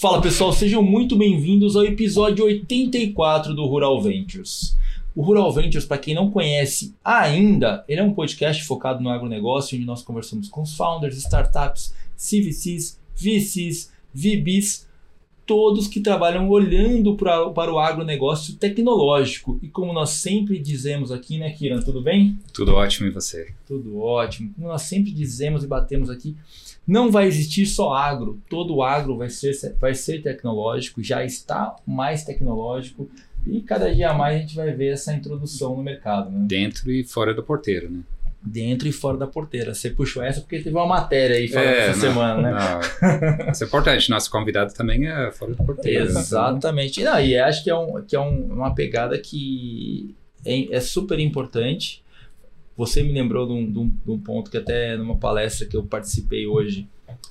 Fala 0.00 0.22
pessoal, 0.22 0.52
sejam 0.52 0.80
muito 0.80 1.16
bem-vindos 1.16 1.74
ao 1.74 1.84
episódio 1.84 2.44
84 2.44 3.52
do 3.52 3.66
Rural 3.66 4.00
Ventures. 4.00 4.78
O 5.12 5.22
Rural 5.22 5.52
Ventures, 5.52 5.84
para 5.84 5.98
quem 5.98 6.14
não 6.14 6.30
conhece 6.30 6.94
ainda, 7.04 7.84
ele 7.88 8.00
é 8.00 8.04
um 8.04 8.14
podcast 8.14 8.62
focado 8.62 9.02
no 9.02 9.10
agronegócio, 9.10 9.76
onde 9.76 9.84
nós 9.84 10.00
conversamos 10.00 10.48
com 10.48 10.62
os 10.62 10.76
founders, 10.76 11.16
startups, 11.16 11.92
CVCs, 12.16 12.96
VCs, 13.16 13.92
VBs, 14.14 14.86
todos 15.44 15.88
que 15.88 15.98
trabalham 15.98 16.48
olhando 16.48 17.16
pra, 17.16 17.50
para 17.50 17.74
o 17.74 17.80
agronegócio 17.80 18.54
tecnológico. 18.54 19.58
E 19.60 19.66
como 19.66 19.92
nós 19.92 20.10
sempre 20.10 20.60
dizemos 20.60 21.10
aqui, 21.10 21.38
né, 21.38 21.50
Kiran, 21.50 21.80
tudo 21.80 22.00
bem? 22.00 22.38
Tudo 22.52 22.76
ótimo 22.76 23.08
e 23.08 23.10
você? 23.10 23.52
Tudo 23.66 23.98
ótimo. 23.98 24.54
Como 24.54 24.68
nós 24.68 24.82
sempre 24.82 25.10
dizemos 25.10 25.64
e 25.64 25.66
batemos 25.66 26.08
aqui, 26.08 26.36
não 26.88 27.10
vai 27.10 27.26
existir 27.26 27.66
só 27.66 27.92
agro. 27.92 28.40
Todo 28.48 28.82
agro 28.82 29.18
vai 29.18 29.28
ser, 29.28 29.52
vai 29.78 29.94
ser 29.94 30.22
tecnológico, 30.22 31.02
já 31.02 31.22
está 31.22 31.76
mais 31.86 32.24
tecnológico. 32.24 33.10
E 33.46 33.60
cada 33.60 33.94
dia 33.94 34.14
mais 34.14 34.36
a 34.36 34.38
gente 34.40 34.56
vai 34.56 34.72
ver 34.72 34.94
essa 34.94 35.12
introdução 35.12 35.76
no 35.76 35.82
mercado. 35.82 36.30
Né? 36.30 36.46
Dentro 36.48 36.90
e 36.90 37.04
fora 37.04 37.34
da 37.34 37.42
porteira, 37.42 37.90
né? 37.90 38.00
Dentro 38.40 38.88
e 38.88 38.92
fora 38.92 39.18
da 39.18 39.26
porteira. 39.26 39.74
Você 39.74 39.90
puxou 39.90 40.22
essa 40.22 40.40
porque 40.40 40.60
teve 40.60 40.74
uma 40.74 40.86
matéria 40.86 41.36
aí 41.36 41.48
falando 41.48 41.68
é, 41.68 41.88
essa 41.88 42.06
não, 42.06 42.14
semana, 42.14 42.42
né? 42.42 42.58
Não. 42.58 43.50
Isso 43.52 43.64
é 43.64 43.66
importante. 43.66 44.10
Nosso 44.10 44.30
convidado 44.30 44.72
também 44.72 45.06
é 45.06 45.30
fora 45.30 45.54
da 45.54 45.62
porteira. 45.62 46.04
Né? 46.04 46.10
Exatamente. 46.10 47.02
Né? 47.02 47.10
Não, 47.10 47.20
e 47.20 47.36
acho 47.36 47.62
que 47.62 47.68
é, 47.68 47.76
um, 47.76 48.02
que 48.02 48.16
é 48.16 48.20
um, 48.20 48.46
uma 48.46 48.74
pegada 48.74 49.18
que 49.18 50.14
é, 50.44 50.76
é, 50.76 50.80
super 50.80 51.18
importante. 51.18 52.02
Você 52.78 53.02
me 53.02 53.12
lembrou 53.12 53.44
de 53.44 53.52
um, 53.52 53.72
de, 53.72 53.78
um, 53.78 53.88
de 53.88 54.10
um, 54.12 54.18
ponto 54.20 54.52
que 54.52 54.56
até 54.56 54.96
numa 54.96 55.16
palestra 55.16 55.66
que 55.66 55.76
eu 55.76 55.82
participei 55.82 56.46
hoje 56.46 56.86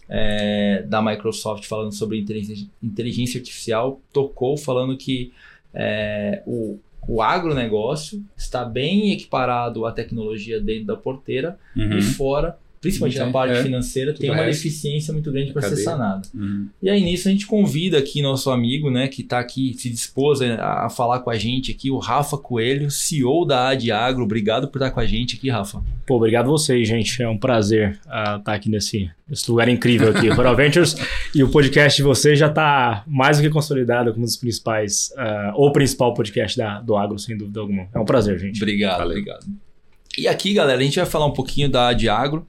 é, 0.09 0.83
da 0.85 1.01
Microsoft 1.01 1.65
falando 1.65 1.93
sobre 1.93 2.19
inteligência, 2.19 2.67
inteligência 2.83 3.39
artificial, 3.39 4.01
tocou 4.11 4.57
falando 4.57 4.97
que 4.97 5.31
é, 5.73 6.43
o, 6.45 6.77
o 7.07 7.21
agronegócio 7.21 8.21
está 8.35 8.65
bem 8.65 9.13
equiparado 9.13 9.85
à 9.85 9.91
tecnologia 9.93 10.59
dentro 10.59 10.85
da 10.87 10.97
porteira 10.97 11.57
uhum. 11.73 11.97
e 11.97 12.01
fora 12.01 12.59
principalmente 12.79 13.17
na 13.17 13.31
parte 13.31 13.57
é, 13.57 13.63
financeira, 13.63 14.13
tem 14.13 14.29
uma 14.29 14.43
deficiência 14.43 15.13
muito 15.13 15.31
grande 15.31 15.51
para 15.51 15.61
ser 15.63 15.77
sanada. 15.77 16.27
Uhum. 16.33 16.67
E 16.81 16.89
aí 16.89 17.03
nisso 17.03 17.27
a 17.27 17.31
gente 17.31 17.45
convida 17.45 17.97
aqui 17.97 18.21
nosso 18.21 18.49
amigo, 18.49 18.89
né, 18.89 19.07
que 19.07 19.21
está 19.21 19.39
aqui, 19.39 19.73
se 19.77 19.89
dispôs 19.89 20.41
a, 20.41 20.85
a, 20.85 20.89
falar 20.89 21.19
com 21.19 21.29
a 21.29 21.37
gente 21.37 21.71
aqui, 21.71 21.89
o 21.89 21.97
Rafa 21.97 22.37
Coelho, 22.37 22.91
CEO 22.91 23.45
da 23.45 23.69
Adiagro. 23.69 24.23
Obrigado 24.23 24.67
por 24.67 24.77
estar 24.77 24.91
com 24.91 24.99
a 24.99 25.05
gente 25.05 25.35
aqui, 25.35 25.49
Rafa. 25.49 25.81
Pô, 26.05 26.15
obrigado 26.15 26.45
a 26.45 26.49
vocês, 26.49 26.87
gente. 26.87 27.21
É 27.21 27.27
um 27.27 27.37
prazer 27.37 27.99
uh, 28.05 28.37
estar 28.37 28.53
aqui 28.53 28.69
nesse, 28.69 29.09
nesse 29.27 29.49
lugar 29.49 29.67
incrível 29.67 30.09
aqui, 30.09 30.29
Rural 30.29 30.55
Ventures. 30.57 30.95
e 31.33 31.43
o 31.43 31.49
podcast 31.49 31.97
de 31.97 32.03
vocês 32.03 32.39
já 32.39 32.47
está 32.47 33.03
mais 33.07 33.37
do 33.37 33.43
que 33.43 33.49
consolidado 33.49 34.11
como 34.11 34.23
um 34.23 34.25
dos 34.25 34.37
principais, 34.37 35.11
uh, 35.17 35.53
ou 35.55 35.71
principal 35.71 36.13
podcast 36.13 36.57
da, 36.57 36.79
do 36.79 36.95
agro, 36.95 37.17
sem 37.19 37.37
dúvida 37.37 37.59
alguma. 37.59 37.87
É 37.93 37.99
um 37.99 38.05
prazer, 38.05 38.39
gente. 38.39 38.61
Obrigado, 38.61 38.99
Valeu. 38.99 39.17
obrigado. 39.17 39.66
E 40.17 40.27
aqui, 40.27 40.53
galera, 40.53 40.79
a 40.79 40.83
gente 40.83 40.97
vai 40.97 41.05
falar 41.05 41.27
um 41.27 41.33
pouquinho 41.33 41.69
da 41.69 41.89
Adiagro, 41.89 42.47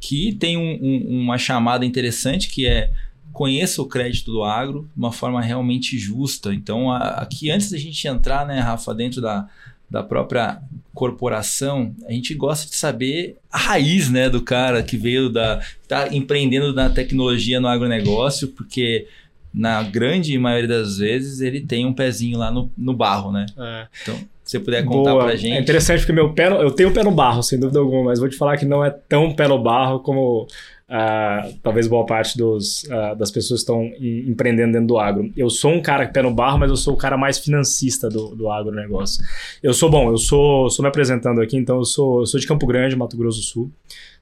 que 0.00 0.32
tem 0.34 0.56
um, 0.56 0.78
um, 0.80 1.20
uma 1.22 1.36
chamada 1.36 1.84
interessante 1.84 2.48
que 2.48 2.66
é 2.66 2.92
conheça 3.32 3.82
o 3.82 3.86
crédito 3.86 4.32
do 4.32 4.44
agro 4.44 4.88
de 4.94 4.98
uma 4.98 5.12
forma 5.12 5.40
realmente 5.42 5.98
justa. 5.98 6.54
Então, 6.54 6.90
a, 6.90 6.98
aqui, 7.20 7.50
antes 7.50 7.70
da 7.70 7.78
gente 7.78 8.06
entrar, 8.06 8.46
né, 8.46 8.60
Rafa, 8.60 8.94
dentro 8.94 9.20
da, 9.20 9.48
da 9.90 10.02
própria 10.02 10.62
corporação, 10.94 11.94
a 12.06 12.12
gente 12.12 12.34
gosta 12.34 12.70
de 12.70 12.76
saber 12.76 13.36
a 13.50 13.58
raiz 13.58 14.08
né, 14.08 14.30
do 14.30 14.42
cara 14.42 14.82
que 14.82 14.96
veio 14.96 15.28
da. 15.28 15.60
está 15.82 16.14
empreendendo 16.14 16.72
na 16.72 16.88
tecnologia 16.88 17.60
no 17.60 17.66
agronegócio, 17.66 18.48
porque 18.48 19.08
na 19.52 19.82
grande 19.82 20.38
maioria 20.38 20.68
das 20.68 20.98
vezes 20.98 21.40
ele 21.40 21.60
tem 21.60 21.84
um 21.84 21.92
pezinho 21.92 22.38
lá 22.38 22.50
no, 22.50 22.70
no 22.78 22.94
barro, 22.94 23.32
né? 23.32 23.46
É. 23.56 23.86
Então 24.02 24.20
você 24.50 24.58
puder 24.58 24.82
contar 24.82 25.10
Boa. 25.10 25.24
pra 25.24 25.36
gente. 25.36 25.56
É 25.56 25.60
interessante 25.60 26.00
porque 26.00 26.12
meu 26.12 26.32
pé, 26.32 26.48
eu 26.48 26.70
tenho 26.70 26.90
pé 26.90 27.04
no 27.04 27.10
barro, 27.10 27.42
sem 27.42 27.60
dúvida 27.60 27.78
alguma, 27.78 28.04
mas 28.04 28.18
vou 28.18 28.28
te 28.28 28.36
falar 28.36 28.56
que 28.56 28.64
não 28.64 28.82
é 28.82 28.90
tão 28.90 29.34
pé 29.34 29.46
no 29.46 29.62
barro 29.62 30.00
como 30.00 30.44
uh, 30.44 31.58
talvez 31.62 31.86
boa 31.86 32.06
parte 32.06 32.38
dos, 32.38 32.84
uh, 32.84 33.14
das 33.14 33.30
pessoas 33.30 33.60
estão 33.60 33.84
empreendendo 34.00 34.72
dentro 34.72 34.86
do 34.86 34.98
agro. 34.98 35.30
Eu 35.36 35.50
sou 35.50 35.72
um 35.72 35.82
cara 35.82 36.08
pé 36.08 36.22
no 36.22 36.32
barro, 36.32 36.58
mas 36.58 36.70
eu 36.70 36.76
sou 36.76 36.94
o 36.94 36.96
cara 36.96 37.18
mais 37.18 37.38
financista 37.38 38.08
do, 38.08 38.34
do 38.34 38.50
agronegócio. 38.50 39.22
Eu 39.62 39.74
sou 39.74 39.90
bom, 39.90 40.10
eu 40.10 40.16
sou, 40.16 40.70
sou 40.70 40.82
me 40.82 40.88
apresentando 40.88 41.42
aqui, 41.42 41.56
então 41.58 41.76
eu 41.76 41.84
sou, 41.84 42.20
eu 42.20 42.26
sou 42.26 42.40
de 42.40 42.46
Campo 42.46 42.66
Grande, 42.66 42.96
Mato 42.96 43.18
Grosso 43.18 43.40
do 43.40 43.44
Sul. 43.44 43.70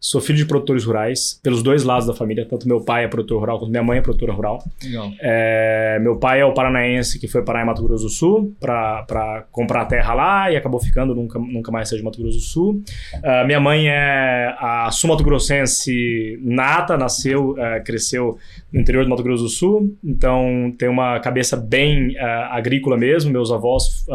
Sou 0.00 0.20
filho 0.20 0.38
de 0.38 0.44
produtores 0.44 0.84
rurais, 0.84 1.40
pelos 1.42 1.62
dois 1.62 1.82
lados 1.84 2.06
da 2.06 2.14
família. 2.14 2.46
Tanto 2.48 2.68
meu 2.68 2.80
pai 2.80 3.04
é 3.04 3.08
produtor 3.08 3.40
rural, 3.40 3.58
quanto 3.58 3.70
minha 3.70 3.82
mãe 3.82 3.98
é 3.98 4.00
produtora 4.00 4.32
rural. 4.32 4.62
Legal. 4.82 5.10
É, 5.20 5.98
meu 6.00 6.16
pai 6.16 6.40
é 6.40 6.44
o 6.44 6.52
paranaense 6.52 7.18
que 7.18 7.26
foi 7.26 7.42
parar 7.42 7.62
em 7.62 7.66
Mato 7.66 7.82
Grosso 7.82 8.04
do 8.04 8.10
Sul 8.10 8.54
para 8.60 9.44
comprar 9.50 9.84
terra 9.86 10.14
lá 10.14 10.50
e 10.50 10.56
acabou 10.56 10.80
ficando, 10.80 11.14
nunca, 11.14 11.38
nunca 11.38 11.72
mais 11.72 11.88
saiu 11.88 11.98
de 11.98 12.04
Mato 12.04 12.20
Grosso 12.20 12.38
do 12.38 12.44
Sul. 12.44 12.82
Uh, 13.14 13.46
minha 13.46 13.60
mãe 13.60 13.88
é 13.88 14.54
a 14.58 14.90
sul-mato-grossense 14.90 16.38
nata, 16.42 16.96
nasceu, 16.96 17.52
uh, 17.52 17.82
cresceu 17.84 18.38
no 18.72 18.80
interior 18.80 19.04
do 19.04 19.10
Mato 19.10 19.22
Grosso 19.22 19.44
do 19.44 19.48
Sul, 19.48 19.96
então 20.04 20.74
tem 20.78 20.88
uma 20.88 21.18
cabeça 21.20 21.56
bem 21.56 22.16
uh, 22.16 22.52
agrícola 22.52 22.96
mesmo. 22.96 23.32
Meus 23.32 23.50
avós 23.50 24.06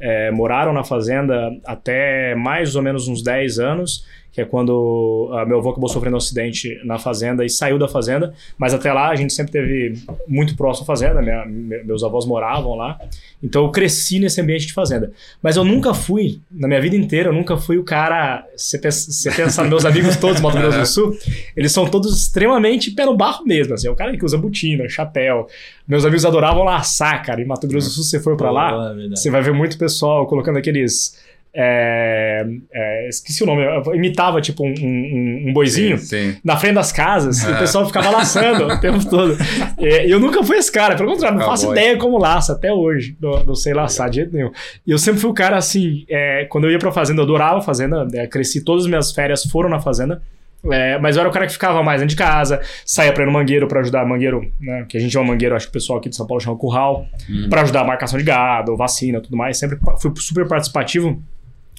eh, 0.00 0.30
moraram 0.30 0.72
na 0.72 0.84
fazenda 0.84 1.50
até 1.66 2.34
mais 2.34 2.76
ou 2.76 2.82
menos 2.82 3.08
uns 3.08 3.22
10 3.22 3.58
anos 3.58 4.04
que 4.38 4.42
é 4.42 4.44
quando 4.44 5.28
uh, 5.32 5.48
meu 5.48 5.58
avô 5.58 5.70
acabou 5.70 5.88
sofrendo 5.88 6.14
um 6.14 6.18
acidente 6.18 6.80
na 6.84 6.96
fazenda 6.96 7.44
e 7.44 7.50
saiu 7.50 7.76
da 7.76 7.88
fazenda, 7.88 8.32
mas 8.56 8.72
até 8.72 8.92
lá 8.92 9.08
a 9.08 9.16
gente 9.16 9.32
sempre 9.32 9.50
teve 9.50 9.94
muito 10.28 10.56
próximo 10.56 10.84
à 10.84 10.86
fazenda, 10.86 11.20
minha, 11.20 11.44
meus 11.44 12.04
avós 12.04 12.24
moravam 12.24 12.76
lá, 12.76 13.00
então 13.42 13.64
eu 13.64 13.72
cresci 13.72 14.20
nesse 14.20 14.40
ambiente 14.40 14.68
de 14.68 14.72
fazenda. 14.72 15.10
Mas 15.42 15.56
eu 15.56 15.64
nunca 15.64 15.92
fui, 15.92 16.40
na 16.52 16.68
minha 16.68 16.80
vida 16.80 16.94
inteira, 16.94 17.30
eu 17.30 17.32
nunca 17.32 17.56
fui 17.56 17.78
o 17.78 17.84
cara, 17.84 18.46
você 18.56 18.78
pensa, 18.78 19.32
pensa 19.34 19.64
meus 19.64 19.84
amigos 19.84 20.16
todos 20.16 20.36
do 20.36 20.42
Mato 20.44 20.56
Grosso 20.56 20.78
do 20.78 20.86
Sul, 20.86 21.18
eles 21.56 21.72
são 21.72 21.88
todos 21.90 22.16
extremamente 22.16 22.92
pé 22.92 23.04
no 23.04 23.16
barro 23.16 23.44
mesmo, 23.44 23.74
assim, 23.74 23.88
é 23.88 23.90
o 23.90 23.96
cara 23.96 24.16
que 24.16 24.24
usa 24.24 24.38
botina, 24.38 24.88
chapéu, 24.88 25.48
meus 25.86 26.04
amigos 26.04 26.24
adoravam 26.24 26.62
laçar, 26.62 27.24
cara, 27.26 27.42
em 27.42 27.44
Mato 27.44 27.66
Grosso 27.66 27.88
do 27.88 27.92
Sul, 27.92 28.04
se 28.04 28.10
você 28.10 28.20
for 28.20 28.36
para 28.36 28.52
lá, 28.52 28.94
é 28.96 29.08
você 29.08 29.32
vai 29.32 29.42
ver 29.42 29.52
muito 29.52 29.76
pessoal 29.76 30.28
colocando 30.28 30.58
aqueles 30.58 31.16
é, 31.54 32.46
é, 32.72 33.08
esqueci 33.08 33.42
o 33.42 33.46
nome, 33.46 33.62
imitava 33.94 34.40
tipo 34.40 34.64
um, 34.64 34.74
um, 34.80 35.48
um 35.48 35.52
boizinho 35.52 35.98
sim, 35.98 36.32
sim. 36.32 36.36
na 36.44 36.56
frente 36.56 36.74
das 36.74 36.92
casas 36.92 37.44
é. 37.44 37.50
e 37.50 37.54
o 37.54 37.58
pessoal 37.58 37.86
ficava 37.86 38.10
laçando 38.10 38.66
o 38.66 38.80
tempo 38.80 39.04
todo. 39.08 39.36
E 39.78 40.10
eu 40.10 40.20
nunca 40.20 40.42
fui 40.44 40.56
esse 40.56 40.70
cara, 40.70 40.94
pelo 40.94 41.10
contrário, 41.10 41.38
não 41.38 41.46
faço 41.46 41.70
ideia 41.72 41.96
como 41.96 42.18
laça 42.18 42.52
até 42.52 42.72
hoje, 42.72 43.16
não, 43.20 43.44
não 43.44 43.54
sei 43.54 43.72
laçar 43.72 44.10
de 44.10 44.16
jeito 44.16 44.34
nenhum. 44.34 44.50
E 44.86 44.90
eu 44.90 44.98
sempre 44.98 45.20
fui 45.20 45.30
o 45.30 45.34
cara 45.34 45.56
assim, 45.56 46.04
é, 46.08 46.44
quando 46.44 46.64
eu 46.64 46.70
ia 46.70 46.78
pra 46.78 46.92
fazenda, 46.92 47.20
eu 47.20 47.24
adorava 47.24 47.58
a 47.58 47.62
fazenda, 47.62 48.04
né, 48.04 48.26
cresci, 48.26 48.62
todas 48.62 48.84
as 48.84 48.88
minhas 48.88 49.12
férias 49.12 49.44
foram 49.44 49.68
na 49.68 49.80
fazenda. 49.80 50.22
É, 50.70 50.98
mas 50.98 51.16
eu 51.16 51.20
era 51.20 51.28
o 51.28 51.32
cara 51.32 51.46
que 51.46 51.52
ficava 51.52 51.82
mais 51.82 52.00
dentro 52.00 52.16
de 52.16 52.20
casa, 52.20 52.60
saía 52.84 53.12
pra 53.12 53.22
ir 53.22 53.26
no 53.26 53.32
mangueiro 53.32 53.68
pra 53.68 53.80
ajudar 53.80 54.04
mangueiro, 54.04 54.50
né? 54.60 54.84
Que 54.88 54.96
a 54.98 55.00
gente 55.00 55.12
chama 55.12 55.26
mangueiro, 55.26 55.54
acho 55.54 55.66
que 55.66 55.70
o 55.70 55.72
pessoal 55.72 56.00
aqui 56.00 56.08
de 56.08 56.16
São 56.16 56.26
Paulo 56.26 56.42
chama 56.42 56.56
curral, 56.56 57.06
uhum. 57.28 57.48
pra 57.48 57.62
ajudar 57.62 57.82
a 57.82 57.84
marcação 57.84 58.18
de 58.18 58.24
gado, 58.24 58.76
vacina 58.76 59.20
tudo 59.20 59.36
mais. 59.36 59.56
Sempre 59.56 59.78
fui 60.00 60.12
super 60.16 60.48
participativo 60.48 61.22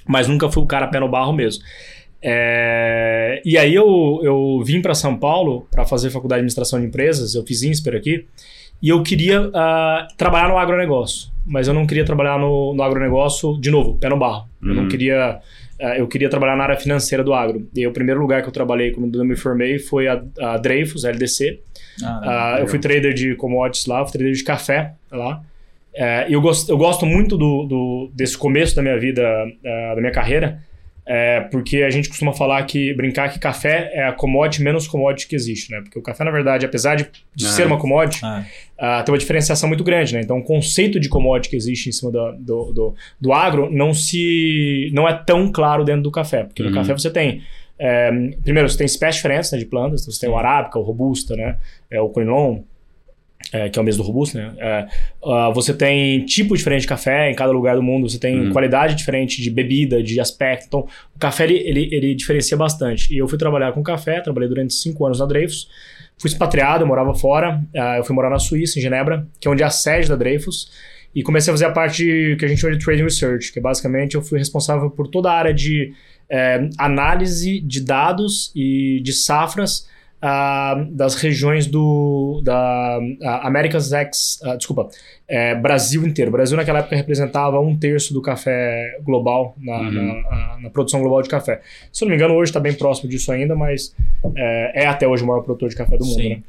mas 0.10 0.28
nunca 0.28 0.50
fui 0.50 0.64
o 0.64 0.66
cara 0.66 0.88
pé 0.88 1.00
no 1.00 1.08
barro 1.08 1.32
mesmo. 1.32 1.64
É, 2.20 3.42
e 3.46 3.60
aí 3.60 3.76
eu, 3.76 4.20
eu 4.24 4.62
vim 4.66 4.82
para 4.82 4.96
São 4.96 5.16
Paulo 5.16 5.68
para 5.70 5.86
fazer 5.86 6.10
faculdade 6.10 6.40
de 6.40 6.42
administração 6.42 6.82
de 6.82 6.88
empresas, 6.88 7.36
eu 7.36 7.46
fiz 7.46 7.62
INSPER 7.62 7.96
aqui, 7.96 8.26
e 8.82 8.90
eu 8.90 9.04
queria 9.04 9.40
uh, 9.40 10.08
trabalhar 10.18 10.50
no 10.50 10.58
agronegócio, 10.58 11.30
mas 11.46 11.68
eu 11.68 11.76
não 11.76 11.86
queria 11.86 12.04
trabalhar 12.04 12.40
no, 12.40 12.74
no 12.74 12.82
agronegócio, 12.82 13.62
de 13.62 13.70
novo, 13.70 14.00
pé 14.00 14.10
no 14.10 14.18
barro. 14.18 14.50
Uhum. 14.62 14.70
Eu 14.70 14.76
não 14.76 14.84
uhum. 14.84 14.90
queria... 14.90 15.40
Uh, 15.80 15.96
eu 15.98 16.08
queria 16.08 16.28
trabalhar 16.28 16.58
na 16.58 16.64
área 16.64 16.76
financeira 16.76 17.24
do 17.24 17.34
agro. 17.34 17.70
E 17.74 17.86
o 17.88 17.94
primeiro 17.94 18.20
lugar 18.20 18.42
que 18.42 18.50
eu 18.50 18.52
trabalhei 18.52 18.92
quando 18.92 19.18
eu 19.18 19.24
me 19.24 19.36
formei 19.36 19.80
foi 19.80 20.10
a, 20.10 20.22
a 20.42 20.58
Dreyfus, 20.58 21.06
LDC. 21.06 21.60
Ah, 22.04 22.56
uh, 22.58 22.62
eu 22.62 22.68
fui 22.68 22.80
trader 22.80 23.14
de 23.14 23.36
commodities 23.36 23.86
lá, 23.86 24.04
fui 24.04 24.14
trader 24.14 24.34
de 24.34 24.44
café 24.44 24.94
lá. 25.12 25.42
É, 25.94 26.28
eu, 26.30 26.40
gosto, 26.42 26.70
eu 26.72 26.78
gosto 26.78 27.06
muito 27.06 27.38
do, 27.38 27.66
do, 27.66 28.12
desse 28.14 28.38
começo 28.38 28.76
da 28.76 28.82
minha 28.82 28.98
vida, 29.00 29.24
uh, 29.24 29.96
da 29.96 30.02
minha 30.02 30.12
carreira, 30.12 30.62
é, 31.06 31.42
porque 31.42 31.78
a 31.78 31.90
gente 31.90 32.08
costuma 32.08 32.34
falar 32.34 32.64
que, 32.64 32.94
brincar 32.94 33.30
que 33.30 33.40
café 33.40 33.90
é 33.94 34.04
a 34.04 34.12
commodity 34.12 34.62
menos 34.62 34.88
commodity 34.88 35.28
que 35.28 35.36
existe, 35.36 35.72
né? 35.72 35.82
Porque 35.82 35.98
o 35.98 36.04
café, 36.04 36.24
na 36.24 36.30
verdade, 36.30 36.68
apesar 36.68 36.96
de, 36.96 37.04
ah, 37.04 37.46
ser 37.48 37.66
uma 37.66 37.80
commodity, 37.80 38.24
ah. 38.24 38.46
uh, 38.78 39.04
tem 39.04 39.12
uma 39.12 39.18
diferenciação 39.18 39.68
muito 39.68 39.84
grande, 39.84 40.14
né? 40.14 40.22
Então, 40.22 40.38
o 40.38 40.44
conceito 40.44 41.00
de 41.00 41.10
commodity 41.10 41.50
que 41.50 41.56
existe 41.56 41.90
em 41.90 41.92
cima 41.92 42.12
do, 42.12 42.32
do, 42.34 42.74
do, 42.74 42.96
do 43.20 43.34
agro 43.34 43.70
não, 43.72 43.92
se, 43.92 44.92
não 44.94 45.08
é 45.08 45.14
tão 45.14 45.52
claro 45.52 45.84
dentro 45.84 46.04
do 46.04 46.12
café, 46.12 46.44
porque 46.44 46.62
uhum. 46.62 46.70
no 46.70 46.76
café 46.76 46.94
você 46.94 47.10
tem 47.10 47.42
é, 47.80 48.12
primeiro, 48.44 48.68
você 48.68 48.78
tem 48.78 48.86
espécies 48.86 49.16
diferentes 49.16 49.52
né, 49.54 49.58
de 49.58 49.66
plantas, 49.66 50.02
então 50.02 50.14
você 50.14 50.20
tem 50.20 50.30
o 50.30 50.38
arábica, 50.38 50.78
o 50.78 50.82
robusta, 50.82 51.36
né, 51.36 51.58
é, 51.90 52.02
o 52.02 52.10
conilon, 52.10 52.60
é, 53.52 53.70
que 53.70 53.80
é 53.80 53.82
o 53.82 53.86
mês 53.86 53.98
do 53.98 54.04
robusto, 54.04 54.38
né? 54.38 54.54
É, 54.58 54.88
uh, 55.24 55.54
você 55.54 55.74
tem 55.74 56.24
tipo 56.26 56.56
diferente 56.56 56.82
de 56.82 56.88
café 56.88 57.32
em 57.32 57.36
cada 57.36 57.52
lugar 57.52 57.76
do 57.76 57.84
mundo, 57.84 58.10
você 58.10 58.20
tem 58.20 58.48
Hum. 58.48 58.52
qualidade 58.52 58.96
diferente 58.96 59.42
de 59.42 59.50
bebida, 59.50 60.04
de 60.04 60.20
aspecto. 60.20 60.66
Então, 60.68 60.88
o 61.16 61.20
café 61.20 61.46
ele, 61.46 61.58
ele, 61.58 61.90
ele 61.92 62.16
diferencia 62.16 62.56
bastante. 62.56 63.14
E 63.14 63.18
eu 63.18 63.28
fui 63.28 63.38
trabalhar 63.38 63.72
com 63.72 63.82
café, 63.82 64.22
trabalhei 64.22 64.48
durante 64.48 64.74
cinco 64.74 65.06
anos 65.06 65.20
na 65.20 65.26
Dreyfus. 65.26 65.68
Fui 66.18 66.30
expatriado, 66.30 66.84
eu 66.84 66.88
morava 66.88 67.14
fora. 67.16 67.62
uh, 67.74 67.98
eu 67.98 68.04
fui 68.04 68.16
morar 68.16 68.30
na 68.30 68.40
Suíça, 68.40 68.78
em 68.78 68.82
Genebra, 68.82 69.26
que 69.40 69.48
é 69.48 69.52
onde 69.52 69.64
é 69.64 69.66
a 69.66 69.70
sede 69.72 70.08
da 70.08 70.16
Dreyfus. 70.16 70.72
E 71.16 71.24
comecei 71.24 71.52
a 71.52 71.54
fazer 71.56 71.66
a 71.66 71.72
parte 71.72 72.36
que 72.38 72.46
a 72.46 72.48
gente 72.48 72.62
chama 72.62 72.78
de 72.78 72.86
Trading 72.86 73.04
Research, 73.04 73.52
que 73.52 73.60
basicamente 73.60 74.14
eu 74.14 74.22
fui 74.22 74.38
responsável 74.38 74.92
por 74.92 75.08
toda 75.08 75.32
a 75.32 75.34
área 75.34 75.54
de 75.54 75.92
é, 76.30 76.70
análise 76.78 77.60
de 77.62 77.84
dados 77.84 78.52
e 78.56 79.00
de 79.02 79.12
safras 79.12 79.88
ah, 80.22 80.86
das 80.92 81.16
regiões 81.16 81.66
do 81.68 82.42
da 82.44 83.00
ah, 83.24 83.48
Americas 83.48 83.92
X, 83.94 84.40
ah, 84.44 84.56
desculpa, 84.56 84.90
é, 85.28 85.56
Brasil 85.56 86.06
inteiro. 86.06 86.30
O 86.30 86.32
Brasil 86.32 86.58
naquela 86.58 86.80
época 86.80 86.96
representava 86.96 87.60
um 87.60 87.78
terço 87.78 88.14
do 88.14 88.22
café 88.22 88.98
global 89.04 89.56
na, 89.58 89.80
Uhum. 89.80 89.92
na- 89.92 90.58
na 90.64 90.70
produção 90.70 91.00
global 91.02 91.22
de 91.22 91.30
café. 91.30 91.62
Se 91.92 92.04
eu 92.04 92.08
não 92.08 92.12
me 92.12 92.16
engano, 92.18 92.34
hoje 92.36 92.50
está 92.50 92.60
bem 92.60 92.74
próximo 92.74 93.10
disso 93.10 93.32
ainda, 93.32 93.56
mas 93.56 93.96
é, 94.36 94.84
é 94.84 94.88
até 94.88 95.08
hoje 95.08 95.24
o 95.24 95.28
maior 95.28 95.42
produtor 95.42 95.70
de 95.70 95.76
café 95.76 95.98
do 95.98 96.06
mundo. 96.06 96.18
Né? 96.30 96.42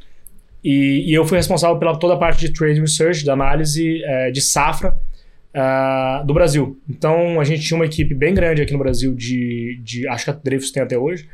E, 0.64 1.04
e 1.10 1.14
eu 1.14 1.24
fui 1.24 1.36
responsável 1.38 1.78
pela 1.78 1.96
toda 1.98 2.14
a 2.14 2.16
parte 2.18 2.40
de 2.40 2.52
trade 2.52 2.80
research, 2.80 3.22
de 3.24 3.30
análise 3.30 4.02
eh, 4.04 4.30
de 4.30 4.40
safra 4.42 4.94
ah, 5.54 6.22
do 6.26 6.34
Brasil. 6.34 6.78
Então 6.88 7.40
a 7.40 7.44
gente 7.44 7.62
tinha 7.62 7.76
uma 7.78 7.86
equipe 7.86 8.14
bem 8.14 8.34
grande 8.34 8.60
aqui 8.62 8.72
no 8.72 8.78
Brasil 8.78 9.14
de, 9.14 9.80
de 9.82 10.06
acho 10.08 10.24
que 10.24 10.30
a 10.30 10.34
Dreyfus 10.34 10.70
tem 10.70 10.82
até 10.82 10.98
hoje, 10.98 11.26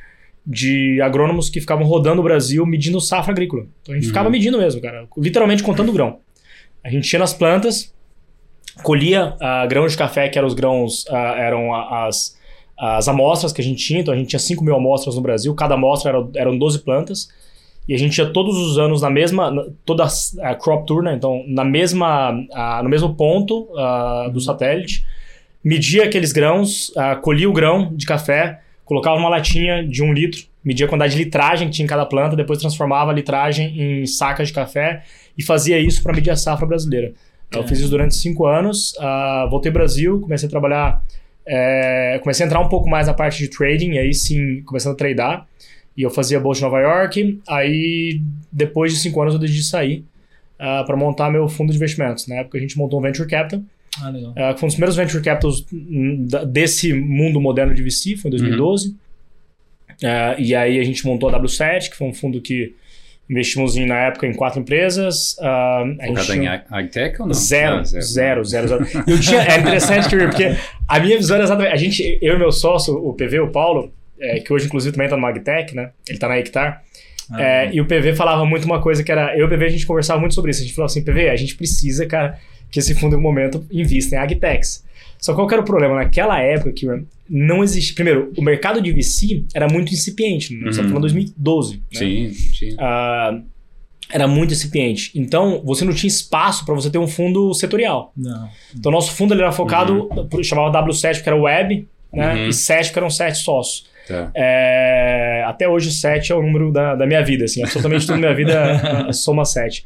de 0.46 1.00
agrônomos 1.00 1.50
que 1.50 1.60
ficavam 1.60 1.84
rodando 1.87 2.20
o 2.20 2.25
Brasil 2.25 2.64
medindo 2.64 3.00
safra 3.00 3.32
agrícola. 3.32 3.64
Então 3.82 3.93
a 3.93 3.96
gente 3.96 4.04
Uhum. 4.04 4.10
ficava 4.10 4.31
medindo 4.31 4.56
mesmo, 4.58 4.81
cara, 4.81 5.06
literalmente 5.19 5.62
contando 5.62 5.93
grão. 5.93 6.19
A 6.84 6.88
gente 6.90 7.10
ia 7.12 7.19
nas 7.19 7.34
plantas, 7.34 7.93
colhia 8.82 9.34
ah, 9.40 9.66
grãos 9.66 9.93
de 9.93 9.98
café, 9.98 10.28
que 10.28 10.38
eram 10.38 10.46
os 10.48 10.54
grãos, 10.54 11.04
ah, 11.10 11.34
eram 11.38 11.75
as, 11.75 12.37
as 12.78 13.08
amostras 13.08 13.52
que 13.52 13.60
a 13.60 13.64
gente 13.64 13.84
tinha. 13.84 14.00
Então 14.00 14.14
a 14.14 14.16
gente 14.16 14.28
tinha 14.28 14.38
5 14.40 14.62
mil 14.64 14.75
amostras 14.76 15.16
no 15.16 15.20
Brasil, 15.22 15.54
cada 15.54 15.75
amostra 15.75 16.10
era, 16.10 16.28
eram 16.37 16.56
12 16.56 16.81
plantas. 16.81 17.28
E 17.88 17.94
a 17.94 17.99
gente 17.99 18.19
ia 18.19 18.26
todos 18.26 18.56
os 18.56 18.78
anos 18.78 19.00
na 19.02 19.08
mesma, 19.10 19.50
na- 19.50 19.64
toda 19.84 20.04
a 20.42 20.54
crop 20.56 20.87
tour, 20.87 21.02
né? 21.04 21.14
Então, 21.14 21.44
na 21.46 21.64
mesma, 21.64 22.37
ah, 22.52 22.81
no 22.82 22.88
mesmo 22.88 23.14
ponto 23.14 23.69
ah, 23.76 24.28
do 24.32 24.40
satélite, 24.40 25.04
media 25.62 26.04
aqueles 26.04 26.32
grãos, 26.32 26.92
colhia 27.22 27.49
o 27.49 27.52
grão 27.52 27.92
de 27.94 28.04
café, 28.06 28.60
colocava 28.86 29.16
uma 29.18 29.28
latinha 29.28 29.86
de 29.86 30.02
um 30.02 30.12
litro, 30.14 30.42
media 30.64 30.86
a 30.86 30.88
quantidade 30.88 31.14
de 31.14 31.24
litragem 31.24 31.68
que 31.68 31.74
tinha 31.74 31.84
em 31.84 31.88
cada 31.88 32.06
planta, 32.06 32.34
depois 32.34 32.58
transformava 32.58 33.10
a 33.10 33.14
litragem 33.14 33.78
em 34.02 34.06
sacas 34.06 34.48
de 34.48 34.54
café 34.54 35.02
e 35.36 35.42
fazia 35.42 35.78
isso 35.78 36.02
para 36.02 36.14
medir 36.14 36.30
a 36.30 36.36
safra 36.36 36.66
brasileira. 36.66 37.12
Eu 37.52 37.62
É. 37.62 37.66
fiz 37.66 37.80
isso 37.80 37.90
durante 37.90 38.14
cinco 38.14 38.46
anos, 38.46 38.94
ah, 38.98 39.46
voltei 39.50 39.68
ao 39.68 39.74
Brasil, 39.74 40.20
comecei 40.20 40.46
a 40.46 40.50
trabalhar, 40.50 41.02
eh, 41.46 42.18
comecei 42.22 42.44
a 42.44 42.46
entrar 42.46 42.60
um 42.60 42.68
pouco 42.68 42.88
mais 42.88 43.06
na 43.06 43.14
parte 43.14 43.38
de 43.38 43.48
trading, 43.48 43.92
e 43.92 43.98
aí 43.98 44.14
sim, 44.14 44.62
começando 44.62 44.94
a 44.94 44.96
tradar. 44.96 45.46
E 45.96 46.02
eu 46.02 46.10
fazia 46.10 46.38
bolsa 46.40 46.58
de 46.58 46.64
Nova 46.64 46.80
York. 46.80 47.40
Aí, 47.48 48.20
depois 48.52 48.92
de 48.92 48.98
cinco 48.98 49.20
anos, 49.22 49.34
eu 49.34 49.40
decidi 49.40 49.62
sair 49.62 50.04
para 50.58 50.96
montar 50.96 51.30
meu 51.30 51.48
fundo 51.48 51.70
de 51.70 51.76
investimentos. 51.76 52.26
Na 52.26 52.36
época, 52.36 52.58
a 52.58 52.60
gente 52.60 52.76
montou 52.76 52.98
um 52.98 53.02
Venture 53.02 53.28
Capital, 53.28 53.62
Ah, 54.02 54.10
legal. 54.10 54.31
uh, 54.32 54.54
que 54.54 54.60
foi 54.60 54.66
um 54.66 54.69
dos 54.69 54.75
primeiros 54.75 54.96
Venture 54.96 55.22
Capitals 55.22 55.66
hum, 55.72 56.26
desse 56.48 56.93
mundo 56.93 57.40
moderno 57.40 57.75
de 57.75 57.82
VC, 57.82 58.16
foi 58.16 58.28
em 58.28 58.32
2012. 58.32 58.88
Uh, 58.90 58.94
e 60.38 60.54
aí, 60.54 60.78
a 60.78 60.84
gente 60.84 61.04
montou 61.06 61.28
a 61.28 61.40
W7, 61.40 61.90
que 61.90 61.96
foi 61.96 62.06
um 62.06 62.12
fundo 62.14 62.40
que 62.40 62.75
investimos 63.28 63.76
em, 63.76 63.87
na 63.87 63.96
época 63.96 64.26
em 64.26 64.34
quatro 64.34 64.60
empresas. 64.60 65.37
Uh, 65.38 65.96
a 66.00 66.06
gente 66.06 66.32
em 66.32 66.46
agtech 66.70 67.20
ou 67.20 67.26
não? 67.26 67.34
Zero, 67.34 67.76
Não, 67.76 67.84
zero, 67.84 68.44
zero, 68.44 68.69
zero. 68.69 68.87
Eu 69.06 69.20
tinha, 69.20 69.40
é 69.43 69.58
interessante, 69.58 70.08
porque 70.08 70.54
a 70.87 71.00
minha 71.00 71.16
visão 71.16 71.37
era 71.37 71.44
exatamente. 71.44 71.72
A 71.72 71.76
gente, 71.76 72.19
eu 72.20 72.34
e 72.34 72.38
meu 72.38 72.52
sócio, 72.52 72.94
o 72.94 73.14
PV, 73.14 73.40
o 73.40 73.49
Paulo, 73.50 73.92
é, 74.20 74.38
que 74.40 74.52
hoje 74.52 74.66
inclusive 74.66 74.92
também 74.94 75.08
tá 75.08 75.16
no 75.16 75.22
Magtech, 75.22 75.75
né? 75.75 75.90
Ele 76.08 76.19
tá 76.19 76.28
na 76.28 76.38
Hectar. 76.38 76.82
Ah, 77.31 77.42
É, 77.42 77.70
e 77.75 77.81
o 77.81 77.87
PV 77.87 78.14
falava 78.14 78.44
muito 78.44 78.64
uma 78.64 78.81
coisa 78.81 79.02
que 79.02 79.10
era. 79.10 79.34
Eu 79.37 79.40
e 79.40 79.44
o 79.44 79.49
PV 79.49 79.64
a 79.64 79.70
gente 79.70 79.87
conversava 79.87 80.20
muito 80.20 80.34
sobre 80.34 80.50
isso. 80.52 80.60
A 80.60 80.64
gente 80.64 80.75
falava 80.75 80.92
assim: 80.92 81.02
PV, 81.02 81.31
a 81.31 81.37
gente 81.37 81.56
precisa, 81.56 82.06
cara, 82.06 82.38
que 82.76 82.81
esse 82.81 82.94
fundo 82.94 83.14
em 83.14 83.17
algum 83.17 83.26
momento 83.28 83.64
invista 83.73 84.17
em 84.17 84.19
Agtechs. 84.19 84.84
Só 85.19 85.32
qual 85.34 85.46
que 85.49 85.55
era 85.55 85.62
o 85.62 85.64
problema? 85.64 85.94
Naquela 85.94 86.38
época, 86.43 86.73
Kieran, 86.73 87.05
não 87.28 87.64
existe. 87.64 87.94
Primeiro, 87.94 88.31
o 88.37 88.43
mercado 88.43 88.82
de 88.82 88.93
VC 88.93 89.44
era 89.55 89.67
muito 89.67 89.94
incipiente. 89.94 90.52
Né? 90.52 90.61
Nós 90.61 90.75
estamos 90.76 90.93
Uhum. 90.93 90.99
falando 91.00 91.08
de 91.08 91.14
2012. 91.14 91.76
né? 91.76 91.82
Sim, 91.90 92.32
sim. 92.32 92.76
Ah, 92.78 93.40
era 94.12 94.28
muito 94.28 94.52
incipiente. 94.52 95.11
Então, 95.14 95.62
você 95.64 95.87
não 95.87 95.94
tinha 95.94 96.08
espaço 96.08 96.67
para 96.67 96.75
você 96.75 96.90
ter 96.90 96.99
um 96.99 97.08
fundo 97.08 97.55
setorial. 97.55 98.12
Não. 98.14 98.46
Então, 98.78 98.93
nosso 98.93 99.12
fundo 99.12 99.32
ele 99.32 99.40
era 99.40 99.52
focado, 99.52 100.06
chamava 100.44 100.70
W7 100.87 101.14
porque 101.14 101.28
era 101.31 101.40
web, 101.40 101.88
né? 102.12 102.34
Uhum. 102.34 102.49
E 102.49 102.52
7 102.52 102.88
porque 102.88 102.99
eram 102.99 103.08
7 103.11 103.38
sócios. 103.38 103.87
Tá. 104.06 104.31
É, 104.37 105.44
até 105.46 105.67
hoje, 105.67 105.90
7 105.90 106.31
é 106.31 106.34
o 106.34 106.43
número 106.43 106.70
da, 106.70 106.94
da 106.94 107.06
minha 107.06 107.25
vida, 107.25 107.46
assim, 107.46 107.62
absolutamente 107.62 108.06
tudo 108.06 108.17
na 108.17 108.19
minha 108.20 108.34
vida 108.34 109.11
soma 109.14 109.46
7. 109.46 109.82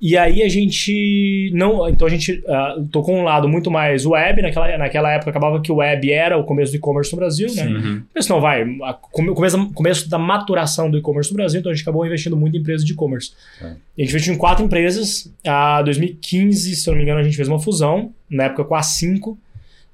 E 0.00 0.16
aí 0.16 0.42
a 0.44 0.48
gente 0.48 1.50
não. 1.52 1.88
Então 1.88 2.06
a 2.06 2.10
gente 2.10 2.40
ah, 2.48 2.76
tocou 2.92 3.16
um 3.16 3.24
lado 3.24 3.48
muito 3.48 3.68
mais 3.70 4.06
web. 4.06 4.40
Naquela, 4.42 4.78
naquela 4.78 5.12
época 5.12 5.30
acabava 5.30 5.60
que 5.60 5.72
o 5.72 5.76
web 5.76 6.12
era 6.12 6.38
o 6.38 6.44
começo 6.44 6.70
do 6.70 6.76
e-commerce 6.76 7.10
no 7.12 7.18
Brasil, 7.18 7.48
né? 7.56 7.66
Uhum. 7.66 8.02
Mas 8.14 8.28
não, 8.28 8.40
vai. 8.40 8.62
a- 8.84 8.92
come- 8.94 9.34
começo, 9.34 9.72
começo 9.74 10.08
da 10.08 10.16
maturação 10.18 10.88
do 10.88 10.96
e-commerce 10.98 11.30
no 11.32 11.36
Brasil, 11.36 11.58
então 11.58 11.72
a 11.72 11.74
gente 11.74 11.82
acabou 11.82 12.06
investindo 12.06 12.36
muito 12.36 12.56
em 12.56 12.60
empresas 12.60 12.86
de 12.86 12.92
e-commerce. 12.92 13.32
E 13.60 14.02
a 14.02 14.04
gente 14.04 14.10
investiu 14.12 14.34
em 14.34 14.38
quatro 14.38 14.64
empresas. 14.64 15.32
A 15.44 15.82
2015, 15.82 16.76
se 16.76 16.88
eu 16.88 16.92
não 16.92 16.98
me 16.98 17.02
engano, 17.04 17.18
a 17.18 17.24
gente 17.24 17.34
fez 17.36 17.48
uma 17.48 17.58
fusão, 17.58 18.12
na 18.30 18.44
época 18.44 18.64
com 18.64 18.74
a 18.76 18.82
5. 18.82 19.36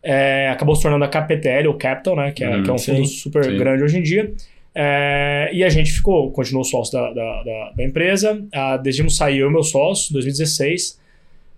É, 0.06 0.50
acabou 0.50 0.76
se 0.76 0.82
tornando 0.82 1.02
a 1.02 1.08
KPTL, 1.08 1.66
ou 1.68 1.74
Capital, 1.78 2.14
né? 2.14 2.30
Que 2.30 2.44
é, 2.44 2.50
Hum, 2.58 2.62
que 2.62 2.68
é 2.68 2.72
um 2.74 2.76
sim, 2.78 2.96
fundo 2.96 3.06
super 3.08 3.42
sim. 3.44 3.56
grande 3.56 3.82
hoje 3.82 3.98
em 3.98 4.02
dia. 4.02 4.30
É, 4.74 5.50
e 5.52 5.62
a 5.62 5.68
gente 5.68 5.92
ficou, 5.92 6.30
continuou 6.32 6.64
sócio 6.64 6.92
da, 6.92 7.12
da, 7.12 7.42
da, 7.42 7.72
da 7.76 7.84
empresa. 7.84 8.42
Ah, 8.52 8.76
decidimos 8.76 9.16
sair, 9.16 9.38
eu 9.38 9.48
e 9.48 9.52
meu 9.52 9.62
sócio, 9.62 10.10
em 10.10 10.14
2016, 10.14 10.98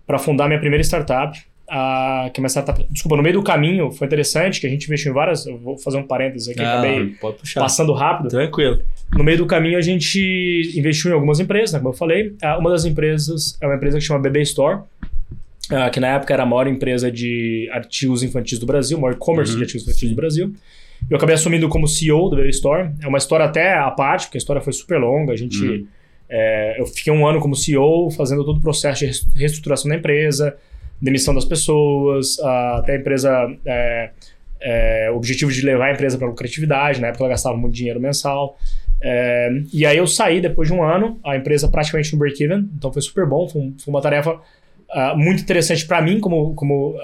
para 0.05 0.17
fundar 0.19 0.47
minha 0.47 0.59
primeira 0.59 0.83
startup. 0.83 1.37
ah, 1.69 2.29
que 2.33 2.39
é 2.39 2.41
uma 2.41 2.47
startup. 2.49 2.85
Desculpa, 2.89 3.17
no 3.17 3.23
meio 3.23 3.33
do 3.35 3.43
caminho 3.43 3.91
foi 3.91 4.07
interessante 4.07 4.61
que 4.61 4.67
a 4.67 4.69
gente 4.69 4.85
investiu 4.85 5.11
em 5.11 5.15
várias. 5.15 5.45
Eu 5.45 5.57
vou 5.57 5.77
fazer 5.77 5.97
um 5.97 6.03
parênteses 6.03 6.47
aqui, 6.49 6.61
Ah, 6.61 6.73
acabei 6.73 7.15
passando 7.55 7.91
rápido. 7.93 8.29
Tranquilo. 8.29 8.79
No 9.13 9.23
meio 9.23 9.37
do 9.39 9.45
caminho, 9.45 9.77
a 9.77 9.81
gente 9.81 10.71
investiu 10.75 11.11
em 11.11 11.13
algumas 11.13 11.39
empresas, 11.39 11.73
né, 11.73 11.79
como 11.79 11.89
eu 11.89 11.97
falei. 11.97 12.33
Ah, 12.41 12.57
uma 12.57 12.69
das 12.69 12.85
empresas 12.85 13.57
é 13.61 13.65
uma 13.65 13.75
empresa 13.75 13.97
que 13.97 14.03
chama 14.03 14.19
BB 14.19 14.41
Store, 14.43 14.81
ah, 15.71 15.89
que 15.89 15.99
na 15.99 16.07
época 16.15 16.33
era 16.33 16.43
a 16.43 16.45
maior 16.45 16.67
empresa 16.67 17.11
de 17.11 17.69
artigos 17.71 18.23
infantis 18.23 18.59
do 18.59 18.65
Brasil, 18.65 18.97
o 18.97 19.01
maior 19.01 19.13
e-commerce 19.13 19.51
Uhum, 19.51 19.57
de 19.57 19.63
artigos 19.63 19.83
infantis 19.87 20.09
do 20.09 20.15
Brasil. 20.15 20.53
Eu 21.09 21.17
acabei 21.17 21.35
assumindo 21.35 21.69
como 21.69 21.87
CEO 21.87 22.29
do 22.29 22.35
BB 22.35 22.49
Store. 22.49 22.89
É 23.01 23.07
uma 23.07 23.17
história 23.17 23.45
até 23.45 23.73
à 23.73 23.89
parte, 23.91 24.25
porque 24.25 24.37
a 24.37 24.39
história 24.39 24.61
foi 24.61 24.73
super 24.73 24.97
longa. 24.99 25.33
A 25.33 25.35
gente, 25.35 25.63
Uhum. 25.63 25.87
é, 26.29 26.79
eu 26.79 26.85
fiquei 26.87 27.13
um 27.13 27.25
ano 27.27 27.39
como 27.39 27.55
CEO, 27.55 28.09
fazendo 28.11 28.43
todo 28.43 28.57
o 28.57 28.61
processo 28.61 29.05
de 29.05 29.11
reestruturação 29.39 29.89
da 29.89 29.95
empresa, 29.95 30.55
demissão 31.01 31.33
das 31.35 31.45
pessoas, 31.45 32.39
até 32.39 32.93
a 32.93 32.97
empresa. 32.97 33.29
É, 33.65 34.09
é, 34.59 35.11
o 35.11 35.15
objetivo 35.17 35.51
de 35.51 35.61
levar 35.61 35.89
a 35.89 35.93
empresa 35.93 36.17
para 36.17 36.27
lucratividade. 36.27 36.99
Na 36.99 37.09
época 37.09 37.23
ela 37.23 37.29
gastava 37.29 37.55
muito 37.55 37.75
dinheiro 37.75 37.99
mensal. 37.99 38.57
É, 38.99 39.49
e 39.71 39.85
aí 39.85 39.97
eu 39.97 40.07
saí 40.07 40.41
depois 40.41 40.67
de 40.67 40.73
um 40.73 40.81
ano, 40.81 41.19
a 41.23 41.37
empresa 41.37 41.67
praticamente 41.69 42.11
no 42.13 42.17
break-even, 42.17 42.67
então 42.75 42.91
foi 42.91 43.03
super 43.03 43.27
bom, 43.27 43.47
foi, 43.47 43.61
um- 43.61 43.75
foi 43.77 43.93
uma 43.93 44.01
tarefa 44.01 44.39
ah, 44.91 45.13
muito 45.15 45.41
interessante 45.41 45.85
para 45.85 46.01
mim, 46.01 46.19
como, 46.19 46.53
como 46.55 46.95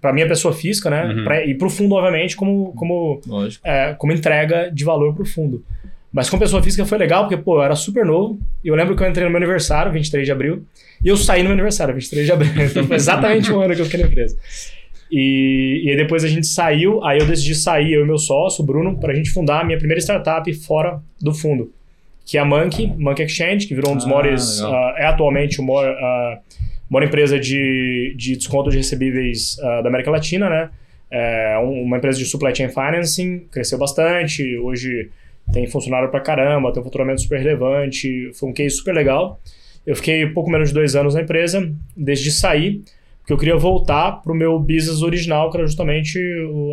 para 0.00 0.12
minha 0.12 0.26
pessoa 0.28 0.52
física, 0.52 0.90
né? 0.90 1.04
Uhum. 1.06 1.24
Pra- 1.24 1.44
e 1.44 1.54
para 1.54 1.66
o 1.66 1.70
fundo, 1.70 1.94
obviamente, 1.94 2.36
como, 2.36 2.72
como, 2.76 3.20
é, 3.64 3.94
como 3.98 4.12
entrega 4.12 4.70
de 4.72 4.84
valor 4.84 5.14
para 5.14 5.22
o 5.22 5.26
fundo. 5.26 5.64
Mas 6.12 6.30
com 6.30 6.38
pessoa 6.38 6.62
física 6.62 6.84
foi 6.86 6.96
legal, 6.98 7.24
porque, 7.28 7.36
pô, 7.36 7.56
eu 7.58 7.62
era 7.62 7.74
super 7.74 8.04
novo. 8.04 8.38
E 8.64 8.68
eu 8.68 8.74
lembro 8.74 8.96
que 8.96 9.02
eu 9.02 9.08
entrei 9.08 9.24
no 9.24 9.30
meu 9.30 9.36
aniversário, 9.38 9.92
23 9.92 10.24
de 10.26 10.32
abril, 10.32 10.64
e 11.04 11.08
eu 11.08 11.16
saí 11.16 11.40
no 11.42 11.48
meu 11.48 11.54
aniversário, 11.54 11.94
23 11.94 12.26
de 12.26 12.32
abril. 12.32 12.52
Então 12.64 12.86
foi 12.86 12.96
exatamente 12.96 13.52
um 13.52 13.60
ano 13.60 13.74
que 13.74 13.80
eu 13.80 13.84
fiquei 13.84 14.00
na 14.00 14.06
empresa. 14.06 14.36
E, 15.10 15.82
e 15.84 15.90
aí 15.90 15.96
depois 15.96 16.24
a 16.24 16.28
gente 16.28 16.46
saiu, 16.46 17.04
aí 17.04 17.18
eu 17.18 17.26
decidi 17.26 17.54
sair, 17.54 17.92
eu 17.92 18.02
e 18.02 18.06
meu 18.06 18.18
sócio, 18.18 18.62
o 18.62 18.66
Bruno, 18.66 18.98
para 18.98 19.12
a 19.12 19.14
gente 19.14 19.30
fundar 19.30 19.60
a 19.60 19.64
minha 19.64 19.78
primeira 19.78 20.00
startup 20.00 20.52
fora 20.54 21.00
do 21.20 21.32
fundo, 21.32 21.70
que 22.24 22.36
é 22.36 22.40
a 22.40 22.44
Monkey, 22.44 22.92
Monkey 22.98 23.22
Exchange, 23.24 23.66
que 23.66 23.74
virou 23.74 23.92
um 23.92 23.96
dos 23.96 24.04
Ah, 24.04 24.08
maiores, 24.08 24.60
ah, 24.62 24.94
é 24.98 25.04
atualmente 25.06 25.60
o 25.60 25.64
maior, 25.64 25.86
ah, 25.88 26.38
maior 26.90 27.06
empresa 27.06 27.38
de, 27.38 28.14
de 28.16 28.36
desconto 28.36 28.70
de 28.70 28.76
recebíveis 28.76 29.58
ah, 29.60 29.82
da 29.82 29.88
América 29.88 30.10
Latina, 30.10 30.48
né? 30.48 30.70
É 31.10 31.58
um- 31.58 31.82
uma 31.82 31.98
empresa 31.98 32.18
de 32.18 32.24
supply 32.24 32.54
chain 32.54 32.68
financing, 32.68 33.46
cresceu 33.50 33.78
bastante, 33.78 34.56
hoje 34.58 35.08
tem 35.52 35.66
funcionário 35.68 36.08
pra 36.10 36.20
caramba, 36.20 36.72
tem 36.72 36.80
um 36.80 36.84
faturamento 36.84 37.20
super 37.20 37.38
relevante, 37.38 38.30
foi 38.34 38.48
um 38.48 38.52
case 38.52 38.76
super 38.76 38.92
legal. 38.94 39.40
Eu 39.86 39.94
fiquei 39.94 40.26
pouco 40.26 40.50
menos 40.50 40.70
de 40.70 40.74
dois 40.74 40.96
anos 40.96 41.14
na 41.14 41.20
empresa, 41.22 41.72
desde 41.96 42.32
sair, 42.32 42.82
porque 43.20 43.32
eu 43.32 43.38
queria 43.38 43.56
voltar 43.56 44.20
pro 44.22 44.34
meu 44.34 44.58
business 44.58 45.02
original, 45.02 45.48
que 45.50 45.56
era 45.56 45.66
justamente 45.66 46.18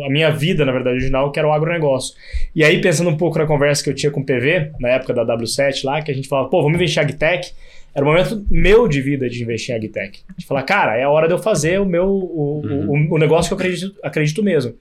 a 0.04 0.10
minha 0.10 0.30
vida, 0.30 0.64
na 0.64 0.72
verdade, 0.72 0.96
original, 0.96 1.30
que 1.30 1.38
era 1.38 1.46
o 1.48 1.52
agronegócio. 1.52 2.14
E 2.54 2.64
aí, 2.64 2.80
pensando 2.80 3.10
um 3.10 3.16
pouco 3.16 3.38
na 3.38 3.46
conversa 3.46 3.82
que 3.84 3.90
eu 3.90 3.94
tinha 3.94 4.10
com 4.10 4.20
o 4.20 4.24
PV, 4.24 4.72
na 4.80 4.88
época 4.90 5.14
da 5.14 5.24
W7 5.24 5.84
lá, 5.84 6.02
que 6.02 6.10
a 6.10 6.14
gente 6.14 6.26
falava, 6.28 6.48
pô, 6.48 6.60
vamos 6.62 6.74
investir 6.76 7.00
em 7.02 7.06
agtech, 7.06 7.52
era 7.94 8.04
o 8.04 8.08
momento 8.08 8.44
meu 8.50 8.88
de 8.88 9.00
vida 9.00 9.28
de 9.28 9.42
investir 9.42 9.74
em 9.74 9.78
agtech. 9.78 10.20
De 10.36 10.44
falar, 10.44 10.62
cara, 10.64 10.96
é 10.96 11.04
a 11.04 11.10
hora 11.10 11.26
de 11.28 11.34
eu 11.34 11.38
fazer 11.38 11.80
o 11.80 11.86
meu 11.86 12.06
o, 12.08 12.62
Uhum. 12.64 13.08
o, 13.10 13.14
o 13.14 13.18
negócio 13.18 13.48
que 13.48 13.54
eu 13.54 13.58
acredito, 13.58 13.94
acredito 14.02 14.42
mesmo. 14.42 14.74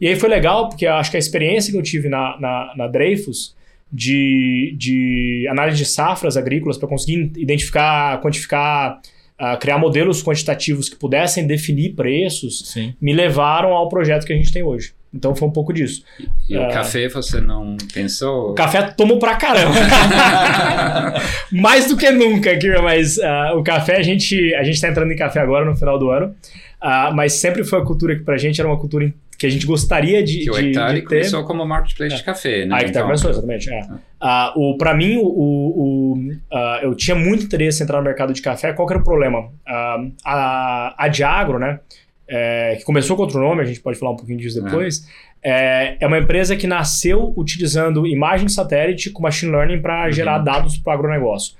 E 0.00 0.06
aí 0.06 0.16
foi 0.16 0.28
legal, 0.28 0.68
porque 0.68 0.86
acho 0.86 1.10
que 1.10 1.16
a 1.16 1.20
experiência 1.20 1.72
que 1.72 1.78
eu 1.78 1.82
tive 1.82 2.08
na, 2.08 2.38
na, 2.40 2.72
na 2.76 2.86
Dreyfus 2.88 3.56
de, 3.92 4.74
de 4.76 5.46
análise 5.50 5.78
de 5.78 5.84
safras 5.84 6.36
agrícolas 6.36 6.76
para 6.76 6.88
conseguir 6.88 7.32
identificar, 7.36 8.20
quantificar, 8.20 9.00
ah, 9.38 9.56
criar 9.56 9.78
modelos 9.78 10.22
quantitativos 10.22 10.88
que 10.88 10.96
pudessem 10.96 11.46
definir 11.46 11.94
preços, 11.94 12.70
Sim. 12.70 12.94
me 13.00 13.12
levaram 13.12 13.70
ao 13.72 13.88
projeto 13.88 14.26
que 14.26 14.32
a 14.32 14.36
gente 14.36 14.52
tem 14.52 14.62
hoje. 14.62 14.92
Então 15.12 15.34
foi 15.34 15.48
um 15.48 15.50
pouco 15.50 15.72
disso. 15.72 16.04
E 16.48 16.56
o 16.56 16.62
É. 16.62 16.72
café 16.72 17.08
você 17.08 17.40
não 17.40 17.76
pensou? 17.94 18.50
O 18.50 18.54
café 18.54 18.82
tomo 18.82 19.18
pra 19.18 19.36
caramba. 19.36 19.74
Mais 21.50 21.86
do 21.88 21.96
que 21.96 22.10
nunca, 22.10 22.56
Kira, 22.58 22.82
mas 22.82 23.18
ah, 23.18 23.54
o 23.56 23.62
café, 23.62 23.96
a 23.96 24.02
gente, 24.02 24.54
a 24.54 24.62
gente 24.62 24.80
tá 24.80 24.88
entrando 24.88 25.10
em 25.12 25.16
café 25.16 25.40
agora 25.40 25.64
no 25.64 25.76
final 25.76 25.98
do 25.98 26.10
ano. 26.10 26.34
Ah, 26.80 27.10
mas 27.12 27.34
sempre 27.34 27.64
foi 27.64 27.80
a 27.80 27.84
cultura 27.84 28.14
que 28.16 28.22
pra 28.22 28.36
gente 28.36 28.60
era 28.60 28.68
uma 28.68 28.78
cultura 28.78 29.12
que 29.38 29.46
a 29.46 29.50
gente 29.50 29.66
gostaria 29.66 30.22
de, 30.22 30.40
que 30.40 30.50
o 30.50 30.54
de, 30.54 30.72
ter. 30.72 31.02
começou 31.04 31.44
como 31.44 31.64
marketplace 31.64 32.16
de 32.16 32.24
café, 32.24 32.64
né? 32.66 32.76
Ah, 32.76 32.84
que 32.84 32.90
tá 32.90 33.02
começou, 33.02 33.30
exatamente. 33.30 33.72
É. 33.72 33.80
Ah, 34.20 34.52
o, 34.56 34.76
pra 34.76 34.94
mim, 34.94 35.16
o, 35.16 35.22
o, 35.26 36.32
ah, 36.52 36.80
eu 36.82 36.94
tinha 36.94 37.14
muito 37.16 37.44
interesse 37.44 37.80
em 37.80 37.84
entrar 37.84 37.98
no 37.98 38.04
mercado 38.04 38.32
de 38.32 38.42
café. 38.42 38.72
Qual 38.72 38.86
que 38.86 38.94
era 38.94 39.00
o 39.00 39.04
problema? 39.04 39.48
Ah, 39.66 39.96
a, 40.24 40.94
a 41.04 41.08
Diagro, 41.08 41.58
né? 41.58 41.78
É, 42.28 42.76
que 42.76 42.84
começou 42.84 43.16
com 43.16 43.22
outro 43.22 43.40
nome, 43.40 43.62
a 43.62 43.64
gente 43.64 43.80
pode 43.80 43.98
falar 43.98 44.12
um 44.12 44.16
pouquinho 44.16 44.38
disso 44.38 44.62
depois. 44.62 45.06
É, 45.42 45.96
é 46.00 46.06
uma 46.06 46.18
empresa 46.18 46.56
que 46.56 46.66
nasceu 46.66 47.32
utilizando 47.36 48.06
imagem 48.06 48.46
de 48.46 48.52
satélite 48.52 49.10
com 49.10 49.22
machine 49.22 49.52
learning 49.52 49.80
para 49.80 50.06
Uhum. 50.06 50.12
gerar 50.12 50.38
dados 50.38 50.76
para 50.76 50.90
o 50.90 50.94
agronegócio. 50.94 51.54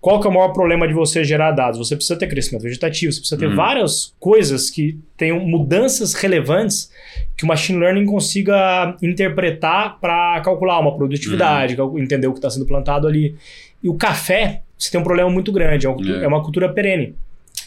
Qual 0.00 0.20
que 0.20 0.26
é 0.26 0.30
o 0.30 0.34
maior 0.34 0.48
problema 0.52 0.86
de 0.86 0.92
você 0.92 1.24
gerar 1.24 1.50
dados? 1.52 1.78
Você 1.78 1.96
precisa 1.96 2.18
ter 2.18 2.26
crescimento 2.28 2.62
vegetativo, 2.62 3.10
você 3.10 3.20
precisa 3.20 3.40
ter 3.40 3.46
Uhum. 3.46 3.56
várias 3.56 4.14
coisas 4.20 4.68
que 4.70 4.98
tenham 5.16 5.40
mudanças 5.40 6.12
relevantes 6.14 6.90
que 7.36 7.44
o 7.44 7.46
machine 7.48 7.78
learning 7.78 8.04
consiga 8.06 8.96
interpretar 9.02 9.98
para 10.00 10.40
calcular 10.42 10.78
uma 10.78 10.94
produtividade, 10.94 11.74
cal- 11.74 11.98
entender 11.98 12.26
o 12.26 12.32
que 12.32 12.38
está 12.38 12.50
sendo 12.50 12.66
plantado 12.66 13.06
ali. 13.08 13.34
E 13.82 13.88
o 13.88 13.94
café, 13.94 14.60
você 14.78 14.90
tem 14.90 15.00
um 15.00 15.04
problema 15.04 15.30
muito 15.30 15.50
grande, 15.50 15.86
é 15.86 15.88
uma, 15.88 15.96
cultu- 15.96 16.14
É. 16.14 16.24
é 16.24 16.28
uma 16.28 16.42
cultura 16.42 16.68
perene. 16.68 17.14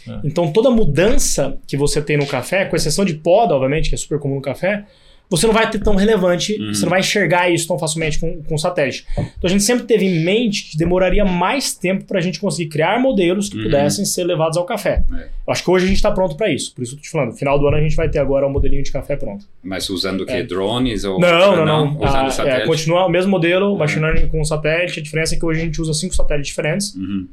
É. 0.10 0.20
Então 0.24 0.52
toda 0.52 0.70
mudança 0.70 1.58
que 1.68 1.76
você 1.78 2.02
tem 2.02 2.18
no 2.18 2.26
café, 2.26 2.66
com 2.66 2.76
exceção 2.76 3.04
de 3.06 3.16
poda, 3.16 3.54
obviamente, 3.54 3.90
que 3.90 3.96
é 3.96 3.98
super 3.98 4.20
comum 4.20 4.36
no 4.36 4.42
café, 4.42 4.86
você 5.30 5.46
não 5.46 5.54
vai 5.54 5.70
ter 5.70 5.80
tão 5.80 5.94
relevante, 5.94 6.54
Uhum. 6.58 6.74
você 6.74 6.84
não 6.84 6.90
vai 6.90 7.02
enxergar 7.02 7.50
isso 7.50 7.68
tão 7.68 7.78
facilmente 7.78 8.18
com, 8.18 8.42
com 8.44 8.58
satélite. 8.58 9.06
Então 9.12 9.28
a 9.44 9.48
gente 9.50 9.62
sempre 9.62 9.86
teve 9.86 10.06
em 10.06 10.24
mente 10.24 10.70
que 10.72 10.78
demoraria 10.78 11.26
mais 11.26 11.74
tempo 11.74 12.06
para 12.06 12.20
a 12.20 12.22
gente 12.22 12.40
conseguir 12.40 12.70
criar 12.70 12.98
modelos 13.02 13.50
que 13.50 13.58
Uhum. 13.58 13.64
pudessem 13.64 14.06
ser 14.06 14.24
levados 14.24 14.58
ao 14.58 14.64
café. 14.64 15.04
É. 15.14 15.24
Eu 15.24 15.52
acho 15.52 15.66
que 15.66 15.70
hoje 15.70 15.84
a 15.84 15.88
gente 15.90 15.98
está 15.98 16.12
pronto 16.12 16.38
para 16.38 16.50
isso. 16.50 16.74
Por 16.74 16.82
isso 16.82 16.94
que 16.94 17.00
eu 17.00 17.02
tô 17.02 17.04
te 17.04 17.10
falando, 17.10 17.32
no 17.32 17.36
final 17.38 17.60
do 17.60 17.68
ano 17.68 17.76
a 17.76 17.82
gente 17.82 17.94
vai 17.98 18.08
ter 18.08 18.20
agora 18.20 18.48
um 18.48 18.50
modelinho 18.50 18.82
de 18.84 18.90
café 18.90 19.18
pronto. 19.18 19.44
Mas 19.62 19.90
usando 19.90 20.22
o 20.22 20.26
quê? 20.26 20.32
É. 20.32 20.44
Drones? 20.44 21.04
Ou... 21.04 21.20
Não, 21.20 21.58
não, 21.58 21.66
não. 21.66 21.98
Usando 21.98 22.16
Ah, 22.16 22.28
é, 22.28 22.30
satélite? 22.30 22.68
continua 22.68 23.06
o 23.06 23.10
mesmo 23.10 23.30
modelo, 23.30 23.72
Uhum. 23.74 23.78
machine 23.78 24.04
learning 24.06 24.28
com 24.30 24.42
satélite. 24.46 25.02
A 25.02 25.04
diferença 25.04 25.36
é 25.36 25.38
que 25.38 25.46
hoje 25.46 25.60
a 25.60 25.64
gente 25.66 25.82
usa 25.82 25.94
cinco 25.94 26.16
satélites 26.16 26.48
diferentes. 26.48 26.96
Uhum. 26.96 27.28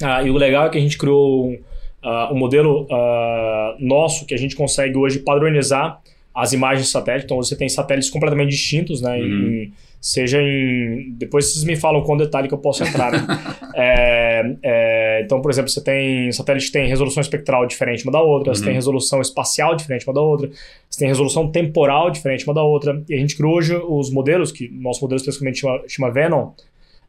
Ah, 0.00 0.22
e 0.22 0.30
o 0.30 0.34
legal 0.34 0.66
é 0.66 0.70
que 0.70 0.78
a 0.78 0.80
gente 0.80 0.96
criou 0.96 1.48
um, 1.48 1.58
ah, 2.04 2.30
um 2.32 2.36
modelo 2.36 2.86
ah, 2.90 3.76
nosso 3.80 4.26
que 4.26 4.34
a 4.34 4.38
gente 4.38 4.54
consegue 4.54 4.96
hoje 4.96 5.18
padronizar 5.20 6.00
as 6.34 6.52
imagens 6.52 6.86
de 6.86 6.92
satélite. 6.92 7.24
Então 7.24 7.36
você 7.36 7.56
tem 7.56 7.68
satélites 7.68 8.10
completamente 8.10 8.50
distintos, 8.50 9.00
né? 9.00 9.16
Uhum. 9.18 9.24
em- 9.64 9.72
seja 10.00 10.38
em. 10.42 11.12
Depois 11.16 11.46
vocês 11.46 11.64
me 11.64 11.76
falam 11.76 12.02
com 12.02 12.14
detalhe 12.16 12.46
que 12.46 12.52
eu 12.54 12.58
posso 12.58 12.84
entrar. 12.84 13.10
né? 13.12 13.18
É, 13.76 14.54
é, 14.62 15.22
então, 15.24 15.40
por 15.42 15.50
exemplo, 15.50 15.68
você 15.68 15.82
tem 15.82 16.30
satélite 16.30 16.66
que 16.66 16.72
tem 16.72 16.86
resolução 16.86 17.20
espectral 17.20 17.66
diferente 17.66 18.04
uma 18.04 18.12
da 18.12 18.20
outra, 18.20 18.54
você 18.54 18.60
Uhum. 18.60 18.66
tem 18.66 18.74
resolução 18.74 19.20
espacial 19.20 19.74
diferente 19.74 20.06
uma 20.06 20.14
da 20.14 20.20
outra, 20.20 20.48
você 20.88 20.98
tem 21.00 21.08
resolução 21.08 21.50
temporal 21.50 22.08
diferente 22.10 22.44
uma 22.46 22.54
da 22.54 22.62
outra. 22.62 23.02
E 23.08 23.14
a 23.14 23.18
gente 23.18 23.36
criou 23.36 23.54
hoje 23.56 23.74
os 23.74 24.10
modelos, 24.12 24.52
que 24.52 24.68
nosso 24.68 25.00
modelo 25.02 25.16
especificamente 25.16 25.58
chama, 25.60 25.82
chama 25.88 26.10
Venom, 26.12 26.50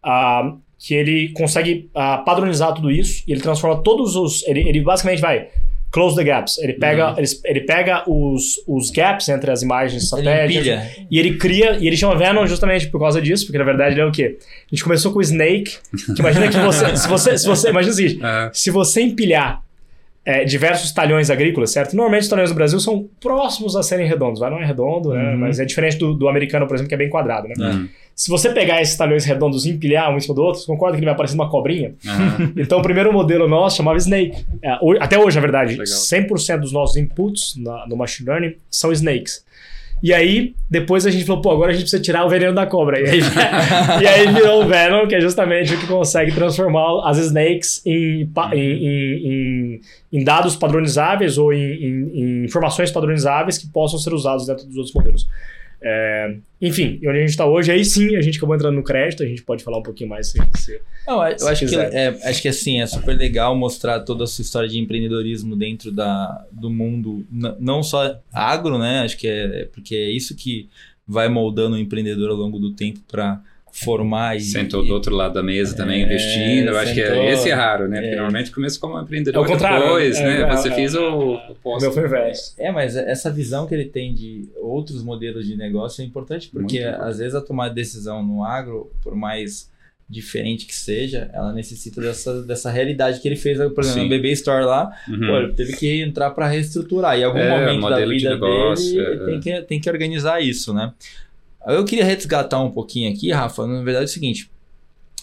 ah, 0.02 0.56
que 0.78 0.94
ele 0.94 1.30
consegue 1.30 1.90
ah, 1.96 2.18
padronizar 2.20 2.74
tudo 2.74 2.92
isso 2.92 3.24
e 3.28 3.32
ele 3.32 3.42
transforma 3.42 3.82
todos 3.82 4.16
os. 4.16 4.46
Ele, 4.48 4.68
ele 4.68 4.82
basicamente 4.82 5.22
vai 5.22 5.48
close 5.92 6.16
the 6.18 6.24
gaps. 6.26 6.58
Ele 6.58 6.74
pega, 6.74 7.12
Uhum. 7.12 7.20
ele, 7.20 7.28
ele 7.46 7.62
pega 7.62 8.04
os, 8.10 8.62
os 8.68 8.90
gaps 8.92 9.30
entre 9.30 9.50
as 9.50 9.62
imagens 9.62 10.10
satélites 10.10 10.68
e 11.10 11.18
ele 11.18 11.38
cria, 11.38 11.78
e 11.80 11.88
ele 11.88 11.96
chama 11.96 12.18
Venom 12.18 12.46
justamente 12.46 12.88
por 12.88 13.00
causa 13.00 13.22
disso, 13.22 13.46
porque 13.46 13.58
na 13.58 13.64
verdade 13.64 13.96
ele 13.96 14.02
é 14.02 14.06
o 14.06 14.12
quê? 14.12 14.38
A 14.40 14.76
gente 14.76 14.84
começou 14.84 15.14
com 15.14 15.20
o 15.20 15.22
Snake, 15.22 15.78
que 16.14 16.20
imagina 16.20 16.50
que 16.50 16.58
você, 16.58 16.98
se 16.98 17.08
você, 17.08 17.38
se 17.38 17.48
você, 17.48 17.70
imagina 17.70 17.94
o 17.94 17.96
seguinte, 17.96 18.20
Ah, 18.22 18.50
se 18.54 18.70
você 18.72 19.02
empilhar 19.02 19.64
é, 20.26 20.44
diversos 20.44 20.92
talhões 20.92 21.30
agrícolas, 21.30 21.72
certo? 21.72 21.96
Normalmente 21.96 22.24
os 22.24 22.30
talhões 22.30 22.50
do 22.50 22.56
Brasil 22.56 22.80
são 22.80 23.08
próximos 23.22 23.76
a 23.78 23.84
serem 23.84 24.06
redondos, 24.08 24.40
vai? 24.42 24.50
Não 24.50 24.60
é 24.60 24.66
redondo, 24.66 25.14
né? 25.14 25.32
Uhum. 25.32 25.38
Mas 25.38 25.60
é 25.60 25.66
diferente 25.66 25.98
do, 25.98 26.14
do 26.14 26.28
americano, 26.28 26.68
por 26.68 26.74
exemplo, 26.74 26.90
que 26.90 26.96
é 26.96 26.98
bem 26.98 27.10
quadrado, 27.10 27.48
né? 27.48 27.54
uhum. 27.58 27.88
Se 28.16 28.30
você 28.30 28.50
pegar 28.50 28.82
esses 28.82 28.96
talhões 28.96 29.26
redondos 29.26 29.66
e 29.66 29.72
empilhar 29.72 30.10
um 30.14 30.16
em 30.16 30.22
cima 30.22 30.34
do 30.34 30.42
outro, 30.42 30.62
você 30.62 30.68
concorda 30.68 30.96
que 30.96 31.00
ele 31.02 31.06
vai 31.08 31.16
parecer 31.18 31.36
uma 31.36 31.50
cobrinha? 31.50 31.94
Aham. 32.08 32.54
Então, 32.56 32.80
o 32.80 32.82
primeiro 32.82 33.12
modelo 33.12 33.46
nosso 33.48 33.76
chamava 33.78 33.98
Snake. 33.98 34.46
É, 34.64 34.70
até 35.02 35.20
hoje, 35.20 35.36
na 35.36 35.42
verdade, 35.42 35.72
Legal. 35.76 35.86
100% 35.86 36.60
dos 36.62 36.72
nossos 36.72 36.96
inputs 36.96 37.56
na- 37.58 37.86
no 37.88 37.98
machine 37.98 38.30
learning 38.30 38.56
são 38.72 38.92
snakes. 38.94 39.44
E 40.04 40.14
aí, 40.14 40.54
depois 40.70 41.06
a 41.06 41.10
gente 41.12 41.26
falou, 41.26 41.42
pô, 41.42 41.52
agora 41.52 41.72
a 41.72 41.74
gente 41.74 41.82
precisa 41.84 42.02
tirar 42.02 42.26
o 42.26 42.30
veneno 42.30 42.54
da 42.54 42.66
cobra. 42.66 43.00
E 43.02 43.10
aí, 43.10 43.20
e 44.04 44.08
aí 44.08 44.28
virou 44.34 44.64
o 44.64 44.68
Venom, 44.68 45.08
que 45.08 45.16
é 45.16 45.20
justamente 45.22 45.74
o 45.74 45.80
que 45.80 45.88
consegue 45.88 46.32
transformar 46.32 47.10
as 47.10 47.18
snakes 47.18 47.82
em, 47.86 48.28
pa- 48.28 48.52
em, 48.56 48.60
em- 48.60 49.82
em- 50.14 50.24
dados 50.24 50.56
padronizáveis 50.56 51.38
ou 51.38 51.52
em 51.54 52.44
informações 52.46 52.92
padronizáveis 52.92 53.58
que 53.58 53.68
possam 53.68 53.98
ser 54.00 54.14
usados 54.14 54.46
dentro 54.48 54.66
dos 54.66 54.76
outros 54.78 54.94
modelos. 54.94 55.28
É, 55.82 56.36
enfim, 56.62 56.98
e 57.02 57.08
onde 57.08 57.18
a 57.18 57.22
gente 57.22 57.30
está 57.30 57.46
hoje, 57.46 57.72
aí 57.72 57.84
sim 57.86 58.16
a 58.16 58.22
gente 58.22 58.38
acabou 58.38 58.56
entrando 58.56 58.76
no 58.76 58.84
crédito, 58.84 59.22
a 59.24 59.26
gente 59.26 59.44
pode 59.44 59.64
falar 59.64 59.78
um 59.78 59.84
pouquinho 59.84 60.10
mais 60.10 60.28
se, 60.32 60.40
se- 60.58 60.82
Não, 61.08 61.26
eu 61.28 61.38
Se 61.38 61.48
acho 61.48 61.60
que, 61.62 61.66
quiser. 61.66 61.94
é, 61.94 62.08
acho 62.30 62.42
que 62.42 62.48
assim, 62.48 62.82
é 62.82 62.88
super 62.88 63.16
legal 63.16 63.56
mostrar 63.56 64.00
toda 64.00 64.24
a 64.24 64.28
sua 64.28 64.42
história 64.42 64.68
de 64.70 64.80
empreendedorismo 64.80 65.56
dentro 65.56 65.92
da, 65.92 66.46
do 66.52 66.70
mundo, 66.70 67.26
não 67.60 67.84
só 67.84 68.20
agro, 68.34 68.78
né? 68.80 69.02
Acho 69.02 69.18
que 69.18 69.28
é 69.28 69.66
porque 69.72 69.96
é 69.96 70.10
isso 70.10 70.36
que 70.36 70.68
vai 71.08 71.30
moldando 71.30 71.76
o 71.76 71.80
empreendedor 71.80 72.32
ao 72.32 72.36
longo 72.36 72.58
do 72.58 72.72
tempo 72.74 73.00
para 73.08 73.40
formar 73.84 74.38
e. 74.38 74.42
Sentou 74.42 74.84
do 74.86 74.94
outro 74.94 75.14
lado 75.14 75.34
da 75.34 75.44
mesa 75.44 75.76
também, 75.76 76.02
É, 76.02 76.06
investindo. 76.06 76.70
Eu 76.70 76.78
acho 76.78 76.94
que 76.94 77.02
é, 77.02 77.34
esse 77.34 77.50
é 77.50 77.54
raro, 77.54 77.88
né? 77.90 77.98
Porque 78.00 78.14
É. 78.14 78.16
normalmente 78.16 78.52
começa 78.52 78.80
como 78.80 78.98
empreendedor 79.00 79.44
É 79.44 79.46
o 79.46 79.52
contrário, 79.52 79.84
depois, 79.86 80.16
é, 80.18 80.24
né? 80.24 80.42
é, 80.42 80.56
Você 80.56 80.70
é, 80.70 80.72
fez 80.72 80.96
o, 80.96 81.34
o 81.34 81.56
posto. 81.62 81.82
meu 81.82 81.92
foi 81.92 82.04
o 82.04 82.06
inverso. 82.08 82.54
É, 82.58 82.72
mas 82.72 82.96
essa 82.96 83.30
visão 83.30 83.68
que 83.68 83.76
ele 83.76 83.86
tem 83.86 84.14
de 84.14 84.48
outros 84.62 85.04
modelos 85.04 85.46
de 85.46 85.58
negócio 85.58 86.02
é 86.02 86.06
importante, 86.06 86.50
porque 86.52 86.82
Muito 86.86 87.02
às 87.02 87.18
vezes 87.20 87.36
a 87.36 87.42
tomada 87.42 87.70
de 87.70 87.76
decisão 87.76 88.24
no 88.24 88.44
agro, 88.46 88.90
por 89.04 89.14
mais 89.16 89.70
diferente 90.08 90.68
que 90.68 90.76
seja, 90.76 91.30
ela 91.34 91.52
necessita 91.52 92.00
dessa, 92.00 92.42
dessa 92.44 92.70
realidade 92.70 93.20
que 93.20 93.28
ele 93.28 93.36
fez, 93.36 93.58
por 93.58 93.84
exemplo, 93.84 93.84
Sim. 93.84 94.04
no 94.04 94.10
Baby 94.10 94.32
Store 94.34 94.64
lá, 94.64 94.92
Uhum. 95.10 95.20
Pô, 95.20 95.38
ele 95.38 95.54
teve 95.54 95.76
que 95.76 96.00
entrar 96.02 96.30
para 96.30 96.48
reestruturar. 96.48 97.18
E 97.18 97.22
em 97.22 97.24
algum 97.24 97.40
É, 97.40 97.50
momento 97.50 97.82
da 97.82 97.90
modelo 97.90 98.12
de 98.12 98.18
vida 98.20 98.30
negócio, 98.36 98.94
dele, 98.96 99.22
é, 99.24 99.26
tem, 99.26 99.40
que, 99.40 99.62
tem 99.64 99.80
que 99.82 99.90
organizar 99.90 100.40
isso, 100.42 100.74
né? 100.76 100.94
Eu 101.66 101.86
queria 101.86 102.06
resgatar 102.06 102.60
um 102.62 102.72
pouquinho 102.72 103.12
aqui, 103.12 103.32
Rafa. 103.32 103.66
Na 103.66 103.82
verdade 103.82 104.06
é 104.06 104.06
o 104.06 104.12
seguinte. 104.12 104.50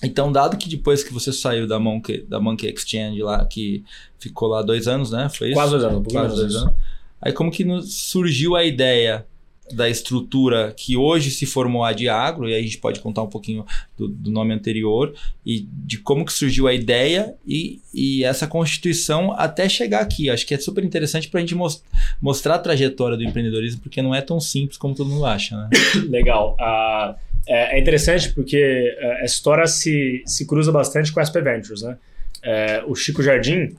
Então, 0.02 0.32
dado 0.32 0.56
que 0.56 0.68
depois 0.68 1.04
que 1.04 1.12
você 1.12 1.32
saiu 1.32 1.66
da 1.66 1.78
Monkey, 1.78 2.22
da 2.22 2.40
Monkey 2.40 2.66
Exchange 2.68 3.22
lá, 3.22 3.44
que 3.44 3.84
ficou 4.18 4.49
lá 4.49 4.61
dois 4.61 4.88
anos, 4.88 5.12
né? 5.12 5.28
Foi 5.28 5.49
isso? 5.49 5.54
Quase 5.54 5.70
dois 5.70 5.84
anos, 5.84 6.12
Quase 6.12 6.34
dois 6.34 6.56
anos. 6.56 6.75
Aí 7.20 7.32
como 7.32 7.52
que 7.52 7.64
surgiu 7.82 8.56
a 8.56 8.64
ideia 8.64 9.25
da 9.74 9.88
estrutura 9.88 10.72
que 10.76 10.96
hoje 10.96 11.30
se 11.30 11.46
formou 11.46 11.84
a 11.84 11.92
de 11.92 12.08
agro, 12.08 12.48
e 12.48 12.54
aí 12.54 12.60
a 12.60 12.62
gente 12.62 12.78
pode 12.78 13.00
contar 13.00 13.22
um 13.22 13.28
pouquinho 13.28 13.64
do, 13.96 14.08
do 14.08 14.30
nome 14.30 14.52
anterior, 14.54 15.14
e 15.44 15.66
de 15.70 15.98
como 15.98 16.24
que 16.24 16.32
surgiu 16.32 16.66
a 16.68 16.74
ideia 16.74 17.34
e, 17.46 17.80
e 17.92 18.24
essa 18.24 18.46
constituição 18.46 19.32
até 19.32 19.68
chegar 19.68 20.00
aqui. 20.00 20.30
Acho 20.30 20.46
que 20.46 20.54
é 20.54 20.58
super 20.58 20.84
interessante 20.84 21.28
para 21.28 21.38
a 21.38 21.40
gente 21.40 21.54
mos- 21.54 21.82
mostrar 22.20 22.54
a 22.54 22.58
trajetória 22.58 23.16
do 23.16 23.24
empreendedorismo, 23.24 23.80
porque 23.80 24.00
não 24.02 24.14
é 24.14 24.20
tão 24.20 24.40
simples 24.40 24.76
como 24.76 24.94
todo 24.94 25.08
mundo 25.10 25.24
acha, 25.26 25.56
né? 25.56 25.68
Legal. 26.08 26.56
Ah, 26.60 27.16
é, 27.46 27.76
é 27.76 27.80
interessante 27.80 28.32
porque 28.32 28.56
eh, 28.56 29.24
essa 29.24 29.34
história 29.34 29.66
se, 29.66 30.22
se 30.26 30.46
cruza 30.46 30.70
bastante 30.70 31.12
com 31.12 31.20
a 31.20 31.24
SP 31.26 31.40
Ventures, 31.42 31.82
né? 31.82 31.96
Eh, 32.42 32.82
o 32.86 32.94
Chico 32.94 33.22
Jardim 33.22 33.74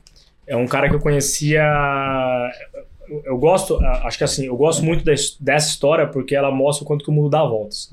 é 0.45 0.55
um 0.55 0.67
cara 0.67 0.89
que 0.89 0.95
eu 0.95 0.99
conhecia. 0.99 1.63
Eu- 3.25 3.37
gosto, 3.37 3.77
acho 3.83 4.17
que 4.17 4.23
assim, 4.23 4.45
eu 4.47 4.55
gosto 4.55 4.83
muito 4.83 5.03
des- 5.03 5.37
dessa 5.39 5.69
história 5.69 6.07
porque 6.07 6.35
ela 6.35 6.51
mostra 6.51 6.83
o 6.83 6.87
quanto 6.87 7.03
que 7.03 7.09
o 7.11 7.13
mundo 7.13 7.29
dá 7.29 7.43
voltas. 7.43 7.89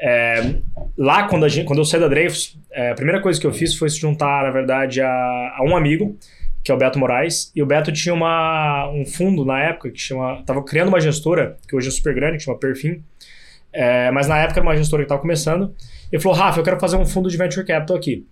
É, 0.00 0.56
lá, 0.96 1.26
quando, 1.28 1.48
gente, 1.48 1.66
quando 1.66 1.78
eu 1.80 1.84
saí 1.84 2.00
da 2.00 2.08
Dreyfus, 2.08 2.58
é, 2.70 2.90
a 2.90 2.94
primeira 2.94 3.20
coisa 3.20 3.40
que 3.40 3.46
eu 3.46 3.52
fiz 3.52 3.74
foi 3.74 3.88
se 3.90 3.98
juntar, 3.98 4.44
na 4.44 4.50
verdade, 4.50 5.00
a, 5.00 5.08
a 5.08 5.62
um 5.64 5.76
amigo, 5.76 6.16
que 6.62 6.70
é 6.70 6.74
o 6.74 6.78
Beto 6.78 6.98
Moraes. 6.98 7.50
E 7.54 7.62
o 7.62 7.66
Beto 7.66 7.90
tinha 7.92 8.12
uma, 8.14 8.88
um 8.90 9.04
fundo 9.06 9.44
na 9.44 9.60
época 9.60 9.90
que 9.90 10.00
chama. 10.00 10.42
Tava 10.44 10.62
criando 10.64 10.88
uma 10.88 11.00
gestora, 11.00 11.56
que 11.68 11.74
hoje 11.76 11.88
é 11.88 11.90
super 11.90 12.14
grande, 12.14 12.38
que 12.38 12.42
chama 12.44 12.58
Perfim. 12.58 13.02
É, 13.72 14.10
mas 14.10 14.26
na 14.26 14.38
época 14.38 14.58
era 14.60 14.66
uma 14.66 14.76
gestora 14.76 15.02
que 15.02 15.06
estava 15.06 15.20
começando. 15.20 15.74
Ele 16.10 16.20
falou: 16.22 16.36
Rafa, 16.38 16.58
eu 16.60 16.64
quero 16.64 16.80
fazer 16.80 16.96
um 16.96 17.06
fundo 17.06 17.28
de 17.30 17.36
venture 17.36 17.64
capital 17.64 17.96
aqui. 17.96 18.26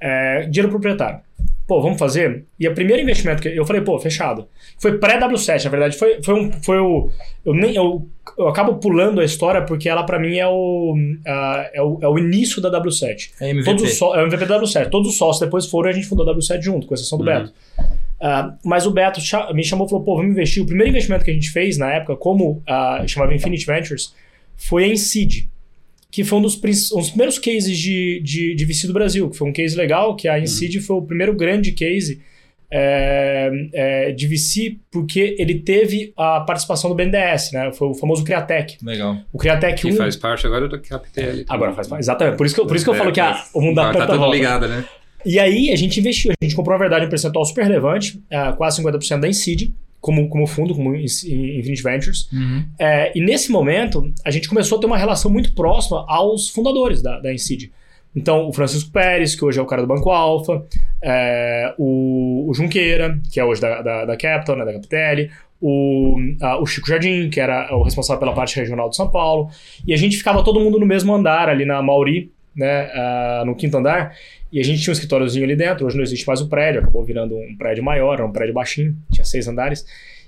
É, 0.00 0.42
dinheiro 0.42 0.68
proprietário. 0.70 1.20
Pô, 1.68 1.80
vamos 1.82 1.98
fazer? 1.98 2.46
E 2.58 2.66
o 2.66 2.74
primeiro 2.74 3.02
investimento 3.02 3.40
que 3.42 3.48
eu 3.48 3.64
falei, 3.66 3.82
pô, 3.82 3.96
fechado. 3.98 4.48
Foi 4.78 4.98
pré-W7, 4.98 5.64
na 5.64 5.70
verdade. 5.70 5.96
Foi, 5.96 6.20
foi, 6.22 6.34
um, 6.34 6.50
foi 6.62 6.78
o. 6.80 7.10
Eu, 7.44 7.54
nem, 7.54 7.74
eu, 7.76 8.08
eu 8.38 8.48
acabo 8.48 8.76
pulando 8.76 9.20
a 9.20 9.24
história 9.24 9.62
porque 9.62 9.88
ela, 9.88 10.02
pra 10.02 10.18
mim, 10.18 10.36
é 10.38 10.46
o, 10.48 10.94
uh, 10.96 11.60
é 11.74 11.82
o, 11.82 11.98
é 12.02 12.08
o 12.08 12.18
início 12.18 12.60
da 12.62 12.70
W7. 12.82 13.30
É 13.40 13.50
MVP. 13.50 13.64
Todos 13.66 13.82
os 13.84 13.98
só- 13.98 14.16
é 14.16 14.22
o 14.22 14.26
MVP 14.26 14.46
da 14.46 14.58
W7. 14.58 14.88
Todos 14.88 15.10
os 15.10 15.18
sócios 15.18 15.44
depois 15.44 15.66
foram 15.66 15.90
e 15.90 15.92
a 15.92 15.94
gente 15.94 16.06
fundou 16.08 16.28
a 16.28 16.34
W7 16.34 16.62
junto, 16.62 16.86
com 16.86 16.94
exceção 16.94 17.18
do 17.18 17.24
Uhum. 17.24 17.38
Beto. 17.38 17.52
Ah, 18.20 18.54
mas 18.64 18.84
o 18.86 18.90
Beto 18.90 19.20
me 19.54 19.62
chamou 19.62 19.86
e 19.86 19.90
falou: 19.90 20.04
pô, 20.04 20.16
vamos 20.16 20.32
investir. 20.32 20.62
O 20.62 20.66
primeiro 20.66 20.90
investimento 20.90 21.24
que 21.24 21.30
a 21.30 21.34
gente 21.34 21.50
fez 21.50 21.78
na 21.78 21.92
época, 21.92 22.16
como 22.16 22.62
ah, 22.66 23.04
chamava 23.06 23.34
Infinity 23.34 23.64
Ventures, 23.66 24.12
foi 24.56 24.86
em 24.86 24.96
Seed, 24.96 25.44
que 26.10 26.24
foi 26.24 26.38
um 26.38 26.42
dos, 26.42 26.56
um 26.92 26.98
dos 26.98 27.08
primeiros 27.10 27.38
cases 27.38 27.76
de, 27.76 28.20
de, 28.24 28.54
de 28.54 28.64
VC 28.64 28.86
do 28.86 28.92
Brasil, 28.92 29.28
que 29.28 29.36
foi 29.36 29.48
um 29.48 29.52
case 29.52 29.76
legal, 29.76 30.16
que 30.16 30.26
a 30.26 30.38
Inseed 30.38 30.80
foi 30.80 30.96
o 30.96 31.02
primeiro 31.02 31.34
grande 31.36 31.72
case 31.72 32.20
é, 32.70 33.50
é, 33.74 34.12
de 34.12 34.26
VC, 34.26 34.76
porque 34.90 35.36
ele 35.38 35.60
teve 35.60 36.12
a 36.16 36.40
participação 36.40 36.90
do 36.90 36.96
BNDES, 36.96 37.52
né? 37.52 37.72
Foi 37.72 37.88
o 37.88 37.94
famoso 37.94 38.24
Criatec. 38.24 38.76
Legal. 38.82 39.16
O 39.32 39.38
Criatec 39.38 39.80
Que 39.82 39.88
1. 39.92 39.96
faz 39.96 40.16
parte 40.16 40.46
agora 40.46 40.68
do 40.68 40.80
Capitel. 40.80 41.44
Agora 41.48 41.72
faz 41.72 41.88
parte. 41.88 42.02
Exatamente. 42.02 42.36
Por 42.36 42.46
isso 42.46 42.54
que, 42.54 42.60
eu- 42.60 42.66
por 42.66 42.76
isso 42.76 42.84
que 42.84 42.90
eu 42.90 42.94
falo 42.94 43.12
que 43.12 43.20
a- 43.20 43.42
o 43.54 43.60
mundo 43.60 43.76
dá 43.76 43.84
tá, 43.86 43.92
tanta 43.92 44.06
tá 44.06 44.12
tudo 44.12 44.20
volta. 44.20 44.36
ligado, 44.36 44.68
né? 44.68 44.84
E 45.26 45.38
aí 45.38 45.70
a 45.72 45.76
gente 45.76 45.98
investiu, 45.98 46.30
a 46.30 46.44
gente 46.44 46.54
comprou, 46.54 46.74
na 46.76 46.80
verdade, 46.80 47.06
um 47.06 47.08
percentual 47.08 47.44
super 47.44 47.64
relevante, 47.64 48.22
ah, 48.30 48.52
quase 48.52 48.76
50% 48.82 49.20
da 49.20 49.28
Inseed, 49.28 49.72
como, 50.00 50.28
como 50.28 50.46
fundo, 50.46 50.74
como 50.74 50.94
In- 50.94 51.04
Infinity 51.04 51.82
Ventures. 51.82 52.28
É, 52.78 53.12
e 53.16 53.20
nesse 53.20 53.50
momento, 53.50 54.12
a 54.24 54.30
gente 54.30 54.48
começou 54.48 54.78
a 54.78 54.80
ter 54.80 54.86
uma 54.86 54.98
relação 54.98 55.30
muito 55.30 55.52
próxima 55.54 56.04
aos 56.08 56.48
fundadores 56.48 57.02
da, 57.02 57.18
da 57.18 57.32
Inseed. 57.32 57.70
Então, 58.16 58.48
o 58.48 58.52
Francisco 58.52 58.90
Pérez, 58.90 59.34
que 59.34 59.44
hoje 59.44 59.58
é 59.58 59.62
o 59.62 59.66
cara 59.66 59.82
do 59.82 59.88
Banco 59.88 60.10
Alfa, 60.10 60.64
é, 61.02 61.74
o, 61.78 62.46
o 62.48 62.54
Junqueira, 62.54 63.20
que 63.30 63.38
é 63.38 63.44
hoje 63.44 63.60
da, 63.60 63.82
da, 63.82 64.04
da 64.06 64.16
Capital, 64.16 64.56
né, 64.56 64.64
da 64.64 64.72
Capitelli, 64.72 65.30
o, 65.60 66.16
ah, 66.40 66.58
o 66.60 66.66
Chico 66.66 66.88
Jardim, 66.88 67.28
que 67.30 67.38
era 67.40 67.68
o 67.76 67.82
responsável 67.82 68.18
pela 68.18 68.32
parte 68.32 68.56
regional 68.56 68.88
de 68.88 68.96
São 68.96 69.10
Paulo, 69.10 69.50
e 69.86 69.92
a 69.92 69.96
gente 69.96 70.16
ficava 70.16 70.42
todo 70.42 70.58
mundo 70.60 70.78
no 70.80 70.86
mesmo 70.86 71.12
andar, 71.14 71.48
ali 71.48 71.64
na 71.64 71.82
Mauri, 71.82 72.30
né, 72.56 72.90
ah, 72.94 73.42
no 73.46 73.54
quinto 73.54 73.76
andar, 73.76 74.12
e 74.50 74.60
a 74.60 74.64
gente 74.64 74.82
tinha 74.82 74.90
um 74.90 74.94
escritóriozinho 74.94 75.44
ali 75.44 75.54
dentro, 75.54 75.86
hoje 75.86 75.96
não 75.96 76.02
existe 76.02 76.26
mais 76.26 76.40
o 76.40 76.48
prédio, 76.48 76.80
acabou 76.80 77.04
virando 77.04 77.36
um 77.36 77.56
prédio 77.56 77.84
maior, 77.84 78.14
era 78.14 78.26
um 78.26 78.32
prédio 78.32 78.54
baixinho, 78.54 78.96
tinha 79.12 79.24
seis 79.24 79.46
andares, 79.46 79.84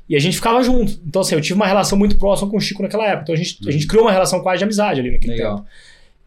e 0.08 0.16
a 0.16 0.18
gente 0.18 0.36
ficava 0.36 0.62
junto. 0.62 1.00
Então, 1.06 1.22
assim, 1.22 1.34
eu 1.34 1.40
tive 1.40 1.54
uma 1.54 1.66
relação 1.66 1.96
muito 1.96 2.18
próxima 2.18 2.50
com 2.50 2.56
o 2.56 2.60
Chico 2.60 2.82
naquela 2.82 3.06
época. 3.06 3.22
Então, 3.22 3.34
a 3.34 3.38
gente, 3.38 3.68
a 3.68 3.70
gente 3.70 3.86
criou 3.86 4.04
uma 4.04 4.12
relação 4.12 4.40
quase 4.40 4.58
de 4.58 4.64
amizade 4.64 5.00
ali 5.00 5.12
naquele 5.12 5.34
Legal. 5.34 5.58
tempo. 5.58 5.68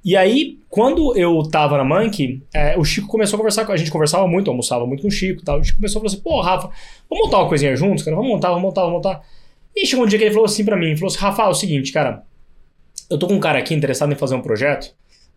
E 0.05 0.17
aí, 0.17 0.57
quando 0.69 1.17
eu 1.17 1.43
tava 1.43 1.77
na 1.77 1.83
Monkey, 1.83 2.41
é, 2.53 2.77
o 2.77 2.83
Chico 2.83 3.07
começou 3.07 3.35
a 3.35 3.39
conversar 3.39 3.65
com 3.65 3.71
a 3.71 3.77
gente, 3.77 3.91
conversava 3.91 4.27
muito, 4.27 4.49
almoçava 4.49 4.85
muito 4.87 5.01
com 5.01 5.07
o 5.07 5.11
Chico 5.11 5.41
e 5.41 5.45
tal. 5.45 5.59
O 5.59 5.63
Chico 5.63 5.77
começou 5.77 5.99
a 5.99 6.01
falar 6.01 6.13
assim: 6.13 6.21
pô, 6.21 6.41
Rafa, 6.41 6.69
vamos 7.09 7.25
montar 7.25 7.39
uma 7.39 7.49
coisinha 7.49 7.75
juntos, 7.75 8.03
cara? 8.03 8.15
Vamos 8.15 8.31
montar, 8.31 8.49
vamos 8.49 8.63
montar, 8.63 8.81
vamos 8.81 8.95
montar. 8.95 9.21
E 9.75 9.85
chegou 9.85 10.05
um 10.05 10.07
dia 10.07 10.17
que 10.17 10.25
ele 10.25 10.33
falou 10.33 10.45
assim 10.45 10.65
pra 10.65 10.75
mim: 10.75 10.95
falou 10.95 11.07
assim, 11.07 11.19
Rafa, 11.19 11.43
é 11.43 11.47
o 11.47 11.53
seguinte, 11.53 11.91
cara, 11.91 12.23
eu 13.09 13.17
tô 13.17 13.27
com 13.27 13.33
um 13.33 13.39
cara 13.39 13.59
aqui 13.59 13.73
interessado 13.73 14.11
em 14.11 14.15
fazer 14.15 14.35
um 14.35 14.41
projeto 14.41 14.93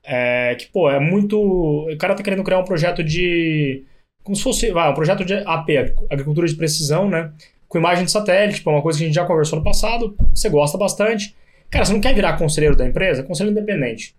é, 0.06 0.54
que, 0.54 0.66
pô, 0.68 0.88
é 0.88 1.00
muito. 1.00 1.36
O 1.36 1.96
cara 1.98 2.14
tá 2.14 2.22
querendo 2.22 2.44
criar 2.44 2.60
um 2.60 2.64
projeto 2.64 3.02
de. 3.02 3.84
Como 4.22 4.36
se 4.36 4.42
fosse. 4.42 4.72
Um 4.72 4.94
projeto 4.94 5.24
de 5.24 5.34
AP, 5.34 5.68
agricultura 6.08 6.46
de 6.46 6.54
precisão, 6.54 7.10
né? 7.10 7.32
Com 7.68 7.78
imagem 7.78 8.04
de 8.04 8.12
satélite, 8.12 8.58
tipo, 8.58 8.70
uma 8.70 8.80
coisa 8.80 8.98
que 8.98 9.04
a 9.04 9.06
gente 9.08 9.16
já 9.16 9.26
conversou 9.26 9.58
no 9.58 9.64
passado, 9.64 10.16
você 10.32 10.48
gosta 10.48 10.78
bastante. 10.78 11.34
Cara, 11.68 11.84
você 11.84 11.92
não 11.92 12.00
quer 12.00 12.14
virar 12.14 12.38
conselheiro 12.38 12.76
da 12.76 12.86
empresa? 12.86 13.24
Conselheiro 13.24 13.58
independente. 13.58 14.14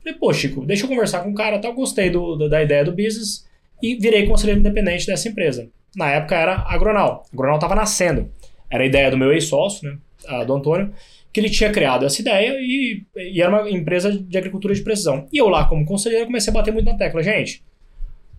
Falei, 0.00 0.18
pô, 0.18 0.32
Chico, 0.32 0.66
deixa 0.66 0.84
eu 0.84 0.88
conversar 0.88 1.20
com 1.20 1.30
o 1.30 1.34
cara, 1.34 1.60
tá? 1.60 1.68
Eu 1.68 1.74
gostei 1.74 2.10
do, 2.10 2.48
da 2.48 2.60
ideia 2.60 2.84
do 2.84 2.90
business 2.90 3.46
e 3.80 3.94
virei 3.94 4.26
conselheiro 4.26 4.60
independente 4.60 5.06
dessa 5.06 5.28
empresa. 5.28 5.68
Na 5.94 6.10
época 6.10 6.34
era 6.34 6.54
a 6.54 6.74
Agronal. 6.74 7.22
A 7.30 7.34
Agronal 7.34 7.58
tava 7.60 7.76
nascendo. 7.76 8.28
Era 8.68 8.82
a 8.82 8.86
ideia 8.86 9.10
do 9.10 9.16
meu 9.16 9.32
ex-sócio, 9.32 9.88
né? 9.88 10.44
Do 10.44 10.54
Antônio, 10.54 10.92
que 11.36 11.40
ele 11.40 11.50
tinha 11.50 11.70
criado 11.70 12.06
essa 12.06 12.18
ideia 12.22 12.56
e, 12.58 13.02
e 13.14 13.42
era 13.42 13.50
uma 13.50 13.68
empresa 13.70 14.10
de 14.10 14.38
agricultura 14.38 14.74
de 14.74 14.80
precisão. 14.80 15.26
E 15.30 15.36
eu 15.36 15.50
lá, 15.50 15.66
como 15.66 15.84
conselheiro, 15.84 16.24
comecei 16.24 16.50
a 16.50 16.54
bater 16.54 16.72
muito 16.72 16.86
na 16.86 16.96
tecla. 16.96 17.22
Gente, 17.22 17.62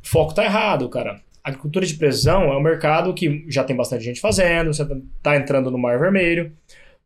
o 0.03 0.07
foco 0.07 0.33
tá 0.33 0.43
errado, 0.43 0.89
cara. 0.89 1.21
Agricultura 1.43 1.85
de 1.85 1.93
precisão 1.93 2.45
é 2.51 2.57
um 2.57 2.61
mercado 2.61 3.13
que 3.13 3.45
já 3.47 3.63
tem 3.63 3.75
bastante 3.75 4.03
gente 4.03 4.19
fazendo, 4.19 4.73
você 4.73 4.83
tá 5.21 5.37
entrando 5.37 5.69
no 5.69 5.77
mar 5.77 5.99
vermelho. 5.99 6.51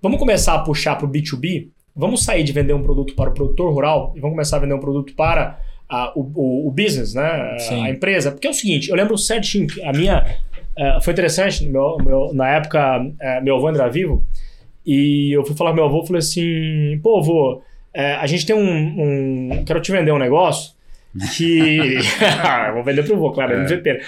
Vamos 0.02 0.18
começar 0.18 0.54
a 0.56 0.60
puxar 0.60 0.96
para 0.96 1.06
o 1.06 1.10
B2B? 1.12 1.68
Vamos 1.94 2.24
sair 2.24 2.44
de 2.46 2.54
vender 2.54 2.74
um 2.74 2.82
produto 2.82 3.14
para 3.14 3.30
o 3.30 3.34
produtor 3.34 3.74
rural 3.74 4.14
e 4.16 4.22
vamos 4.22 4.36
começar 4.36 4.56
a 4.56 4.60
vender 4.62 4.74
um 4.76 4.80
produto 4.80 5.14
para 5.14 5.60
a- 5.90 6.14
o, 6.16 6.22
o- 6.34 6.68
o 6.70 6.72
business, 6.72 7.14
né? 7.14 7.22
A- 7.22 7.60
Sim. 7.60 7.84
A 7.86 7.90
empresa. 7.90 8.32
Porque 8.32 8.48
é 8.48 8.50
o 8.50 8.54
seguinte, 8.54 8.90
eu 8.90 8.96
lembro 8.96 9.18
certinho 9.18 9.68
que 9.68 9.84
a 9.84 9.92
minha. 9.92 10.26
eh, 10.78 11.00
foi 11.02 11.12
interessante, 11.12 11.66
meu, 11.66 11.98
meu- 11.98 12.34
na 12.34 12.48
época, 12.56 13.06
eh, 13.20 13.42
meu 13.42 13.58
avô 13.58 13.68
ainda 13.68 13.82
era 13.84 13.90
vivo, 13.92 14.24
e 14.86 15.32
eu 15.36 15.46
fui 15.46 15.56
falar 15.56 15.72
com 15.72 15.76
meu 15.78 15.86
avô, 15.86 16.06
falei 16.06 16.20
assim, 16.20 17.00
pô, 17.04 17.20
avô, 17.20 17.62
eh, 17.94 18.14
a 18.16 18.26
gente 18.28 18.46
tem 18.46 18.56
um, 18.56 18.62
um- 19.54 19.64
Quero 19.66 19.82
te 19.82 19.92
vender 19.92 20.12
um 20.12 20.18
negócio 20.20 20.72
que. 21.36 21.98
Vou 22.74 22.84
vender 22.84 23.04
pro 23.04 23.16
avô, 23.16 23.32
claro, 23.32 23.54
É. 23.54 23.64
MVP. 23.64 24.02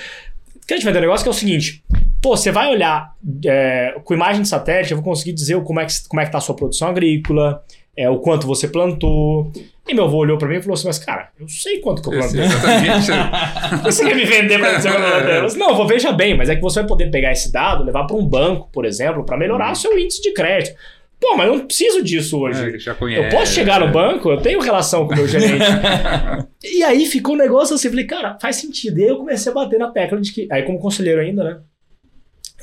Quero 0.68 0.80
te 0.80 0.86
vender 0.86 1.00
um 1.00 1.02
negócio 1.02 1.24
que 1.24 1.30
é 1.30 1.32
o 1.32 1.34
seguinte. 1.36 1.84
Pô, 2.22 2.38
você 2.38 2.52
vai 2.52 2.70
olhar 2.70 3.14
é, 3.46 3.96
com 4.06 4.14
imagem 4.14 4.42
de 4.44 4.48
satélite, 4.48 4.92
eu 4.92 4.98
vou 4.98 5.04
conseguir 5.04 5.34
dizer 5.34 5.62
como 5.64 5.80
é 5.82 5.86
que, 5.86 5.94
como 6.08 6.22
é 6.22 6.26
que 6.26 6.32
tá 6.32 6.38
a 6.38 6.42
sua 6.42 6.56
produção 6.56 6.88
agrícola, 6.88 7.62
é, 7.98 8.10
o 8.10 8.20
quanto 8.20 8.48
você 8.48 8.68
plantou. 8.68 9.52
E 9.88 9.94
meu 9.94 10.06
avô 10.06 10.18
olhou 10.18 10.38
pra 10.38 10.48
mim 10.48 10.56
e 10.56 10.62
falou 10.62 10.76
assim, 10.76 10.88
mas 10.88 10.98
cara, 10.98 11.30
eu 11.38 11.48
sei 11.48 11.80
quanto 11.80 12.02
que 12.02 12.08
eu 12.08 12.20
Esse- 12.20 12.38
plantei. 12.38 12.46
exatamente. 12.58 13.84
Você 13.84 14.06
quer 14.06 14.16
me 14.16 14.24
vender 14.26 14.58
pra 14.60 14.76
dizer 14.78 14.92
quanto? 14.92 15.04
Eu 15.04 15.20
falei 15.22 15.46
assim, 15.46 15.60
Não, 15.60 15.76
vou 15.76 15.86
veja 15.86 16.12
bem, 16.14 16.38
mas 16.38 16.50
é 16.50 16.56
que 16.56 16.62
você 16.62 16.80
vai 16.80 16.88
poder 16.88 17.12
pegar 17.12 17.32
esse 17.34 17.52
dado, 17.52 17.84
levar 17.84 18.06
pra 18.06 18.16
um 18.16 18.26
banco, 18.26 18.70
por 18.72 18.86
exemplo, 18.86 19.26
pra 19.26 19.36
melhorar 19.38 19.74
o 19.74 19.76
seu 19.76 19.98
índice 20.00 20.22
de 20.22 20.32
crédito. 20.34 20.78
Pô, 21.20 21.36
mas 21.38 21.48
eu 21.48 21.56
não 21.58 21.66
preciso 21.66 22.02
disso 22.04 22.38
hoje. 22.40 22.60
É, 22.90 22.94
conhece. 22.94 23.24
Eu 23.26 23.30
posso 23.30 23.54
chegar 23.54 23.80
no 23.80 23.92
banco, 23.92 24.30
eu 24.30 24.38
tenho 24.42 24.60
relação 24.62 25.06
com 25.08 25.14
o 25.14 25.16
meu 25.18 25.28
gerente. 25.28 25.64
e 26.64 26.84
aí 26.84 27.06
ficou 27.06 27.36
um 27.36 27.38
negócio 27.38 27.76
assim, 27.76 27.90
falei, 27.90 28.06
cara, 28.06 28.38
faz 28.42 28.58
sentido. 28.58 29.00
E 29.00 29.04
aí 29.04 29.10
eu 29.10 29.18
comecei 29.18 29.52
a 29.52 29.56
bater 29.56 29.80
na 29.80 29.90
tecla 29.90 30.20
de 30.20 30.32
que, 30.34 30.48
aí 30.52 30.64
como 30.64 30.80
conselheiro 30.80 31.22
ainda, 31.22 31.44
né? 31.44 31.58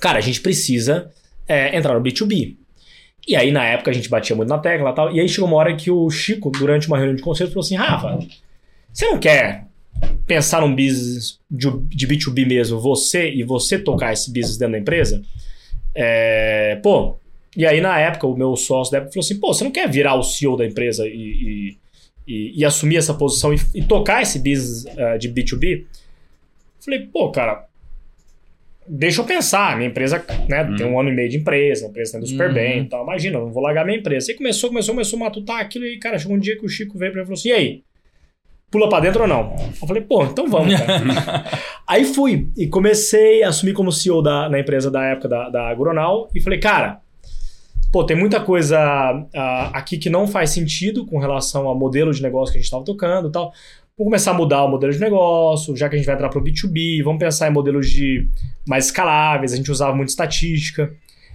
Cara, 0.00 0.18
a 0.18 0.22
gente 0.22 0.40
precisa 0.40 1.11
é, 1.48 1.76
entrar 1.76 1.94
no 1.94 2.02
B2B. 2.02 2.56
E 3.28 3.37
aí 3.37 3.50
na 3.52 3.64
época 3.64 3.90
a 3.90 3.94
gente 3.94 4.09
batia 4.09 4.35
muito 4.35 4.48
na 4.48 4.59
tecla 4.59 4.90
e 4.90 4.94
tal. 4.94 5.12
E 5.14 5.20
aí 5.20 5.28
chegou 5.28 5.48
uma 5.48 5.56
hora 5.59 5.76
que 5.76 5.90
o 5.90 6.09
Chico, 6.11 6.50
durante 6.50 6.87
uma 6.88 6.96
reunião 6.96 7.16
de 7.16 7.22
conselho, 7.22 7.50
falou 7.50 7.64
assim: 7.64 7.76
Rafa, 7.76 8.18
você 8.92 9.06
não 9.06 9.18
quer 9.18 9.66
pensar 10.26 10.61
num 10.62 10.74
business 10.74 11.38
de, 11.50 11.70
de 11.88 12.09
B2B 12.09 12.46
mesmo, 12.46 12.80
você 12.80 13.30
e 13.30 13.42
você 13.44 13.78
tocar 13.78 14.12
esse 14.12 14.33
business 14.33 14.56
dentro 14.56 14.72
da 14.72 14.78
empresa? 14.78 15.22
É, 15.94 16.76
pô, 16.83 17.16
e 17.56 17.66
aí, 17.66 17.80
na 17.80 17.98
época, 17.98 18.26
o 18.26 18.37
meu 18.37 18.54
sócio 18.56 18.92
da 18.92 18.98
época 18.98 19.12
falou 19.12 19.24
assim: 19.24 19.38
pô, 19.40 19.52
você 19.52 19.64
não 19.64 19.70
quer 19.70 19.88
virar 19.88 20.14
o 20.14 20.22
CEO 20.22 20.56
da 20.56 20.64
empresa 20.66 21.06
e, 21.06 21.12
e, 21.12 21.78
e- 22.26 22.61
e 22.61 22.64
assumir 22.64 22.96
essa 22.96 23.12
posição 23.12 23.52
e, 23.52 23.59
e 23.74 23.83
tocar 23.83 24.22
esse 24.22 24.38
business 24.38 24.87
eh, 24.96 25.18
de 25.18 25.28
B2B? 25.28 25.85
Falei, 26.83 27.00
pô, 27.12 27.30
cara, 27.30 27.66
deixa 28.88 29.20
eu 29.20 29.24
pensar. 29.24 29.76
Minha 29.76 29.88
empresa 29.88 30.24
né, 30.48 30.64
tem 30.76 30.86
um 30.86 30.98
ano 30.98 31.08
e 31.10 31.14
meio 31.14 31.28
de 31.28 31.36
empresa, 31.38 31.86
a 31.86 31.88
empresa 31.88 32.12
tá 32.12 32.18
indo 32.18 32.26
super 32.26 32.48
Uhum. 32.48 32.54
bem 32.54 32.80
e 32.82 32.84
tal. 32.88 33.02
Imagina, 33.04 33.36
eu 33.36 33.46
não 33.46 33.52
vou 33.52 33.62
largar 33.62 33.84
minha 33.84 33.98
empresa. 33.98 34.30
Aí 34.32 34.36
começou, 34.36 34.70
começou, 34.70 34.94
começou 34.94 35.16
a 35.18 35.20
matutar 35.20 35.60
aquilo 35.60 35.84
e, 35.84 35.98
cara, 35.98 36.18
chegou 36.18 36.36
um 36.36 36.40
dia 36.40 36.56
que 36.58 36.64
o 36.64 36.68
Chico 36.68 36.98
veio 36.98 37.12
pra 37.12 37.20
mim 37.20 37.24
e 37.24 37.26
falou 37.26 37.38
assim: 37.38 37.48
e 37.48 37.52
aí? 37.52 37.82
Pula 38.70 38.88
pra 38.88 39.00
dentro 39.00 39.22
ou 39.22 39.28
não? 39.28 39.56
Eu 39.82 39.86
falei, 39.88 40.00
pô, 40.02 40.22
então 40.24 40.48
vamos, 40.48 40.72
cara. 40.78 41.44
Aí 41.88 42.04
fui 42.04 42.46
e 42.56 42.68
comecei 42.68 43.42
a 43.42 43.48
assumir 43.48 43.72
como 43.72 43.90
CEO 43.90 44.22
da, 44.22 44.48
na 44.48 44.60
empresa 44.60 44.88
da 44.88 45.02
época 45.06 45.28
da, 45.28 45.48
da 45.48 45.68
Agronal 45.68 46.28
e 46.32 46.40
falei, 46.40 46.60
cara, 46.60 47.00
pô, 47.90 48.04
tem 48.04 48.16
muita 48.16 48.38
coisa 48.38 48.78
ah, 49.34 49.70
aqui 49.74 49.98
que 49.98 50.08
não 50.08 50.24
faz 50.28 50.50
sentido 50.50 51.04
com 51.04 51.18
relação 51.18 51.66
ao 51.66 51.76
modelo 51.76 52.12
de 52.14 52.22
negócio 52.22 52.52
que 52.52 52.58
a 52.58 52.60
gente 52.60 52.66
estava 52.66 52.84
tocando 52.84 53.28
e 53.28 53.32
tal. 53.32 53.52
Vamos 54.00 54.12
começar 54.12 54.30
a 54.30 54.34
mudar 54.34 54.64
o 54.64 54.68
modelo 54.68 54.90
de 54.94 54.98
negócio, 54.98 55.76
já 55.76 55.86
que 55.86 55.94
a 55.94 55.98
gente 55.98 56.06
vai 56.06 56.14
entrar 56.14 56.30
para 56.30 56.38
o 56.38 56.42
B2B, 56.42 57.02
vamos 57.04 57.18
pensar 57.18 57.50
em 57.50 57.52
modelos 57.52 57.90
de 57.90 58.26
mais 58.66 58.86
escaláveis, 58.86 59.52
a 59.52 59.56
gente 59.56 59.70
usava 59.70 59.94
muito 59.94 60.08
estatística. 60.08 60.90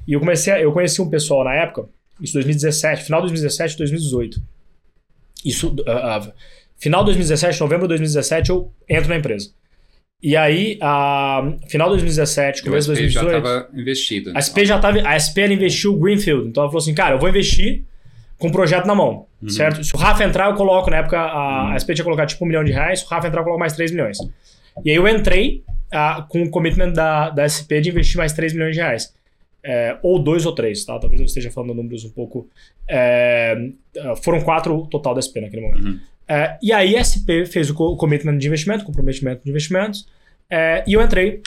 E 0.07 0.13
eu 0.13 0.19
comecei, 0.19 0.51
a- 0.51 0.59
eu 0.59 0.71
conheci 0.71 0.99
um 0.99 1.07
pessoal 1.07 1.43
na 1.43 1.53
época, 1.53 1.87
isso 2.19 2.33
2017, 2.33 3.03
final 3.03 3.21
de 3.21 3.27
2017, 3.27 3.77
2018. 3.77 4.41
Isso, 5.45 5.75
ah, 5.85 6.15
ah, 6.17 6.31
final 6.79 7.01
de 7.01 7.05
2017, 7.11 7.61
novembro 7.61 7.83
de 7.83 7.89
2017, 7.89 8.49
eu 8.49 8.71
entro 8.89 9.09
na 9.09 9.17
empresa. 9.17 9.51
E 10.23 10.35
aí, 10.35 10.79
a, 10.81 11.43
final 11.69 11.87
de 11.89 11.97
2017, 11.97 12.61
O 12.61 12.65
começo 12.65 12.91
de 12.95 13.03
SP 13.03 13.09
já 13.13 13.21
2018, 13.21 13.45
estava 13.45 13.79
investido. 13.79 14.31
a 14.33 14.41
SP 14.41 14.65
já 14.65 14.79
tava, 14.79 15.07
a 15.07 15.13
SP 15.21 15.37
ela 15.41 15.53
investiu 15.53 15.93
o 15.93 15.99
Greenfield. 15.99 16.47
Então 16.47 16.63
ela 16.63 16.71
falou 16.71 16.81
assim, 16.81 16.95
cara, 16.95 17.13
eu 17.13 17.19
vou 17.19 17.29
investir 17.29 17.83
com 18.37 18.47
o 18.47 18.51
projeto 18.51 18.85
na 18.85 18.95
mão, 18.95 19.27
Uhum. 19.41 19.49
certo? 19.49 19.83
Se 19.83 19.95
o 19.95 19.97
Rafa 19.97 20.23
entrar, 20.23 20.49
eu 20.49 20.55
coloco, 20.55 20.89
na 20.89 20.97
época 20.97 21.19
a, 21.19 21.73
a 21.73 21.79
SP 21.79 21.93
tinha 21.93 22.03
colocado 22.03 22.27
tipo 22.29 22.43
um 22.43 22.47
milhão 22.47 22.63
de 22.63 22.71
reais, 22.71 22.99
se 22.99 23.05
o 23.05 23.07
Rafa 23.09 23.27
entrar, 23.27 23.39
eu 23.41 23.43
coloco 23.43 23.59
mais 23.59 23.73
3 23.73 23.91
milhões. 23.91 24.17
E 24.83 24.89
aí 24.89 24.95
eu 24.95 25.07
entrei 25.07 25.63
ah, 25.91 26.25
com 26.27 26.43
o 26.43 26.49
commitment 26.49 26.91
da, 26.91 27.29
da 27.29 27.47
SP 27.47 27.79
de 27.81 27.89
investir 27.89 28.17
mais 28.17 28.33
3 28.33 28.53
milhões 28.53 28.75
de 28.75 28.81
reais. 28.81 29.13
É, 29.63 29.97
ou 30.03 30.19
dois 30.19 30.45
ou 30.45 30.53
três, 30.53 30.85
tá? 30.85 30.99
Talvez 30.99 31.19
eu 31.19 31.25
esteja 31.25 31.49
falando 31.49 31.73
números 31.73 32.03
um 32.05 32.11
pouco. 32.11 32.47
é, 32.87 33.55
foram 34.21 34.41
quatro 34.41 34.75
o 34.77 34.85
total 34.87 35.15
da 35.15 35.21
SP 35.23 35.41
naquele 35.41 35.63
momento. 35.63 35.85
Uhum. 35.87 35.99
É, 36.27 36.57
e 36.61 36.71
aí 36.73 36.95
a 36.97 37.03
SP 37.05 37.45
fez 37.47 37.69
o 37.71 37.73
o 37.75 37.95
commitment 37.97 38.37
de 38.37 38.45
investimento, 38.47 38.83
comprometimento 38.85 39.43
de 39.43 39.49
investimentos, 39.49 40.07
É, 40.49 40.83
e 40.85 40.93
eu 40.93 41.01
entrei. 41.01 41.41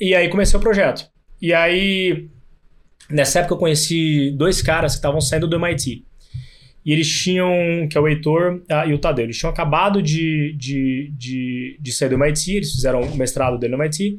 E 0.00 0.14
aí 0.16 0.28
comecei 0.28 0.58
o 0.58 0.60
projeto. 0.62 1.08
E 1.40 1.52
aí, 1.54 2.28
nessa 3.08 3.38
época 3.40 3.54
eu 3.54 3.58
conheci 3.58 4.32
dois 4.32 4.60
caras 4.62 4.92
que 4.92 4.98
estavam 4.98 5.20
saindo 5.20 5.46
do 5.46 5.56
MIT. 5.56 6.04
E 6.84 6.92
eles 6.92 7.08
tinham, 7.08 7.88
que 7.88 7.96
é 7.96 8.00
o 8.00 8.06
Heitor 8.06 8.62
ah, 8.68 8.84
e 8.86 8.92
o 8.92 8.98
Tadeu, 8.98 9.24
eles 9.24 9.38
tinham 9.38 9.50
acabado 9.50 10.02
de, 10.02 10.54
de, 10.58 11.10
de, 11.16 11.78
de 11.80 11.92
sair 11.92 12.10
do 12.10 12.16
MIT, 12.16 12.56
eles 12.56 12.72
fizeram 12.72 13.00
o 13.00 13.16
mestrado 13.16 13.58
dele 13.58 13.74
no 13.74 13.82
MIT. 13.82 14.18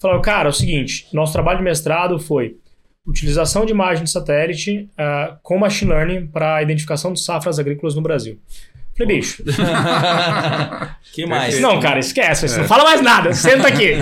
Falaram, 0.00 0.22
cara, 0.22 0.48
é 0.48 0.50
o 0.50 0.52
seguinte, 0.52 1.06
nosso 1.12 1.32
trabalho 1.32 1.58
de 1.58 1.64
mestrado 1.64 2.18
foi 2.18 2.56
utilização 3.06 3.64
de 3.64 3.72
imagem 3.72 4.04
de 4.04 4.10
satélite 4.10 4.88
uh, 4.92 5.36
com 5.42 5.58
machine 5.58 5.90
learning 5.90 6.26
para 6.26 6.56
a 6.56 6.62
identificação 6.62 7.12
de 7.12 7.20
safras 7.20 7.58
agrícolas 7.58 7.94
no 7.94 8.02
Brasil. 8.02 8.38
Falei, 8.96 9.16
bicho. 9.16 9.44
que 11.14 11.24
mais? 11.24 11.60
Não, 11.60 11.78
cara, 11.78 12.00
esquece. 12.00 12.48
Você 12.48 12.56
é. 12.56 12.58
não 12.62 12.68
fala 12.68 12.84
mais 12.84 13.00
nada. 13.00 13.32
Senta 13.32 13.68
aqui. 13.68 13.92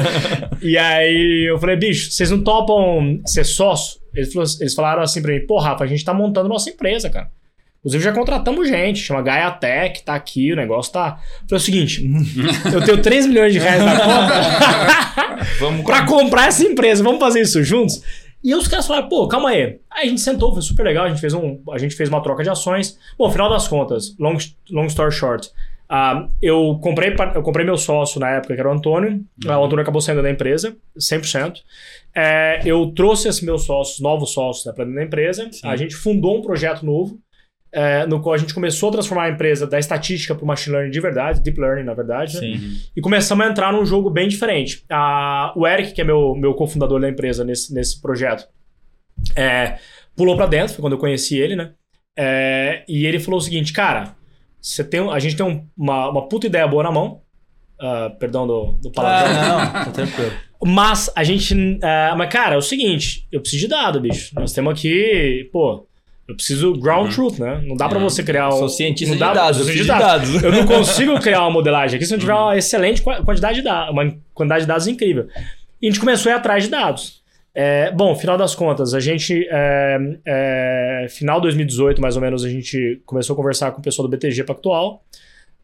e 0.60 0.76
aí 0.76 1.48
eu 1.48 1.58
falei, 1.58 1.76
bicho, 1.76 2.10
vocês 2.10 2.30
não 2.30 2.42
topam 2.42 3.20
ser 3.24 3.44
sócio? 3.44 4.00
Eles, 4.12 4.34
eles 4.60 4.74
falaram 4.74 5.00
assim 5.00 5.22
pra 5.22 5.32
mim, 5.32 5.46
pô, 5.46 5.58
Rafa, 5.58 5.84
a 5.84 5.86
gente 5.86 6.04
tá 6.04 6.12
montando 6.12 6.48
nossa 6.48 6.68
empresa, 6.68 7.08
cara. 7.08 7.30
Inclusive, 7.82 8.04
já 8.04 8.12
contratamos 8.12 8.68
gente, 8.68 9.00
chama 9.00 9.20
Gaia 9.22 9.50
Tech, 9.50 10.04
tá 10.04 10.14
aqui, 10.14 10.52
o 10.52 10.56
negócio 10.56 10.92
tá. 10.92 11.18
Falei 11.48 11.60
o 11.60 11.64
seguinte: 11.64 12.08
eu 12.72 12.80
tenho 12.84 13.02
3 13.02 13.26
milhões 13.26 13.52
de 13.52 13.58
reais 13.58 13.84
na 13.84 13.98
conta 13.98 15.44
vamos 15.58 15.84
pra 15.84 16.06
comprar 16.06 16.46
essa 16.46 16.62
empresa, 16.62 17.02
vamos 17.02 17.18
fazer 17.18 17.40
isso 17.40 17.62
juntos? 17.64 18.00
E 18.42 18.54
os 18.54 18.68
caras 18.68 18.86
falaram, 18.86 19.08
pô, 19.08 19.26
calma 19.26 19.50
aí. 19.50 19.80
Aí 19.90 20.06
a 20.06 20.06
gente 20.06 20.20
sentou, 20.20 20.52
foi 20.52 20.62
super 20.62 20.84
legal, 20.84 21.06
a 21.06 21.08
gente 21.08 21.20
fez, 21.20 21.34
um, 21.34 21.60
a 21.72 21.78
gente 21.78 21.94
fez 21.94 22.08
uma 22.08 22.22
troca 22.22 22.42
de 22.44 22.50
ações. 22.50 22.98
Bom, 23.18 23.30
final 23.30 23.50
das 23.50 23.66
contas, 23.66 24.16
long, 24.18 24.36
long 24.70 24.86
story 24.86 25.12
short, 25.12 25.48
uh, 25.90 26.28
eu, 26.40 26.78
comprei, 26.80 27.14
eu 27.34 27.42
comprei 27.42 27.64
meu 27.64 27.76
sócio 27.76 28.20
na 28.20 28.30
época, 28.30 28.54
que 28.54 28.60
era 28.60 28.68
o 28.68 28.72
Antônio. 28.72 29.24
Uhum. 29.44 29.50
O 29.50 29.64
Antônio 29.64 29.82
acabou 29.82 30.00
saindo 30.00 30.22
da 30.22 30.30
empresa, 30.30 30.76
100%. 30.98 31.58
É, 32.14 32.60
eu 32.64 32.92
trouxe 32.94 33.28
esses 33.28 33.42
meus 33.42 33.64
sócios, 33.64 34.00
novos 34.00 34.32
sócios, 34.32 34.66
né, 34.66 34.72
para 34.72 34.84
dentro 34.84 34.98
da 34.98 35.04
empresa. 35.04 35.48
Sim. 35.50 35.66
A 35.66 35.76
gente 35.76 35.94
fundou 35.94 36.38
um 36.38 36.42
projeto 36.42 36.84
novo 36.84 37.20
é, 37.72 38.06
no 38.06 38.20
qual 38.20 38.34
a 38.34 38.38
gente 38.38 38.52
começou 38.52 38.90
a 38.90 38.92
transformar 38.92 39.24
a 39.24 39.30
empresa 39.30 39.66
da 39.66 39.78
estatística 39.78 40.34
para 40.34 40.44
o 40.44 40.46
machine 40.46 40.76
learning 40.76 40.90
de 40.90 41.00
verdade, 41.00 41.40
deep 41.40 41.58
learning, 41.58 41.84
na 41.84 41.94
verdade. 41.94 42.38
Né? 42.38 42.60
E 42.94 43.00
começamos 43.00 43.44
a 43.46 43.48
entrar 43.48 43.72
num 43.72 43.86
jogo 43.86 44.10
bem 44.10 44.28
diferente. 44.28 44.84
A, 44.90 45.52
o 45.56 45.66
Eric, 45.66 45.92
que 45.92 46.00
é 46.00 46.04
meu, 46.04 46.34
meu 46.34 46.52
cofundador 46.54 47.00
da 47.00 47.08
empresa 47.08 47.44
nesse, 47.44 47.72
nesse 47.72 48.00
projeto, 48.00 48.46
é, 49.34 49.78
pulou 50.14 50.36
para 50.36 50.46
dentro, 50.46 50.74
foi 50.74 50.82
quando 50.82 50.94
eu 50.94 50.98
conheci 50.98 51.38
ele, 51.38 51.56
né? 51.56 51.72
É, 52.14 52.84
e 52.86 53.06
ele 53.06 53.18
falou 53.18 53.40
o 53.40 53.42
seguinte, 53.42 53.72
cara, 53.72 54.14
você 54.60 54.84
tem, 54.84 55.00
a 55.10 55.18
gente 55.18 55.34
tem 55.34 55.46
um, 55.46 55.66
uma, 55.76 56.10
uma 56.10 56.28
puta 56.28 56.46
ideia 56.46 56.68
boa 56.68 56.82
na 56.82 56.92
mão. 56.92 57.22
Uh, 57.80 58.16
perdão 58.16 58.46
do, 58.46 58.78
do 58.80 58.92
palavrão. 58.92 59.34
Ah, 59.34 59.72
não, 59.74 59.84
tá 59.86 59.90
tranquilo. 59.90 60.32
Mas 60.64 61.10
a 61.16 61.24
gente. 61.24 61.52
Uh, 61.52 62.16
mas, 62.16 62.32
cara, 62.32 62.54
é 62.54 62.58
o 62.58 62.62
seguinte, 62.62 63.26
eu 63.32 63.40
preciso 63.40 63.62
de 63.62 63.68
dado, 63.68 64.00
bicho. 64.00 64.32
Nós 64.36 64.52
temos 64.52 64.72
aqui, 64.72 65.50
pô, 65.52 65.88
eu 66.32 66.36
preciso 66.36 66.72
ground 66.74 67.06
uhum. 67.06 67.12
truth, 67.12 67.38
né? 67.38 67.62
Não 67.66 67.76
dá 67.76 67.88
para 67.88 67.98
você 67.98 68.22
criar 68.22 68.48
um. 68.48 68.52
Sou 68.52 68.68
cientista 68.68 69.14
de 69.14 69.20
dados, 69.20 69.60
eu 69.60 69.74
de 69.74 69.84
dados. 69.84 70.42
Eu 70.42 70.50
não 70.50 70.66
consigo 70.66 71.18
criar 71.20 71.42
uma 71.42 71.50
modelagem 71.50 71.96
aqui 71.96 72.06
se 72.06 72.12
não 72.12 72.18
tiver 72.18 72.34
uma 72.34 72.56
excelente 72.56 73.02
quantidade 73.02 73.56
de 73.56 73.62
dados, 73.62 73.92
uma 73.92 74.16
quantidade 74.32 74.62
de 74.62 74.68
dados 74.68 74.86
incrível. 74.86 75.28
E 75.80 75.86
a 75.86 75.90
gente 75.90 76.00
começou 76.00 76.30
a 76.30 76.34
ir 76.34 76.38
atrás 76.38 76.64
de 76.64 76.70
dados. 76.70 77.22
É, 77.54 77.90
bom, 77.90 78.14
final 78.16 78.38
das 78.38 78.54
contas, 78.54 78.94
a 78.94 79.00
gente, 79.00 79.46
é, 79.50 79.98
é, 80.24 81.06
final 81.10 81.38
de 81.38 81.42
2018, 81.42 82.00
mais 82.00 82.16
ou 82.16 82.22
menos, 82.22 82.44
a 82.44 82.48
gente 82.48 83.02
começou 83.04 83.34
a 83.34 83.36
conversar 83.36 83.72
com 83.72 83.80
o 83.80 83.82
pessoal 83.82 84.08
do 84.08 84.10
BTG 84.10 84.42
Pactual 84.44 85.04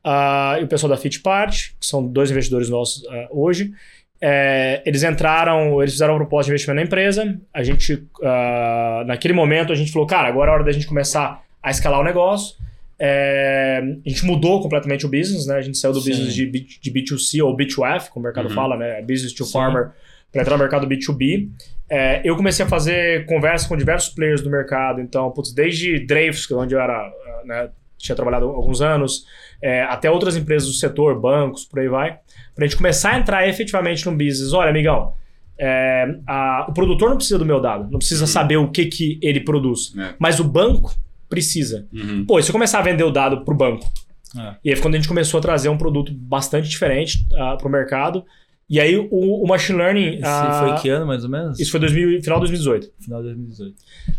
uh, 0.05 0.61
e 0.61 0.65
o 0.65 0.69
pessoal 0.69 0.91
da 0.91 0.99
Fitpart, 0.99 1.71
que 1.81 1.87
são 1.87 2.07
dois 2.07 2.31
investidores 2.31 2.69
nossos 2.69 3.03
uh, 3.05 3.29
hoje. 3.31 3.73
É, 4.21 4.83
eles 4.85 5.03
entraram, 5.03 5.81
eles 5.81 5.93
fizeram 5.93 6.15
uma 6.15 6.21
proposta 6.21 6.47
de 6.47 6.53
investimento 6.53 6.77
na 6.77 6.83
empresa. 6.87 7.39
A 7.55 7.63
gente, 7.63 7.95
uh, 7.95 9.05
naquele 9.07 9.33
momento, 9.33 9.73
a 9.73 9.77
gente 9.77 9.93
falou, 9.93 10.07
cara, 10.07 10.29
agora 10.29 10.51
é 10.51 10.55
hora 10.55 10.65
da 10.65 10.73
gente 10.73 10.87
começar 10.87 11.43
a 11.63 11.71
escalar 11.71 12.01
o 12.01 12.05
negócio. 12.05 12.57
É, 13.01 13.81
a 14.05 14.09
gente 14.09 14.25
mudou 14.25 14.61
completamente 14.61 15.07
o 15.07 15.09
business, 15.09 15.47
né? 15.47 15.55
A 15.57 15.63
gente 15.63 15.79
saiu 15.79 15.93
do 15.93 16.01
Sim. 16.01 16.11
business 16.11 16.35
de, 16.35 16.47
B, 16.47 16.67
de 16.81 16.91
B2C 16.91 17.45
ou 17.45 17.57
B2F, 17.57 18.09
como 18.09 18.25
o 18.25 18.27
mercado 18.27 18.49
uhum. 18.49 18.55
fala, 18.55 18.77
né? 18.77 19.01
Business 19.03 19.33
to 19.33 19.45
Sim. 19.45 19.53
farmer, 19.53 19.91
para 20.33 20.43
entrar 20.43 20.57
no 20.57 20.63
mercado 20.63 20.87
B2B. 20.87 21.49
É, 21.89 22.21
eu 22.25 22.37
comecei 22.37 22.67
a 22.67 22.69
fazer 22.69 23.25
conversa 23.27 23.69
com 23.69 23.77
diversos 23.77 24.13
players 24.13 24.43
do 24.43 24.51
mercado. 24.51 25.01
Então, 25.01 25.31
putz, 25.31 25.53
desde 25.53 26.01
Dreyfus, 26.01 26.51
é 26.51 26.55
onde 26.55 26.75
eu 26.75 26.81
era, 26.81 27.11
né, 27.45 27.71
tinha 27.99 28.17
trabalhado 28.17 28.47
há 28.47 28.55
alguns 28.55 28.81
anos, 28.81 29.27
é, 29.61 29.83
até 29.83 30.11
outras 30.11 30.37
empresas 30.37 30.69
do 30.69 30.75
setor, 30.75 31.21
bancos, 31.21 31.65
por 31.65 31.81
aí 31.81 31.89
vai 31.89 32.19
para 32.59 32.65
a 32.65 32.69
gente 32.69 32.77
começar 32.77 33.15
a 33.15 33.19
entrar 33.21 33.49
efetivamente 33.49 34.05
no 34.05 34.11
business. 34.11 34.53
Olha, 34.53 34.71
amigão, 34.71 35.13
é, 35.57 36.09
a, 36.27 36.67
o 36.69 36.73
produtor 36.73 37.09
não 37.09 37.17
precisa 37.17 37.39
do 37.39 37.47
meu 37.47 37.61
dado, 37.61 37.89
não 37.89 38.01
precisa 38.01 38.25
uhum. 38.25 38.27
saber 38.27 38.57
o 38.57 38.69
que, 38.69 38.87
que 38.87 39.17
ele 39.23 39.39
produz, 39.39 39.95
é. 39.97 40.15
mas 40.19 40.41
o 40.41 40.45
banco 40.45 40.93
precisa. 41.29 41.87
Uhum. 41.93 42.25
Pô, 42.27 42.37
e 42.37 42.43
se 42.43 42.49
eu 42.49 42.53
começar 42.53 42.81
a 42.81 42.83
vender 42.83 43.05
o 43.05 43.13
dado 43.13 43.45
para 43.45 43.55
o 43.55 43.57
banco? 43.57 43.89
É. 44.37 44.55
E 44.65 44.71
aí 44.71 44.81
quando 44.81 44.97
a 44.97 44.99
gente 44.99 45.07
começou 45.07 45.39
a 45.39 45.41
trazer 45.41 45.69
um 45.69 45.79
produto 45.79 46.13
bastante 46.13 46.69
diferente 46.69 47.25
uh, 47.31 47.43
ah, 47.43 47.57
para 47.57 47.69
o 47.69 47.71
mercado. 47.71 48.25
E 48.69 48.79
aí 48.79 48.97
o, 48.97 49.09
o 49.11 49.47
machine 49.47 49.79
learning. 49.79 50.17
Isso 50.17 50.59
foi 50.61 50.75
que 50.81 50.89
ano 50.91 51.07
mais 51.07 51.25
ou 51.25 51.31
menos? 51.31 51.59
Isso 51.59 51.71
foi 51.71 51.81
2000, 51.81 52.23
final 52.23 52.39
de 52.39 52.53
2018. 52.53 52.93
Final 53.03 53.23
de 53.23 53.29
2018. 53.29 53.75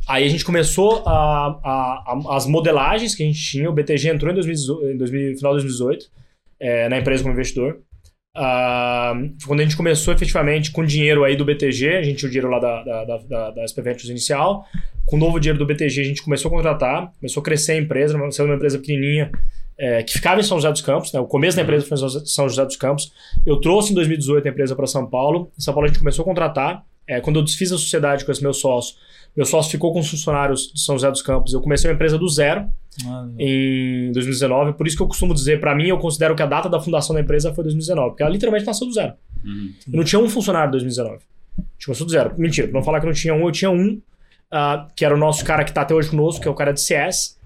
Aí 0.08 0.26
a 0.26 0.28
gente 0.28 0.44
começou 0.44 1.04
a, 1.06 1.60
a, 1.64 1.72
a, 2.32 2.36
as 2.36 2.48
modelagens 2.48 3.14
que 3.14 3.22
a 3.22 3.26
gente 3.26 3.40
tinha. 3.40 3.70
O 3.70 3.74
BTG 3.74 4.10
entrou 4.10 4.32
em, 4.32 4.36
2018, 4.36 4.92
em 4.92 4.98
2000, 4.98 5.38
final 5.38 5.56
de 5.56 5.64
2018 5.64 6.06
é, 6.60 6.90
na 6.90 6.98
empresa 6.98 7.22
como 7.22 7.34
investidor. 7.34 7.80
Uh, 8.36 9.36
quando 9.46 9.60
a 9.60 9.64
gente 9.64 9.76
começou 9.76 10.14
efetivamente 10.14 10.72
com 10.72 10.84
dinheiro 10.84 11.24
aí 11.24 11.36
do 11.36 11.46
BTG, 11.46 11.98
a 11.98 12.02
gente 12.02 12.18
tinha 12.18 12.28
o 12.28 12.32
dinheiro 12.32 12.50
lá 12.50 12.60
da, 12.60 12.84
da, 12.84 13.18
da, 13.18 13.52
da 13.52 13.68
SP 13.68 13.82
Ventures 13.82 14.10
inicial. 14.10 14.66
Com 15.06 15.16
o 15.16 15.20
novo 15.20 15.40
dinheiro 15.40 15.60
do 15.60 15.66
BTG, 15.66 16.02
a 16.02 16.06
gente 16.06 16.24
começou 16.24 16.50
a 16.50 16.56
contratar, 16.56 17.12
começou 17.20 17.42
a 17.42 17.44
crescer 17.44 17.74
a 17.74 17.78
empresa, 17.78 18.18
sendo 18.32 18.48
uma 18.48 18.56
empresa 18.56 18.80
pequenininha 18.80 19.32
é, 19.80 20.04
que 20.04 20.12
ficava 20.12 20.42
em 20.42 20.44
São 20.44 20.58
José 20.58 20.70
dos 20.70 20.82
Campos. 20.82 21.14
Né? 21.14 21.20
O 21.22 21.26
começo 21.26 21.56
da 21.56 21.64
empresa 21.64 21.86
foi 21.86 21.98
em 21.98 22.26
São 22.26 22.50
José 22.50 22.66
dos 22.66 22.76
Campos. 22.76 23.14
Eu 23.46 23.58
trouxe 23.62 23.92
em 23.92 23.96
2018 23.96 24.46
a 24.46 24.52
empresa 24.52 24.76
para 24.76 24.86
São 24.86 25.10
Paulo. 25.10 25.50
Em 25.58 25.62
São 25.62 25.74
Paulo 25.74 25.86
a 25.86 25.88
gente 25.88 26.00
começou 26.00 26.24
a 26.24 26.26
contratar. 26.26 26.84
É, 27.08 27.20
quando 27.22 27.38
eu 27.38 27.44
desfiz 27.44 27.72
a 27.72 27.78
sociedade 27.78 28.24
com 28.24 28.32
esse 28.32 28.44
meu 28.44 28.54
sócio, 28.54 28.96
meu 29.36 29.46
sócio 29.46 29.72
ficou 29.72 29.92
com 29.92 30.00
os 30.00 30.10
funcionários 30.10 30.72
de 30.74 30.82
São 30.82 30.96
José 30.96 31.10
dos 31.10 31.22
Campos. 31.22 31.54
Eu 31.54 31.62
comecei 31.62 31.90
uma 31.90 31.96
empresa 31.96 32.20
do 32.20 32.28
zero 32.28 32.70
ah, 33.08 33.28
em 33.40 34.12
2019. 34.12 34.74
Por 34.74 34.86
isso 34.86 34.98
que 34.98 35.02
eu 35.02 35.08
costumo 35.08 35.34
dizer, 35.34 35.60
para 35.60 35.74
mim, 35.74 35.88
eu 35.88 35.98
considero 35.98 36.36
que 36.36 36.44
a 36.44 36.46
data 36.46 36.70
da 36.70 36.80
fundação 36.80 37.16
da 37.16 37.22
empresa 37.22 37.54
foi 37.54 37.64
2019, 37.64 38.10
porque 38.10 38.22
ela 38.22 38.32
literalmente 38.32 38.66
nasceu 38.66 38.86
do 38.86 38.94
zero. 38.94 39.14
Uhum. 39.44 39.74
Eu 39.92 39.98
não 39.98 40.04
tinha 40.04 40.20
um 40.20 40.30
funcionário 40.30 40.68
em 40.68 40.72
2019. 40.72 41.20
Tinha 41.80 41.96
do 41.96 42.10
zero. 42.12 42.34
Mentira, 42.38 42.68
pra 42.68 42.78
não 42.78 42.86
falar 42.86 43.00
que 43.00 43.06
não 43.06 43.14
tinha 43.14 43.34
um, 43.34 43.46
eu 43.46 43.52
tinha 43.52 43.72
um, 43.72 43.94
uh, 44.54 44.88
que 44.96 45.04
era 45.04 45.16
o 45.16 45.18
nosso 45.18 45.44
cara 45.46 45.64
que 45.64 45.74
tá 45.74 45.82
até 45.82 45.96
hoje 45.96 46.10
conosco, 46.10 46.42
que 46.42 46.48
é 46.48 46.52
o 46.52 46.56
cara 46.56 46.74
de 46.74 46.82
CS, 46.82 47.39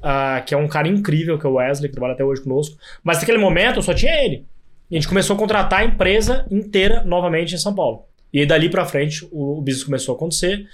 uh, 0.00 0.44
que 0.44 0.54
é 0.54 0.56
um 0.56 0.68
cara 0.68 0.88
incrível, 0.88 1.38
que 1.38 1.46
é 1.46 1.48
o 1.48 1.54
Wesley, 1.54 1.88
que 1.88 1.94
trabalha 1.94 2.14
até 2.14 2.24
hoje 2.24 2.42
conosco. 2.42 2.76
Mas 3.02 3.18
naquele 3.18 3.38
momento 3.38 3.82
só 3.82 3.94
tinha 3.94 4.12
ele. 4.24 4.44
E 4.90 4.96
a 4.96 5.00
gente 5.00 5.08
começou 5.08 5.36
a 5.36 5.38
contratar 5.38 5.80
a 5.80 5.84
empresa 5.84 6.46
inteira 6.50 7.04
novamente 7.04 7.54
em 7.54 7.58
São 7.58 7.74
Paulo. 7.74 8.04
E 8.32 8.40
aí 8.40 8.46
dali 8.46 8.68
para 8.68 8.84
frente 8.84 9.26
o, 9.30 9.58
o 9.58 9.60
business 9.60 9.84
começou 9.84 10.14
a 10.14 10.16
acontecer. 10.16 10.66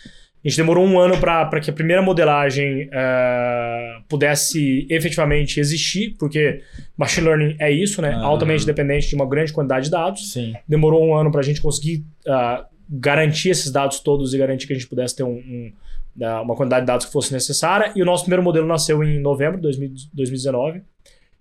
A 0.44 0.48
gente 0.48 0.58
demorou 0.58 0.86
um 0.86 0.98
ano 0.98 1.18
para 1.18 1.60
que 1.60 1.70
a 1.70 1.72
primeira 1.72 2.00
modelagem 2.00 2.84
uh, 2.84 4.02
pudesse 4.08 4.86
efetivamente 4.88 5.58
existir, 5.58 6.14
porque 6.20 6.62
machine 6.96 7.26
learning 7.26 7.56
é 7.58 7.70
isso, 7.72 8.00
né? 8.00 8.12
Ah. 8.14 8.26
Altamente 8.26 8.64
dependente 8.64 9.08
de 9.08 9.16
uma 9.16 9.28
grande 9.28 9.52
quantidade 9.52 9.86
de 9.86 9.90
dados. 9.90 10.32
Sim. 10.32 10.54
Demorou 10.68 11.04
um 11.04 11.14
ano 11.16 11.32
para 11.32 11.40
a 11.40 11.42
gente 11.42 11.60
conseguir 11.60 12.04
uh, 12.28 12.64
garantir 12.88 13.50
esses 13.50 13.72
dados 13.72 13.98
todos 13.98 14.32
e 14.32 14.38
garantir 14.38 14.68
que 14.68 14.72
a 14.72 14.76
gente 14.76 14.88
pudesse 14.88 15.16
ter 15.16 15.24
um, 15.24 15.34
um, 15.34 15.72
uma 16.18 16.54
quantidade 16.54 16.82
de 16.82 16.86
dados 16.86 17.06
que 17.06 17.12
fosse 17.12 17.32
necessária. 17.32 17.92
E 17.94 18.02
o 18.02 18.04
nosso 18.04 18.24
primeiro 18.24 18.42
modelo 18.42 18.66
nasceu 18.66 19.02
em 19.02 19.20
novembro 19.20 19.60
de 19.60 20.08
2019. 20.12 20.82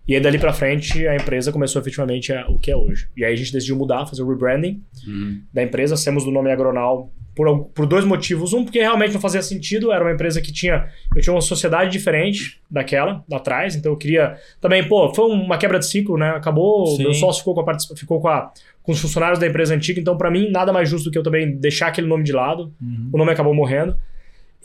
E 0.08 0.14
aí, 0.14 0.20
dali 0.20 0.38
para 0.38 0.52
frente, 0.52 1.06
a 1.08 1.16
empresa 1.16 1.50
começou 1.50 1.80
efetivamente 1.80 2.32
a, 2.32 2.46
o 2.48 2.58
que 2.58 2.70
é 2.70 2.76
hoje. 2.76 3.08
E 3.16 3.24
aí, 3.24 3.32
a 3.32 3.36
gente 3.36 3.52
decidiu 3.52 3.74
mudar, 3.74 4.06
fazer 4.06 4.22
o 4.22 4.28
rebranding 4.28 4.80
uhum. 5.06 5.42
da 5.52 5.64
empresa. 5.64 5.96
Temos 6.02 6.24
o 6.24 6.30
nome 6.30 6.52
Agronal 6.52 7.10
por, 7.34 7.64
por 7.74 7.86
dois 7.86 8.04
motivos. 8.04 8.52
Um, 8.52 8.62
porque 8.62 8.78
realmente 8.78 9.12
não 9.12 9.20
fazia 9.20 9.42
sentido. 9.42 9.90
Era 9.90 10.04
uma 10.04 10.12
empresa 10.12 10.40
que 10.40 10.52
tinha... 10.52 10.88
Eu 11.14 11.20
tinha 11.20 11.34
uma 11.34 11.40
sociedade 11.40 11.90
diferente 11.90 12.60
daquela, 12.70 13.24
da 13.28 13.38
atrás. 13.38 13.74
Então, 13.74 13.90
eu 13.90 13.96
queria... 13.96 14.36
Também, 14.60 14.86
pô, 14.86 15.12
foi 15.12 15.28
uma 15.28 15.58
quebra 15.58 15.80
de 15.80 15.86
ciclo, 15.86 16.16
né? 16.16 16.30
Acabou... 16.30 16.86
Sim. 16.86 17.02
Meu 17.02 17.14
sócio 17.14 17.40
ficou 17.40 17.54
com, 17.54 17.68
a, 17.68 17.76
ficou 17.96 18.20
com, 18.20 18.28
a, 18.28 18.52
com 18.84 18.92
os 18.92 19.00
funcionários 19.00 19.40
da 19.40 19.46
empresa 19.48 19.74
antiga. 19.74 19.98
Então, 19.98 20.16
para 20.16 20.30
mim, 20.30 20.52
nada 20.52 20.72
mais 20.72 20.88
justo 20.88 21.06
do 21.06 21.10
que 21.10 21.18
eu 21.18 21.24
também 21.24 21.56
deixar 21.56 21.88
aquele 21.88 22.06
nome 22.06 22.22
de 22.22 22.30
lado. 22.30 22.72
Uhum. 22.80 23.10
O 23.12 23.18
nome 23.18 23.32
acabou 23.32 23.52
morrendo. 23.52 23.96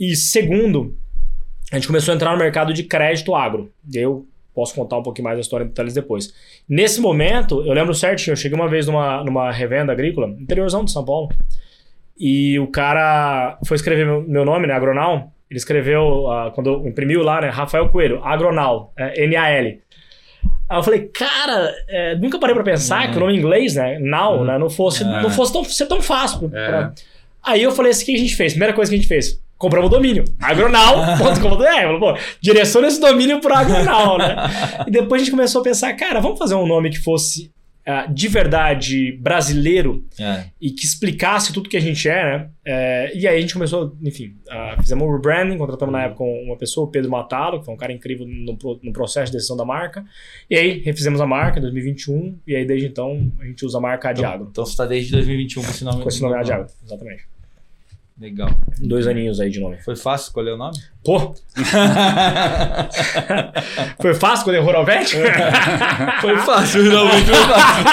E 0.02 0.16
segundo, 0.16 0.98
a 1.72 1.76
gente 1.76 1.86
começou 1.88 2.12
a 2.12 2.16
entrar 2.16 2.32
no 2.32 2.38
mercado 2.40 2.74
de 2.74 2.84
crédito 2.84 3.36
agro. 3.36 3.72
Eu 3.94 4.26
Posso 4.54 4.76
contar 4.76 4.98
um 4.98 5.02
pouquinho 5.02 5.24
mais 5.24 5.38
da 5.38 5.42
história 5.42 5.64
em 5.64 5.68
detalhes 5.70 5.94
depois. 5.94 6.34
Nesse 6.68 7.00
momento, 7.00 7.66
eu 7.66 7.72
lembro 7.72 7.94
certinho, 7.94 8.34
eu 8.34 8.36
cheguei 8.36 8.58
uma 8.60 8.68
vez 8.68 8.86
numa, 8.86 9.24
numa 9.24 9.50
revenda 9.50 9.94
agrícola, 9.94 10.28
interiorzão 10.28 10.84
de 10.84 10.92
São 10.92 11.06
Paulo, 11.06 11.30
e 12.20 12.60
o 12.60 12.68
cara 12.68 13.58
foi 13.66 13.76
escrever 13.76 14.06
meu, 14.06 14.44
nome, 14.44 14.68
né, 14.68 14.74
Agronal, 14.74 15.32
ele 15.50 15.58
escreveu, 15.58 16.26
uh, 16.26 16.52
quando 16.54 16.86
imprimiu 16.86 17.24
lá, 17.24 17.40
né, 17.40 17.48
Rafael 17.48 17.88
Coelho, 17.88 18.22
Agronal, 18.26 18.92
é, 18.98 19.24
N-A-L. 19.24 19.80
Aí 20.70 20.78
eu 20.78 20.84
falei, 20.84 21.00
cara, 21.08 21.74
é, 21.88 22.16
nunca 22.18 22.38
parei 22.38 22.54
pra 22.54 22.64
pensar 22.66 23.10
que 23.10 23.16
o 23.16 23.20
nome 23.22 23.34
em 23.34 23.38
inglês, 23.38 23.76
né? 23.76 24.00
Now, 24.00 24.40
Uhum. 24.40 24.44
né? 24.44 24.58
Não 24.58 24.70
fosse, 24.70 25.04
É. 25.04 25.06
não 25.22 25.30
fosse 25.30 25.54
tão, 25.54 25.64
ser 25.64 25.86
tão 25.86 26.02
fácil. 26.02 26.50
pra- 26.50 26.60
É. 26.60 26.68
pra- 26.68 26.94
Aí 27.42 27.64
eu 27.64 27.72
falei 27.72 27.92
assim: 27.92 28.04
o 28.04 28.06
que 28.08 28.16
a 28.16 28.20
gente 28.20 28.36
fez? 28.36 28.52
Primeira 28.52 28.74
coisa 28.74 28.92
que 28.92 28.96
a 28.96 29.00
gente 29.00 29.08
fez. 29.08 29.42
Compramos 29.62 29.92
o 29.92 29.96
domínio. 29.96 30.26
Agronal.com.br. 30.42 32.00
Pô, 32.00 32.18
direciona 32.42 32.88
esse 32.88 33.00
domínio 33.00 33.40
pro 33.40 33.54
Agronal, 33.54 34.18
né? 34.18 34.36
E 34.88 34.92
depois 34.92 35.22
a 35.22 35.24
gente 35.24 35.32
começou 35.32 35.62
a 35.62 35.64
pensar, 35.64 35.94
cara, 35.94 36.20
vamos 36.20 36.40
fazer 36.40 36.56
um 36.56 36.66
nome 36.66 36.90
que 36.90 36.98
fosse 36.98 37.52
ah, 37.86 38.08
de 38.08 38.28
verdade 38.28 39.12
brasileiro 39.22 40.04
É. 40.20 40.46
e 40.60 40.72
que 40.72 40.84
explicasse 40.84 41.54
tudo 41.54 41.70
que 41.70 41.78
a 41.78 41.80
gente 41.80 42.10
é, 42.10 42.24
né? 42.24 42.50
É, 42.66 43.16
e 43.16 43.28
aí 43.28 43.38
a 43.38 43.42
gente 43.42 43.54
começou, 43.54 43.96
enfim, 44.02 44.36
ah, 44.50 44.78
fizemos 44.82 45.08
um 45.08 45.12
rebranding, 45.12 45.60
contratamos 45.60 45.94
na 45.94 46.06
época 46.06 46.24
uma 46.24 46.58
pessoa, 46.58 46.88
o 46.88 46.90
Pedro 46.90 47.12
Matalo, 47.12 47.60
que 47.60 47.66
foi 47.66 47.74
um 47.76 47.78
cara 47.78 47.94
incrível 47.94 48.26
no, 48.28 48.58
no 48.82 48.94
processo 48.94 49.32
de 49.32 49.38
decisão 49.38 49.56
da 49.56 49.66
marca. 49.66 50.04
E 50.50 50.56
aí 50.56 50.80
refizemos 50.80 51.22
a 51.22 51.28
marca 51.28 51.60
em 51.60 51.62
2021, 51.62 52.40
e 52.48 52.56
aí 52.56 52.66
desde 52.66 52.88
então 52.88 53.32
a 53.40 53.46
gente 53.46 53.64
usa 53.64 53.78
a 53.78 53.82
marca 53.82 54.10
Adiagro. 54.10 54.48
Então 54.50 54.66
você 54.66 54.76
tá 54.76 54.88
desde 54.88 55.12
2021 55.12 55.64
com 55.64 55.70
esse 55.70 55.84
nome. 55.84 56.02
Com 56.02 56.10
esse 56.10 56.22
nome 56.22 56.36
Adiagro, 56.36 56.66
exatamente. 56.84 57.31
Legal. 58.22 58.50
Dois 58.80 59.08
aninhos 59.08 59.40
aí 59.40 59.50
de 59.50 59.60
nome. 59.60 59.82
Foi 59.82 59.96
fácil 59.96 60.28
escolher 60.28 60.52
o 60.52 60.58
nome? 60.58 60.78
Pô, 61.04 61.34
foi 64.00 64.14
fácil 64.14 64.38
escolher 64.38 64.60
o 64.60 64.64
Rorovete? 64.64 65.18
Foi 66.22 66.38
fácil, 66.38 66.84
realmente 66.90 67.26
foi 67.26 67.36
fácil. 67.36 67.84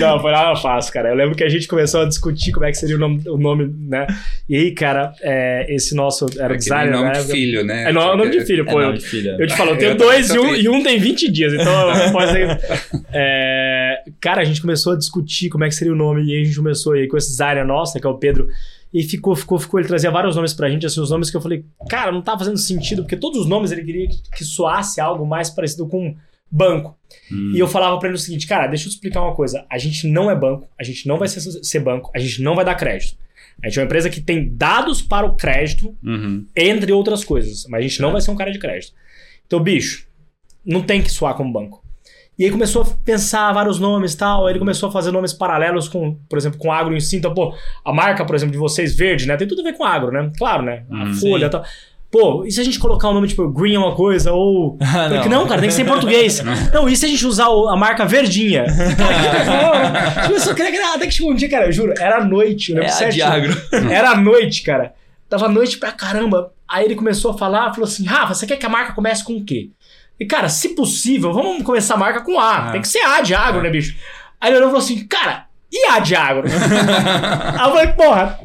Não, 0.00 0.20
foi 0.20 0.32
nada 0.32 0.56
fácil, 0.56 0.92
cara. 0.92 1.10
Eu 1.10 1.14
lembro 1.14 1.36
que 1.36 1.44
a 1.44 1.48
gente 1.48 1.68
começou 1.68 2.02
a 2.02 2.06
discutir 2.06 2.50
como 2.50 2.64
é 2.66 2.72
que 2.72 2.76
seria 2.78 2.96
o 2.96 2.98
nome, 2.98 3.22
o 3.28 3.36
nome 3.38 3.72
né? 3.88 4.04
E 4.48 4.56
aí, 4.56 4.72
cara, 4.72 5.12
é, 5.22 5.66
esse 5.72 5.94
nosso 5.94 6.26
era 6.36 6.46
Aquele 6.46 6.58
designer, 6.58 6.90
nome 6.92 7.04
né? 7.10 7.12
de 7.12 7.22
filho, 7.30 7.64
né? 7.64 7.90
É 7.90 7.92
no- 7.92 8.00
o 8.00 8.16
nome 8.16 8.30
de 8.30 8.44
filho, 8.44 8.62
É 8.68 8.72
pô. 8.72 8.80
nome 8.80 8.94
eu, 8.94 8.98
de 8.98 9.06
filha. 9.06 9.36
eu 9.38 9.46
te 9.46 9.56
falo, 9.56 9.70
eu 9.70 9.78
tenho 9.78 9.92
Eu 9.92 9.96
dois 9.96 10.30
e 10.30 10.38
um, 10.38 10.54
e 10.56 10.68
um 10.68 10.82
tem 10.82 10.98
20 10.98 11.30
dias, 11.30 11.52
então 11.52 11.72
pode 12.12 12.32
ser. 12.32 12.48
É, 13.16 14.02
cara, 14.20 14.42
a 14.42 14.44
gente 14.44 14.60
começou 14.60 14.92
a 14.94 14.96
discutir 14.96 15.48
como 15.48 15.62
é 15.64 15.68
que 15.68 15.74
seria 15.76 15.92
o 15.92 15.96
nome, 15.96 16.24
e 16.24 16.34
aí 16.34 16.42
a 16.42 16.44
gente 16.44 16.56
começou 16.56 16.94
aí 16.94 17.06
com 17.06 17.16
esse 17.16 17.28
designer 17.30 17.64
nosso, 17.64 17.94
né, 17.94 18.00
que 18.00 18.06
é 18.08 18.10
o 18.10 18.18
Pedro. 18.18 18.48
E 18.94 19.02
ficou, 19.02 19.34
ficou, 19.34 19.58
ficou. 19.58 19.80
Ele 19.80 19.88
trazia 19.88 20.08
vários 20.08 20.36
nomes 20.36 20.54
pra 20.54 20.70
gente, 20.70 20.86
assim, 20.86 21.00
os 21.00 21.10
nomes 21.10 21.28
que 21.28 21.36
eu 21.36 21.40
falei, 21.40 21.64
cara, 21.90 22.12
não 22.12 22.22
tá 22.22 22.38
fazendo 22.38 22.56
sentido, 22.56 23.02
porque 23.02 23.16
todos 23.16 23.40
os 23.40 23.46
nomes 23.48 23.72
ele 23.72 23.82
queria 23.82 24.08
que, 24.08 24.22
que 24.30 24.44
soasse 24.44 25.00
algo 25.00 25.26
mais 25.26 25.50
parecido 25.50 25.88
com 25.88 26.14
banco. 26.48 26.96
Hum. 27.30 27.50
E 27.52 27.58
eu 27.58 27.66
falava 27.66 27.98
pra 27.98 28.08
ele 28.08 28.16
o 28.16 28.20
seguinte, 28.20 28.46
cara, 28.46 28.68
deixa 28.68 28.84
eu 28.86 28.90
te 28.90 28.94
explicar 28.94 29.20
uma 29.22 29.34
coisa. 29.34 29.66
A 29.68 29.78
gente 29.78 30.06
não 30.06 30.30
é 30.30 30.36
banco, 30.36 30.68
a 30.78 30.84
gente 30.84 31.08
não 31.08 31.18
vai 31.18 31.26
ser, 31.26 31.40
ser 31.40 31.80
banco, 31.80 32.12
a 32.14 32.18
gente 32.20 32.40
não 32.40 32.54
vai 32.54 32.64
dar 32.64 32.76
crédito. 32.76 33.18
A 33.62 33.68
gente 33.68 33.78
é 33.78 33.82
uma 33.82 33.86
empresa 33.86 34.08
que 34.08 34.20
tem 34.20 34.48
dados 34.54 35.02
para 35.02 35.26
o 35.26 35.34
crédito, 35.34 35.96
Uhum. 36.02 36.46
entre 36.56 36.92
outras 36.92 37.24
coisas, 37.24 37.66
mas 37.68 37.80
a 37.80 37.88
gente 37.88 38.00
não 38.00 38.12
vai 38.12 38.20
ser 38.20 38.30
um 38.30 38.36
cara 38.36 38.52
de 38.52 38.58
crédito. 38.58 38.92
Então, 39.46 39.60
bicho, 39.60 40.06
não 40.64 40.82
tem 40.82 41.02
que 41.02 41.10
soar 41.10 41.34
como 41.34 41.52
banco. 41.52 41.83
E 42.38 42.44
aí 42.44 42.50
começou 42.50 42.82
a 42.82 42.86
pensar 43.04 43.52
vários 43.52 43.78
nomes 43.78 44.12
e 44.12 44.16
tal, 44.16 44.46
aí 44.46 44.52
ele 44.52 44.58
começou 44.58 44.88
a 44.88 44.92
fazer 44.92 45.12
nomes 45.12 45.32
paralelos 45.32 45.88
com, 45.88 46.16
por 46.28 46.36
exemplo, 46.36 46.58
com 46.58 46.72
agro 46.72 46.94
em 46.96 47.00
si. 47.00 47.16
Então, 47.16 47.32
pô, 47.32 47.54
a 47.84 47.92
marca, 47.92 48.24
por 48.24 48.34
exemplo, 48.34 48.52
de 48.52 48.58
vocês, 48.58 48.94
verde, 48.96 49.26
né? 49.26 49.36
Tem 49.36 49.46
tudo 49.46 49.60
a 49.60 49.64
ver 49.64 49.74
com 49.74 49.84
agro, 49.84 50.10
né? 50.10 50.30
Claro, 50.36 50.62
né? 50.62 50.82
A 50.90 51.04
Hum, 51.04 51.14
folha 51.14 51.46
e 51.46 51.50
tal. 51.50 51.64
Pô, 52.10 52.44
e 52.46 52.50
se 52.52 52.60
a 52.60 52.64
gente 52.64 52.78
colocar 52.78 53.08
o 53.08 53.14
nome 53.14 53.26
tipo 53.26 53.48
green 53.48 53.74
é 53.74 53.78
uma 53.78 53.94
coisa, 53.94 54.32
ou. 54.32 54.76
Ah, 54.82 55.08
Porque 55.10 55.28
não, 55.28 55.46
cara, 55.46 55.60
tem 55.60 55.68
que 55.68 55.74
ser 55.74 55.82
em 55.82 55.86
português. 55.86 56.40
Não, 56.72 56.88
e 56.88 56.96
se 56.96 57.04
a 57.06 57.08
gente 57.08 57.26
usar 57.26 57.48
o- 57.48 57.68
a 57.68 57.76
marca 57.76 58.04
verdinha? 58.04 58.64
Cara, 58.96 60.28
eu 60.30 60.38
só 60.40 60.54
queria 60.54 60.70
criar, 60.72 60.94
até 60.94 61.06
que 61.06 61.12
chegou 61.14 61.32
um 61.32 61.34
dia, 61.34 61.48
cara, 61.48 61.66
eu 61.66 61.72
juro, 61.72 61.92
era 61.98 62.24
noite, 62.24 62.70
eu 62.72 62.78
É 62.78 62.80
lembro 62.80 62.94
a 62.94 62.98
certinho. 62.98 63.24
Diagro. 63.26 63.62
Era 63.90 64.16
noite, 64.16 64.62
cara. 64.62 64.92
Tava 65.28 65.48
noite 65.48 65.78
pra 65.78 65.90
caramba. 65.92 66.52
Aí 66.68 66.84
ele 66.84 66.94
começou 66.94 67.32
a 67.32 67.38
falar, 67.38 67.72
falou 67.72 67.84
assim: 67.84 68.04
Rafa, 68.04 68.34
você 68.34 68.46
quer 68.46 68.56
que 68.56 68.66
a 68.66 68.68
marca 68.68 68.92
comece 68.92 69.24
com 69.24 69.34
o 69.36 69.44
quê? 69.44 69.70
E, 70.18 70.26
cara, 70.26 70.48
se 70.48 70.70
possível, 70.70 71.32
vamos 71.32 71.62
começar 71.62 71.94
a 71.94 71.98
marca 71.98 72.20
com 72.20 72.38
A. 72.38 72.68
Ah. 72.68 72.72
Tem 72.72 72.80
que 72.80 72.88
ser 72.88 73.00
A 73.00 73.20
de 73.20 73.34
agro, 73.34 73.62
né, 73.62 73.70
bicho? 73.70 73.96
Aí 74.40 74.50
ele 74.50 74.58
olhou 74.58 74.68
e 74.68 74.72
falou 74.72 74.84
assim: 74.84 75.06
cara, 75.06 75.46
e 75.72 75.86
A 75.88 75.98
de 75.98 76.14
agro? 76.14 76.46
aí 76.48 77.68
eu 77.68 77.74
falei, 77.74 77.88
porra, 77.88 78.38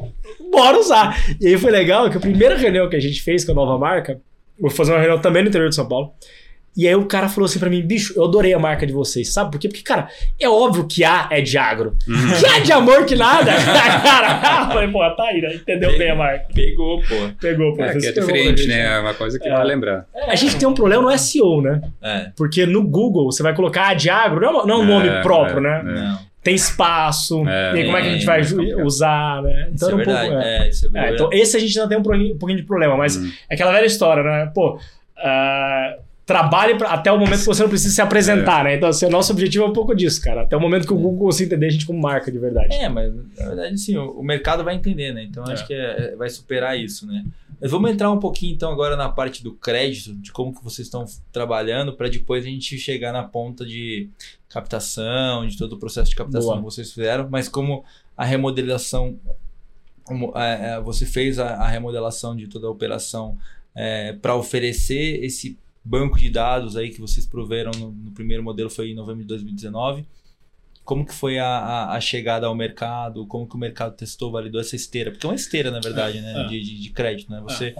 bora 0.50 0.78
usar. 0.78 1.16
E 1.40 1.46
aí 1.46 1.58
foi 1.58 1.70
legal 1.70 2.10
que 2.10 2.16
a 2.16 2.20
primeira 2.20 2.56
reunião 2.56 2.88
que 2.88 2.96
a 2.96 3.00
gente 3.00 3.22
fez 3.22 3.44
com 3.44 3.52
a 3.52 3.54
nova 3.54 3.78
marca, 3.78 4.20
vou 4.58 4.70
fazer 4.70 4.92
uma 4.92 4.98
reunião 4.98 5.20
também 5.20 5.42
no 5.42 5.48
interior 5.48 5.68
de 5.68 5.74
São 5.74 5.88
Paulo. 5.88 6.12
E 6.76 6.86
aí 6.86 6.94
o 6.94 7.04
cara 7.04 7.28
falou 7.28 7.46
assim 7.46 7.58
pra 7.58 7.68
mim, 7.68 7.82
bicho, 7.82 8.14
eu 8.16 8.24
adorei 8.24 8.54
a 8.54 8.58
marca 8.58 8.86
de 8.86 8.92
vocês, 8.92 9.32
sabe 9.32 9.50
por 9.50 9.58
quê? 9.58 9.68
Porque, 9.68 9.82
cara, 9.82 10.08
é 10.40 10.48
óbvio 10.48 10.86
que 10.86 11.02
A 11.04 11.26
é 11.30 11.40
de 11.40 11.58
agro. 11.58 11.96
Que 12.38 12.46
A 12.46 12.60
de 12.60 12.72
amor 12.72 13.04
que 13.04 13.16
nada. 13.16 13.50
cara, 14.02 14.64
eu 14.66 14.72
falei, 14.72 14.88
pô, 14.88 14.98
tá 15.16 15.24
aí, 15.24 15.40
né? 15.40 15.54
Entendeu 15.54 15.98
bem 15.98 16.10
a 16.10 16.14
marca. 16.14 16.46
Pegou, 16.54 17.00
pô. 17.02 17.14
Pegou, 17.40 17.74
pô. 17.76 17.82
É, 17.82 17.96
que 17.96 18.06
é 18.06 18.12
diferente, 18.12 18.66
né? 18.68 18.96
É 18.96 19.00
uma 19.00 19.14
coisa 19.14 19.38
que 19.38 19.48
É. 19.48 19.52
vai 19.52 19.64
lembrar. 19.64 20.06
A 20.28 20.36
gente 20.36 20.56
tem 20.56 20.68
um 20.68 20.72
problema 20.74 21.02
no 21.02 21.18
SEO, 21.18 21.60
né? 21.60 21.80
É. 22.02 22.30
Porque 22.36 22.64
no 22.64 22.82
Google 22.86 23.24
você 23.30 23.42
vai 23.42 23.54
colocar 23.54 23.88
A 23.88 23.94
de 23.94 24.08
agro, 24.08 24.40
não 24.40 24.62
é, 24.62 24.66
não 24.66 24.74
é 24.76 24.78
um 24.78 24.86
nome 24.86 25.08
É, 25.08 25.22
próprio, 25.22 25.58
é, 25.58 25.60
né? 25.62 25.80
é. 25.80 25.82
Não. 26.02 26.30
Tem 26.42 26.54
espaço, 26.54 27.46
É, 27.46 27.74
e 27.74 27.78
aí 27.80 27.84
como 27.84 27.96
é 27.98 28.00
que 28.00 28.08
a 28.08 28.12
gente 28.12 28.22
é, 28.22 28.26
vai 28.26 28.40
é 28.40 28.82
usar, 28.82 29.42
né? 29.42 29.68
Isso 29.74 29.90
é 29.90 29.92
um 29.92 29.96
verdade. 29.98 30.28
pouco. 30.30 30.42
é. 30.42 30.56
É, 30.58 30.68
isso 30.70 30.86
é 30.86 30.88
É, 30.88 30.92
verdade. 30.92 31.14
então 31.14 31.30
esse 31.32 31.56
a 31.56 31.60
gente 31.60 31.78
ainda 31.78 31.88
tem 31.88 31.98
um, 31.98 32.38
pouquinho 32.38 32.56
de 32.58 32.62
problema, 32.64 32.96
mas 32.96 33.16
Hum. 33.16 33.30
é 33.50 33.54
aquela 33.54 33.72
velha 33.72 33.84
história, 33.84 34.22
né? 34.22 34.50
Pô, 34.54 34.78
ah, 35.18 35.96
trabalhe 36.30 36.76
pra- 36.78 36.90
até 36.90 37.10
o 37.10 37.18
momento 37.18 37.40
que 37.40 37.46
você 37.46 37.60
não 37.62 37.68
precisa 37.68 37.92
se 37.92 38.00
apresentar, 38.00 38.62
né? 38.62 38.76
Então, 38.76 38.88
assim, 38.88 39.04
o 39.04 39.10
nosso 39.10 39.32
objetivo 39.32 39.64
é 39.64 39.66
um 39.66 39.72
pouco 39.72 39.92
disso, 39.96 40.22
cara. 40.22 40.42
Até 40.42 40.56
o 40.56 40.60
momento 40.60 40.86
que 40.86 40.92
o 40.92 40.96
Google 40.96 41.26
consiga 41.26 41.48
entender 41.54 41.66
a 41.66 41.70
gente 41.70 41.84
como 41.86 42.00
marca 42.00 42.30
de 42.30 42.38
verdade. 42.38 42.72
É, 42.72 42.88
mas 42.88 43.12
na 43.12 43.46
verdade, 43.48 43.76
sim, 43.78 43.96
o, 43.96 44.12
o 44.12 44.22
mercado 44.22 44.62
vai 44.62 44.76
entender, 44.76 45.12
né? 45.12 45.24
Então 45.24 45.44
É. 45.44 45.52
acho 45.54 45.66
que 45.66 45.74
é- 45.74 46.12
é- 46.12 46.16
vai 46.16 46.30
superar 46.30 46.78
isso, 46.78 47.04
né? 47.04 47.24
Mas 47.60 47.68
vamos 47.72 47.90
entrar 47.90 48.10
um 48.12 48.18
pouquinho 48.20 48.54
então 48.54 48.70
agora 48.70 48.94
na 48.96 49.08
parte 49.08 49.42
do 49.42 49.52
crédito, 49.52 50.14
de 50.14 50.30
como 50.30 50.54
que 50.54 50.62
vocês 50.62 50.86
estão 50.86 51.04
trabalhando, 51.32 51.92
para 51.94 52.08
depois 52.08 52.44
a 52.44 52.48
gente 52.48 52.78
chegar 52.78 53.12
na 53.12 53.24
ponta 53.24 53.66
de 53.66 54.08
captação, 54.48 55.46
de 55.46 55.58
todo 55.58 55.72
o 55.72 55.78
processo 55.78 56.10
de 56.10 56.16
captação 56.16 56.50
Boa. 56.50 56.58
que 56.58 56.64
vocês 56.64 56.92
fizeram, 56.92 57.28
mas 57.28 57.48
como 57.48 57.84
a 58.16 58.24
remodelação, 58.24 59.18
como, 60.04 60.32
é, 60.36 60.74
é, 60.76 60.80
você 60.80 61.04
fez 61.04 61.38
a, 61.40 61.54
a 61.54 61.66
remodelação 61.68 62.36
de 62.36 62.46
toda 62.46 62.66
a 62.66 62.70
operação 62.70 63.36
para 64.22 64.34
oferecer 64.36 65.24
esse 65.24 65.58
banco 65.84 66.18
de 66.18 66.28
dados 66.30 66.76
aí 66.76 66.90
que 66.90 67.00
vocês 67.00 67.24
proveram 67.26 67.70
no, 67.78 67.90
no 67.90 68.10
primeiro 68.12 68.42
modelo 68.42 68.68
foi 68.70 68.90
em 68.90 68.94
novembro 68.94 69.22
de 69.22 69.28
2019 69.28 70.04
como 70.84 71.06
que 71.06 71.14
foi 71.14 71.38
a, 71.38 71.46
a, 71.46 71.96
a 71.96 72.00
chegada 72.00 72.46
ao 72.48 72.54
mercado, 72.54 73.24
como 73.26 73.46
que 73.46 73.54
o 73.54 73.58
mercado 73.58 73.94
testou, 73.94 74.32
validou 74.32 74.60
essa 74.60 74.74
esteira, 74.74 75.10
porque 75.12 75.24
é 75.24 75.28
uma 75.28 75.36
esteira, 75.36 75.70
na 75.70 75.78
verdade, 75.78 76.20
né, 76.20 76.44
É. 76.44 76.48
de, 76.48 76.60
de, 76.60 76.80
de 76.80 76.90
crédito, 76.90 77.30
né, 77.30 77.40
você 77.42 77.74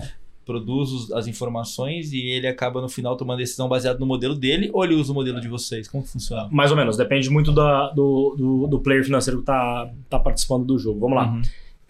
produz 0.46 1.10
as 1.12 1.26
informações 1.26 2.12
e 2.12 2.20
ele 2.28 2.46
acaba 2.46 2.80
no 2.80 2.88
final 2.88 3.16
tomando 3.16 3.38
decisão 3.38 3.68
baseada 3.68 3.98
no 3.98 4.06
modelo 4.06 4.34
dele 4.34 4.70
ou 4.72 4.84
ele 4.84 4.94
usa 4.94 5.10
o 5.12 5.14
modelo 5.14 5.40
de 5.40 5.48
vocês, 5.48 5.88
como 5.88 6.02
que 6.04 6.10
funciona? 6.10 6.48
Mais 6.52 6.70
ou 6.70 6.76
menos, 6.76 6.96
depende 6.96 7.28
muito 7.30 7.52
da- 7.52 7.88
do, 7.90 8.34
do, 8.36 8.66
do 8.68 8.80
player 8.80 9.04
financeiro 9.04 9.40
que 9.40 9.46
tá, 9.46 9.90
tá 10.08 10.18
participando 10.18 10.64
do 10.64 10.78
jogo. 10.78 11.00
Vamos 11.00 11.16
lá. 11.16 11.28
Uhum. 11.32 11.42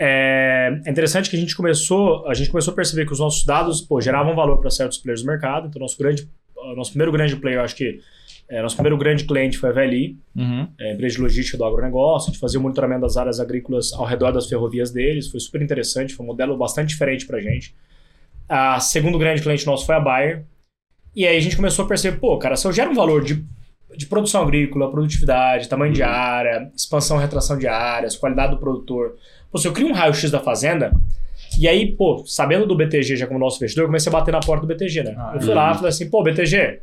É, 0.02 0.80
é 0.86 0.90
interessante 0.90 1.28
que 1.28 1.36
a 1.36 1.38
gente 1.38 1.54
começou, 1.54 2.26
a 2.26 2.32
gente 2.32 2.48
começou 2.50 2.72
a 2.72 2.74
perceber 2.74 3.04
que 3.04 3.12
os 3.12 3.20
nossos 3.20 3.44
dados 3.44 3.82
pô, 3.82 4.00
geravam 4.00 4.34
valor 4.34 4.58
para 4.58 4.70
certos 4.70 4.96
players 4.96 5.20
do 5.20 5.26
mercado. 5.26 5.68
Então, 5.68 5.78
nosso 5.78 5.98
grande, 5.98 6.26
nosso 6.74 6.90
primeiro 6.92 7.12
grande 7.12 7.36
player, 7.36 7.60
acho 7.60 7.76
que 7.76 8.00
é, 8.48 8.62
nosso 8.62 8.76
primeiro 8.76 8.96
grande 8.96 9.24
cliente 9.24 9.58
foi 9.58 9.68
a 9.68 9.72
VLI, 9.72 10.18
Uhum. 10.34 10.68
é, 10.80 10.94
empresa 10.94 11.16
de 11.16 11.20
logística 11.22 11.58
do 11.58 11.64
agronegócio. 11.66 12.30
A 12.30 12.32
gente 12.32 12.40
fazia 12.40 12.58
o 12.58 12.62
monitoramento 12.62 13.02
das 13.02 13.16
áreas 13.18 13.38
agrícolas 13.38 13.92
ao 13.92 14.06
redor 14.06 14.32
das 14.32 14.48
ferrovias 14.48 14.90
deles. 14.90 15.28
Foi 15.28 15.38
super 15.38 15.60
interessante, 15.60 16.14
foi 16.14 16.24
um 16.24 16.28
modelo 16.28 16.56
bastante 16.56 16.88
diferente 16.88 17.26
para 17.26 17.36
a 17.36 17.40
gente. 17.40 17.74
A 18.48 18.80
segundo 18.80 19.18
grande 19.18 19.42
cliente 19.42 19.66
nosso 19.66 19.84
foi 19.84 19.94
a 19.94 20.00
Bayer. 20.00 20.44
E 21.14 21.26
aí 21.26 21.36
a 21.36 21.40
gente 21.40 21.56
começou 21.56 21.84
a 21.84 21.88
perceber, 21.88 22.18
pô, 22.18 22.38
cara, 22.38 22.56
se 22.56 22.66
eu 22.66 22.72
gero 22.72 22.90
um 22.90 22.94
valor 22.94 23.22
de, 23.22 23.44
de 23.96 24.06
produção 24.06 24.42
agrícola, 24.42 24.90
produtividade, 24.90 25.68
tamanho 25.68 25.92
de 25.92 26.02
área, 26.02 26.70
expansão 26.74 27.18
e 27.18 27.20
retração 27.20 27.58
de 27.58 27.66
áreas, 27.68 28.16
qualidade 28.16 28.52
do 28.54 28.58
produtor. 28.58 29.16
Pô, 29.50 29.58
se 29.58 29.66
eu 29.66 29.72
crio 29.72 29.88
um 29.88 29.92
raio-x 29.92 30.30
da 30.30 30.40
fazenda, 30.40 30.92
e 31.58 31.66
aí, 31.66 31.92
pô, 31.96 32.22
sabendo 32.26 32.66
do 32.66 32.76
BTG 32.76 33.16
já 33.16 33.26
como 33.26 33.38
nosso 33.38 33.56
investidor, 33.56 33.82
eu 33.84 33.88
comecei 33.88 34.10
a 34.10 34.12
bater 34.12 34.32
na 34.32 34.40
porta 34.40 34.66
do 34.66 34.72
BTG, 34.72 35.02
né? 35.02 35.14
Ah, 35.18 35.32
eu 35.34 35.40
fui 35.40 35.54
lá 35.54 35.72
e 35.72 35.74
falei 35.74 35.88
assim, 35.88 36.08
pô, 36.08 36.22
BTG, 36.22 36.80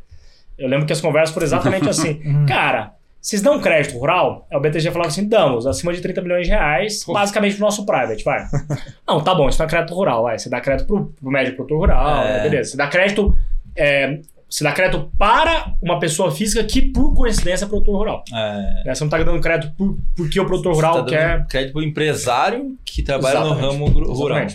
eu 0.58 0.68
lembro 0.68 0.86
que 0.86 0.92
as 0.92 1.00
conversas 1.00 1.32
foram 1.32 1.46
exatamente 1.46 1.88
assim. 1.90 2.20
Cara, 2.46 2.92
vocês 3.20 3.40
dão 3.42 3.58
crédito 3.60 3.96
rural? 3.98 4.46
Aí 4.50 4.56
o 4.58 4.60
BTG 4.60 4.90
falava 4.90 5.08
assim, 5.08 5.26
damos, 5.28 5.66
acima 5.66 5.92
de 5.92 6.00
30 6.00 6.20
milhões 6.22 6.44
de 6.46 6.50
reais, 6.52 7.04
basicamente 7.06 7.56
pro 7.56 7.64
nosso 7.64 7.86
private, 7.86 8.22
vai. 8.22 8.44
não, 9.08 9.20
tá 9.22 9.34
bom, 9.34 9.48
isso 9.48 9.58
não 9.58 9.66
é 9.66 9.68
crédito 9.68 9.94
rural, 9.94 10.22
vai. 10.24 10.38
Você 10.38 10.50
dá 10.50 10.60
crédito 10.60 10.86
pro, 10.86 11.06
pro 11.06 11.30
médio 11.30 11.54
produtor 11.56 11.78
rural, 11.78 12.24
É. 12.24 12.42
beleza. 12.42 12.72
Você 12.72 12.76
dá 12.76 12.86
crédito... 12.86 13.34
é, 13.74 14.20
você 14.48 14.64
dá 14.64 14.72
crédito 14.72 15.10
para 15.18 15.74
uma 15.82 15.98
pessoa 15.98 16.30
física 16.30 16.64
que, 16.64 16.80
por 16.80 17.14
coincidência, 17.14 17.66
é 17.66 17.68
produtor 17.68 17.96
rural. 17.96 18.24
É, 18.32 18.84
né? 18.86 18.94
Você 18.94 19.04
não 19.04 19.10
tá 19.10 19.22
dando 19.22 19.40
crédito 19.40 19.74
por, 19.76 19.98
porque 20.16 20.40
o 20.40 20.46
produtor 20.46 20.74
rural 20.74 20.94
tá 20.94 21.00
dando 21.00 21.10
quer... 21.10 21.46
crédito 21.46 21.72
para 21.72 21.80
o 21.80 21.82
empresário 21.82 22.78
que 22.84 23.02
trabalha 23.02 23.40
Exatamente. 23.40 23.60
no 23.60 23.70
ramo 23.70 24.14
rural. 24.14 24.38
É, 24.38 24.46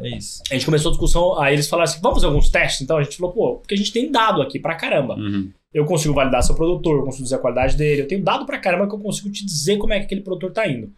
é 0.00 0.16
isso. 0.16 0.42
A 0.50 0.54
gente 0.54 0.66
começou 0.66 0.90
a 0.90 0.92
discussão, 0.92 1.40
aí 1.40 1.54
eles 1.54 1.66
falaram 1.66 1.90
assim, 1.90 2.00
vamos 2.02 2.18
fazer 2.18 2.26
alguns 2.26 2.50
testes? 2.50 2.82
Então 2.82 2.98
a 2.98 3.02
gente 3.02 3.16
falou, 3.16 3.32
pô, 3.32 3.56
porque 3.56 3.74
a 3.74 3.76
gente 3.78 3.90
tem 3.90 4.10
dado 4.10 4.42
aqui 4.42 4.58
pra 4.58 4.74
caramba. 4.74 5.14
Uhum. 5.14 5.50
Eu 5.72 5.86
consigo 5.86 6.12
validar 6.12 6.42
seu 6.42 6.54
produtor, 6.54 6.98
eu 6.98 7.04
consigo 7.04 7.24
dizer 7.24 7.36
a 7.36 7.38
qualidade 7.38 7.76
dele, 7.76 8.02
eu 8.02 8.08
tenho 8.08 8.22
dado 8.22 8.44
pra 8.44 8.58
caramba 8.58 8.86
que 8.86 8.94
eu 8.94 8.98
consigo 8.98 9.30
te 9.30 9.44
dizer 9.44 9.78
como 9.78 9.92
é 9.94 9.98
que 9.98 10.04
aquele 10.04 10.20
produtor 10.20 10.50
tá 10.50 10.66
indo, 10.68 10.90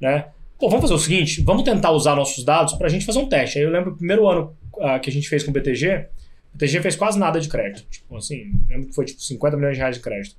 né? 0.00 0.26
Pô, 0.58 0.68
vamos 0.68 0.82
fazer 0.82 0.94
o 0.94 0.98
seguinte, 0.98 1.40
vamos 1.42 1.64
tentar 1.64 1.90
usar 1.90 2.14
nossos 2.14 2.44
dados 2.44 2.74
pra 2.74 2.88
gente 2.88 3.04
fazer 3.04 3.18
um 3.18 3.28
teste. 3.28 3.58
Aí 3.58 3.64
eu 3.64 3.70
lembro 3.70 3.92
o 3.92 3.96
primeiro 3.96 4.28
ano 4.28 4.56
ah, 4.80 4.98
que 4.98 5.10
a 5.10 5.12
gente 5.12 5.28
fez 5.28 5.42
com 5.42 5.50
o 5.50 5.54
BTG, 5.54 6.06
O 6.54 6.58
BTG 6.58 6.80
fez 6.82 6.96
quase 6.96 7.18
nada 7.18 7.40
de 7.40 7.48
crédito. 7.48 7.88
Tipo 7.88 8.16
assim, 8.16 8.52
lembro 8.68 8.88
que 8.88 8.94
foi 8.94 9.04
tipo 9.04 9.20
50 9.20 9.56
milhões 9.56 9.74
de 9.74 9.80
reais 9.80 9.96
de 9.96 10.02
crédito. 10.02 10.36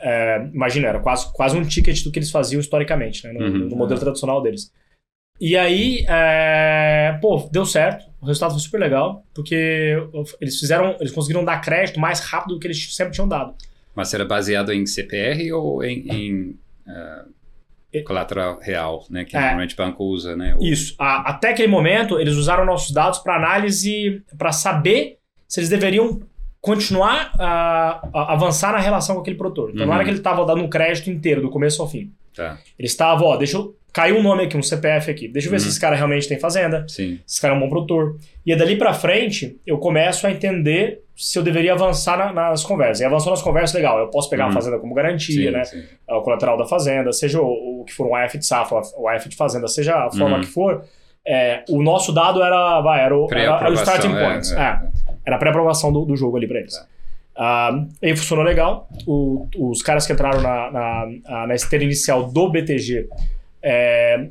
É, 0.00 0.48
imagina, 0.54 0.88
era 0.88 1.00
quase, 1.00 1.32
quase 1.32 1.56
um 1.56 1.64
ticket 1.64 2.02
do 2.04 2.10
que 2.10 2.18
eles 2.18 2.30
faziam 2.30 2.60
historicamente, 2.60 3.26
né? 3.26 3.32
No, 3.32 3.40
Uhum. 3.44 3.68
no 3.68 3.76
modelo 3.76 4.00
tradicional 4.00 4.42
deles. 4.42 4.72
E 5.40 5.56
aí, 5.56 6.04
é, 6.08 7.18
pô, 7.20 7.48
deu 7.50 7.64
certo. 7.66 8.04
O 8.20 8.26
resultado 8.26 8.52
foi 8.52 8.60
super 8.60 8.78
legal, 8.78 9.24
porque 9.34 9.96
eles 10.40 10.58
fizeram, 10.60 10.96
eles 11.00 11.12
conseguiram 11.12 11.44
dar 11.44 11.60
crédito 11.60 11.98
mais 11.98 12.20
rápido 12.20 12.54
do 12.54 12.60
que 12.60 12.66
eles 12.66 12.94
sempre 12.94 13.12
tinham 13.14 13.26
dado. 13.28 13.54
Mas 13.94 14.12
era 14.14 14.24
baseado 14.24 14.72
em 14.72 14.86
CPR 14.86 15.50
ou 15.52 15.82
em, 15.82 16.06
em 16.10 16.58
ah, 16.86 17.24
colateral 18.06 18.58
real, 18.60 19.04
né? 19.10 19.24
Que 19.24 19.36
É. 19.36 19.40
normalmente 19.40 19.74
o 19.74 19.76
banco 19.78 20.04
usa, 20.04 20.36
né? 20.36 20.54
O- 20.58 20.62
Isso. 20.64 20.94
A- 20.98 21.30
até 21.30 21.50
aquele 21.50 21.68
momento, 21.68 22.18
eles 22.20 22.34
usaram 22.36 22.64
nossos 22.66 22.92
dados 22.92 23.18
para 23.18 23.36
análise, 23.36 24.22
para 24.38 24.52
saber 24.52 25.16
se 25.50 25.60
eles 25.60 25.68
deveriam 25.68 26.20
continuar 26.60 27.32
a, 27.38 28.00
a 28.14 28.32
avançar 28.34 28.72
na 28.72 28.78
relação 28.78 29.14
com 29.16 29.22
aquele 29.22 29.36
produtor. 29.36 29.70
Então 29.70 29.86
não 29.86 29.88
Uhum. 29.88 29.94
era 29.96 30.04
que 30.04 30.10
ele 30.10 30.18
estava 30.18 30.44
dando 30.44 30.62
um 30.62 30.68
crédito 30.68 31.10
inteiro, 31.10 31.40
do 31.42 31.50
começo 31.50 31.80
ao 31.82 31.88
fim. 31.88 32.12
Tá, 32.36 32.58
Ele 32.78 32.86
estava, 32.86 33.24
ó, 33.24 33.36
deixa 33.36 33.56
eu. 33.56 33.74
Caiu 33.92 34.18
um 34.18 34.22
nome 34.22 34.44
aqui, 34.44 34.56
um 34.56 34.62
CPF 34.62 35.10
aqui. 35.10 35.26
Deixa 35.26 35.48
eu 35.48 35.50
ver 35.50 35.56
Uhum. 35.56 35.62
se 35.64 35.68
esse 35.70 35.80
cara 35.80 35.96
realmente 35.96 36.28
tem 36.28 36.38
fazenda, 36.38 36.84
sim. 36.86 37.16
se 37.26 37.32
esse 37.34 37.40
cara 37.40 37.54
é 37.54 37.56
um 37.56 37.60
bom 37.60 37.68
produtor. 37.68 38.16
E 38.46 38.52
é 38.52 38.56
dali 38.56 38.76
pra 38.76 38.92
frente, 38.94 39.58
eu 39.66 39.78
começo 39.78 40.26
a 40.28 40.30
entender 40.30 41.00
se 41.16 41.36
eu 41.36 41.42
deveria 41.42 41.72
avançar 41.72 42.16
na- 42.16 42.32
nas 42.32 42.62
conversas. 42.62 43.00
E 43.00 43.04
avançou 43.04 43.30
nas 43.32 43.42
conversas, 43.42 43.74
legal. 43.74 43.98
Eu 43.98 44.06
posso 44.08 44.30
pegar 44.30 44.44
Uhum. 44.44 44.50
a 44.50 44.54
fazenda 44.54 44.78
como 44.78 44.94
garantia, 44.94 45.50
sim, 45.50 45.50
né? 45.50 45.64
sim. 45.64 45.82
o 46.08 46.20
colateral 46.22 46.56
da 46.56 46.66
fazenda, 46.66 47.12
seja 47.12 47.40
o, 47.40 47.80
o 47.80 47.84
que 47.84 47.92
for 47.92 48.06
um 48.06 48.14
AF 48.14 48.38
de 48.38 48.46
safra, 48.46 48.80
o 48.96 49.08
AF 49.08 49.28
de 49.28 49.34
fazenda, 49.36 49.66
seja 49.66 50.06
a 50.06 50.10
forma 50.10 50.36
Uhum. 50.36 50.40
que 50.42 50.46
for, 50.48 50.84
é, 51.26 51.64
o 51.68 51.82
nosso 51.82 52.12
dado 52.12 52.42
era, 52.42 52.80
vai, 52.80 53.04
era, 53.04 53.16
o, 53.16 53.26
era, 53.32 53.42
era 53.60 53.70
o 53.70 53.74
starting 53.74 54.14
é, 54.14 54.24
point. 54.24 54.54
é. 54.54 54.56
É, 54.60 54.80
era 55.26 55.36
a 55.36 55.38
pré-aprovação 55.38 55.92
do, 55.92 56.04
do 56.04 56.16
jogo 56.16 56.36
ali 56.36 56.46
pra 56.48 56.60
eles. 56.60 56.74
Tá. 56.74 56.86
Ah, 57.36 57.86
e 58.02 58.06
aí 58.08 58.16
funcionou 58.16 58.44
legal. 58.44 58.88
O- 59.06 59.48
os 59.56 59.82
caras 59.82 60.06
que 60.06 60.12
entraram 60.12 60.40
na, 60.42 60.70
na, 60.70 61.46
na 61.46 61.54
esteira 61.54 61.84
inicial 61.84 62.30
do 62.30 62.50
BTG, 62.50 63.08
é, 63.62 64.28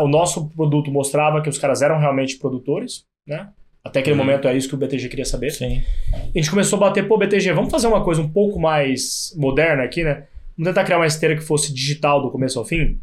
o 0.00 0.08
nosso 0.08 0.48
produto 0.50 0.90
mostrava 0.90 1.40
que 1.42 1.48
os 1.48 1.58
caras 1.58 1.82
eram 1.82 1.98
realmente 1.98 2.36
produtores, 2.38 3.04
né? 3.26 3.48
Até 3.82 4.00
aquele 4.00 4.16
Uhum. 4.18 4.24
momento 4.24 4.48
é 4.48 4.56
isso 4.56 4.68
que 4.68 4.74
o 4.74 4.78
BTG 4.78 5.08
queria 5.10 5.24
saber. 5.26 5.50
Sim. 5.50 5.82
A 6.12 6.38
gente 6.38 6.48
começou 6.50 6.78
a 6.78 6.80
bater, 6.80 7.06
pô, 7.06 7.18
BTG, 7.18 7.52
vamos 7.52 7.70
fazer 7.70 7.86
uma 7.86 8.02
coisa 8.02 8.20
um 8.22 8.28
pouco 8.28 8.58
mais 8.58 9.34
moderna 9.36 9.82
aqui, 9.82 10.02
né? 10.02 10.24
Vamos 10.56 10.70
tentar 10.70 10.84
criar 10.84 10.96
uma 10.98 11.06
esteira 11.06 11.34
que 11.36 11.42
fosse 11.42 11.72
digital 11.72 12.22
do 12.22 12.30
começo 12.30 12.58
ao 12.58 12.64
fim. 12.64 12.98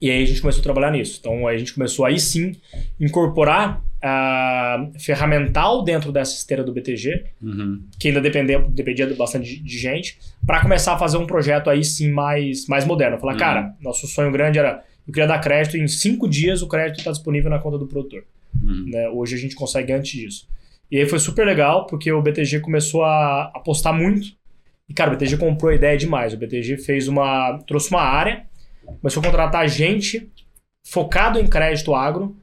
E 0.00 0.10
aí 0.10 0.22
a 0.22 0.26
gente 0.26 0.40
começou 0.40 0.60
a 0.60 0.62
trabalhar 0.62 0.90
nisso. 0.92 1.16
Então 1.20 1.46
a 1.46 1.56
gente 1.56 1.74
começou 1.74 2.04
aí 2.04 2.18
sim 2.20 2.52
incorporar 3.00 3.82
a 4.00 4.88
ferramental 4.98 5.82
dentro 5.82 6.12
dessa 6.12 6.34
esteira 6.36 6.62
do 6.62 6.72
BTG, 6.72 7.24
Uhum. 7.42 7.82
que 7.98 8.08
ainda 8.08 8.20
dependia, 8.20 8.60
dependia 8.60 9.12
bastante 9.14 9.56
de, 9.56 9.60
de 9.62 9.78
gente, 9.78 10.18
para 10.46 10.60
começar 10.62 10.94
a 10.94 10.98
fazer 10.98 11.16
um 11.16 11.26
projeto 11.26 11.68
aí 11.68 11.82
sim 11.84 12.10
mais, 12.12 12.66
mais 12.68 12.84
moderno. 12.84 13.18
Falar, 13.18 13.32
Uhum. 13.32 13.38
cara, 13.38 13.74
nosso 13.80 14.06
sonho 14.06 14.30
grande 14.30 14.58
era 14.58 14.84
eu 15.06 15.12
queria 15.12 15.26
dar 15.26 15.38
crédito 15.40 15.76
em 15.78 15.88
cinco 15.88 16.28
dias 16.28 16.60
o 16.60 16.68
crédito 16.68 16.98
está 16.98 17.10
disponível 17.10 17.48
na 17.50 17.58
conta 17.58 17.78
do 17.78 17.86
produtor 17.86 18.24
Uhum. 18.62 18.84
né? 18.88 19.08
Hoje 19.08 19.34
a 19.34 19.38
gente 19.38 19.54
consegue 19.56 19.92
antes 19.92 20.12
disso. 20.12 20.48
E 20.90 20.98
aí 20.98 21.06
foi 21.06 21.18
super 21.18 21.44
legal, 21.46 21.86
porque 21.86 22.10
o 22.12 22.22
BTG 22.22 22.60
começou 22.60 23.02
a 23.04 23.50
apostar 23.54 23.92
muito. 23.92 24.28
E, 24.88 24.94
cara, 24.94 25.10
o 25.10 25.12
BTG 25.14 25.36
comprou 25.36 25.70
a 25.70 25.74
ideia 25.74 25.98
demais. 25.98 26.32
O 26.32 26.36
BTG 26.38 26.78
fez 26.78 27.08
uma. 27.08 27.58
trouxe 27.66 27.90
uma 27.90 28.00
área, 28.00 28.44
começou 29.00 29.20
a 29.20 29.26
contratar 29.26 29.68
gente 29.68 30.30
focado 30.86 31.38
em 31.38 31.46
crédito 31.46 31.94
agro 31.94 32.36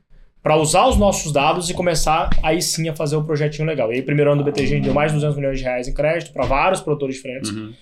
para 0.44 0.56
usar 0.58 0.88
os 0.88 0.96
nossos 0.98 1.32
dados 1.32 1.70
e 1.70 1.74
começar 1.74 2.30
aí 2.44 2.62
sim 2.62 2.88
a 2.88 2.96
fazer 2.96 3.16
o 3.16 3.24
projetinho 3.24 3.68
legal. 3.68 3.92
E 3.92 3.96
aí, 3.96 4.02
primeiro 4.04 4.32
ano 4.32 4.44
do 4.44 4.46
BTG, 4.46 4.66
a 4.66 4.76
gente 4.78 4.84
deu 4.84 4.94
mais 4.94 5.12
de 5.12 5.18
200 5.18 5.36
milhões 5.38 5.58
de 5.58 5.64
reais 5.64 5.88
em 5.88 5.94
crédito 5.94 6.32
para 6.32 6.46
vários 6.46 6.82
produtores 6.82 7.16
diferentes 7.16 7.50
Uhum. 7.52 7.74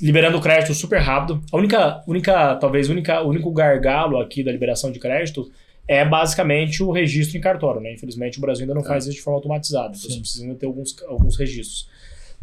liberando 0.00 0.40
crédito 0.40 0.74
super 0.74 1.00
rápido. 1.00 1.42
A 1.52 1.56
única, 1.56 2.02
única 2.06 2.54
talvez 2.56 2.88
única, 2.88 3.22
o 3.22 3.28
único 3.30 3.50
gargalo 3.50 4.18
aqui 4.20 4.42
da 4.44 4.52
liberação 4.52 4.92
de 4.92 4.98
crédito 4.98 5.50
é 5.88 6.04
basicamente 6.04 6.82
o 6.82 6.90
registro 6.90 7.38
em 7.38 7.40
cartório, 7.40 7.80
né? 7.80 7.94
Infelizmente 7.94 8.38
o 8.38 8.40
Brasil 8.40 8.64
ainda 8.64 8.74
não 8.74 8.82
É. 8.82 8.84
faz 8.84 9.06
isso 9.06 9.16
de 9.16 9.22
forma 9.22 9.38
automatizada, 9.38 9.88
então 9.96 10.00
Sim. 10.00 10.10
você 10.16 10.20
precisa 10.20 10.54
ter 10.54 10.66
alguns, 10.66 10.94
alguns 11.08 11.36
registros. 11.36 11.88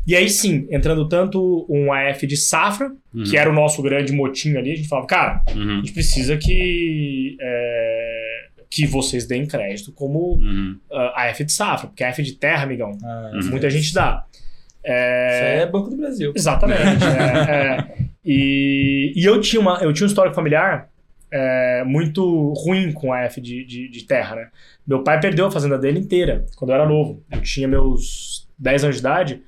E 0.05 0.15
aí 0.15 0.29
sim, 0.29 0.67
entrando 0.69 1.07
tanto 1.07 1.65
um 1.69 1.91
AF 1.93 2.27
de 2.27 2.35
safra, 2.37 2.91
Uhum. 3.13 3.23
que 3.23 3.37
era 3.37 3.49
o 3.49 3.53
nosso 3.53 3.81
grande 3.81 4.11
motim 4.11 4.55
ali, 4.57 4.71
a 4.71 4.75
gente 4.75 4.87
falava, 4.89 5.07
cara, 5.07 5.41
a 5.47 5.51
Uhum. 5.57 5.77
gente 5.77 5.93
precisa 5.93 6.35
que, 6.35 7.37
é, 7.39 8.45
que 8.69 8.85
vocês 8.85 9.25
deem 9.25 9.45
crédito 9.45 9.91
como 9.93 10.35
Uhum. 10.35 10.77
uh, 10.91 11.11
AF 11.15 11.43
de 11.45 11.51
safra, 11.53 11.87
porque 11.87 12.03
AF 12.03 12.21
de 12.21 12.33
terra, 12.33 12.63
amigão, 12.63 12.97
Ah, 13.03 13.31
Uhum. 13.35 13.49
muita 13.51 13.69
gente 13.69 13.93
dá. 13.93 14.25
É, 14.85 15.35
Isso 15.35 15.43
aí 15.45 15.59
é 15.59 15.65
Banco 15.71 15.89
do 15.89 15.95
Brasil. 15.95 16.33
Exatamente. 16.35 16.81
é, 17.05 17.87
é. 17.99 18.03
E, 18.25 19.13
e 19.15 19.23
eu, 19.25 19.39
tinha 19.39 19.61
uma, 19.61 19.77
eu 19.81 19.93
tinha 19.93 20.05
um 20.05 20.09
histórico 20.09 20.35
familiar 20.35 20.89
é, 21.31 21.83
muito 21.85 22.51
ruim 22.53 22.91
com 22.91 23.11
a 23.13 23.21
F 23.21 23.39
de, 23.41 23.63
de, 23.65 23.87
de 23.89 24.03
terra, 24.05 24.35
né? 24.35 24.47
Meu 24.85 25.01
pai 25.03 25.19
perdeu 25.19 25.45
a 25.45 25.51
fazenda 25.51 25.77
dele 25.79 25.99
inteira 25.99 26.45
quando 26.57 26.71
eu 26.71 26.75
era 26.75 26.85
novo. 26.87 27.23
Eu 27.31 27.41
tinha 27.41 27.67
meus 27.67 28.47
10 28.59 28.83
anos 28.83 28.95
de 28.97 28.99
idade. 29.01 29.41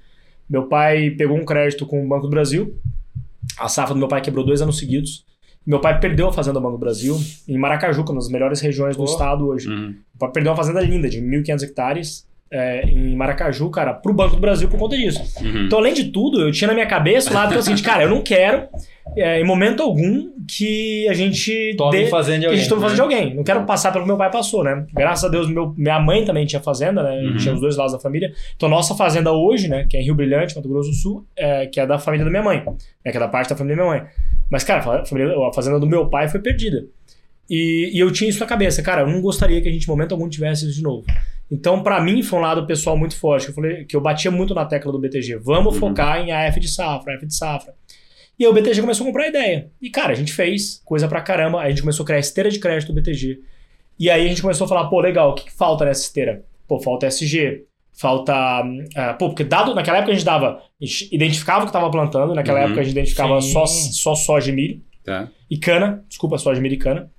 Meu 0.49 0.67
pai 0.67 1.09
pegou 1.11 1.37
um 1.37 1.45
crédito 1.45 1.85
com 1.85 2.03
o 2.03 2.07
Banco 2.07 2.23
do 2.23 2.29
Brasil. 2.29 2.77
A 3.57 3.67
safra 3.67 3.93
do 3.93 3.99
meu 3.99 4.07
pai 4.07 4.21
quebrou 4.21 4.45
dois 4.45 4.61
anos 4.61 4.77
seguidos. 4.77 5.25
Meu 5.65 5.79
pai 5.79 5.99
perdeu 5.99 6.27
a 6.27 6.33
fazenda 6.33 6.59
do 6.59 6.61
Banco 6.63 6.77
do 6.77 6.79
Brasil 6.79 7.15
em 7.47 7.57
Maracaju, 7.57 8.03
que 8.03 8.11
é 8.11 8.13
uma 8.13 8.19
das 8.21 8.29
melhores 8.29 8.61
regiões 8.61 8.95
do 8.95 9.01
Oh. 9.01 9.05
estado 9.05 9.47
hoje. 9.47 9.67
Uhum. 9.67 9.87
Meu 9.87 10.19
pai 10.19 10.31
perdeu 10.31 10.51
uma 10.51 10.55
fazenda 10.57 10.79
linda 10.81 11.09
de 11.09 11.19
1.500 11.21 11.63
hectares 11.63 12.27
é, 12.57 12.83
em 12.89 13.15
Maracaju, 13.15 13.69
cara, 13.69 13.93
pro 13.93 14.13
Banco 14.13 14.35
do 14.35 14.41
Brasil 14.41 14.67
por 14.69 14.79
conta 14.79 14.95
disso. 14.95 15.21
Uhum. 15.43 15.65
Então, 15.65 15.79
além 15.79 15.93
de 15.93 16.05
tudo, 16.05 16.41
eu 16.41 16.51
tinha 16.51 16.67
na 16.69 16.73
minha 16.73 16.85
cabeça 16.85 17.29
o 17.29 17.33
lado 17.33 17.49
que 17.49 17.55
é 17.55 17.59
o 17.59 17.61
seguinte, 17.61 17.83
cara, 17.83 18.03
eu 18.03 18.09
não 18.09 18.21
quero, 18.21 18.67
é, 19.17 19.39
em 19.41 19.43
momento 19.43 19.83
algum, 19.83 20.29
que 20.47 21.07
a 21.09 21.13
gente 21.13 21.75
Tome 21.77 21.91
dê- 21.97 22.07
fazenda 22.07 22.37
de 22.37 22.41
que 22.41 22.45
a 22.45 22.49
alguém. 22.49 22.59
gente 22.61 22.69
tome 22.69 22.81
fazenda 22.81 22.95
de 22.95 23.01
alguém. 23.01 23.35
Não 23.35 23.43
quero 23.43 23.63
passar 23.65 23.91
pelo 23.91 24.03
que 24.03 24.07
meu 24.07 24.17
pai 24.17 24.31
passou, 24.31 24.63
né? 24.63 24.85
Graças 24.93 25.25
a 25.25 25.29
Deus, 25.29 25.49
meu, 25.49 25.73
minha 25.77 25.99
mãe 25.99 26.23
também 26.23 26.45
tinha 26.45 26.61
fazenda, 26.61 27.01
né? 27.03 27.17
Uhum. 27.21 27.37
Tinha 27.37 27.53
os 27.53 27.59
dois 27.59 27.75
lados 27.75 27.93
da 27.93 27.99
família. 27.99 28.31
Então, 28.55 28.69
nossa 28.69 28.95
fazenda 28.95 29.31
hoje, 29.31 29.67
né? 29.67 29.85
Que 29.89 29.97
é 29.97 30.01
em 30.01 30.03
Rio 30.03 30.15
Brilhante, 30.15 30.55
Mato 30.55 30.69
Grosso 30.69 30.89
do 30.89 30.95
Sul, 30.95 31.25
é, 31.35 31.65
que 31.67 31.79
é 31.79 31.85
da 31.85 31.97
família 31.99 32.23
da 32.25 32.31
minha 32.31 32.43
mãe. 32.43 32.63
Né, 33.03 33.11
que 33.11 33.17
é 33.17 33.19
da 33.19 33.27
parte 33.27 33.49
da 33.49 33.55
família 33.55 33.75
da 33.77 33.83
minha 33.83 33.99
mãe. 34.01 34.07
Mas, 34.49 34.63
cara, 34.63 34.79
a 35.01 35.05
família- 35.05 35.33
a 35.47 35.53
fazenda 35.53 35.79
do 35.79 35.87
meu 35.87 36.07
pai 36.07 36.27
foi 36.29 36.39
perdida. 36.39 36.85
E, 37.49 37.91
e 37.93 37.99
eu 37.99 38.11
tinha 38.11 38.29
isso 38.29 38.39
na 38.39 38.45
cabeça. 38.45 38.81
Cara, 38.81 39.01
eu 39.01 39.07
não 39.07 39.21
gostaria 39.21 39.61
que 39.61 39.67
a 39.69 39.71
gente, 39.71 39.83
em 39.83 39.87
momento 39.91 40.13
algum, 40.13 40.27
tivesse 40.29 40.65
isso 40.65 40.75
de 40.75 40.81
novo. 40.83 41.05
Então, 41.55 41.81
pra 41.81 42.01
mim, 42.01 42.21
foi 42.21 42.39
um 42.39 42.41
lado 42.41 42.65
pessoal 42.67 42.97
muito 42.97 43.17
forte. 43.17 43.45
Que 43.45 43.51
eu, 43.51 43.55
falei, 43.55 43.85
que 43.85 43.95
eu 43.95 44.01
batia 44.01 44.29
muito 44.31 44.53
na 44.53 44.65
tecla 44.65 44.91
do 44.91 44.99
BTG. 44.99 45.37
Vamos 45.37 45.73
Uhum. 45.75 45.79
focar 45.79 46.19
em 46.19 46.31
AF 46.31 46.59
de 46.59 46.67
safra, 46.67 47.15
AF 47.15 47.25
de 47.25 47.35
safra. 47.35 47.73
E 48.37 48.43
aí 48.43 48.49
o 48.49 48.53
BTG 48.53 48.81
começou 48.81 49.03
a 49.05 49.07
comprar 49.07 49.23
a 49.23 49.27
ideia. 49.29 49.71
E, 49.81 49.89
cara, 49.89 50.11
a 50.11 50.15
gente 50.15 50.33
fez 50.33 50.81
coisa 50.83 51.07
pra 51.07 51.21
caramba. 51.21 51.59
A 51.61 51.69
gente 51.69 51.81
começou 51.81 52.03
a 52.03 52.05
criar 52.07 52.17
a 52.17 52.19
esteira 52.19 52.49
de 52.49 52.59
crédito 52.59 52.91
do 52.91 52.95
BTG. 52.95 53.39
E 53.97 54.09
aí 54.09 54.25
a 54.25 54.27
gente 54.27 54.41
começou 54.41 54.65
a 54.65 54.67
falar, 54.67 54.89
pô, 54.89 54.99
legal, 54.99 55.31
o 55.31 55.35
que, 55.35 55.45
que 55.45 55.53
falta 55.53 55.85
nessa 55.85 56.01
esteira? 56.01 56.43
Pô, 56.67 56.79
falta 56.81 57.05
SG, 57.07 57.63
falta. 57.97 58.33
ah, 58.95 59.13
pô, 59.17 59.29
porque 59.29 59.43
dado. 59.45 59.73
Naquela 59.73 59.97
época 59.99 60.11
a 60.11 60.15
gente 60.15 60.25
dava. 60.25 60.61
A 60.81 60.85
gente 60.85 61.15
identificava 61.15 61.59
o 61.59 61.63
que 61.63 61.69
estava 61.69 61.89
plantando. 61.89 62.33
Naquela 62.35 62.59
Uhum. 62.59 62.65
época 62.65 62.81
a 62.81 62.83
gente 62.83 62.91
identificava 62.91 63.39
Sim. 63.41 63.53
só, 63.53 63.65
só 63.65 64.15
soja 64.15 64.51
e 64.51 64.53
milho. 64.53 64.81
Tá. 65.03 65.29
E 65.49 65.57
cana. 65.57 66.03
Desculpa, 66.09 66.37
soja, 66.37 66.59
milho 66.59 66.73
e 66.73 66.77
cana. 66.77 67.09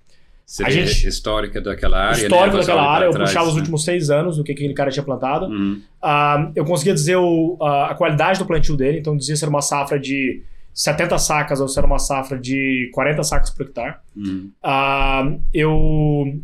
Seria 0.48 0.82
A 0.84 0.86
gente- 0.86 1.08
histórica 1.08 1.60
daquela 1.60 1.98
área. 2.06 2.22
Histórico 2.22 2.56
né? 2.56 2.60
Daquela 2.62 2.88
área, 2.88 3.06
eu 3.06 3.10
trás, 3.10 3.30
puxava 3.30 3.48
os 3.48 3.54
né? 3.54 3.60
últimos 3.60 3.84
seis 3.84 4.10
anos 4.10 4.36
do 4.36 4.44
que 4.44 4.52
aquele 4.52 4.72
cara 4.74 4.92
tinha 4.92 5.02
plantado. 5.02 5.46
Uhum. 5.46 5.82
Ah, 6.00 6.50
eu 6.54 6.64
conseguia 6.64 6.94
dizer 6.94 7.16
o- 7.16 7.56
a, 7.60 7.90
a 7.90 7.94
qualidade 7.96 8.38
do 8.38 8.46
plantio 8.46 8.76
dele, 8.76 9.00
então 9.00 9.16
dizia 9.16 9.34
se 9.34 9.42
era 9.42 9.50
uma 9.50 9.60
safra 9.60 9.98
de 9.98 10.42
70 10.72 11.18
sacas 11.18 11.60
ou 11.60 11.66
se 11.66 11.76
era 11.76 11.86
uma 11.86 11.98
safra 11.98 12.38
de 12.38 12.88
40 12.94 13.24
sacas 13.24 13.50
por 13.50 13.66
hectare. 13.66 13.96
Uhum. 14.16 14.48
Ah, 14.62 15.32
eu 15.52 16.38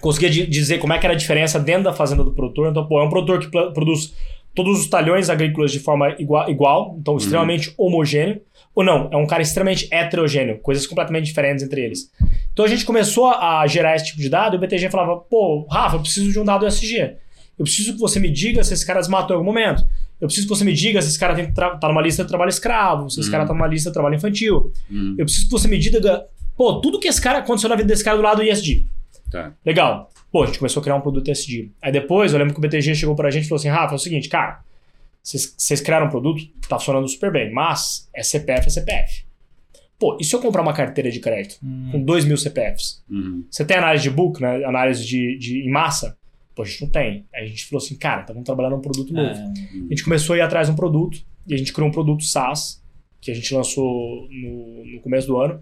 conseguia 0.00 0.30
di- 0.30 0.46
dizer 0.46 0.78
como 0.78 0.94
é 0.94 0.98
que 0.98 1.04
era 1.04 1.14
a 1.14 1.18
diferença 1.18 1.60
dentro 1.60 1.82
da 1.84 1.92
fazenda 1.92 2.24
do 2.24 2.30
produtor. 2.32 2.70
Então, 2.70 2.86
pô, 2.86 2.98
é 2.98 3.04
um 3.04 3.10
produtor 3.10 3.40
que 3.40 3.50
produz 3.72 4.14
todos 4.64 4.80
os 4.80 4.88
talhões 4.88 5.30
agrícolas 5.30 5.70
de 5.70 5.78
forma 5.78 6.14
igua- 6.18 6.50
igual, 6.50 6.96
então 7.00 7.16
extremamente 7.16 7.72
homogêneo. 7.78 8.40
Ou 8.74 8.84
não, 8.84 9.08
é 9.12 9.16
um 9.16 9.26
cara 9.26 9.40
extremamente 9.42 9.88
heterogêneo, 9.92 10.58
coisas 10.58 10.86
completamente 10.86 11.24
diferentes 11.26 11.64
entre 11.64 11.80
eles. 11.80 12.10
Então 12.52 12.64
a 12.64 12.68
gente 12.68 12.84
começou 12.84 13.26
a 13.28 13.64
gerar 13.66 13.94
esse 13.96 14.06
tipo 14.06 14.18
de 14.18 14.28
dado 14.28 14.54
e 14.54 14.56
o 14.56 14.60
BTG 14.60 14.90
falava, 14.90 15.16
pô, 15.16 15.66
Rafa, 15.70 15.96
eu 15.96 16.00
preciso 16.00 16.30
de 16.32 16.38
um 16.40 16.44
dado 16.44 16.66
SG. 16.66 17.14
Eu 17.58 17.64
preciso 17.64 17.92
que 17.94 17.98
você 18.00 18.20
me 18.20 18.30
diga 18.30 18.62
se 18.64 18.74
esse 18.74 18.86
cara 18.86 19.00
desmatou 19.00 19.34
em 19.34 19.38
algum 19.38 19.46
momento. 19.52 19.84
Eu 20.20 20.26
preciso 20.28 20.46
que 20.46 20.54
você 20.54 20.64
me 20.64 20.72
diga 20.72 21.00
se 21.02 21.08
esse 21.08 21.18
cara 21.18 21.34
tá 21.80 21.88
numa 21.88 22.02
lista 22.02 22.22
de 22.22 22.28
trabalho 22.28 22.48
escravo, 22.50 23.08
se 23.10 23.18
esse 23.20 23.28
Uhum. 23.28 23.32
cara 23.32 23.46
tá 23.46 23.52
numa 23.54 23.66
lista 23.66 23.90
de 23.90 23.94
trabalho 23.94 24.14
infantil. 24.16 24.72
Uhum. 24.90 25.14
Eu 25.18 25.24
preciso 25.24 25.46
que 25.46 25.50
você 25.52 25.66
me 25.68 25.78
diga, 25.78 26.24
pô, 26.56 26.80
tudo 26.80 26.98
que 27.00 27.08
esse 27.08 27.20
cara 27.20 27.38
aconteceu 27.38 27.68
na 27.70 27.76
vida 27.76 27.88
desse 27.88 28.02
cara 28.04 28.16
do 28.16 28.22
lado 28.22 28.38
do 28.38 28.42
ISD. 28.44 28.86
Tá. 29.30 29.52
Legal. 29.64 30.10
Pô, 30.30 30.42
a 30.42 30.46
gente 30.46 30.58
começou 30.58 30.80
a 30.80 30.84
criar 30.84 30.96
um 30.96 31.00
produto 31.00 31.30
SD. 31.30 31.70
Aí 31.82 31.92
depois, 31.92 32.32
eu 32.32 32.38
lembro 32.38 32.54
que 32.54 32.60
o 32.60 32.62
BTG 32.62 32.94
chegou 32.94 33.14
pra 33.14 33.30
gente 33.30 33.44
e 33.44 33.48
falou 33.48 33.58
assim: 33.58 33.68
Rafa, 33.68 33.94
é 33.94 33.96
o 33.96 33.98
seguinte, 33.98 34.28
cara, 34.28 34.60
vocês 35.22 35.54
vocês 35.56 35.80
criaram 35.80 36.06
um 36.06 36.10
produto, 36.10 36.42
tá 36.68 36.78
funcionando 36.78 37.08
super 37.08 37.30
bem, 37.32 37.52
mas 37.52 38.08
é 38.14 38.22
CPF, 38.22 38.66
é 38.66 38.70
CPF. 38.70 39.28
Pô, 39.98 40.16
e 40.20 40.24
se 40.24 40.34
eu 40.34 40.40
comprar 40.40 40.62
uma 40.62 40.72
carteira 40.72 41.10
de 41.10 41.18
crédito 41.18 41.58
Hum. 41.62 41.88
com 41.90 42.02
2 42.04 42.24
mil 42.24 42.36
CPFs? 42.36 43.02
Uhum. 43.10 43.44
Você 43.50 43.64
tem 43.64 43.76
análise 43.78 44.04
de 44.04 44.10
book, 44.10 44.40
né? 44.40 44.64
Análise 44.64 45.04
de, 45.04 45.36
de, 45.38 45.66
em 45.66 45.70
massa? 45.70 46.16
Pô, 46.54 46.62
a 46.62 46.64
gente 46.64 46.82
não 46.82 46.88
tem. 46.88 47.26
Aí 47.34 47.44
a 47.44 47.46
gente 47.46 47.66
falou 47.66 47.84
assim, 47.84 47.96
cara, 47.96 48.22
então 48.22 48.32
vamos 48.34 48.46
trabalhar 48.46 48.70
num 48.70 48.80
produto 48.80 49.12
novo. 49.12 49.28
É. 49.28 49.42
A 49.42 49.88
gente 49.90 50.04
começou 50.04 50.34
a 50.34 50.38
ir 50.38 50.40
atrás 50.42 50.68
de 50.68 50.72
um 50.72 50.76
produto 50.76 51.18
e 51.46 51.54
a 51.54 51.56
gente 51.56 51.72
criou 51.72 51.88
um 51.88 51.92
produto 51.92 52.24
SaaS 52.24 52.80
que 53.20 53.32
a 53.32 53.34
gente 53.34 53.52
lançou 53.52 54.28
no, 54.30 54.84
no 54.86 55.00
começo 55.00 55.26
do 55.26 55.36
ano, 55.36 55.60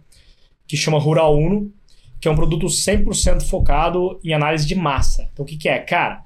que 0.66 0.76
chama 0.76 0.98
Rural 0.98 1.34
Uno, 1.38 1.72
que 2.26 2.28
é 2.28 2.32
um 2.32 2.36
produto 2.36 2.66
100% 2.66 3.42
focado 3.48 4.18
em 4.24 4.32
análise 4.34 4.66
de 4.66 4.74
massa. 4.74 5.28
Então 5.32 5.44
o 5.44 5.46
que, 5.48 5.56
que 5.56 5.68
é? 5.68 5.78
Cara, 5.78 6.22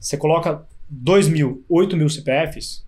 você 0.00 0.16
coloca 0.16 0.62
2 0.88 1.28
mil, 1.28 1.62
8 1.68 1.94
mil 1.94 2.08
CPFs, 2.08 2.82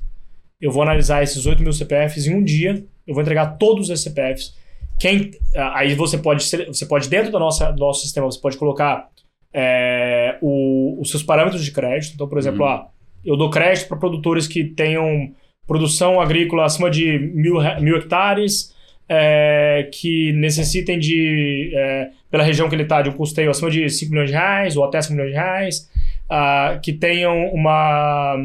eu 0.58 0.72
vou 0.72 0.82
analisar 0.82 1.22
esses 1.22 1.44
8 1.44 1.62
mil 1.62 1.74
CPFs 1.74 2.26
em 2.26 2.34
um 2.34 2.42
dia, 2.42 2.82
eu 3.06 3.12
vou 3.12 3.22
entregar 3.22 3.58
todos 3.58 3.90
os 3.90 4.02
CPFs. 4.02 4.54
Quem, 4.98 5.32
aí 5.74 5.94
você 5.94 6.16
pode, 6.16 6.42
ser- 6.44 6.66
você 6.68 6.86
pode 6.86 7.06
dentro 7.08 7.30
do 7.30 7.38
nosso, 7.38 7.64
do 7.72 7.78
nosso 7.78 8.00
sistema, 8.00 8.26
você 8.30 8.40
pode 8.40 8.56
colocar 8.56 9.08
é, 9.56 10.36
o- 10.42 10.98
os 11.00 11.10
seus 11.10 11.22
parâmetros 11.22 11.64
de 11.64 11.70
crédito. 11.70 12.14
Então, 12.14 12.26
por 12.26 12.38
exemplo, 12.38 12.62
Uhum. 12.64 12.68
ah, 12.68 12.88
eu 13.24 13.36
dou 13.36 13.50
crédito 13.50 13.86
para 13.88 13.96
produtores 13.98 14.48
que 14.48 14.64
tenham 14.64 15.32
produção 15.66 16.20
agrícola 16.20 16.64
acima 16.64 16.90
de 16.90 17.18
mil, 17.32 17.54
mil 17.80 17.96
hectares, 17.96 18.73
é, 19.08 19.88
que 19.92 20.32
necessitem 20.32 20.98
de, 20.98 21.72
é, 21.74 22.10
pela 22.30 22.42
região 22.42 22.68
que 22.68 22.74
ele 22.74 22.84
está, 22.84 23.02
de 23.02 23.10
um 23.10 23.12
custeio 23.12 23.50
acima 23.50 23.70
de 23.70 23.88
5 23.88 24.10
milhões 24.10 24.30
de 24.30 24.36
reais 24.36 24.76
ou 24.76 24.84
até 24.84 25.00
5 25.00 25.14
milhões 25.14 25.30
de 25.30 25.36
reais, 25.36 25.90
ah, 26.28 26.78
que 26.82 26.92
tenham 26.92 27.46
uma, 27.52 28.36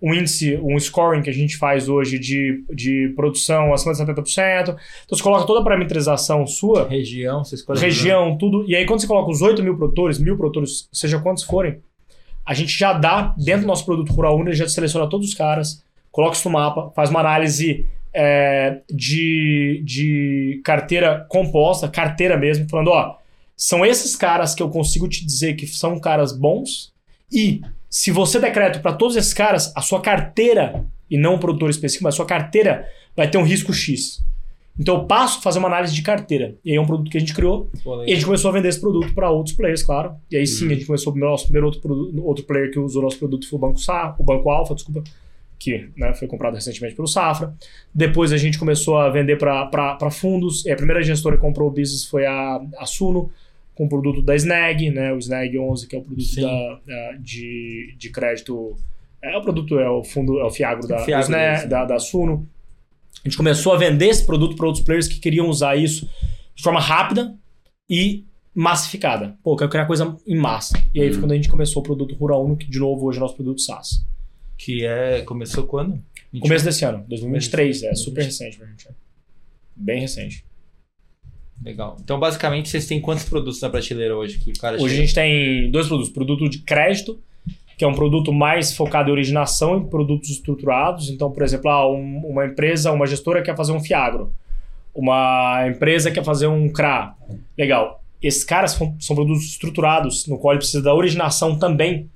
um 0.00 0.12
índice, 0.12 0.58
um 0.62 0.78
scoring 0.78 1.22
que 1.22 1.30
a 1.30 1.32
gente 1.32 1.56
faz 1.56 1.88
hoje 1.88 2.18
de, 2.18 2.62
de 2.70 3.12
produção 3.16 3.72
acima 3.72 3.92
de 3.94 4.00
70%. 4.00 4.62
Então 4.62 4.76
você 5.08 5.22
coloca 5.22 5.46
toda 5.46 5.60
a 5.60 5.62
parametrização 5.62 6.46
sua, 6.46 6.88
Região, 6.88 7.44
você 7.44 7.54
escolhe 7.54 7.80
região, 7.80 8.36
tudo, 8.36 8.64
e 8.68 8.76
aí 8.76 8.84
quando 8.84 9.00
você 9.00 9.06
coloca 9.06 9.30
os 9.30 9.40
8 9.40 9.62
mil 9.62 9.76
produtores, 9.76 10.18
mil 10.18 10.36
produtores, 10.36 10.88
seja 10.92 11.18
quantos 11.18 11.44
forem, 11.44 11.78
a 12.44 12.52
gente 12.54 12.76
já 12.76 12.92
dá, 12.92 13.34
dentro 13.38 13.62
do 13.62 13.68
nosso 13.68 13.84
produto 13.84 14.12
Rural 14.12 14.36
Uno, 14.36 14.52
já 14.52 14.68
seleciona 14.68 15.08
todos 15.08 15.28
os 15.28 15.34
caras, 15.34 15.82
coloca 16.10 16.36
isso 16.36 16.48
no 16.48 16.54
mapa, 16.54 16.90
faz 16.94 17.08
uma 17.08 17.20
análise 17.20 17.86
é, 18.14 18.80
de, 18.90 19.82
de 19.84 20.60
carteira 20.64 21.26
composta, 21.28 21.88
carteira 21.88 22.36
mesmo, 22.36 22.68
falando, 22.68 22.88
ó, 22.88 23.16
são 23.56 23.84
esses 23.84 24.16
caras 24.16 24.54
que 24.54 24.62
eu 24.62 24.68
consigo 24.68 25.08
te 25.08 25.24
dizer 25.24 25.54
que 25.54 25.66
são 25.66 25.98
caras 25.98 26.32
bons 26.32 26.92
e 27.30 27.60
se 27.88 28.10
você 28.10 28.38
der 28.38 28.52
crédito 28.52 28.82
para 28.82 28.94
todos 28.94 29.16
esses 29.16 29.34
caras, 29.34 29.72
a 29.76 29.82
sua 29.82 30.00
carteira, 30.00 30.84
e 31.10 31.18
não 31.18 31.34
o 31.34 31.38
produtor 31.38 31.68
específico, 31.68 32.04
mas 32.04 32.14
a 32.14 32.16
sua 32.16 32.26
carteira 32.26 32.88
vai 33.14 33.30
ter 33.30 33.36
um 33.38 33.44
risco 33.44 33.72
X. 33.72 34.24
Então 34.78 34.96
eu 34.96 35.04
passo 35.04 35.38
a 35.38 35.42
fazer 35.42 35.58
uma 35.58 35.68
análise 35.68 35.94
de 35.94 36.00
carteira. 36.00 36.56
E 36.64 36.70
aí 36.70 36.76
é 36.76 36.80
um 36.80 36.86
produto 36.86 37.10
que 37.10 37.18
a 37.18 37.20
gente 37.20 37.34
criou. 37.34 37.70
Pô, 37.84 38.02
E 38.02 38.12
a 38.12 38.14
gente 38.14 38.24
começou 38.24 38.50
a 38.50 38.54
vender 38.54 38.68
esse 38.68 38.80
produto 38.80 39.12
para 39.14 39.30
outros 39.30 39.54
players, 39.54 39.82
claro. 39.82 40.14
E 40.30 40.36
aí 40.36 40.46
sim, 40.46 40.66
a 40.66 40.74
gente 40.74 40.86
começou 40.86 41.12
o 41.12 41.16
nosso 41.16 41.44
primeiro 41.44 41.66
outro, 41.66 41.82
produto, 41.82 42.24
outro 42.24 42.44
player 42.44 42.70
que 42.70 42.78
usou 42.78 43.02
nosso 43.02 43.18
produto 43.18 43.46
foi 43.46 43.58
o 43.58 43.60
Banco 43.60 43.78
Sa, 43.78 44.16
o 44.18 44.24
Banco 44.24 44.48
Alfa, 44.48 44.74
desculpa, 44.74 45.04
que 45.62 45.88
né, 45.96 46.12
foi 46.14 46.26
comprado 46.28 46.54
recentemente 46.54 46.94
pelo 46.94 47.06
Safra. 47.08 47.54
Depois 47.94 48.32
a 48.32 48.36
gente 48.36 48.58
começou 48.58 48.96
a 48.98 49.08
vender 49.10 49.36
para 49.38 50.10
fundos. 50.10 50.64
E 50.66 50.70
a 50.70 50.76
primeira 50.76 51.02
gestora 51.02 51.36
que 51.36 51.42
comprou 51.42 51.68
o 51.68 51.70
business 51.70 52.04
foi 52.04 52.26
a, 52.26 52.60
a 52.78 52.86
Suno, 52.86 53.30
com 53.74 53.84
o 53.86 53.88
produto 53.88 54.20
da 54.20 54.34
Snag, 54.36 54.90
né, 54.90 55.12
o 55.12 55.18
Snag 55.18 55.58
11, 55.58 55.86
que 55.88 55.96
é 55.96 55.98
o 55.98 56.02
produto 56.02 56.34
da, 56.36 56.80
da- 56.86 57.12
de, 57.18 57.94
de 57.96 58.10
crédito. 58.10 58.76
É 59.22 59.36
o 59.36 59.40
produto, 59.42 59.78
é 59.78 59.88
o 59.88 60.02
fundo, 60.04 60.38
é 60.40 60.44
o 60.44 60.50
Fiagro 60.50 60.86
da, 60.86 60.98
Fiagro, 61.04 61.26
do 61.26 61.32
Snag, 61.32 61.66
da, 61.68 61.84
da 61.84 61.98
Suno. 61.98 62.46
A 63.24 63.28
gente 63.28 63.36
começou 63.36 63.72
a 63.72 63.78
vender 63.78 64.06
esse 64.08 64.26
produto 64.26 64.56
para 64.56 64.66
outros 64.66 64.84
players 64.84 65.06
que 65.06 65.20
queriam 65.20 65.48
usar 65.48 65.76
isso 65.76 66.08
de 66.54 66.62
forma 66.62 66.80
rápida 66.80 67.34
e 67.88 68.24
massificada. 68.54 69.36
Pô, 69.42 69.52
eu 69.52 69.56
quero 69.56 69.70
criar 69.70 69.86
coisa 69.86 70.16
em 70.26 70.36
massa. 70.36 70.74
E 70.94 71.00
aí 71.00 71.10
foi 71.10 71.20
quando 71.20 71.32
a 71.32 71.36
gente 71.36 71.48
começou 71.48 71.80
o 71.80 71.84
produto 71.84 72.14
Rural 72.14 72.44
Uno, 72.44 72.56
que 72.56 72.68
de 72.68 72.78
novo 72.78 73.06
hoje 73.06 73.16
é 73.18 73.20
nosso 73.20 73.34
produto 73.36 73.60
SaaS. 73.62 74.04
Que 74.64 74.84
é. 74.86 75.22
Começou 75.22 75.64
quando? 75.66 75.92
21? 76.32 76.40
Começo 76.40 76.64
desse 76.64 76.84
ano, 76.84 77.04
2023, 77.08 77.82
é 77.82 77.86
2023. 77.88 77.98
super 78.00 78.22
recente 78.24 78.56
pra 78.58 78.66
gente. 78.68 78.88
é. 78.88 78.90
Bem 79.74 80.00
recente. 80.00 80.44
Legal. 81.64 81.96
Então, 82.02 82.18
basicamente, 82.18 82.68
vocês 82.68 82.86
têm 82.86 83.00
quantos 83.00 83.24
produtos 83.24 83.60
na 83.60 83.70
prateleira 83.70 84.16
hoje? 84.16 84.38
Que 84.38 84.50
o 84.50 84.58
cara 84.58 84.76
Hoje 84.76 84.84
a 84.86 84.88
chega? 84.88 85.00
gente 85.02 85.14
tem 85.14 85.70
dois 85.70 85.86
produtos. 85.88 86.12
Produto 86.12 86.48
de 86.48 86.58
crédito, 86.58 87.20
que 87.78 87.84
é 87.84 87.88
um 87.88 87.94
produto 87.94 88.32
mais 88.32 88.74
focado 88.76 89.08
em 89.10 89.12
originação 89.12 89.78
e 89.80 89.88
produtos 89.88 90.30
estruturados. 90.30 91.08
Então, 91.08 91.30
por 91.30 91.42
exemplo, 91.42 91.70
ah, 91.70 91.88
um- 91.90 92.18
uma 92.26 92.46
empresa, 92.46 92.90
uma 92.92 93.06
gestora 93.06 93.42
quer 93.42 93.56
fazer 93.56 93.72
um 93.72 93.80
Fiagro. 93.80 94.32
Uma 94.94 95.66
empresa 95.68 96.10
quer 96.10 96.24
fazer 96.24 96.46
um 96.48 96.68
CRA. 96.68 97.14
Legal. 97.56 98.02
Esses 98.20 98.44
caras 98.44 98.72
são, 98.72 98.94
são 99.00 99.16
produtos 99.16 99.44
estruturados, 99.44 100.26
no 100.26 100.38
qual 100.38 100.52
ele 100.52 100.58
precisa 100.58 100.82
da 100.82 100.94
originação 100.94 101.58
também. 101.58 102.08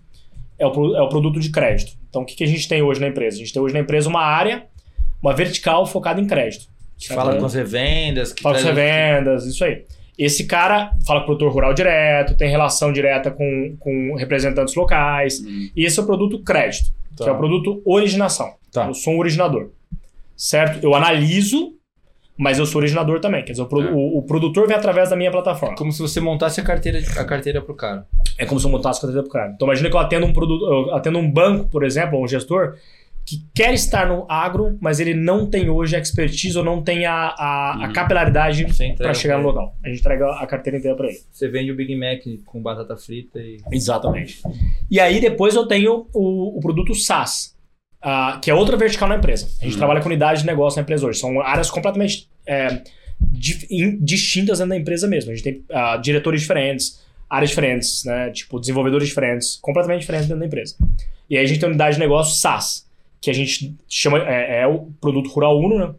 É 0.59 0.67
o, 0.67 0.97
é 0.97 1.03
o 1.03 1.09
produto 1.09 1.39
de 1.41 1.51
crédito. 1.51 1.93
Então, 2.17 2.23
o 2.23 2.27
que, 2.27 2.35
que 2.35 2.45
a 2.45 2.47
gente 2.47 2.67
tem 2.67 2.81
hoje 2.81 2.99
na 2.99 3.09
empresa? 3.09 3.37
A 3.37 3.39
gente 3.41 3.53
tem 3.53 3.61
hoje 3.61 3.75
na 3.75 3.81
empresa 3.81 4.09
uma 4.09 4.23
área, 4.23 4.65
uma 5.23 5.35
vertical 5.35 5.85
focada 5.85 6.19
em 6.19 6.27
crédito. 6.27 6.65
Que 6.97 7.09
fala 7.09 7.37
com 7.37 7.45
as 7.45 7.53
revendas. 7.53 8.33
Que 8.33 8.43
Fala 8.43 8.55
com 8.57 8.63
traz- 8.63 8.75
revendas, 8.77 9.45
isso 9.45 9.63
aí. 9.63 9.85
Esse 10.19 10.47
cara 10.47 10.93
fala 11.07 11.21
com 11.21 11.25
o 11.25 11.27
produtor 11.27 11.53
rural 11.53 11.75
direto, 11.75 12.35
tem 12.35 12.49
relação 12.49 12.91
direta 12.91 13.31
com, 13.31 13.77
com 13.79 14.15
representantes 14.15 14.75
locais. 14.75 15.41
Uhum. 15.41 15.69
E 15.77 15.85
esse 15.85 15.99
é 16.01 16.03
o 16.03 16.07
produto 16.07 16.43
crédito, 16.43 16.91
Tá. 17.15 17.25
que 17.25 17.29
é 17.29 17.33
o 17.35 17.37
produto 17.37 17.83
originação. 17.85 18.55
Tá. 18.73 18.87
Eu 18.87 18.95
sou 18.95 19.13
um 19.13 19.19
originador. 19.19 19.69
Certo? 20.35 20.83
Eu 20.83 20.95
analiso, 20.95 21.75
mas 22.37 22.59
eu 22.59 22.67
sou 22.67 22.81
originador 22.81 23.21
também. 23.21 23.45
Quer 23.45 23.53
dizer, 23.53 23.63
o, 23.63 23.67
pro- 23.67 23.83
É. 23.83 23.91
o- 23.91 24.19
o 24.19 24.23
produtor 24.23 24.67
vem 24.67 24.77
através 24.77 25.11
da 25.11 25.17
minha 25.17 25.31
plataforma. 25.31 25.75
Como 25.77 25.91
se 25.93 26.01
você 26.03 26.21
montasse 26.21 26.61
a 26.61 26.65
carteira, 26.65 26.99
a 27.17 27.25
carteira 27.25 27.61
pro 27.63 27.75
cara. 27.75 28.07
É 28.39 28.45
como 28.45 28.61
se 28.61 28.67
eu 28.67 28.71
montasse 28.71 28.99
a 28.99 29.03
carteira 29.03 29.23
pro 29.23 29.33
cara. 29.33 29.53
Então 29.55 29.67
imagina 29.67 29.89
que 29.89 29.97
eu 29.97 30.01
atendo 30.01 30.27
um 30.27 30.33
produto, 30.33 30.65
eu 30.67 30.95
atendo 30.95 31.19
um 31.19 31.31
banco, 31.31 31.69
por 31.69 31.83
exemplo, 31.85 32.19
ou 32.19 32.25
um 32.25 32.29
gestor 32.29 32.75
que 33.29 33.45
quer 33.53 33.75
estar 33.75 34.07
no 34.07 34.25
agro, 34.29 34.79
mas 34.81 35.01
ele 35.01 35.13
não 35.13 35.47
tem 35.51 35.69
hoje 35.69 35.97
a 35.97 35.99
expertise 35.99 36.57
ou 36.57 36.63
não 36.63 36.81
tem 36.81 37.07
a, 37.07 37.13
a, 37.37 37.73
a 37.85 37.87
Uhum. 37.89 37.93
capilaridade 37.93 38.65
para 38.97 39.13
chegar 39.15 39.39
no 39.39 39.45
local. 39.49 39.75
A 39.83 39.89
gente 39.89 39.99
entrega 39.99 40.31
a 40.31 40.47
carteira 40.47 40.79
inteira 40.79 40.97
para 40.97 41.09
ele. 41.09 41.19
Você 41.33 41.49
vende 41.49 41.73
o 41.73 41.75
Big 41.75 41.97
Mac 41.97 42.21
com 42.45 42.63
batata 42.63 42.97
frita 42.97 43.41
e. 43.41 43.57
Exatamente. 43.73 44.41
E 44.89 45.01
aí 45.01 45.19
depois 45.21 45.57
eu 45.57 45.67
tenho 45.67 46.07
o, 46.15 46.57
o 46.57 46.61
produto 46.61 46.95
SaaS, 46.95 47.56
ah, 48.09 48.39
que 48.41 48.49
é 48.51 48.55
outra 48.55 48.77
vertical 48.77 49.09
na 49.09 49.17
empresa. 49.17 49.47
A 49.61 49.65
gente 49.65 49.73
Uhum. 49.75 49.79
trabalha 49.79 50.01
com 50.01 50.07
unidade 50.09 50.41
de 50.43 50.47
negócio 50.47 50.77
na 50.79 50.83
empresa 50.83 51.05
hoje. 51.07 51.19
São 51.19 51.41
áreas 51.41 51.69
completamente 51.71 52.29
é, 52.47 52.83
in- 53.71 53.99
distintas 54.01 54.59
dentro 54.59 54.71
da 54.71 54.77
empresa 54.77 55.09
mesmo. 55.09 55.33
A 55.33 55.35
gente 55.35 55.43
tem 55.45 55.63
ah, 55.73 55.97
diretores 55.97 56.41
diferentes, 56.43 57.05
áreas 57.29 57.51
diferentes, 57.51 58.05
né? 58.05 58.31
Tipo, 58.31 58.61
desenvolvedores 58.61 59.09
diferentes, 59.09 59.59
completamente 59.61 60.01
diferentes 60.03 60.29
dentro 60.29 60.41
da 60.41 60.47
empresa. 60.47 60.77
E 61.29 61.37
aí 61.37 61.45
a 61.45 61.49
gente 61.49 61.59
tem 61.59 61.69
unidade 61.69 61.95
de 61.97 62.01
negócio 62.01 62.39
SaaS, 62.39 62.87
que 63.21 63.29
a 63.31 63.35
gente 63.35 63.75
chama, 63.89 64.19
é, 64.19 64.61
é 64.63 64.67
o 64.69 64.89
produto 65.01 65.29
Rural 65.31 65.59
Uno, 65.59 65.77
né? 65.79 65.95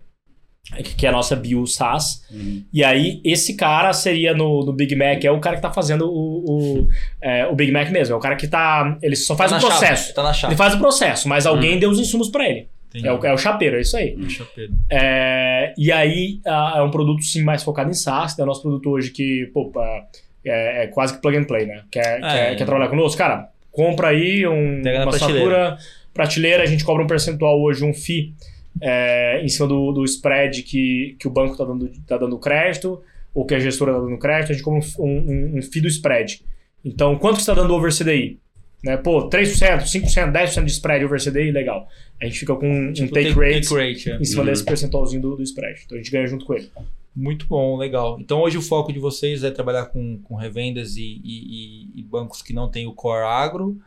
Que 0.97 1.05
é 1.05 1.09
a 1.09 1.11
nossa 1.13 1.36
bio 1.36 1.65
SaaS. 1.65 2.26
Uhum. 2.30 2.63
E 2.74 2.84
aí, 2.84 3.22
esse 3.24 3.55
cara 3.55 3.93
seria 3.93 4.34
no, 4.34 4.65
no 4.65 4.74
Big 4.74 4.95
Mac, 4.95 5.24
é 5.24 5.32
o 5.32 5.39
cara 5.39 5.55
que 5.55 5.61
tá 5.61 5.72
fazendo 5.72 6.09
o, 6.09 6.43
o, 6.45 6.88
é, 7.22 7.47
o 7.47 7.55
Big 7.55 7.72
Mac 7.72 7.89
mesmo. 7.89 8.13
É 8.13 8.18
o 8.18 8.20
cara 8.20 8.36
que 8.36 8.47
tá. 8.47 8.97
Ele 9.01 9.15
só 9.15 9.36
faz 9.36 9.51
tá 9.51 9.57
o 9.57 9.61
processo. 9.61 10.03
Chave, 10.03 10.13
tá 10.13 10.24
na 10.24 10.34
chave. 10.34 10.53
Ele 10.53 10.57
faz 10.57 10.74
o 10.74 10.78
processo, 10.78 11.30
mas 11.30 11.45
alguém 11.45 11.80
deu 11.80 11.89
os 11.89 11.99
insumos 11.99 12.30
pra 12.30 12.47
ele. 12.47 12.68
É 13.03 13.11
o, 13.11 13.26
é 13.26 13.34
o 13.34 13.38
chapeiro, 13.38 13.78
é 13.78 13.82
isso 13.82 13.95
aí. 13.97 14.15
Um 14.18 14.30
chapeiro. 14.30 14.74
É, 14.89 15.74
e 15.78 15.91
aí, 15.91 16.39
é 16.45 16.82
um 16.82 16.89
produto 16.89 17.24
sim 17.24 17.43
mais 17.43 17.63
focado 17.63 17.89
em 17.89 17.93
SaaS, 17.93 18.38
é 18.39 18.43
o 18.43 18.45
nosso 18.45 18.61
produto 18.61 18.89
hoje 18.89 19.11
que, 19.11 19.49
pô, 19.53 19.72
ah, 19.78 20.05
é, 20.45 20.84
é 20.84 20.88
quase 20.88 21.13
que 21.13 21.22
plug 21.22 21.38
and 21.38 21.43
play, 21.43 21.65
né? 21.65 21.84
Quer, 21.91 22.22
quer, 22.22 22.55
quer 22.55 22.65
trabalhar 22.65 22.89
conosco? 22.89 23.18
Cara, 23.18 23.49
compra 23.72 24.09
aí 24.09 24.47
um, 24.47 24.82
uma 24.82 25.11
prateleira. 25.11 25.78
prateleira, 26.13 26.63
a 26.63 26.65
gente 26.65 26.84
cobra 26.84 27.03
um 27.03 27.07
percentual 27.07 27.61
hoje, 27.61 27.84
um 27.84 27.93
FII, 27.93 28.34
é, 28.82 29.41
em 29.43 29.47
cima 29.47 29.67
do, 29.67 29.91
do 29.91 30.03
spread 30.05 30.63
que, 30.63 31.15
que 31.19 31.28
o 31.28 31.32
banco 31.32 31.53
está 31.53 31.63
dando, 31.65 31.89
tá 32.07 32.17
dando 32.17 32.38
crédito, 32.39 33.01
ou 33.34 33.45
que 33.45 33.53
a 33.55 33.59
gestora 33.59 33.91
está 33.91 34.03
dando 34.03 34.17
crédito, 34.17 34.51
a 34.51 34.53
gente 34.53 34.63
cobra 34.63 34.80
um, 34.99 35.03
um, 35.03 35.57
um 35.57 35.61
FII 35.61 35.82
do 35.82 35.88
spread. 35.88 36.41
Então, 36.84 37.17
quanto 37.17 37.38
que 37.38 37.43
você 37.43 37.51
está 37.51 37.61
dando 37.61 37.73
over 37.73 37.91
CDI? 37.95 38.39
Né? 38.84 38.95
Pô, 38.97 39.28
3%, 39.30 39.82
5%, 39.82 40.32
10% 40.32 40.63
de 40.63 40.71
spread 40.71 41.03
over 41.05 41.19
CDI, 41.19 41.51
legal. 41.51 41.88
A 42.21 42.25
gente 42.25 42.39
fica 42.39 42.55
com 42.55 42.69
um 42.69 42.93
Tipo, 42.93 43.13
take 43.13 43.30
rate 43.32 43.67
Take 43.69 43.75
rate, 43.75 44.11
é. 44.11 44.17
em 44.17 44.23
cima 44.25 44.43
Uhum. 44.43 44.49
desse 44.49 44.63
percentualzinho 44.63 45.21
do, 45.21 45.36
do 45.36 45.43
spread. 45.43 45.82
Então 45.86 45.97
a 45.97 46.01
gente 46.01 46.11
ganha 46.11 46.28
junto 46.28 46.45
com 46.45 46.53
ele. 46.53 46.69
Muito 47.15 47.47
bom, 47.47 47.75
legal. 47.78 48.19
Então 48.21 48.39
hoje 48.41 48.57
o 48.59 48.61
foco 48.61 48.93
de 48.93 48.99
vocês 48.99 49.43
é 49.43 49.49
trabalhar 49.49 49.86
com, 49.88 50.19
com 50.23 50.36
revendas 50.36 50.95
e, 50.97 51.19
e- 51.23 51.89
e- 51.99 52.03
bancos 52.03 52.43
que 52.43 52.53
não 52.53 52.69
tem 52.69 52.86
o 52.86 52.93
core 52.93 53.25
agro 53.25 53.78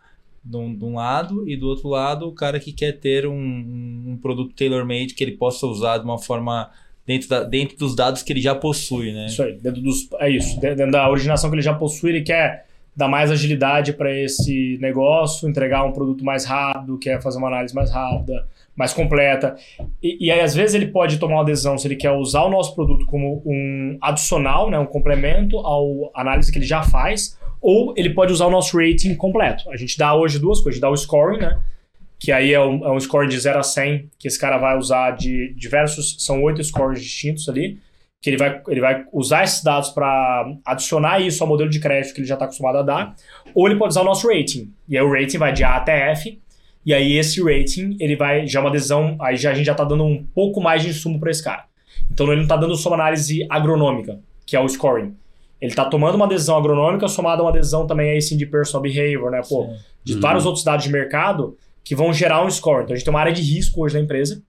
de 0.43 0.57
um, 0.57 0.75
de 0.75 0.85
um 0.85 0.95
lado 0.95 1.49
e 1.49 1.57
do 1.57 1.67
outro 1.69 1.89
lado 1.89 2.27
o 2.27 2.33
cara 2.33 2.59
que 2.59 2.73
quer 2.73 2.93
ter 2.93 3.27
um, 3.27 3.35
um 3.35 4.19
produto 4.21 4.55
tailor-made 4.55 5.15
que 5.15 5.23
ele 5.23 5.33
possa 5.37 5.67
usar 5.67 5.99
de 5.99 6.05
uma 6.05 6.19
forma 6.19 6.71
dentro, 7.07 7.29
da- 7.29 7.43
dentro 7.45 7.77
dos 7.77 7.95
dados 7.95 8.23
que 8.23 8.33
ele 8.33 8.41
já 8.41 8.55
possui, 8.55 9.13
né? 9.13 9.27
Isso 9.27 9.43
aí, 9.43 9.53
dentro 9.61 9.81
dos. 9.83 10.09
É 10.19 10.31
isso. 10.31 10.59
Dentro 10.61 10.91
da 10.91 11.09
originação 11.11 11.51
que 11.51 11.57
ele 11.57 11.63
já 11.63 11.75
possui, 11.75 12.11
ele 12.11 12.23
quer 12.23 12.67
dar 12.97 13.07
mais 13.09 13.31
agilidade 13.31 13.93
para 13.93 14.13
esse 14.15 14.77
negócio, 14.81 15.49
entregar 15.49 15.85
um 15.85 15.93
produto 15.93 16.25
mais 16.25 16.45
rápido, 16.45 16.99
quer 16.99 17.21
fazer 17.23 17.39
uma 17.39 17.49
análise 17.49 17.75
mais 17.75 17.91
rápida, 17.91 18.47
mais 18.77 18.93
completa. 18.93 19.57
E, 20.03 20.27
e 20.27 20.31
aí, 20.31 20.41
às 20.41 20.55
vezes, 20.55 20.75
ele 20.75 20.87
pode 20.89 21.19
tomar 21.19 21.37
uma 21.37 21.45
decisão 21.45 21.79
se 21.79 21.87
ele 21.87 21.97
quer 21.97 22.11
usar 22.11 22.43
o 22.43 22.51
nosso 22.51 22.75
produto 22.75 23.07
como 23.07 23.43
um 23.47 23.97
adicional, 24.03 24.71
né, 24.71 24.79
um 24.79 24.87
complemento 24.87 25.57
ao 25.59 26.11
análise 26.15 26.51
que 26.53 26.59
ele 26.59 26.67
já 26.67 26.83
faz, 26.83 27.39
ou 27.61 27.95
ele 27.97 28.11
pode 28.11 28.33
usar 28.33 28.47
o 28.47 28.51
nosso 28.51 28.77
rating 28.77 29.15
completo. 29.15 29.71
A 29.71 29.77
gente 29.77 29.99
dá 29.99 30.15
hoje 30.15 30.39
duas 30.39 30.61
coisas, 30.61 30.75
a 30.75 30.75
gente 30.77 30.83
dá 30.83 30.91
o 30.91 30.97
scoring, 30.97 31.39
né? 31.39 31.61
Que 32.19 32.33
aí 32.33 32.53
é 32.53 32.61
um, 32.61 32.85
é 32.85 32.93
um 32.93 33.01
score 33.01 33.29
de 33.29 33.39
0 33.39 33.59
a 33.59 33.63
100, 33.63 34.11
que 34.19 34.29
esse 34.29 34.39
cara 34.39 34.59
vai 34.59 34.77
usar 34.77 35.13
de 35.13 35.55
diversos, 35.55 36.17
são 36.19 36.43
oito 36.43 36.63
scores 36.63 37.03
distintos 37.03 37.49
ali, 37.49 37.79
que 38.21 38.29
ele 38.29 38.37
vai, 38.37 38.61
ele 38.69 38.81
vai 38.81 39.05
usar 39.13 39.45
esses 39.45 39.63
dados 39.63 39.91
para 39.91 40.53
adicionar 40.65 41.21
isso 41.21 41.43
ao 41.43 41.49
modelo 41.49 41.71
de 41.71 41.81
crédito 41.81 42.13
que 42.15 42.21
ele 42.21 42.27
já 42.27 42.35
está 42.35 42.45
acostumado 42.45 42.79
a 42.79 42.83
dar, 42.83 43.17
ou 43.55 43.67
ele 43.67 43.79
pode 43.79 43.93
usar 43.93 44.03
o 44.03 44.05
nosso 44.05 44.29
rating. 44.29 44.71
E 44.89 44.99
aí 44.99 45.03
o 45.03 45.11
rating 45.11 45.39
vai 45.39 45.53
de 45.53 45.65
A 45.65 45.77
até 45.77 46.13
F, 46.13 46.39
e 46.85 46.95
aí 46.95 47.17
esse 47.17 47.43
rating, 47.43 47.97
ele 47.99 48.17
vai, 48.17 48.47
já 48.47 48.59
é 48.59 48.63
uma 48.63 48.69
adesão, 48.69 49.17
aí 49.21 49.37
já, 49.37 49.51
a 49.51 49.55
gente 49.55 49.67
já 49.67 49.73
está 49.73 49.85
dando 49.85 50.05
um 50.05 50.23
pouco 50.35 50.61
mais 50.61 50.83
de 50.83 50.91
insumo 50.91 51.19
para 51.19 51.31
esse 51.31 51.43
cara. 51.43 51.65
Então 52.11 52.27
ele 52.27 52.37
não 52.37 52.43
está 52.43 52.57
dando 52.57 52.77
só 52.77 52.91
uma 52.91 52.97
análise 52.97 53.47
agronômica, 53.49 54.19
que 54.45 54.57
é 54.57 54.61
o 54.61 54.69
scoring. 54.69 55.15
Ele 55.61 55.71
está 55.73 55.85
tomando 55.85 56.15
uma 56.15 56.25
adesão 56.25 56.57
agronômica 56.57 57.07
somada 57.09 57.43
a 57.43 57.45
uma 57.45 57.51
adesão 57.51 57.87
também 57.87 58.11
aí 58.11 58.23
sim 58.23 58.37
de 58.37 58.47
personal 58.47 58.83
behavior, 58.83 59.31
né? 59.31 59.41
Pô, 59.49 59.69
de 60.03 60.15
Uhum. 60.15 60.21
vários 60.21 60.47
outros 60.47 60.65
dados 60.65 60.85
de 60.85 60.91
mercado 60.91 61.57
que 61.85 61.95
vão 61.95 62.13
gerar 62.13 62.45
um 62.45 62.51
score. 62.51 62.83
Então 62.85 62.95
a 62.95 62.97
gente 62.97 63.05
tem 63.05 63.13
uma 63.13 63.21
área 63.21 63.33
de 63.33 63.43
risco 63.43 63.83
hoje 63.83 63.95
na 63.95 64.01
empresa, 64.01 64.43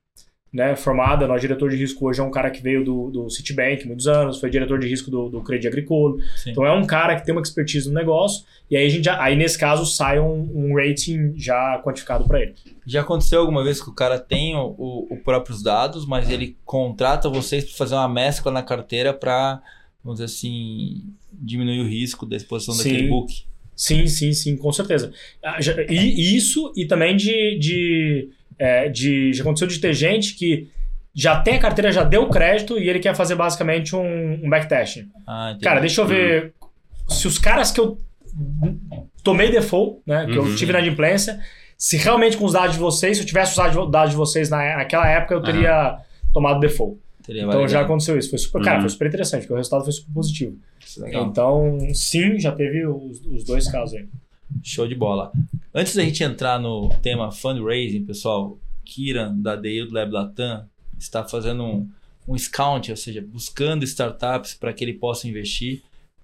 né? 0.54 0.76
Formada. 0.76 1.28
Nosso 1.28 1.42
diretor 1.42 1.70
de 1.70 1.76
risco 1.78 2.06
hoje 2.08 2.20
é 2.20 2.24
um 2.24 2.32
cara 2.32 2.50
que 2.50 2.62
veio 2.62 2.84
do, 2.84 3.10
do 3.10 3.30
Citibank 3.30 3.86
muitos 3.88 4.08
anos, 4.08 4.40
foi 4.40 4.50
diretor 4.50 4.80
de 4.80 4.88
risco 4.88 5.10
do, 5.12 5.30
do 5.30 5.42
Crédit 5.42 5.68
Agricole. 5.68 6.22
Sim. 6.38 6.52
Então 6.52 6.66
é 6.66 6.72
um 6.74 6.86
cara 6.86 7.16
que 7.16 7.26
tem 7.26 7.34
uma 7.34 7.42
expertise 7.42 7.88
no 7.90 7.94
negócio. 7.94 8.46
E 8.70 8.78
aí 8.78 8.86
a 8.86 8.90
gente 8.90 9.04
já, 9.06 9.22
aí 9.22 9.36
nesse 9.36 9.58
caso 9.58 9.86
sai 9.86 10.20
um, 10.20 10.50
um 10.54 10.76
rating 10.76 11.34
já 11.36 11.82
quantificado 11.84 12.26
para 12.26 12.42
ele. 12.42 12.56
Já 12.86 13.02
aconteceu 13.02 13.40
alguma 13.42 13.64
vez 13.64 13.82
que 13.82 13.90
o 13.90 13.94
cara 13.94 14.18
tem 14.20 14.56
o, 14.56 14.76
o, 14.78 15.08
o 15.12 15.18
próprios 15.18 15.62
dados, 15.64 16.06
mas 16.06 16.30
ele 16.30 16.58
contrata 16.66 17.30
vocês 17.30 17.64
para 17.66 17.78
fazer 17.78 17.96
uma 17.96 18.10
mescla 18.10 18.52
na 18.52 18.64
carteira 18.64 19.14
para, 19.14 19.62
vamos 20.04 20.20
dizer 20.20 20.26
assim, 20.34 21.04
diminuir 21.32 21.80
o 21.82 21.88
risco 21.88 22.26
da 22.26 22.36
exposição 22.36 22.74
Sim. 22.74 22.90
daquele 22.90 23.08
book? 23.10 23.44
Sim, 23.76 24.06
sim, 24.08 24.34
sim, 24.34 24.58
com 24.58 24.72
certeza. 24.72 25.12
Ah, 25.44 25.58
E 25.90 26.36
isso, 26.36 26.72
e 26.76 26.86
também 26.86 27.16
de, 27.16 27.58
de, 27.58 28.30
é, 28.60 28.90
de. 28.90 29.34
Já 29.34 29.42
aconteceu 29.44 29.68
de 29.68 29.80
ter 29.80 29.94
gente 29.94 30.36
que 30.36 30.68
já 31.14 31.40
tem 31.42 31.56
a 31.56 31.60
carteira, 31.60 31.92
já 31.92 32.04
deu 32.04 32.28
crédito 32.30 32.78
e 32.78 32.88
ele 32.90 33.00
quer 33.00 33.16
fazer 33.16 33.36
basicamente 33.36 33.96
um, 33.96 34.46
um 34.46 34.50
backtesting. 34.50 35.10
Ah. 35.28 35.58
Cara, 35.62 35.80
deixa 35.80 36.02
eu 36.02 36.06
ver 36.08 36.54
se 37.10 37.28
os 37.28 37.38
caras 37.40 37.72
que 37.72 37.80
eu 37.80 38.00
tomei 39.24 39.52
default, 39.52 40.00
né, 40.06 40.26
que 40.26 40.38
eu 40.38 40.44
Uhum. 40.44 40.56
tive 40.56 40.72
na 40.74 40.80
adimplência, 40.80 41.40
se 41.78 41.98
realmente 41.98 42.38
com 42.38 42.46
os 42.46 42.54
dados 42.54 42.74
de 42.74 42.80
vocês, 42.80 43.18
se 43.18 43.24
eu 43.24 43.28
tivesse 43.28 43.54
usado 43.54 43.82
os 43.84 43.92
dados 43.92 44.12
de 44.12 44.16
vocês 44.16 44.50
na, 44.50 44.78
naquela 44.78 45.08
época, 45.10 45.34
eu 45.34 45.42
teria 45.42 45.98
tomado 46.34 46.60
default. 46.60 46.98
Teria 47.24 47.44
Então 47.44 47.68
já 47.68 47.82
aconteceu 47.82 48.18
isso. 48.18 48.30
Foi 48.30 48.40
super, 48.40 48.62
cara, 48.64 48.76
Uhum. 48.78 48.82
foi 48.82 48.90
super 48.90 49.08
interessante, 49.08 49.42
porque 49.42 49.54
o 49.54 49.58
resultado 49.58 49.84
foi 49.84 49.94
super 49.94 50.14
positivo. 50.14 50.58
Legal. 50.98 51.26
Então, 51.28 51.78
sim, 51.94 52.40
já 52.40 52.52
teve 52.52 52.86
os, 52.86 53.26
os 53.26 53.44
dois 53.44 53.70
casos 53.72 53.96
aí. 53.98 54.08
Show 54.64 54.88
de 54.88 54.96
bola. 54.96 55.32
Antes 55.74 55.96
da 55.96 56.04
gente 56.04 56.24
entrar 56.24 56.60
no 56.60 56.90
tema 57.02 57.32
fundraising, 57.32 58.04
pessoal, 58.04 58.58
Kiran, 58.84 59.36
da 59.40 59.56
DEI 59.56 59.86
do 59.86 59.94
Lab 59.94 60.12
Latam, 60.12 60.66
está 61.00 61.24
fazendo 61.24 61.64
um, 61.64 61.88
um 62.28 62.38
scout, 62.38 62.92
ou 62.92 62.98
seja, 62.98 63.22
buscando 63.26 63.84
startups 63.86 64.54
para 64.54 64.74
que 64.74 64.84
ele 64.84 64.94
possa 64.94 65.28
investir. 65.28 65.82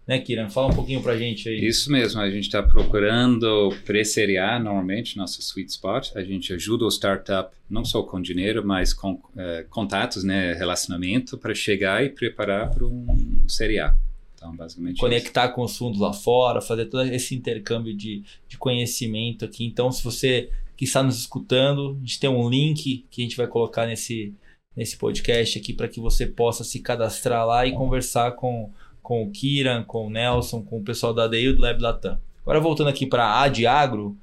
Né, 0.07 0.19
Kiran? 0.19 0.49
Fala 0.49 0.67
um 0.67 0.75
pouquinho 0.75 1.01
pra 1.03 1.17
gente 1.17 1.49
aí. 1.49 1.67
Isso 1.67 1.91
mesmo, 1.91 2.21
a 2.21 2.29
gente 2.29 2.45
está 2.45 2.63
procurando 2.63 3.75
pré-série 3.85 4.37
A, 4.37 4.57
normalmente, 4.57 5.17
nosso 5.17 5.41
sweet 5.41 5.69
spot. 5.69 6.11
A 6.15 6.23
gente 6.23 6.53
ajuda 6.53 6.85
o 6.85 6.89
startup 6.89 7.53
não 7.69 7.83
só 7.83 8.01
com 8.01 8.21
dinheiro, 8.21 8.65
mas 8.65 8.93
com 8.93 9.21
eh, 9.35 9.65
contatos, 9.69 10.23
né, 10.23 10.53
relacionamento, 10.53 11.37
para 11.37 11.53
chegar 11.53 12.05
e 12.05 12.09
preparar 12.09 12.69
para 12.69 12.85
um 12.85 13.43
série 13.49 13.79
A. 13.79 13.93
Então, 14.33 14.55
basicamente. 14.55 14.93
isso. 14.93 15.01
conectar 15.01 15.49
com 15.49 15.63
os 15.63 15.75
fundos 15.75 15.99
lá 15.99 16.13
fora, 16.13 16.61
fazer 16.61 16.85
todo 16.85 17.03
esse 17.03 17.35
intercâmbio 17.35 17.93
de, 17.93 18.23
de 18.47 18.57
conhecimento 18.57 19.43
aqui. 19.43 19.65
Então, 19.65 19.91
se 19.91 20.01
você 20.03 20.49
que 20.77 20.85
está 20.85 21.01
nos 21.03 21.19
escutando, 21.19 21.97
a 21.97 21.99
gente 21.99 22.19
tem 22.19 22.29
um 22.29 22.47
link 22.47 23.05
que 23.09 23.21
a 23.21 23.25
gente 23.25 23.35
vai 23.35 23.47
colocar 23.47 23.87
nesse, 23.87 24.33
nesse 24.75 24.95
podcast 24.95 25.57
aqui 25.57 25.73
para 25.73 25.87
que 25.87 25.99
você 25.99 26.27
possa 26.27 26.63
se 26.63 26.79
cadastrar 26.79 27.45
lá 27.47 27.65
e 27.65 27.73
conversar 27.73 28.33
com, 28.33 28.71
com 29.07 29.23
o 29.23 29.31
Kiran, 29.31 29.85
com 29.85 30.07
o 30.07 30.09
Nelson, 30.09 30.61
com 30.61 30.79
o 30.79 30.83
pessoal 30.83 31.13
da 31.13 31.23
ADI 31.23 31.47
e 31.47 31.53
do 31.53 31.61
Lab 31.61 31.81
Latam. 31.81 32.17
Agora, 32.41 32.59
voltando 32.59 32.89
aqui 32.89 33.05
para 33.05 33.39
a 33.41 33.47
de 33.47 33.65
Agro, 33.65 34.17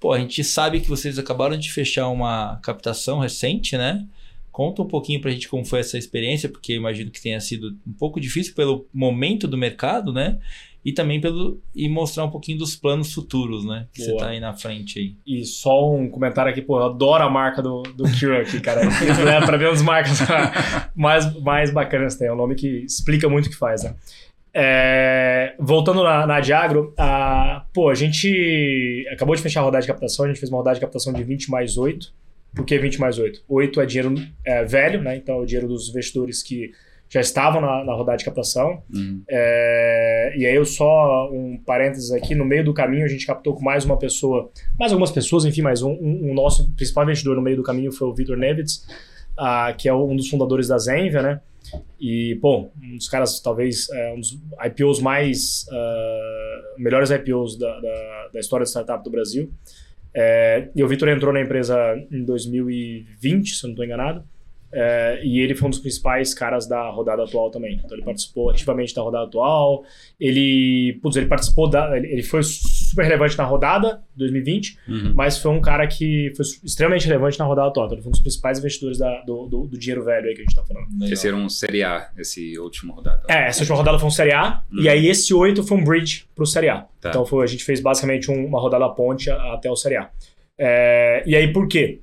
pô, 0.00 0.12
a 0.12 0.18
gente 0.18 0.42
sabe 0.42 0.80
que 0.80 0.88
vocês 0.88 1.20
acabaram 1.20 1.56
de 1.56 1.70
fechar 1.72 2.08
uma 2.08 2.56
captação 2.56 3.20
recente, 3.20 3.78
né? 3.78 4.04
Conta 4.50 4.82
um 4.82 4.88
pouquinho 4.88 5.20
pra 5.20 5.30
gente 5.30 5.48
como 5.48 5.64
foi 5.64 5.78
essa 5.78 5.96
experiência, 5.96 6.48
porque 6.48 6.72
eu 6.72 6.78
imagino 6.78 7.12
que 7.12 7.22
tenha 7.22 7.38
sido 7.38 7.76
um 7.86 7.92
pouco 7.92 8.18
difícil 8.18 8.56
pelo 8.56 8.88
momento 8.92 9.46
do 9.46 9.56
mercado, 9.56 10.12
né? 10.12 10.40
E 10.84 10.92
também 10.92 11.20
pelo 11.20 11.62
e 11.72 11.88
mostrar 11.88 12.24
um 12.24 12.30
pouquinho 12.30 12.58
dos 12.58 12.74
planos 12.74 13.12
futuros, 13.14 13.64
né? 13.64 13.86
Que 13.94 14.02
você 14.02 14.10
Boa. 14.10 14.24
tá 14.24 14.28
aí 14.30 14.40
na 14.40 14.52
frente 14.52 14.98
aí. 14.98 15.14
E 15.24 15.44
só 15.44 15.90
um 15.92 16.10
comentário 16.10 16.50
aqui, 16.50 16.60
pô, 16.60 16.80
eu 16.80 16.86
adoro 16.86 17.22
a 17.22 17.30
marca 17.30 17.62
do, 17.62 17.84
do 17.84 18.02
Kira 18.10 18.42
aqui, 18.42 18.60
cara. 18.60 18.84
Isso, 18.84 19.22
né, 19.24 19.40
pra 19.40 19.56
ver 19.56 19.68
as 19.68 19.80
marcas 19.80 20.18
mais, 20.94 21.40
mais 21.40 21.72
bacanas 21.72 22.16
tem. 22.16 22.26
É 22.26 22.32
um 22.32 22.36
nome 22.36 22.56
que 22.56 22.66
explica 22.84 23.28
muito 23.28 23.46
o 23.46 23.50
que 23.50 23.56
faz, 23.56 23.84
né? 23.84 23.94
É, 24.56 25.54
voltando 25.58 26.02
na, 26.04 26.26
na 26.26 26.40
Diagro, 26.40 26.94
a, 26.96 27.64
pô, 27.74 27.88
a 27.90 27.94
gente 27.94 29.04
acabou 29.12 29.34
de 29.34 29.42
fechar 29.42 29.60
a 29.60 29.64
rodada 29.64 29.82
de 29.82 29.88
captação, 29.88 30.24
a 30.24 30.28
gente 30.28 30.38
fez 30.38 30.50
uma 30.50 30.58
rodada 30.58 30.74
de 30.76 30.80
captação 30.80 31.12
de 31.12 31.24
20 31.24 31.50
mais 31.50 31.76
8. 31.76 32.12
Por 32.54 32.64
que 32.64 32.78
20 32.78 33.00
mais 33.00 33.18
8? 33.18 33.42
8 33.48 33.80
é 33.80 33.86
dinheiro 33.86 34.14
é, 34.44 34.64
velho, 34.64 35.02
né? 35.02 35.16
Então 35.16 35.34
é 35.36 35.38
o 35.38 35.44
dinheiro 35.46 35.66
dos 35.66 35.88
investidores 35.88 36.40
que 36.42 36.70
já 37.08 37.20
estavam 37.20 37.60
na, 37.60 37.84
na 37.84 37.92
rodada 37.94 38.16
de 38.18 38.24
captação. 38.24 38.80
Hum, 38.92 39.22
É, 39.28 40.34
e 40.36 40.46
aí 40.46 40.54
eu 40.54 40.64
só 40.64 41.28
um 41.32 41.58
parênteses 41.66 42.12
aqui, 42.12 42.34
no 42.34 42.44
meio 42.44 42.64
do 42.64 42.72
caminho 42.72 43.04
a 43.04 43.08
gente 43.08 43.26
captou 43.26 43.54
com 43.54 43.62
mais 43.62 43.84
uma 43.84 43.96
pessoa, 43.98 44.50
mais 44.78 44.92
algumas 44.92 45.10
pessoas, 45.10 45.44
enfim, 45.44 45.62
mas 45.62 45.82
um, 45.82 45.90
um- 45.90 46.30
um 46.30 46.34
nosso 46.34 46.72
principal 46.74 47.04
investidor 47.04 47.34
no 47.36 47.42
meio 47.42 47.56
do 47.56 47.62
caminho 47.62 47.90
foi 47.92 48.06
o 48.08 48.14
Vitor 48.14 48.36
Nevitz, 48.36 48.86
ah, 49.36 49.74
que 49.76 49.88
é 49.88 49.94
um 49.94 50.14
dos 50.16 50.28
fundadores 50.28 50.68
da 50.68 50.78
Zenvia, 50.78 51.22
né? 51.22 51.40
E, 52.00 52.34
bom, 52.40 52.70
um 52.82 52.96
dos 52.96 53.08
caras, 53.08 53.40
talvez, 53.40 53.88
é, 53.90 54.12
um 54.12 54.20
dos 54.20 54.38
IPOs 54.66 55.00
mais, 55.00 55.66
ah, 55.70 56.60
melhores 56.78 57.10
IPOs 57.10 57.58
da, 57.58 57.80
da, 57.80 58.28
da 58.34 58.40
história 58.40 58.64
da 58.64 58.70
startup 58.70 59.02
do 59.02 59.10
Brasil. 59.10 59.50
É, 60.14 60.68
e 60.76 60.84
o 60.84 60.88
Vitor 60.88 61.08
entrou 61.08 61.32
na 61.32 61.40
empresa 61.40 61.76
em 62.10 62.24
2020, 62.24 63.54
se 63.54 63.64
eu 63.64 63.68
não 63.68 63.72
estou 63.72 63.84
enganado. 63.84 64.24
É, 64.76 65.20
e 65.22 65.38
ele 65.38 65.54
foi 65.54 65.68
um 65.68 65.70
dos 65.70 65.78
principais 65.78 66.34
caras 66.34 66.66
da 66.66 66.90
rodada 66.90 67.22
atual 67.22 67.50
também. 67.50 67.80
Então 67.84 67.96
ele 67.96 68.04
participou 68.04 68.50
ativamente 68.50 68.94
da 68.94 69.02
rodada 69.02 69.24
atual. 69.24 69.84
Ele, 70.18 70.98
putz, 71.00 71.16
ele 71.16 71.26
participou 71.26 71.70
da. 71.70 71.96
Ele 71.96 72.22
foi 72.22 72.40
super 72.94 73.04
relevante 73.04 73.36
na 73.36 73.44
rodada 73.44 74.00
2020, 74.16 74.78
uhum. 74.88 75.12
mas 75.14 75.38
foi 75.38 75.50
um 75.50 75.60
cara 75.60 75.86
que 75.86 76.32
foi 76.36 76.44
extremamente 76.64 77.06
relevante 77.06 77.38
na 77.38 77.44
rodada. 77.44 77.68
Então 77.70 77.84
ele 77.92 78.00
foi 78.02 78.08
um 78.08 78.12
dos 78.12 78.20
principais 78.20 78.58
investidores 78.58 78.98
da- 78.98 79.20
do, 79.22 79.46
do- 79.46 79.66
do 79.66 79.78
dinheiro 79.78 80.04
velho 80.04 80.26
aí 80.28 80.34
que 80.34 80.40
a 80.40 80.44
gente 80.44 80.54
tá 80.54 80.62
falando. 80.64 80.86
Esse 81.12 81.26
era 81.28 81.36
um 81.36 81.48
série 81.48 81.82
A, 81.82 82.08
esse 82.16 82.58
último 82.58 82.92
rodada. 82.94 83.22
É, 83.28 83.48
essa 83.48 83.60
última 83.60 83.76
rodada 83.76 83.98
foi 83.98 84.08
um 84.08 84.10
Série 84.10 84.32
A, 84.32 84.62
Uhum. 84.72 84.80
e 84.82 84.88
aí 84.88 85.08
esse 85.08 85.34
8 85.34 85.62
foi 85.62 85.76
um 85.76 85.84
bridge 85.84 86.26
pro 86.34 86.46
Série 86.46 86.68
A. 86.68 86.86
Tá. 87.00 87.10
Então 87.10 87.26
foi, 87.26 87.44
a 87.44 87.46
gente 87.46 87.64
fez 87.64 87.80
basicamente 87.80 88.30
um- 88.30 88.46
uma 88.46 88.60
rodada 88.60 88.88
ponte 88.90 89.30
a- 89.30 89.54
até 89.54 89.70
o 89.70 89.76
Série 89.76 89.96
A. 89.96 90.10
É, 90.58 91.22
e 91.26 91.34
aí 91.34 91.52
por 91.52 91.66
quê? 91.68 92.00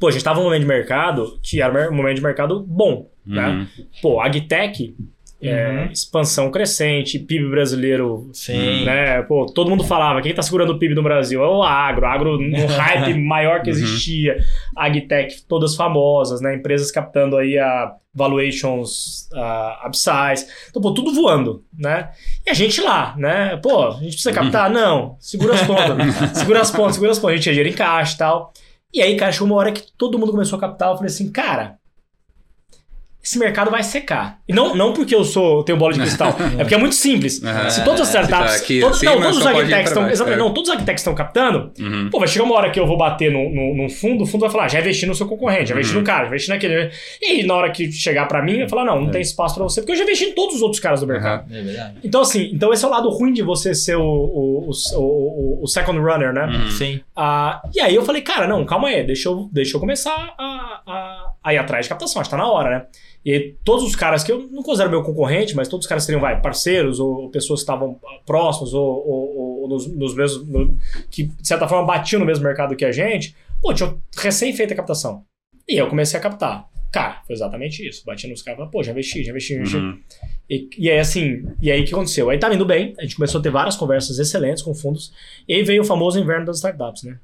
Pô, 0.00 0.08
a 0.08 0.10
gente 0.10 0.24
tava 0.24 0.38
num 0.40 0.44
momento 0.46 0.60
de 0.62 0.66
mercado 0.68 1.38
que 1.42 1.60
era 1.62 1.90
um 1.90 1.94
momento 1.94 2.16
de 2.16 2.22
mercado 2.22 2.60
bom, 2.62 3.10
né? 3.24 3.48
Uhum. 3.48 3.66
Pô, 4.02 4.20
Agtech, 4.20 4.94
é, 5.42 5.68
Uhum. 5.70 5.92
expansão 5.92 6.50
crescente, 6.50 7.18
PIB 7.18 7.50
brasileiro, 7.50 8.30
Sim. 8.32 8.84
né? 8.84 9.20
Pô, 9.22 9.46
todo 9.46 9.68
mundo 9.70 9.84
falava, 9.84 10.22
quem 10.22 10.32
tá 10.34 10.40
segurando 10.42 10.72
o 10.72 10.78
PIB 10.78 10.94
no 10.94 11.02
Brasil? 11.02 11.42
É 11.42 11.46
o 11.48 11.62
agro, 11.62 12.06
agro 12.06 12.38
no 12.40 12.66
hype 12.66 13.14
maior 13.20 13.62
que 13.62 13.70
Uhum. 13.70 13.76
existia, 13.76 14.38
Agtech 14.74 15.42
todas 15.46 15.76
famosas, 15.76 16.40
né? 16.40 16.54
Empresas 16.54 16.90
captando 16.90 17.36
aí 17.36 17.58
a 17.58 17.92
valuations 18.14 19.28
uh, 19.34 19.84
abissais. 19.86 20.48
Então, 20.70 20.80
pô, 20.80 20.92
tudo 20.94 21.12
voando, 21.14 21.64
né? 21.78 22.10
E 22.46 22.50
a 22.50 22.54
gente 22.54 22.80
lá, 22.80 23.14
né? 23.18 23.56
Pô, 23.62 23.88
a 23.88 23.92
gente 23.92 24.12
precisa 24.12 24.32
captar? 24.32 24.70
Não. 24.72 25.16
Segura 25.20 25.54
as 25.54 25.62
pontas. 25.66 26.14
segura 26.38 26.60
as 26.60 26.70
pontas, 26.70 26.94
segura 26.94 27.10
as 27.12 27.18
pontas. 27.18 27.32
A 27.32 27.36
gente 27.36 27.42
tinha 27.42 27.54
dinheiro 27.54 27.74
em 27.74 27.76
caixa 27.78 28.14
e 28.14 28.18
tal. 28.18 28.52
E 28.94 29.02
aí, 29.02 29.16
cara, 29.16 29.32
chegou 29.32 29.46
uma 29.48 29.56
hora 29.56 29.72
que 29.72 29.82
todo 29.98 30.18
mundo 30.18 30.32
começou 30.32 30.56
a 30.56 30.60
captar. 30.60 30.90
Eu 30.90 30.96
falei 30.96 31.08
assim, 31.10 31.30
cara, 31.30 31.76
esse 33.26 33.40
mercado 33.40 33.72
vai 33.72 33.82
secar. 33.82 34.38
E 34.48 34.52
não, 34.52 34.76
não 34.76 34.92
porque 34.92 35.12
eu 35.12 35.24
sou 35.24 35.64
tenho 35.64 35.76
bola 35.76 35.92
de 35.92 35.98
cristal, 35.98 36.28
é 36.56 36.58
porque 36.58 36.76
é 36.76 36.78
muito 36.78 36.94
simples. 36.94 37.42
Se 37.70 37.84
todas 37.84 38.02
as 38.02 38.08
startups. 38.08 38.52
Tipo, 38.52 38.64
aqui 38.64 38.80
todos, 38.80 39.02
não, 39.02 39.20
todos 39.20 39.36
os 39.38 39.42
pra 39.42 39.82
estão. 39.82 40.08
Exatamente, 40.08 40.40
é. 40.40 40.44
não, 40.44 40.54
todos 40.54 40.70
os 40.70 40.76
agtechs 40.76 41.00
estão 41.00 41.12
captando. 41.12 41.72
Uhum. 41.80 42.08
Pô, 42.08 42.20
vai 42.20 42.28
chegar 42.28 42.44
uma 42.44 42.54
hora 42.54 42.70
que 42.70 42.78
eu 42.78 42.86
vou 42.86 42.96
bater 42.96 43.32
num, 43.32 43.52
num, 43.52 43.76
num 43.76 43.88
fundo, 43.90 44.22
o 44.22 44.26
fundo 44.26 44.42
vai 44.42 44.50
falar, 44.50 44.68
já 44.68 44.78
investi 44.78 45.06
no 45.06 45.14
seu 45.14 45.26
concorrente, 45.26 45.66
já 45.70 45.74
investi 45.74 45.92
Uhum. 45.92 46.00
no 46.00 46.06
cara, 46.06 46.20
já 46.22 46.28
investi 46.28 46.48
naquele. 46.50 46.90
E 47.20 47.26
aí, 47.26 47.44
na 47.44 47.54
hora 47.54 47.70
que 47.72 47.90
chegar 47.90 48.26
pra 48.28 48.40
mim, 48.42 48.58
eu 48.60 48.68
falar, 48.68 48.84
não, 48.84 49.00
não 49.00 49.08
É. 49.08 49.12
tem 49.12 49.20
espaço 49.22 49.56
pra 49.56 49.64
você, 49.64 49.80
porque 49.80 49.92
eu 49.92 49.96
já 49.96 50.04
investi 50.04 50.26
em 50.26 50.32
todos 50.32 50.54
os 50.56 50.62
outros 50.62 50.78
caras 50.80 51.00
do 51.00 51.06
mercado. 51.08 51.50
Aham. 51.50 51.58
É 51.58 51.62
verdade. 51.62 51.94
Então, 52.04 52.20
assim, 52.20 52.50
então 52.54 52.72
esse 52.72 52.84
é 52.84 52.88
o 52.88 52.90
lado 52.92 53.08
ruim 53.10 53.32
de 53.32 53.42
você 53.42 53.74
ser 53.74 53.96
o, 53.96 54.02
o, 54.04 54.70
o, 54.70 55.00
o, 55.00 55.58
o 55.64 55.66
second 55.66 55.98
runner, 55.98 56.32
né? 56.32 56.46
Uhum. 56.46 56.70
Sim. 56.70 57.00
Ah, 57.16 57.60
e 57.74 57.80
aí 57.80 57.94
eu 57.94 58.04
falei, 58.04 58.22
cara, 58.22 58.46
não, 58.46 58.64
calma 58.64 58.86
aí, 58.88 59.04
deixa 59.04 59.28
eu, 59.28 59.48
deixa 59.52 59.76
eu 59.76 59.80
começar 59.80 60.14
a, 60.38 60.80
a, 60.86 61.30
a 61.42 61.54
ir 61.54 61.58
atrás 61.58 61.86
de 61.86 61.88
captação, 61.88 62.20
acho 62.20 62.30
que 62.30 62.36
tá 62.36 62.40
na 62.42 62.48
hora, 62.48 62.70
né? 62.70 62.86
E 63.26 63.56
todos 63.64 63.84
os 63.84 63.96
caras 63.96 64.22
que 64.22 64.30
eu 64.30 64.46
não 64.52 64.62
considero 64.62 64.88
meu 64.88 65.02
concorrente, 65.02 65.56
mas 65.56 65.66
todos 65.66 65.84
os 65.84 65.88
caras 65.88 66.04
seriam, 66.04 66.20
vai, 66.20 66.40
parceiros 66.40 67.00
ou, 67.00 67.28
pessoas 67.28 67.58
que 67.58 67.64
estavam 67.64 67.98
próximos 68.24 68.72
ou, 68.72 68.86
ou, 68.86 69.62
ou 69.62 69.68
nos, 69.68 69.84
nos, 69.88 70.14
mesmos. 70.14 70.46
No, 70.46 70.78
que 71.10 71.24
de 71.24 71.48
certa 71.48 71.66
forma 71.66 71.84
batiam 71.84 72.20
no 72.20 72.24
mesmo 72.24 72.44
mercado 72.44 72.76
que 72.76 72.84
a 72.84 72.92
gente, 72.92 73.34
pô, 73.60 73.74
tinha 73.74 73.96
recém 74.16 74.54
feita 74.54 74.74
a 74.74 74.76
captação. 74.76 75.24
E 75.68 75.76
eu 75.76 75.88
comecei 75.88 76.16
a 76.16 76.22
captar. 76.22 76.68
Cara, 76.92 77.20
foi 77.26 77.34
exatamente 77.34 77.84
isso. 77.86 78.04
Bati 78.06 78.28
nos 78.28 78.42
caras 78.42 78.64
e 78.64 78.70
pô, 78.70 78.80
já 78.80 78.92
investi, 78.92 79.24
já 79.24 79.32
investi, 79.32 79.54
já 79.54 79.60
investi. 79.60 79.76
Uhum. 79.76 80.00
E, 80.48 80.68
e 80.78 80.88
aí, 80.88 80.98
assim, 81.00 81.44
e 81.60 81.72
aí 81.72 81.82
o 81.82 81.84
que 81.84 81.92
aconteceu? 81.92 82.30
Aí 82.30 82.38
tava 82.38 82.54
indo 82.54 82.64
bem, 82.64 82.94
a 82.96 83.02
gente 83.02 83.16
começou 83.16 83.40
a 83.40 83.42
ter 83.42 83.50
várias 83.50 83.74
conversas 83.74 84.20
excelentes 84.20 84.62
com 84.62 84.72
fundos, 84.72 85.12
e 85.48 85.54
aí 85.54 85.64
veio 85.64 85.82
o 85.82 85.84
famoso 85.84 86.16
inverno 86.16 86.46
das 86.46 86.58
startups, 86.58 87.02
né? 87.02 87.18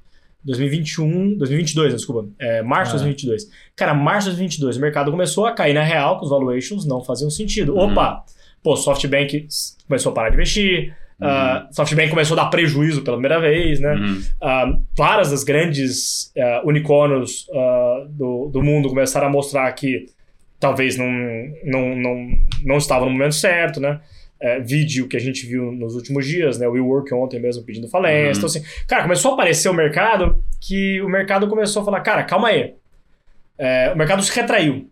2021, 0.44 1.36
2022, 1.38 1.94
desculpa, 1.94 2.28
é, 2.38 2.62
março 2.62 2.92
de 2.92 2.96
Ah. 2.96 3.04
2022. 3.04 3.48
Cara, 3.76 3.94
março 3.94 4.30
de 4.30 4.36
2022, 4.36 4.76
o 4.76 4.80
mercado 4.80 5.10
começou 5.10 5.46
a 5.46 5.52
cair 5.52 5.74
na 5.74 5.82
real, 5.82 6.18
que 6.18 6.24
os 6.24 6.30
valuations 6.30 6.86
não 6.86 7.02
faziam 7.02 7.30
sentido. 7.30 7.74
Uhum. 7.74 7.92
Opa, 7.92 8.24
pô, 8.62 8.76
SoftBank 8.76 9.46
começou 9.86 10.12
a 10.12 10.14
parar 10.14 10.28
de 10.30 10.34
investir, 10.36 10.94
ah, 11.20 11.68
SoftBank 11.70 12.10
começou 12.10 12.36
a 12.38 12.42
dar 12.42 12.50
prejuízo 12.50 13.02
pela 13.02 13.16
primeira 13.16 13.40
vez, 13.40 13.78
né? 13.78 13.94
Uhum. 13.94 14.22
Ah, 14.40 14.72
várias 14.96 15.30
das 15.30 15.44
grandes 15.44 16.32
ah, 16.36 16.62
unicórnios 16.64 17.46
do, 18.10 18.48
do 18.52 18.62
mundo 18.62 18.88
começaram 18.88 19.28
a 19.28 19.30
mostrar 19.30 19.70
que 19.72 20.06
talvez 20.58 20.96
não, 20.96 21.06
não, 21.64 21.96
não, 21.96 22.28
não 22.64 22.76
estavam 22.76 23.06
no 23.08 23.12
momento 23.12 23.34
certo, 23.34 23.80
né? 23.80 24.00
É, 24.44 24.58
vídeo 24.58 25.06
que 25.06 25.16
a 25.16 25.20
gente 25.20 25.46
viu 25.46 25.70
nos 25.70 25.94
últimos 25.94 26.26
dias, 26.26 26.58
né? 26.58 26.66
O 26.66 26.72
WeWork 26.72 27.14
ontem 27.14 27.38
mesmo 27.38 27.62
pedindo 27.62 27.86
falência. 27.88 28.24
Uhum. 28.24 28.36
Então, 28.38 28.46
assim, 28.46 28.64
cara, 28.88 29.04
começou 29.04 29.30
a 29.30 29.34
aparecer 29.34 29.68
o 29.68 29.74
mercado 29.74 30.42
que 30.60 31.00
o 31.00 31.08
mercado 31.08 31.48
começou 31.48 31.82
a 31.82 31.84
falar, 31.84 32.00
cara, 32.00 32.24
calma 32.24 32.48
aí. 32.48 32.74
É, 33.56 33.92
o 33.94 33.96
mercado 33.96 34.20
se 34.20 34.34
retraiu. 34.34 34.90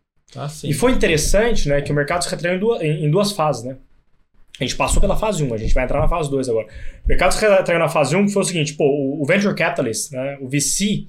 Sim. 0.49 0.69
E 0.69 0.73
foi 0.73 0.93
interessante, 0.93 1.69
né, 1.69 1.81
que 1.81 1.91
o 1.91 1.95
mercado 1.95 2.23
se 2.23 2.31
retraiu 2.31 2.57
em 2.57 2.61
duas, 2.61 2.83
em, 2.83 3.07
em 3.07 3.11
duas 3.11 3.33
fases, 3.33 3.65
né? 3.65 3.77
A 4.61 4.63
gente 4.63 4.77
passou 4.77 5.01
pela 5.01 5.17
fase 5.17 5.43
1, 5.43 5.53
a 5.53 5.57
gente 5.57 5.75
vai 5.75 5.85
entrar 5.85 6.01
na 6.01 6.09
fase 6.09 6.31
2 6.31 6.49
agora. 6.49 6.67
O 7.05 7.09
mercado 7.09 7.33
se 7.33 7.41
retraiu 7.41 7.81
na 7.81 7.89
fase 7.89 8.15
1, 8.15 8.27
que 8.27 8.33
foi 8.33 8.43
o 8.43 8.45
seguinte, 8.45 8.75
pô, 8.75 8.85
o, 8.85 9.23
o 9.23 9.25
Venture 9.25 9.55
Capitalist, 9.55 10.13
né, 10.13 10.39
o 10.41 10.49
VC, 10.49 11.07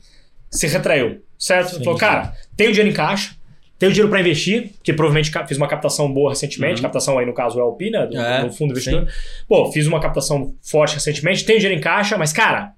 se 0.50 0.68
retraiu, 0.68 1.22
certo? 1.38 1.76
Sim. 1.76 1.84
Falou, 1.84 2.00
cara, 2.00 2.34
tenho 2.56 2.72
dinheiro 2.72 2.90
em 2.90 2.96
caixa, 2.96 3.36
tenho 3.82 3.92
dinheiro 3.92 4.10
para 4.12 4.20
investir, 4.20 4.74
que 4.84 4.94
provavelmente 4.94 5.32
fiz 5.48 5.58
uma 5.58 5.68
captação 5.68 6.14
boa 6.14 6.30
recentemente, 6.30 6.76
Uhum. 6.76 6.84
captação 6.84 7.18
aí 7.18 7.26
no 7.26 7.34
caso 7.34 7.60
é 7.60 7.64
o 7.64 7.70
LP, 7.70 7.90
né, 7.90 8.06
do, 8.06 8.16
É, 8.16 8.44
do 8.46 8.52
fundo 8.52 8.70
investidor. 8.72 9.08
Pô, 9.48 9.72
fiz 9.72 9.88
uma 9.88 10.00
captação 10.00 10.54
forte 10.62 10.94
recentemente, 10.94 11.44
tenho 11.44 11.58
dinheiro 11.58 11.80
em 11.80 11.82
caixa, 11.82 12.16
mas, 12.16 12.32
cara, 12.32 12.74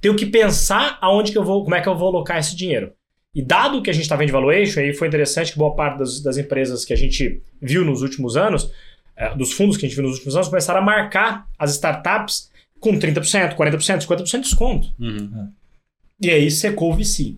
tenho 0.00 0.16
que 0.16 0.26
pensar 0.26 0.98
aonde 1.00 1.30
que 1.30 1.38
eu 1.38 1.44
vou, 1.44 1.62
como 1.62 1.76
é 1.76 1.80
que 1.80 1.88
eu 1.88 1.96
vou 1.96 2.08
alocar 2.08 2.38
esse 2.38 2.56
dinheiro. 2.56 2.92
E 3.32 3.40
dado 3.40 3.80
que 3.82 3.88
a 3.88 3.92
gente 3.92 4.02
está 4.02 4.16
vendo 4.16 4.26
de 4.26 4.32
valuation, 4.32 4.80
aí 4.80 4.92
foi 4.92 5.06
interessante 5.06 5.52
que 5.52 5.58
boa 5.58 5.76
parte 5.76 5.98
das, 6.00 6.20
das 6.20 6.36
empresas 6.36 6.84
que 6.84 6.92
a 6.92 6.96
gente 6.96 7.40
viu 7.60 7.84
nos 7.84 8.02
últimos 8.02 8.36
anos, 8.36 8.68
eh, 9.16 9.32
dos 9.36 9.52
fundos 9.52 9.76
que 9.76 9.86
a 9.86 9.88
gente 9.88 9.94
viu 9.96 10.04
nos 10.04 10.14
últimos 10.14 10.34
anos, 10.34 10.48
começaram 10.48 10.80
a 10.80 10.84
marcar 10.84 11.46
as 11.56 11.70
startups 11.70 12.50
com 12.80 12.98
30%, 12.98 13.54
40%, 13.54 14.00
50% 14.08 14.24
de 14.24 14.40
desconto. 14.40 14.88
Uhum. 14.98 15.48
E 16.20 16.30
aí 16.30 16.50
secou 16.50 16.92
o 16.92 16.96
VC. 16.96 17.36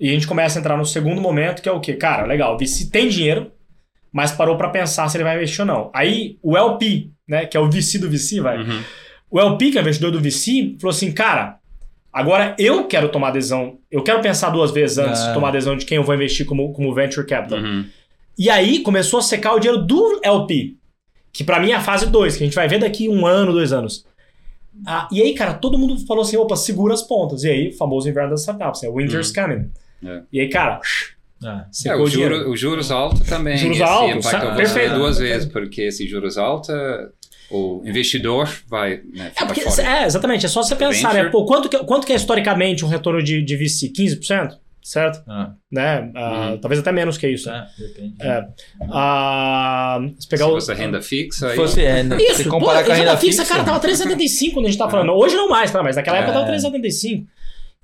E 0.00 0.08
a 0.08 0.12
gente 0.12 0.26
começa 0.26 0.58
a 0.58 0.60
entrar 0.60 0.76
no 0.76 0.84
segundo 0.86 1.20
momento, 1.20 1.60
que 1.60 1.68
é 1.68 1.72
o 1.72 1.80
quê? 1.80 1.94
Cara, 1.94 2.24
legal, 2.26 2.54
o 2.54 2.58
VC 2.58 2.88
tem 2.90 3.08
dinheiro, 3.08 3.50
mas 4.12 4.30
parou 4.32 4.56
para 4.56 4.68
pensar 4.68 5.08
se 5.08 5.16
ele 5.16 5.24
vai 5.24 5.36
investir 5.36 5.60
ou 5.60 5.66
não. 5.66 5.90
Aí 5.92 6.38
o 6.42 6.56
LP, 6.56 7.10
né, 7.28 7.46
que 7.46 7.56
é 7.56 7.60
o 7.60 7.68
VC 7.70 7.98
do 7.98 8.08
VC, 8.08 8.40
vai. 8.40 8.58
Uhum. 8.58 8.80
O 9.30 9.40
LP, 9.40 9.72
que 9.72 9.78
é 9.78 9.80
o 9.80 9.82
investidor 9.82 10.10
do 10.12 10.20
VC, 10.20 10.76
falou 10.80 10.94
assim, 10.94 11.12
cara, 11.12 11.58
agora 12.12 12.54
eu 12.58 12.84
quero 12.86 13.08
tomar 13.08 13.28
adesão, 13.28 13.78
eu 13.90 14.02
quero 14.02 14.20
pensar 14.22 14.50
duas 14.50 14.70
vezes 14.70 14.98
antes 14.98 15.20
Ah. 15.20 15.28
de 15.28 15.34
tomar 15.34 15.48
adesão 15.48 15.76
de 15.76 15.84
quem 15.84 15.96
eu 15.96 16.04
vou 16.04 16.14
investir 16.14 16.46
como, 16.46 16.72
como 16.72 16.94
venture 16.94 17.26
capital. 17.26 17.58
Uhum. 17.58 17.84
E 18.38 18.48
aí 18.48 18.80
começou 18.80 19.18
a 19.18 19.22
secar 19.22 19.54
o 19.54 19.58
dinheiro 19.58 19.82
do 19.84 20.20
LP, 20.22 20.76
que 21.32 21.42
pra 21.42 21.58
mim 21.60 21.72
é 21.72 21.74
a 21.74 21.80
fase 21.80 22.06
2, 22.06 22.36
que 22.36 22.44
a 22.44 22.46
gente 22.46 22.54
vai 22.54 22.68
ver 22.68 22.78
daqui 22.78 23.08
um 23.08 23.26
ano, 23.26 23.52
dois 23.52 23.72
anos. 23.72 24.06
Ah, 24.86 25.08
e 25.10 25.20
aí, 25.20 25.34
cara, 25.34 25.54
todo 25.54 25.76
mundo 25.76 25.98
falou 26.06 26.22
assim, 26.22 26.36
opa, 26.36 26.54
segura 26.54 26.94
as 26.94 27.02
pontas. 27.02 27.42
E 27.42 27.50
aí, 27.50 27.68
o 27.70 27.76
famoso 27.76 28.08
inverno 28.08 28.30
das 28.30 28.40
startups, 28.42 28.82
né? 28.82 28.88
Winter's 28.88 29.32
coming. 29.32 29.70
É. 30.04 30.22
E 30.32 30.40
aí, 30.40 30.48
cara, 30.48 30.80
Ah, 31.44 31.62
É, 31.62 31.72
secou 31.72 32.00
o, 32.00 32.02
o 32.04 32.08
juro, 32.10 32.50
o 32.50 32.56
juros 32.56 32.90
alto 32.90 33.24
também. 33.24 33.56
Juros 33.56 33.80
altos, 33.80 34.26
Perfeito. 34.56 34.94
duas 34.96 35.18
vezes, 35.18 35.48
porque 35.50 35.82
esse 35.82 36.06
juros 36.08 36.36
alto, 36.36 36.72
o 37.50 37.80
investidor 37.86 38.48
vai 38.68 39.00
né, 39.14 39.30
É, 39.40 39.44
porque, 39.44 39.60
fora. 39.62 39.82
é, 40.00 40.04
exatamente. 40.04 40.44
É 40.46 40.48
só 40.48 40.62
você 40.62 40.74
pensar, 40.76 41.14
né? 41.14 41.24
Pô, 41.30 41.44
quanto 41.46 41.68
que, 41.68 41.78
quanto 41.84 42.06
que 42.06 42.12
é 42.12 42.16
historicamente 42.16 42.84
um 42.84 42.88
retorno 42.88 43.22
de, 43.22 43.40
de 43.42 43.56
VC? 43.56 43.88
15%? 43.92 44.56
Certo? 44.82 45.22
ah, 45.28 45.52
Né? 45.70 46.10
Ah, 46.14 46.50
Uhum. 46.52 46.58
Talvez 46.60 46.80
até 46.80 46.90
menos 46.92 47.18
que 47.18 47.28
isso. 47.28 47.44
tá, 47.44 47.66
depende. 47.78 48.14
É. 48.20 48.42
Ah, 48.90 49.98
se 50.18 50.26
pegar 50.28 50.44
Se 50.46 50.50
o- 50.50 50.54
fosse 50.54 50.74
renda 50.74 51.02
fixa, 51.02 51.50
fosse, 51.54 51.82
é, 51.84 52.02
né, 52.02 52.16
Isso, 52.20 52.42
se 52.42 52.48
comparar 52.48 52.80
pô, 52.80 52.86
com 52.86 52.92
a 52.92 52.94
renda 52.94 53.16
fixa, 53.16 53.42
fixa, 53.42 53.54
cara, 53.54 53.64
tava 53.64 53.80
3,75 53.80 54.54
quando 54.54 54.66
a 54.66 54.68
gente 54.70 54.78
tava 54.78 54.90
falando. 54.90 55.12
Hoje 55.12 55.36
não 55.36 55.48
mais, 55.48 55.70
tá? 55.70 55.82
Mas 55.82 55.96
naquela 55.96 56.18
época 56.18 56.32
É. 56.32 56.34
tava 56.34 56.46
3,75. 56.46 57.26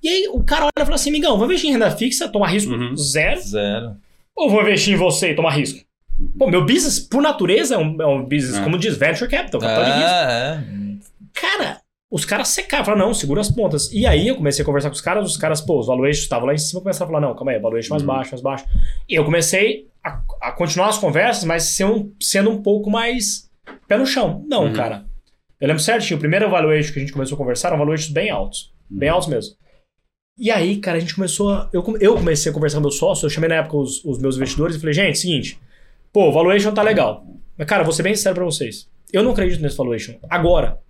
E 0.04 0.08
aí 0.08 0.28
o 0.30 0.44
cara 0.44 0.64
olha 0.66 0.70
e 0.76 0.84
fala 0.84 0.94
assim, 0.96 1.10
migão, 1.10 1.36
vou 1.38 1.46
investir 1.46 1.70
em 1.70 1.72
renda 1.72 1.90
fixa, 1.90 2.28
tomar 2.28 2.48
risco 2.48 2.72
Uhum. 2.72 2.94
zero, 2.96 3.40
zero. 3.40 3.96
ou 4.36 4.50
vou 4.50 4.60
investir 4.62 4.92
em 4.92 4.96
você 4.96 5.30
e 5.30 5.34
tomar 5.34 5.52
risco? 5.52 5.80
Pô, 6.38 6.46
meu 6.48 6.64
business, 6.64 6.98
por 6.98 7.22
natureza, 7.22 7.74
é 7.76 7.78
um, 7.78 8.00
é 8.02 8.06
um 8.06 8.22
business, 8.24 8.56
É. 8.58 8.62
como 8.62 8.76
diz, 8.78 8.96
venture 8.96 9.28
capital, 9.30 9.60
capital 9.60 9.84
de 9.84 9.90
risco. 9.90 10.10
É, 10.10 10.60
é. 10.60 11.40
Cara, 11.40 11.80
os 12.10 12.24
caras 12.24 12.48
secaram, 12.48 12.84
falaram, 12.84 13.06
não, 13.06 13.14
segura 13.14 13.40
as 13.40 13.50
pontas. 13.50 13.90
E 13.92 14.06
aí 14.06 14.28
eu 14.28 14.36
comecei 14.36 14.62
a 14.62 14.66
conversar 14.66 14.90
com 14.90 14.94
os 14.94 15.00
caras, 15.00 15.24
os 15.28 15.36
caras, 15.36 15.60
pô, 15.60 15.80
os 15.80 15.86
valuations 15.86 16.18
estavam 16.24 16.46
lá 16.46 16.54
em 16.54 16.58
cima, 16.58 16.80
começaram 16.82 17.06
a 17.10 17.12
falar, 17.14 17.26
não, 17.26 17.34
calma 17.34 17.52
aí, 17.52 17.58
valuation 17.58 17.90
mais 17.94 18.02
Uhum. 18.02 18.08
baixo, 18.08 18.30
mais 18.32 18.42
baixo. 18.42 18.64
E 19.08 19.14
eu 19.14 19.24
comecei 19.24 19.86
a, 20.04 20.20
a 20.42 20.52
continuar 20.52 20.88
as 20.90 20.98
conversas, 20.98 21.44
mas 21.44 21.62
sendo, 21.62 22.12
sendo 22.20 22.50
um 22.50 22.62
pouco 22.62 22.90
mais 22.90 23.48
pé 23.88 23.96
no 23.96 24.06
chão. 24.06 24.44
Não, 24.48 24.64
Uhum. 24.66 24.72
cara. 24.74 25.04
Eu 25.60 25.66
lembro 25.68 25.82
certinho, 25.82 26.16
o 26.18 26.20
primeiro 26.20 26.48
valuation 26.50 26.92
que 26.92 26.98
a 26.98 27.02
gente 27.02 27.12
começou 27.12 27.34
a 27.36 27.38
conversar 27.38 27.68
eram 27.68 27.78
valuations 27.78 28.12
bem 28.12 28.30
altos. 28.30 28.72
Bem 28.90 29.08
Uhum. 29.08 29.14
altos 29.14 29.28
mesmo. 29.28 29.54
E 30.36 30.50
aí, 30.50 30.78
cara, 30.78 30.96
a 30.96 31.00
gente 31.00 31.14
começou 31.14 31.50
a. 31.50 31.70
Eu, 31.72 31.84
eu 32.00 32.14
comecei 32.14 32.50
a 32.50 32.54
conversar 32.54 32.78
com 32.78 32.82
meu 32.82 32.90
sócio, 32.90 33.26
eu 33.26 33.30
chamei 33.30 33.48
na 33.48 33.56
época 33.56 33.76
os, 33.76 34.04
os 34.04 34.18
meus 34.18 34.36
investidores 34.36 34.76
e 34.76 34.80
falei, 34.80 34.92
gente, 34.92 35.18
seguinte, 35.18 35.60
pô, 36.12 36.28
o 36.28 36.32
valuation 36.32 36.72
tá 36.72 36.82
legal. 36.82 37.24
Mas, 37.56 37.68
cara, 37.68 37.84
vou 37.84 37.92
ser 37.92 38.02
bem 38.02 38.14
sincero 38.14 38.34
pra 38.34 38.44
vocês. 38.44 38.88
Eu 39.12 39.22
não 39.22 39.30
acredito 39.30 39.62
nesse 39.62 39.76
valuation. 39.76 40.14
Agora. 40.28 40.82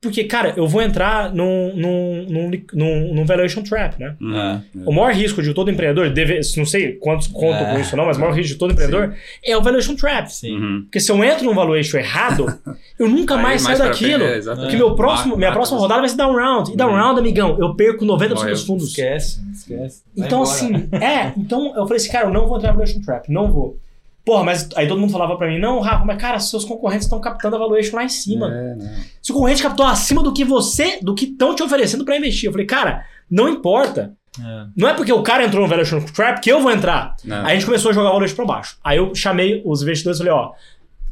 Porque, 0.00 0.24
cara, 0.24 0.52
eu 0.56 0.68
vou 0.68 0.82
entrar 0.82 1.32
num, 1.34 1.74
num, 1.74 2.26
num, 2.28 2.50
num, 2.74 3.14
num 3.14 3.24
valuation 3.24 3.62
trap, 3.62 3.98
né? 3.98 4.14
Uhum. 4.20 4.36
É. 4.36 4.60
O 4.84 4.92
maior 4.92 5.12
risco 5.12 5.42
de 5.42 5.52
todo 5.54 5.70
empreendedor, 5.70 6.10
deve, 6.10 6.40
não 6.56 6.66
sei 6.66 6.92
quantos 6.92 7.26
contam 7.28 7.66
É. 7.66 7.72
com 7.72 7.80
isso 7.80 7.92
ou 7.92 7.96
não, 7.98 8.06
mas 8.06 8.16
o 8.16 8.20
maior 8.20 8.32
risco 8.34 8.52
de 8.52 8.58
todo 8.58 8.72
empreendedor 8.72 9.14
é 9.44 9.56
o 9.56 9.62
valuation 9.62 9.96
trap. 9.96 10.28
Sim. 10.28 10.56
Uhum. 10.56 10.82
Porque 10.82 11.00
se 11.00 11.10
eu 11.10 11.24
entro 11.24 11.44
num 11.46 11.54
valuation 11.54 11.96
errado, 11.98 12.46
eu 12.98 13.08
nunca 13.08 13.36
Aí, 13.36 13.42
mais 13.42 13.62
saio 13.62 13.78
daquilo. 13.78 14.22
é, 14.22 14.36
exatamente. 14.36 14.70
Porque 14.70 14.76
meu 14.76 14.94
próximo, 14.94 15.36
minha 15.36 15.50
próxima 15.52 15.78
rodada 15.78 16.00
vai 16.00 16.08
ser 16.10 16.16
down 16.16 16.34
round. 16.36 16.72
E 16.72 16.76
down 16.76 16.90
Uhum. 16.90 16.96
round, 16.96 17.18
amigão, 17.20 17.56
eu 17.58 17.74
perco 17.74 18.04
90% 18.04 18.50
dos 18.50 18.64
fundos. 18.64 18.88
Esquece, 18.90 19.40
esquece. 19.52 20.02
Vai 20.16 20.26
Então, 20.26 20.42
embora. 20.42 20.54
assim, 20.56 20.88
é. 20.92 21.32
Então 21.36 21.68
eu 21.74 21.82
falei 21.84 21.96
assim, 21.96 22.12
cara, 22.12 22.26
eu 22.26 22.32
não 22.32 22.46
vou 22.46 22.58
entrar 22.58 22.72
no 22.72 22.78
valuation 22.78 23.00
trap, 23.00 23.28
não 23.32 23.50
vou. 23.50 23.78
Porra, 24.26 24.42
mas 24.42 24.68
aí 24.74 24.88
todo 24.88 25.00
mundo 25.00 25.12
falava 25.12 25.36
pra 25.38 25.46
mim, 25.46 25.60
não, 25.60 25.78
Rafa, 25.78 26.04
mas 26.04 26.20
cara, 26.20 26.40
seus 26.40 26.64
concorrentes 26.64 27.06
estão 27.06 27.20
captando 27.20 27.54
a 27.54 27.58
valuation 27.60 27.94
lá 27.94 28.02
em 28.02 28.08
cima. 28.08 28.52
É. 28.52 28.76
Se 29.22 29.30
o 29.30 29.34
concorrente 29.34 29.62
captou 29.62 29.86
acima 29.86 30.20
do 30.20 30.32
que 30.32 30.44
você, 30.44 30.98
do 31.00 31.14
que 31.14 31.26
estão 31.26 31.54
te 31.54 31.62
oferecendo 31.62 32.04
pra 32.04 32.16
investir. 32.16 32.48
Eu 32.48 32.52
falei, 32.52 32.66
cara, 32.66 33.04
não 33.30 33.48
importa. 33.48 34.16
É. 34.40 34.66
Não 34.76 34.88
é 34.88 34.94
porque 34.94 35.12
o 35.12 35.22
cara 35.22 35.44
entrou 35.44 35.62
no 35.62 35.68
valuation 35.68 36.00
trap 36.00 36.40
que 36.40 36.50
eu 36.50 36.60
vou 36.60 36.72
entrar. 36.72 37.14
Não. 37.24 37.36
Aí 37.46 37.52
a 37.52 37.54
gente 37.54 37.66
começou 37.66 37.92
a 37.92 37.94
jogar 37.94 38.08
o 38.10 38.12
valuation 38.14 38.34
pra 38.34 38.44
baixo. 38.46 38.76
Aí 38.82 38.98
eu 38.98 39.14
chamei 39.14 39.62
os 39.64 39.80
investidores 39.82 40.18
e 40.18 40.24
falei, 40.24 40.32
ó, 40.32 40.50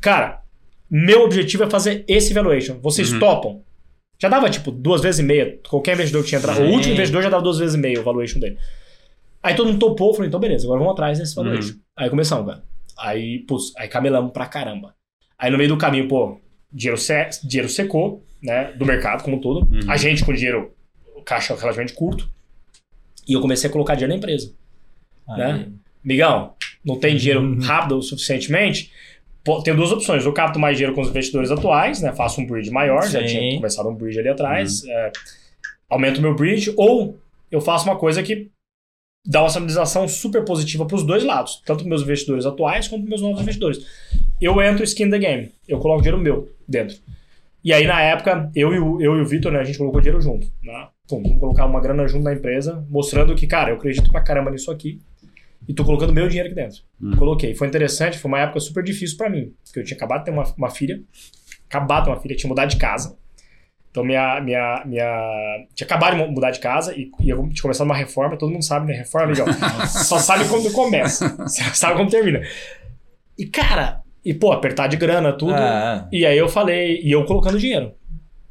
cara, 0.00 0.40
meu 0.90 1.22
objetivo 1.22 1.62
é 1.62 1.70
fazer 1.70 2.04
esse 2.08 2.34
valuation. 2.34 2.78
Vocês 2.82 3.12
Uhum. 3.12 3.20
topam? 3.20 3.60
Já 4.20 4.28
dava, 4.28 4.50
tipo, 4.50 4.72
duas 4.72 5.00
vezes 5.00 5.20
e 5.20 5.22
meia. 5.22 5.56
Qualquer 5.68 5.92
investidor 5.94 6.22
que 6.24 6.30
tinha 6.30 6.40
entrado. 6.40 6.62
O 6.62 6.68
último 6.68 6.94
investidor 6.94 7.22
já 7.22 7.28
dava 7.30 7.42
duas 7.44 7.58
vezes 7.58 7.76
e 7.76 7.78
meia 7.78 8.00
o 8.00 8.02
valuation 8.02 8.40
dele. 8.40 8.58
Aí 9.40 9.54
todo 9.54 9.68
mundo 9.68 9.78
topou, 9.78 10.12
falei, 10.14 10.26
então 10.28 10.40
beleza, 10.40 10.64
agora 10.66 10.80
vamos 10.80 10.92
atrás 10.94 11.18
desse 11.18 11.34
valuation. 11.36 11.74
Aí 11.96 12.10
começamos, 12.10 12.46
cara. 12.46 12.62
Aí, 12.98 13.40
putz, 13.40 13.72
aí 13.76 13.88
camelamos 13.88 14.32
pra 14.32 14.46
caramba. 14.46 14.94
Aí 15.38 15.50
no 15.50 15.58
meio 15.58 15.68
do 15.70 15.76
caminho, 15.76 16.08
pô, 16.08 16.38
dinheiro, 16.72 17.00
se, 17.00 17.28
dinheiro 17.44 17.68
secou, 17.68 18.24
né, 18.42 18.72
do 18.72 18.84
mercado 18.86 19.22
como 19.22 19.36
um 19.36 19.40
todo. 19.40 19.66
Uhum. 19.66 19.90
A 19.90 19.96
gente 19.96 20.24
com 20.24 20.32
dinheiro, 20.32 20.72
caixa 21.24 21.54
relativamente 21.54 21.92
curto. 21.94 22.28
E 23.26 23.32
eu 23.32 23.40
comecei 23.40 23.68
a 23.68 23.72
colocar 23.72 23.94
dinheiro 23.94 24.12
na 24.12 24.18
empresa. 24.18 24.52
Aí, 25.28 25.38
Né? 25.38 25.68
Migão, 26.04 26.54
não 26.84 26.98
tem 27.00 27.16
dinheiro 27.16 27.40
Uhum. 27.40 27.60
rápido 27.60 27.96
o 27.96 28.02
suficientemente? 28.02 28.92
Pô, 29.42 29.62
tem 29.62 29.74
duas 29.74 29.90
opções. 29.92 30.24
Eu 30.24 30.32
capto 30.32 30.58
mais 30.58 30.76
dinheiro 30.76 30.94
com 30.94 31.00
os 31.00 31.08
investidores 31.08 31.50
atuais, 31.50 32.00
né? 32.02 32.12
Faço 32.14 32.40
um 32.40 32.46
bridge 32.46 32.70
maior, 32.70 33.02
já 33.08 33.20
Sim. 33.20 33.26
tinha 33.26 33.56
começado 33.56 33.88
um 33.88 33.94
bridge 33.94 34.18
ali 34.18 34.28
atrás. 34.28 34.84
é, 34.86 35.12
aumento 35.88 36.18
o 36.18 36.22
meu 36.22 36.34
bridge, 36.34 36.72
ou 36.76 37.18
eu 37.50 37.60
faço 37.60 37.84
uma 37.88 37.96
coisa 37.96 38.22
que 38.22 38.50
dá 39.26 39.40
uma 39.40 39.48
estabilização 39.48 40.06
super 40.06 40.44
positiva 40.44 40.84
para 40.84 40.96
os 40.96 41.02
dois 41.02 41.24
lados, 41.24 41.62
tanto 41.64 41.80
para 41.80 41.88
meus 41.88 42.02
investidores 42.02 42.44
atuais 42.44 42.88
quanto 42.88 43.02
para 43.02 43.10
meus 43.10 43.22
novos 43.22 43.40
investidores. 43.40 43.86
Eu 44.40 44.60
entro 44.60 44.84
skin 44.84 45.10
the 45.10 45.18
game, 45.18 45.52
eu 45.66 45.78
coloco 45.78 46.02
dinheiro 46.02 46.22
meu 46.22 46.48
dentro. 46.68 46.96
E 47.64 47.72
aí, 47.72 47.86
na 47.86 48.00
época, 48.02 48.50
eu 48.54 48.74
e 48.74 48.78
o, 48.78 49.00
eu 49.00 49.16
e 49.16 49.22
o 49.22 49.26
Vitor, 49.26 49.50
né, 49.50 49.60
a 49.60 49.64
gente 49.64 49.78
colocou 49.78 49.98
dinheiro 49.98 50.20
junto. 50.20 50.46
Né? 50.62 50.88
Pum, 51.08 51.22
vamos 51.22 51.40
colocar 51.40 51.64
uma 51.64 51.80
grana 51.80 52.06
junto 52.06 52.22
na 52.22 52.34
empresa, 52.34 52.84
mostrando 52.90 53.34
que, 53.34 53.46
cara, 53.46 53.70
eu 53.70 53.76
acredito 53.76 54.10
pra 54.10 54.20
caramba 54.20 54.50
nisso 54.50 54.70
aqui. 54.70 55.00
e 55.66 55.72
tô 55.72 55.82
colocando 55.82 56.12
meu 56.12 56.28
dinheiro 56.28 56.50
aqui 56.50 56.54
dentro. 56.54 56.82
Hum. 57.00 57.16
Coloquei. 57.16 57.54
Foi 57.54 57.66
interessante, 57.66 58.18
foi 58.18 58.28
uma 58.28 58.40
época 58.40 58.60
super 58.60 58.84
difícil 58.84 59.16
pra 59.16 59.30
mim, 59.30 59.54
porque 59.64 59.80
eu 59.80 59.84
tinha 59.84 59.96
acabado 59.96 60.18
de 60.18 60.24
ter 60.26 60.30
uma, 60.30 60.44
uma 60.58 60.68
filha, 60.68 61.02
acabado 61.66 62.00
de 62.00 62.04
ter 62.04 62.10
uma 62.10 62.20
filha, 62.20 62.36
tinha 62.36 62.48
mudado 62.48 62.68
de 62.68 62.76
casa. 62.76 63.16
Então 63.94 64.02
minha, 64.02 64.40
minha, 64.40 64.82
minha... 64.84 65.66
Tinha 65.72 65.86
acabado 65.86 66.16
de 66.16 66.28
mudar 66.28 66.50
de 66.50 66.58
casa 66.58 66.92
e, 66.98 67.12
eu 67.24 67.48
tinha 67.50 67.62
começado 67.62 67.86
uma 67.86 67.94
reforma, 67.94 68.36
todo 68.36 68.50
mundo 68.50 68.64
sabe, 68.64 68.88
né? 68.88 68.98
Reforma, 68.98 69.28
legal. 69.32 69.46
Só 69.86 70.18
sabe 70.18 70.48
quando 70.48 70.68
começa, 70.72 71.28
só 71.46 71.62
sabe 71.72 71.96
como 71.96 72.10
termina. 72.10 72.42
E 73.38 73.46
cara, 73.46 74.00
e 74.24 74.34
pô, 74.34 74.50
apertar 74.50 74.88
de 74.88 74.96
grana, 74.96 75.32
tudo. 75.32 75.54
Ah, 75.54 76.08
E 76.10 76.26
aí 76.26 76.36
eu 76.36 76.48
falei, 76.48 77.02
e 77.04 77.12
eu 77.12 77.24
colocando 77.24 77.56
dinheiro, 77.56 77.92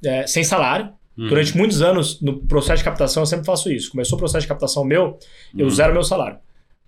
é, 0.06 0.26
sem 0.26 0.46
salário. 0.46 0.94
Uhum. 1.18 1.28
Durante 1.28 1.58
muitos 1.58 1.82
anos, 1.82 2.22
no 2.22 2.40
processo 2.48 2.78
de 2.78 2.86
captação, 2.86 3.24
eu 3.24 3.28
sempre 3.28 3.46
faço 3.46 3.70
isso. 3.70 3.92
Começou 3.92 4.16
o 4.16 4.20
processo 4.20 4.44
de 4.44 4.48
captação 4.48 4.86
meu, 4.86 5.20
eu 5.58 5.66
Uhum. 5.66 5.70
zero 5.70 5.92
meu 5.92 6.04
salário. 6.04 6.38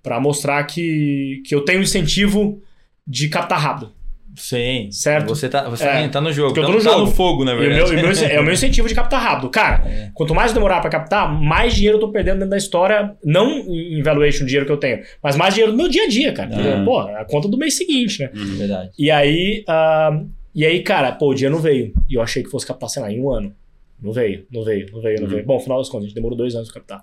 Pra 0.02 0.18
mostrar 0.18 0.64
que, 0.64 1.44
que 1.46 1.54
eu 1.54 1.66
tenho 1.66 1.82
incentivo 1.82 2.62
de 3.06 3.28
captar 3.28 3.60
rápido. 3.60 3.92
Sim. 4.38 4.90
Certo. 4.92 5.28
Você 5.30 5.48
tá, 5.50 5.68
você 5.70 5.84
É, 5.86 6.08
tá 6.08 6.20
no 6.22 6.32
jogo. 6.34 6.50
porque 6.54 6.60
eu 6.60 6.64
tô 6.66 6.72
Tá- 6.72 6.78
no 6.78 6.84
tá 6.84 6.90
jogo. 6.92 7.06
no 7.06 7.12
fogo, 7.12 7.44
na 7.46 7.54
verdade. 7.56 7.80
e 7.80 7.84
o 7.96 8.02
meu- 8.02 8.12
é 8.30 8.40
o 8.40 8.44
meu 8.44 8.54
incentivo 8.54 8.88
de 8.88 8.96
captar 8.96 9.22
rápido. 9.22 9.50
Cara, 9.50 9.84
É. 9.88 10.12
quanto 10.14 10.34
mais 10.36 10.52
eu 10.52 10.56
demorar 10.56 10.82
pra 10.82 10.90
captar, 10.90 11.32
mais 11.42 11.74
dinheiro 11.76 11.98
eu 11.98 12.02
tô 12.02 12.10
perdendo 12.12 12.36
dentro 12.36 12.50
da 12.52 12.58
história. 12.58 13.16
Não 13.24 13.60
em 13.68 14.02
valuation, 14.02 14.46
dinheiro 14.46 14.66
que 14.66 14.72
eu 14.72 14.78
tenho, 14.78 15.02
mas 15.24 15.36
mais 15.36 15.54
dinheiro 15.54 15.72
no 15.72 15.78
meu 15.78 15.88
dia 15.90 16.04
a 16.04 16.08
dia, 16.08 16.34
cara. 16.34 16.54
É. 16.56 16.84
Pô, 16.84 17.00
a 17.00 17.26
conta 17.26 17.48
do 17.48 17.58
mês 17.58 17.76
seguinte, 17.76 18.20
né? 18.22 18.30
Uhum. 18.36 18.58
Verdade. 18.58 18.92
E 18.98 19.10
aí, 19.12 19.64
ah, 19.68 20.22
e 20.54 20.66
aí, 20.66 20.82
cara, 20.84 21.12
pô, 21.12 21.32
o 21.32 21.34
dia 21.36 21.50
não 21.50 21.60
veio. 21.60 21.94
E 22.10 22.16
eu 22.16 22.22
achei 22.22 22.42
que 22.44 22.50
fosse 22.50 22.66
captar, 22.66 22.90
sei 22.90 23.02
lá, 23.02 23.12
em 23.12 23.22
um 23.22 23.30
ano. 23.32 23.54
Não 24.02 24.12
veio, 24.12 24.46
não 24.52 24.64
veio, 24.64 24.88
não 24.92 25.02
veio, 25.02 25.18
não 25.22 25.24
Uhum. 25.28 25.34
veio. 25.34 25.46
Bom, 25.46 25.60
final 25.60 25.78
das 25.78 25.88
contas, 25.90 26.04
a 26.06 26.08
gente 26.08 26.16
demorou 26.16 26.38
dois 26.38 26.54
anos 26.56 26.70
pra 26.72 26.82
captar. 26.82 27.02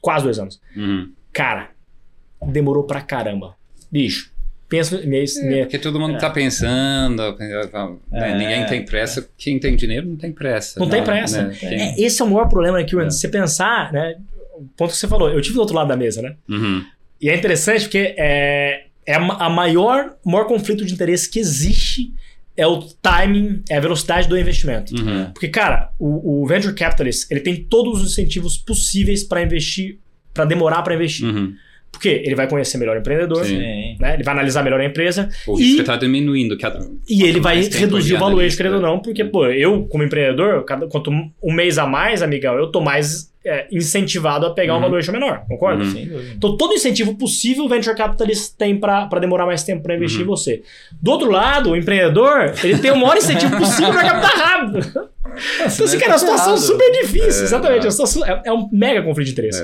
Quase 0.00 0.24
dois 0.24 0.38
anos. 0.38 0.60
Uhum. 0.76 1.10
Cara, 1.32 1.70
demorou 2.46 2.84
pra 2.84 3.00
caramba. 3.00 3.54
Bicho, 3.90 4.32
pensa. 4.76 4.96
Minha, 5.06 5.24
minha, 5.50 5.64
Porque 5.64 5.78
todo 5.78 5.98
mundo 6.00 6.18
tá 6.18 6.30
pensando, 6.30 7.36
né, 7.38 8.30
É. 8.30 8.34
ninguém 8.36 8.66
tem 8.66 8.84
pressa. 8.84 9.28
Quem 9.36 9.58
tem 9.58 9.76
dinheiro 9.76 10.06
não 10.06 10.16
tem 10.16 10.32
pressa. 10.32 10.78
Não 10.80 10.88
tem 10.88 11.00
né? 11.00 11.06
pressa. 11.06 11.42
Né? 11.44 11.56
Quem- 11.58 11.80
é, 11.80 12.00
esse 12.00 12.20
é 12.20 12.24
o 12.24 12.28
maior 12.30 12.48
problema 12.48 12.78
aqui, 12.78 12.98
É. 12.98 13.10
Se 13.10 13.18
você 13.20 13.28
pensar, 13.28 13.92
né? 13.92 14.16
O 14.56 14.64
ponto 14.76 14.90
que 14.92 14.96
você 14.96 15.08
falou, 15.08 15.28
eu 15.30 15.40
tive 15.40 15.54
do 15.54 15.60
outro 15.60 15.74
lado 15.74 15.88
da 15.88 15.96
mesa, 15.96 16.22
né? 16.22 16.36
Uhum. 16.48 16.84
E 17.20 17.28
é 17.28 17.36
interessante 17.36 17.82
porque 17.82 18.14
é, 18.16 18.84
é 19.06 19.14
a 19.14 19.50
maior, 19.50 20.14
maior 20.24 20.44
conflito 20.46 20.84
de 20.84 20.92
interesse 20.94 21.28
que 21.28 21.38
existe 21.38 22.12
é 22.56 22.64
o 22.66 22.78
timing, 23.02 23.62
é 23.68 23.76
a 23.76 23.80
velocidade 23.80 24.28
do 24.28 24.38
investimento. 24.38 24.94
Uhum. 24.94 25.30
Porque, 25.32 25.48
cara, 25.48 25.90
o, 25.98 26.42
o 26.42 26.46
venture 26.46 26.72
capitalist, 26.72 27.26
ele 27.30 27.40
tem 27.40 27.56
todos 27.64 28.00
os 28.00 28.12
incentivos 28.12 28.56
possíveis 28.56 29.24
para 29.24 29.42
investir, 29.42 29.98
para 30.32 30.44
demorar 30.44 30.82
para 30.82 30.94
investir. 30.94 31.26
Uhum. 31.26 31.52
Porque 31.94 32.08
ele 32.24 32.34
vai 32.34 32.48
conhecer 32.48 32.76
melhor 32.78 32.96
o 32.96 33.00
empreendedor, 33.00 33.44
Sim. 33.44 33.58
Né? 33.98 34.14
Ele 34.14 34.22
vai 34.22 34.34
analisar 34.34 34.62
melhor 34.62 34.80
a 34.80 34.84
empresa 34.84 35.28
O 35.46 35.58
E- 35.58 35.62
risco 35.62 35.80
está 35.80 35.96
diminuindo. 35.96 36.56
Cada... 36.58 36.86
e 37.08 37.22
ele 37.22 37.40
vai 37.40 37.62
reduzir 37.62 38.14
o 38.14 38.18
valuation, 38.18 38.34
analista. 38.36 38.62
querendo 38.62 38.76
ou 38.76 38.82
não, 38.82 38.98
porque, 39.00 39.24
pô, 39.24 39.46
eu, 39.46 39.84
como 39.86 40.04
empreendedor, 40.04 40.64
cada, 40.64 40.86
quanto 40.86 41.10
um 41.10 41.52
mês 41.52 41.78
a 41.78 41.86
mais, 41.86 42.22
amigão, 42.22 42.54
eu 42.56 42.66
tô 42.70 42.80
mais 42.80 43.32
é, 43.46 43.66
incentivado 43.70 44.46
a 44.46 44.50
pegar 44.54 44.72
um 44.72 44.76
Uhum. 44.76 44.82
valuation 44.82 45.12
menor, 45.12 45.44
concorda? 45.46 45.84
Uhum. 45.84 46.32
Então, 46.34 46.56
todo 46.56 46.72
incentivo 46.72 47.14
possível 47.16 47.64
o 47.64 47.68
venture 47.68 47.94
capitalist 47.94 48.54
tem 48.56 48.78
para 48.80 49.06
demorar 49.20 49.44
mais 49.44 49.62
tempo 49.62 49.82
para 49.82 49.94
investir 49.94 50.20
Uhum. 50.20 50.24
em 50.24 50.28
você. 50.28 50.62
Do 51.00 51.10
outro 51.10 51.30
lado, 51.30 51.70
o 51.72 51.76
empreendedor, 51.76 52.54
ele 52.64 52.78
tem 52.78 52.90
o 52.90 52.96
maior 52.96 53.16
incentivo 53.18 53.54
possível 53.58 53.92
para 53.92 54.02
captar 54.02 54.30
rápido. 54.34 54.78
Então, 55.66 55.84
assim, 55.84 55.98
cara, 55.98 56.04
é 56.04 56.14
uma 56.14 56.18
situação 56.18 56.56
super 56.56 56.90
difícil. 56.92 57.42
É, 57.42 57.44
exatamente. 57.44 57.80
é. 57.80 57.82
É, 57.82 57.84
uma 57.84 57.90
situação- 57.90 58.24
é- 58.24 58.42
é 58.46 58.52
um 58.52 58.66
mega 58.72 59.02
conflito 59.02 59.26
de 59.26 59.32
interesse. 59.32 59.62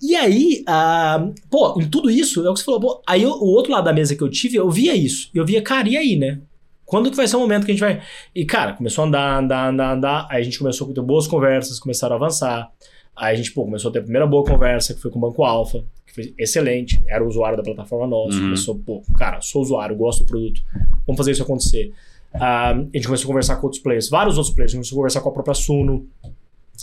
E 0.00 0.14
aí, 0.14 0.62
ah, 0.66 1.28
pô, 1.50 1.80
em 1.80 1.88
tudo 1.88 2.08
isso, 2.10 2.46
é 2.46 2.50
o 2.50 2.54
que 2.54 2.60
você 2.60 2.64
falou, 2.64 2.80
pô, 2.80 3.02
aí 3.06 3.22
eu- 3.22 3.32
o 3.32 3.46
outro 3.48 3.72
lado 3.72 3.84
da 3.84 3.92
mesa 3.92 4.14
que 4.14 4.22
eu 4.22 4.28
tive, 4.30 4.56
eu 4.56 4.70
via 4.70 4.94
isso. 4.94 5.28
Eu 5.34 5.44
via, 5.44 5.60
cara, 5.60 5.88
e 5.88 5.96
aí, 5.96 6.16
né? 6.16 6.40
Quando 6.84 7.10
que 7.10 7.16
vai 7.16 7.26
ser 7.28 7.36
o 7.36 7.40
momento 7.40 7.64
que 7.66 7.72
a 7.72 7.74
gente 7.74 7.80
vai. 7.80 8.00
E, 8.34 8.44
cara, 8.46 8.72
começou 8.72 9.04
a 9.04 9.06
andar, 9.08 9.38
andar, 9.40 9.68
andar, 9.70 9.92
andar. 9.94 10.26
Aí 10.30 10.40
a 10.40 10.44
gente 10.44 10.58
começou 10.58 10.88
a 10.90 10.94
ter 10.94 11.02
boas 11.02 11.26
conversas, 11.26 11.78
começaram 11.78 12.14
a 12.14 12.16
avançar. 12.16 12.70
Aí 13.14 13.34
a 13.34 13.36
gente, 13.36 13.52
pô, 13.52 13.64
começou 13.64 13.90
a 13.90 13.92
ter 13.92 13.98
a 13.98 14.02
primeira 14.02 14.26
boa 14.26 14.44
conversa, 14.44 14.94
que 14.94 15.00
foi 15.00 15.10
com 15.10 15.18
o 15.18 15.20
Banco 15.20 15.44
Alfa, 15.44 15.84
que 16.06 16.14
foi 16.14 16.32
excelente. 16.38 17.02
Era 17.06 17.22
o 17.22 17.28
usuário 17.28 17.56
da 17.58 17.62
plataforma 17.64 18.06
nosso. 18.06 18.38
Uhum. 18.38 18.44
Começou, 18.44 18.74
pô, 18.78 19.02
cara, 19.18 19.40
sou 19.42 19.60
usuário, 19.60 19.96
gosto 19.96 20.20
do 20.20 20.26
produto. 20.26 20.62
Vamos 21.06 21.18
fazer 21.18 21.32
isso 21.32 21.42
acontecer. 21.42 21.92
Ah, 22.32 22.70
a 22.70 22.74
gente 22.96 23.06
começou 23.06 23.24
a 23.24 23.26
conversar 23.26 23.56
com 23.56 23.66
outros 23.66 23.82
players, 23.82 24.08
vários 24.08 24.38
outros 24.38 24.54
players. 24.54 24.72
A 24.72 24.76
gente 24.76 24.80
começou 24.82 24.96
a 24.96 25.00
conversar 25.00 25.20
com 25.20 25.28
a 25.28 25.32
própria 25.32 25.54
Suno. 25.54 26.06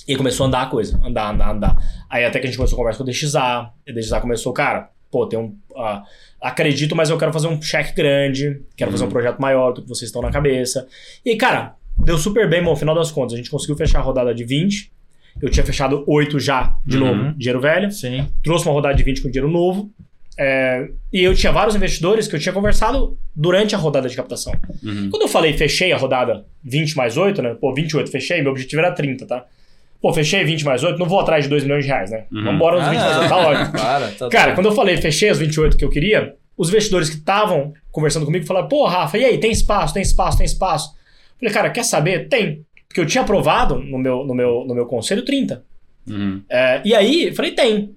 E 0.08 0.16
começou 0.16 0.44
a 0.46 0.48
andar 0.48 0.62
a 0.64 0.66
coisa, 0.68 1.00
andar, 1.04 1.34
andar, 1.34 1.52
andar. 1.52 1.78
Aí 2.10 2.26
até 2.26 2.40
que 2.40 2.46
a 2.46 2.50
gente 2.50 2.58
começou 2.58 2.76
a 2.76 2.80
conversa 2.80 2.98
com 2.98 3.04
o 3.04 3.08
DXA. 3.08 3.70
E 3.88 3.92
o 3.92 3.96
DXA 3.96 4.20
começou, 4.22 4.52
cara, 4.54 4.90
pô, 5.12 5.26
tem 5.28 5.40
um. 5.40 5.56
ah, 5.78 6.04
acredito, 6.42 6.96
mas 6.96 7.10
eu 7.10 7.18
quero 7.18 7.32
fazer 7.34 7.48
um 7.48 7.62
cheque 7.62 7.94
grande, 7.96 8.62
quero 8.76 8.92
fazer 8.92 9.04
um 9.04 9.08
Uhum. 9.08 9.12
projeto 9.14 9.40
maior 9.40 9.72
do 9.72 9.82
que 9.82 9.88
vocês 9.90 10.10
estão 10.10 10.22
na 10.22 10.30
cabeça. 10.32 10.88
E, 11.26 11.36
cara, 11.36 11.76
deu 11.98 12.18
super 12.18 12.50
bem, 12.50 12.62
bom, 12.64 12.72
no 12.72 12.76
final 12.76 12.94
das 12.94 13.12
contas, 13.12 13.34
a 13.34 13.38
gente 13.38 13.50
conseguiu 13.50 13.76
fechar 13.76 14.00
a 14.00 14.02
rodada 14.04 14.34
de 14.36 14.44
20. 14.44 14.92
Eu 15.42 15.50
tinha 15.50 15.66
fechado 15.66 16.04
8 16.08 16.40
já, 16.40 16.78
de 16.86 16.98
Uhum. 16.98 17.06
novo, 17.16 17.38
dinheiro 17.38 17.60
velho. 17.60 17.92
Sim. 17.92 18.28
Trouxe 18.44 18.66
uma 18.66 18.74
rodada 18.74 18.96
de 18.96 19.04
20 19.04 19.22
com 19.22 19.30
dinheiro 19.30 19.52
novo. 19.52 19.90
É, 20.38 20.90
e 21.14 21.24
eu 21.24 21.34
tinha 21.34 21.52
vários 21.52 21.76
investidores 21.78 22.28
que 22.28 22.36
eu 22.36 22.40
tinha 22.40 22.52
conversado 22.52 23.18
durante 23.34 23.74
a 23.74 23.78
rodada 23.78 24.10
de 24.10 24.16
captação. 24.18 24.54
Uhum. 24.84 25.10
Quando 25.10 25.22
eu 25.24 25.28
falei 25.30 25.54
fechei 25.54 25.94
a 25.94 25.98
rodada 25.98 26.46
20 26.64 26.96
mais 26.98 27.16
8, 27.16 27.42
né? 27.42 27.54
Pô, 27.60 27.74
28 27.74 28.12
fechei, 28.12 28.42
meu 28.42 28.52
objetivo 28.52 28.82
era 28.82 28.92
30, 28.92 29.26
tá? 29.26 29.46
Pô, 30.02 30.14
fechei 30.14 30.44
20 30.44 30.64
mais 30.66 30.84
8, 30.84 31.00
não 31.00 31.08
vou 31.08 31.20
atrás 31.20 31.46
de 31.46 31.50
2 31.50 31.64
milhões 31.64 31.84
de 31.84 31.90
reais, 31.90 32.12
né? 32.12 32.26
Uhum. 32.32 32.44
Vambora 32.44 32.80
nos 32.80 32.90
20 32.90 33.00
mais 33.00 33.18
8, 33.18 33.30
tá 33.30 33.38
ótimo. 33.48 33.72
Para, 33.72 34.08
tá 34.12 34.30
Cara, 34.30 34.44
doido. 34.46 34.56
quando 34.56 34.66
eu 34.68 34.72
falei 34.74 34.98
fechei 34.98 35.30
as 35.30 35.40
28 35.40 35.78
que 35.78 35.84
eu 35.84 35.90
queria, 35.90 36.36
os 36.58 36.70
investidores 36.70 37.10
que 37.10 37.16
estavam 37.16 37.74
conversando 37.92 38.26
comigo 38.26 38.46
falaram, 38.46 38.68
pô, 38.68 38.86
Rafa, 38.86 39.18
e 39.18 39.26
aí, 39.26 39.38
tem 39.40 39.52
espaço, 39.52 39.94
tem 39.94 40.04
espaço, 40.04 40.38
tem 40.38 40.46
espaço? 40.46 40.96
Falei, 41.40 41.54
cara, 41.54 41.70
quer 41.70 41.84
saber? 41.84 42.28
Tem. 42.30 42.66
Porque 42.88 43.02
eu 43.02 43.06
tinha 43.06 43.24
aprovado 43.24 43.80
no 43.80 43.98
meu, 43.98 44.24
no 44.24 44.34
meu, 44.34 44.64
no 44.66 44.74
meu 44.74 44.86
conselho 44.86 45.24
30. 45.24 45.64
Uhum. 46.08 46.42
É, 46.50 46.82
e 46.86 46.94
aí, 46.96 47.34
falei, 47.34 47.52
tem. 47.52 47.94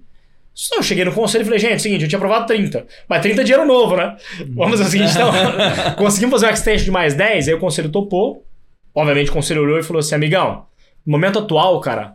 Só 0.53 0.75
eu 0.75 0.83
cheguei 0.83 1.05
no 1.05 1.13
conselho 1.13 1.43
e 1.43 1.45
falei, 1.45 1.59
gente, 1.59 1.73
é 1.73 1.75
o 1.75 1.79
seguinte, 1.79 2.01
eu 2.01 2.09
tinha 2.09 2.17
aprovado 2.17 2.47
30. 2.47 2.85
Mas 3.07 3.21
30 3.21 3.39
é 3.39 3.43
dinheiro 3.45 3.65
novo, 3.65 3.95
né? 3.95 4.17
Vamos 4.49 4.71
fazer 4.71 4.83
o 4.83 4.91
seguinte, 4.91 5.11
então. 5.13 5.31
conseguimos 5.95 6.33
fazer 6.33 6.51
um 6.51 6.53
extension 6.53 6.85
de 6.85 6.91
mais 6.91 7.13
10, 7.13 7.47
aí 7.47 7.53
o 7.53 7.59
conselho 7.59 7.89
topou. 7.89 8.45
Obviamente 8.93 9.29
o 9.29 9.33
conselho 9.33 9.61
olhou 9.61 9.79
e 9.79 9.83
falou 9.83 9.99
assim, 9.99 10.15
amigão, 10.15 10.65
no 11.09 11.17
momento 11.17 11.39
atual, 11.39 11.79
cara, 11.81 12.13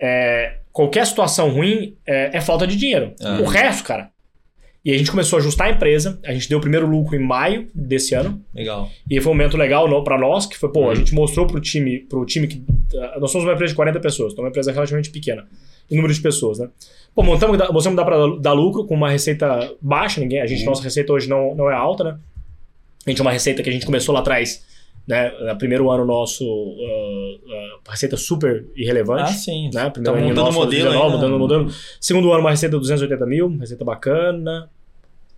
é, 0.00 0.58
qualquer 0.72 1.06
situação 1.06 1.48
ruim 1.50 1.96
é, 2.06 2.36
é 2.36 2.40
falta 2.40 2.66
de 2.66 2.76
dinheiro. 2.76 3.14
Ah. 3.22 3.38
O 3.40 3.44
resto, 3.44 3.84
cara. 3.84 4.10
E 4.84 4.92
a 4.92 4.98
gente 4.98 5.10
começou 5.10 5.38
a 5.38 5.40
ajustar 5.40 5.68
a 5.68 5.70
empresa. 5.70 6.20
A 6.26 6.32
gente 6.34 6.46
deu 6.46 6.58
o 6.58 6.60
primeiro 6.60 6.86
lucro 6.86 7.16
em 7.16 7.18
maio 7.18 7.70
desse 7.74 8.14
ano. 8.14 8.44
Legal. 8.54 8.90
E 9.10 9.18
foi 9.18 9.32
um 9.32 9.34
momento 9.34 9.56
legal 9.56 10.04
pra 10.04 10.18
nós, 10.18 10.44
que 10.44 10.58
foi, 10.58 10.70
pô, 10.70 10.84
a 10.84 10.88
Uhum. 10.88 10.96
gente 10.96 11.14
mostrou 11.14 11.46
pro 11.46 11.58
time, 11.58 12.00
pro 12.00 12.26
time 12.26 12.46
que. 12.46 12.58
uh, 12.58 13.18
Nós 13.18 13.30
somos 13.30 13.46
uma 13.46 13.54
empresa 13.54 13.72
de 13.72 13.76
40 13.76 13.98
pessoas, 13.98 14.32
então 14.34 14.44
é 14.44 14.46
uma 14.46 14.50
empresa 14.50 14.70
relativamente 14.72 15.08
pequena. 15.10 15.46
Em 15.90 15.96
número 15.96 16.12
de 16.12 16.20
pessoas, 16.20 16.58
né? 16.58 16.68
Pô, 17.14 17.22
montamos, 17.22 17.56
mostramos 17.72 17.96
dá 17.96 18.04
pra 18.04 18.16
dar 18.42 18.52
lucro 18.52 18.84
com 18.84 18.94
uma 18.94 19.08
receita 19.10 19.72
baixa, 19.80 20.20
ninguém. 20.20 20.42
A 20.42 20.46
gente, 20.46 20.60
Uhum. 20.60 20.66
nossa 20.66 20.82
receita 20.82 21.10
hoje 21.14 21.30
não, 21.30 21.54
não 21.54 21.70
é 21.70 21.74
alta, 21.74 22.04
né? 22.04 22.18
A 23.06 23.10
gente 23.10 23.20
é 23.20 23.22
uma 23.22 23.32
receita 23.32 23.62
que 23.62 23.70
a 23.70 23.72
gente 23.72 23.86
começou 23.86 24.14
lá 24.14 24.20
atrás, 24.20 24.62
né? 25.06 25.32
No 25.40 25.56
primeiro 25.58 25.90
ano 25.90 26.04
nosso, 26.04 26.44
uh, 26.44 27.34
uh, 27.36 27.90
receita 27.90 28.16
super 28.16 28.64
irrelevante. 28.76 29.22
Ah, 29.30 29.34
sim. 29.34 29.64
né? 29.72 29.84
Tá 29.84 29.90
Primeiro 29.90 30.16
ano 30.18 30.28
montando 30.28 30.46
nosso, 30.46 30.58
modelo 30.58 30.84
19, 30.90 31.04
ainda. 31.04 31.16
mudando 31.16 31.38
modelo. 31.38 31.68
Segundo 32.00 32.30
ano, 32.32 32.40
uma 32.40 32.50
receita 32.50 32.76
de 32.76 32.80
280 32.80 33.26
mil, 33.26 33.56
receita 33.58 33.84
bacana. 33.84 34.68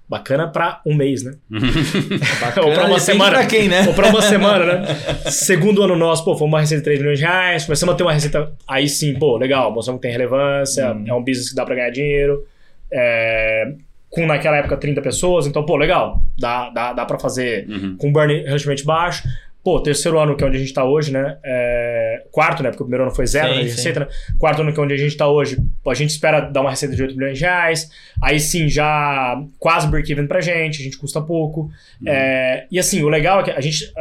Bacana 0.09 0.47
pra 0.47 0.81
um 0.87 0.95
mês, 0.95 1.25
né? 1.25 1.35
Ou 2.65 2.73
pra 2.73 2.85
uma 2.87 3.01
semana. 3.01 3.31
Pra 3.39 3.47
quem, 3.47 3.67
né? 3.69 3.89
Ou 3.89 3.93
pra 3.95 4.09
uma 4.09 4.23
semana, 4.23 4.65
né? 4.65 4.95
Segundo 5.31 5.83
ano 5.83 5.97
nosso, 5.97 6.25
pô, 6.25 6.37
foi 6.37 6.47
uma 6.47 6.61
receita 6.61 6.81
de 6.83 6.85
3 6.85 7.01
milhões 7.01 7.19
de 7.19 7.25
reais. 7.25 7.65
Começamos 7.65 7.93
a 7.93 7.97
ter 7.97 8.05
uma 8.05 8.13
receita. 8.13 8.53
Aí 8.69 8.89
sim, 8.89 9.15
pô, 9.15 9.37
legal, 9.37 9.73
mostramos 9.73 9.99
que 10.01 10.03
tem 10.07 10.13
relevância, 10.13 10.93
Hum. 10.93 11.05
é 11.09 11.13
um 11.13 11.25
business 11.25 11.49
que 11.51 11.57
dá 11.57 11.65
pra 11.65 11.75
ganhar 11.75 11.91
dinheiro. 11.91 12.47
É, 12.93 13.73
com 14.09 14.25
naquela 14.27 14.59
época 14.59 14.77
30 14.77 15.03
pessoas, 15.03 15.45
então, 15.47 15.67
pô, 15.67 15.77
legal. 15.77 16.23
Dá, 16.39 16.71
dá, 16.71 16.93
dá 16.93 17.05
pra 17.05 17.19
fazer 17.19 17.69
Uhum. 17.69 17.97
com 17.99 18.13
burn 18.13 18.33
relativamente 18.45 18.85
baixo. 18.85 19.25
Pô, 19.67 19.81
terceiro 19.81 20.21
ano, 20.21 20.37
que 20.37 20.45
é 20.45 20.47
onde 20.47 20.59
a 20.59 20.61
gente 20.61 20.73
tá 20.73 20.85
hoje, 20.85 21.13
né? 21.13 21.39
É, 21.45 22.23
quarto, 22.31 22.63
né? 22.63 22.71
Porque 22.71 22.85
o 22.85 22.87
primeiro 22.87 23.03
ano 23.03 23.13
foi 23.13 23.27
zero 23.27 23.49
Sim, 23.49 23.57
né, 23.57 23.63
de 23.65 23.71
receita, 23.71 23.99
né? 23.99 24.07
Quarto 24.39 24.63
ano, 24.63 24.73
que 24.73 24.79
é 24.79 24.83
onde 24.85 24.95
a 24.95 24.97
gente 24.97 25.17
tá 25.17 25.27
hoje, 25.27 25.59
a 25.85 25.95
gente 25.95 26.11
espera 26.11 26.39
dar 26.39 26.61
uma 26.61 26.71
receita 26.71 26.95
de 26.95 27.03
8 27.03 27.17
milhões 27.17 27.37
de 27.37 27.45
reais. 27.45 27.91
Aí 28.23 28.39
sim, 28.39 28.69
já 28.69 29.43
quase 29.59 29.89
break-even 29.89 30.29
pra 30.29 30.41
gente, 30.41 30.81
a 30.81 30.85
gente 30.85 30.97
custa 30.97 31.21
pouco. 31.21 31.69
É, 32.07 32.69
e 32.71 32.79
assim, 32.79 33.03
o 33.03 33.09
legal 33.09 33.41
é 33.41 33.43
que 33.43 33.51
a 33.51 33.61
gente. 33.61 33.93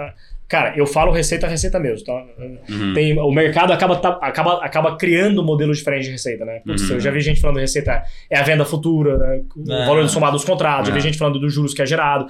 Cara, 0.47 0.73
eu 0.77 0.85
falo 0.85 1.11
receita, 1.11 1.47
receita 1.47 1.79
mesmo, 1.79 2.05
tá? 2.05 2.23
Uhum. 2.69 2.93
Tem, 2.93 3.17
o 3.17 3.31
mercado 3.31 3.73
acaba, 3.73 3.95
tá- 3.95 4.19
acaba, 4.21 4.63
acaba 4.63 4.95
criando 4.95 5.43
modelos 5.43 5.79
diferentes 5.79 6.05
de 6.05 6.11
receita, 6.11 6.45
né? 6.45 6.61
Putz, 6.63 6.83
Uhum. 6.87 6.95
Eu 6.95 6.99
já 6.99 7.09
vi 7.09 7.19
gente 7.19 7.41
falando 7.41 7.57
receita 7.57 8.03
é 8.29 8.37
a 8.37 8.43
venda 8.43 8.63
futura, 8.63 9.17
né? 9.17 9.41
O 9.57 9.71
É. 9.73 9.85
valor 9.87 10.07
somado 10.07 10.33
dos 10.33 10.45
contratos, 10.45 10.87
já 10.87 10.93
vi 10.93 10.99
É. 10.99 11.01
gente 11.01 11.17
falando 11.17 11.39
dos 11.39 11.51
juros 11.51 11.73
que 11.73 11.81
é 11.81 11.85
gerado. 11.85 12.27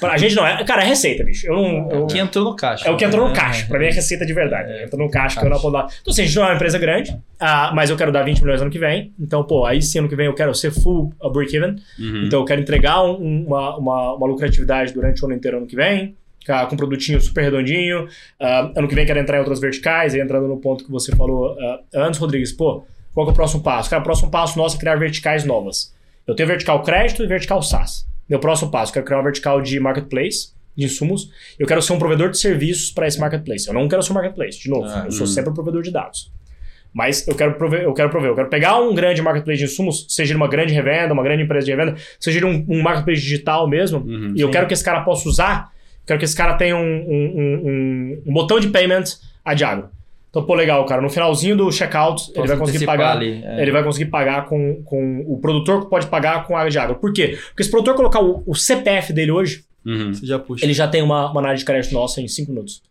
Pra 0.00 0.16
gente 0.16 0.34
não, 0.34 0.46
é, 0.46 0.64
cara, 0.64 0.82
é 0.82 0.86
receita, 0.86 1.22
bicho. 1.24 1.46
Eu 1.46 1.56
não. 1.56 1.90
eu- 1.90 2.02
O 2.04 2.06
que 2.06 2.18
entrou 2.18 2.42
no 2.44 2.56
caixa. 2.56 2.88
é 2.88 2.90
o 2.90 2.96
que 2.96 3.04
entrou 3.04 3.24
no 3.28 3.34
né? 3.34 3.36
caixa. 3.38 3.66
Pra 3.66 3.78
mim 3.78 3.84
é 3.86 3.90
receita 3.90 4.24
de 4.24 4.32
verdade. 4.32 4.72
É. 4.72 4.84
Entra 4.84 4.98
no 4.98 5.10
caixa, 5.10 5.38
que 5.38 5.44
eu 5.46 5.50
não 5.50 5.56
posso 5.60 5.70
dar. 5.72 5.86
Então, 6.00 6.10
assim, 6.12 6.22
a 6.22 6.24
gente 6.24 6.36
não 6.36 6.44
é 6.44 6.46
uma 6.48 6.54
empresa 6.54 6.78
grande, 6.78 7.14
ah, 7.38 7.70
mas 7.74 7.90
eu 7.90 7.96
quero 7.98 8.10
dar 8.10 8.22
20 8.22 8.40
milhões 8.40 8.62
ano 8.62 8.70
que 8.70 8.78
vem. 8.78 9.12
Então, 9.20 9.44
pô, 9.44 9.66
aí 9.66 9.82
sim, 9.82 9.98
ano 9.98 10.08
que 10.08 10.16
vem 10.16 10.24
eu 10.26 10.34
quero 10.34 10.54
ser 10.54 10.70
full 10.70 11.12
break-even. 11.32 11.76
Uhum. 11.98 12.24
Então, 12.26 12.40
eu 12.40 12.44
quero 12.46 12.60
entregar 12.62 13.02
um- 13.02 13.20
um- 13.22 13.44
uma, 13.46 13.76
uma, 13.76 14.14
uma 14.14 14.26
lucratividade 14.26 14.94
durante 14.94 15.22
o 15.22 15.26
ano 15.26 15.34
inteiro 15.34 15.58
ano 15.58 15.66
que 15.66 15.76
vem. 15.76 16.16
Ca- 16.48 16.66
Com 16.66 16.74
um 16.74 16.78
produtinho 16.78 17.20
super 17.20 17.42
redondinho. 17.44 18.08
Ah, 18.40 18.72
ano 18.76 18.88
que 18.88 18.94
vem 18.94 19.06
quero 19.06 19.20
entrar 19.20 19.36
em 19.36 19.40
outras 19.40 19.60
verticais. 19.60 20.14
E 20.14 20.20
entrando 20.20 20.48
no 20.48 20.56
ponto 20.56 20.84
que 20.84 20.90
você 20.90 21.14
falou 21.14 21.56
ah, 21.60 21.80
antes, 21.94 22.18
Rodrigues, 22.18 22.50
pô, 22.52 22.84
qual 23.14 23.26
que 23.26 23.30
é 23.30 23.32
o 23.32 23.36
próximo 23.36 23.62
passo? 23.62 23.88
Cara, 23.90 24.00
o 24.00 24.04
próximo 24.04 24.30
passo 24.30 24.58
nosso 24.58 24.76
é 24.76 24.80
criar 24.80 24.96
verticais 24.96 25.44
novas. 25.44 25.94
Eu 26.26 26.34
tenho 26.34 26.48
vertical 26.48 26.82
crédito 26.82 27.22
e 27.22 27.26
vertical 27.26 27.62
SaaS. 27.62 28.06
Meu 28.28 28.38
próximo 28.38 28.70
passo, 28.70 28.90
eu 28.90 28.94
quero 28.94 29.06
criar 29.06 29.18
uma 29.18 29.24
vertical 29.24 29.60
de 29.62 29.78
marketplace, 29.80 30.52
de 30.76 30.84
insumos. 30.84 31.30
Eu 31.58 31.66
quero 31.66 31.80
ser 31.80 31.92
um 31.94 31.98
provedor 31.98 32.30
de 32.30 32.38
serviços 32.38 32.90
para 32.90 33.06
esse 33.06 33.18
marketplace. 33.18 33.66
Eu 33.66 33.74
não 33.74 33.88
quero 33.88 34.02
ser 34.02 34.12
um 34.12 34.14
marketplace, 34.14 34.60
de 34.60 34.68
novo. 34.68 34.86
Ah, 34.86 35.04
eu 35.06 35.12
sou 35.12 35.24
hum. 35.24 35.26
sempre 35.26 35.50
um 35.50 35.54
provedor 35.54 35.82
de 35.82 35.90
dados. 35.90 36.30
Mas 36.92 37.26
eu 37.28 37.34
quero 37.34 37.54
prover, 37.54 37.82
eu 37.82 37.92
quero 37.92 38.08
prover, 38.10 38.30
eu 38.30 38.34
quero 38.34 38.48
pegar 38.48 38.78
um 38.80 38.94
grande 38.94 39.20
marketplace 39.20 39.58
de 39.58 39.64
insumos, 39.66 40.06
seja 40.08 40.34
uma 40.36 40.48
grande 40.48 40.72
revenda, 40.72 41.12
uma 41.12 41.22
grande 41.22 41.42
empresa 41.42 41.66
de 41.66 41.70
revenda, 41.72 41.96
seja 42.18 42.44
um, 42.46 42.64
um 42.68 42.82
marketplace 42.82 43.20
digital 43.20 43.68
mesmo, 43.68 43.98
Uhum. 44.00 44.32
e 44.34 44.40
eu 44.40 44.46
Sim. 44.48 44.52
quero 44.52 44.66
que 44.66 44.72
esse 44.72 44.82
cara 44.82 45.02
possa 45.02 45.28
usar, 45.28 45.70
quero 46.08 46.18
que 46.18 46.24
esse 46.24 46.34
cara 46.36 46.54
tenha 46.54 46.76
um, 46.76 46.80
um- 46.80 47.32
um- 47.36 48.22
um- 48.26 48.32
botão 48.32 48.58
de 48.58 48.68
payment 48.68 49.04
Adiagro. 49.44 49.88
Então, 50.30 50.44
pô, 50.44 50.54
legal, 50.54 50.84
cara. 50.84 51.00
No 51.00 51.08
finalzinho 51.08 51.56
do 51.56 51.72
checkout, 51.72 52.24
ele 52.30 52.34
Posso 52.34 52.48
vai 52.48 52.56
conseguir 52.58 52.84
pagar. 52.84 53.16
ali, 53.16 53.40
é. 53.42 53.62
Ele 53.62 53.70
vai 53.70 53.82
conseguir 53.82 54.10
pagar 54.10 54.44
com, 54.46 54.82
com. 54.84 55.24
O 55.26 55.38
produtor 55.38 55.88
pode 55.88 56.06
pagar 56.08 56.46
com 56.46 56.54
água 56.56 56.70
de 56.70 56.78
água. 56.78 56.96
Por 56.96 57.12
quê? 57.14 57.38
Porque 57.48 57.62
se 57.62 57.68
o 57.70 57.72
produtor 57.72 57.94
colocar 57.94 58.20
o, 58.20 58.42
o 58.46 58.54
CPF 58.54 59.12
dele 59.12 59.30
hoje, 59.30 59.64
Uhum. 59.86 60.12
Você 60.12 60.26
já 60.26 60.38
puxa. 60.38 60.66
ele 60.66 60.74
já 60.74 60.86
tem 60.86 61.00
uma, 61.02 61.30
uma 61.30 61.40
análise 61.40 61.60
de 61.60 61.64
crédito 61.66 61.94
nossa 61.94 62.20
em 62.20 62.28
5 62.28 62.50
minutos. 62.50 62.82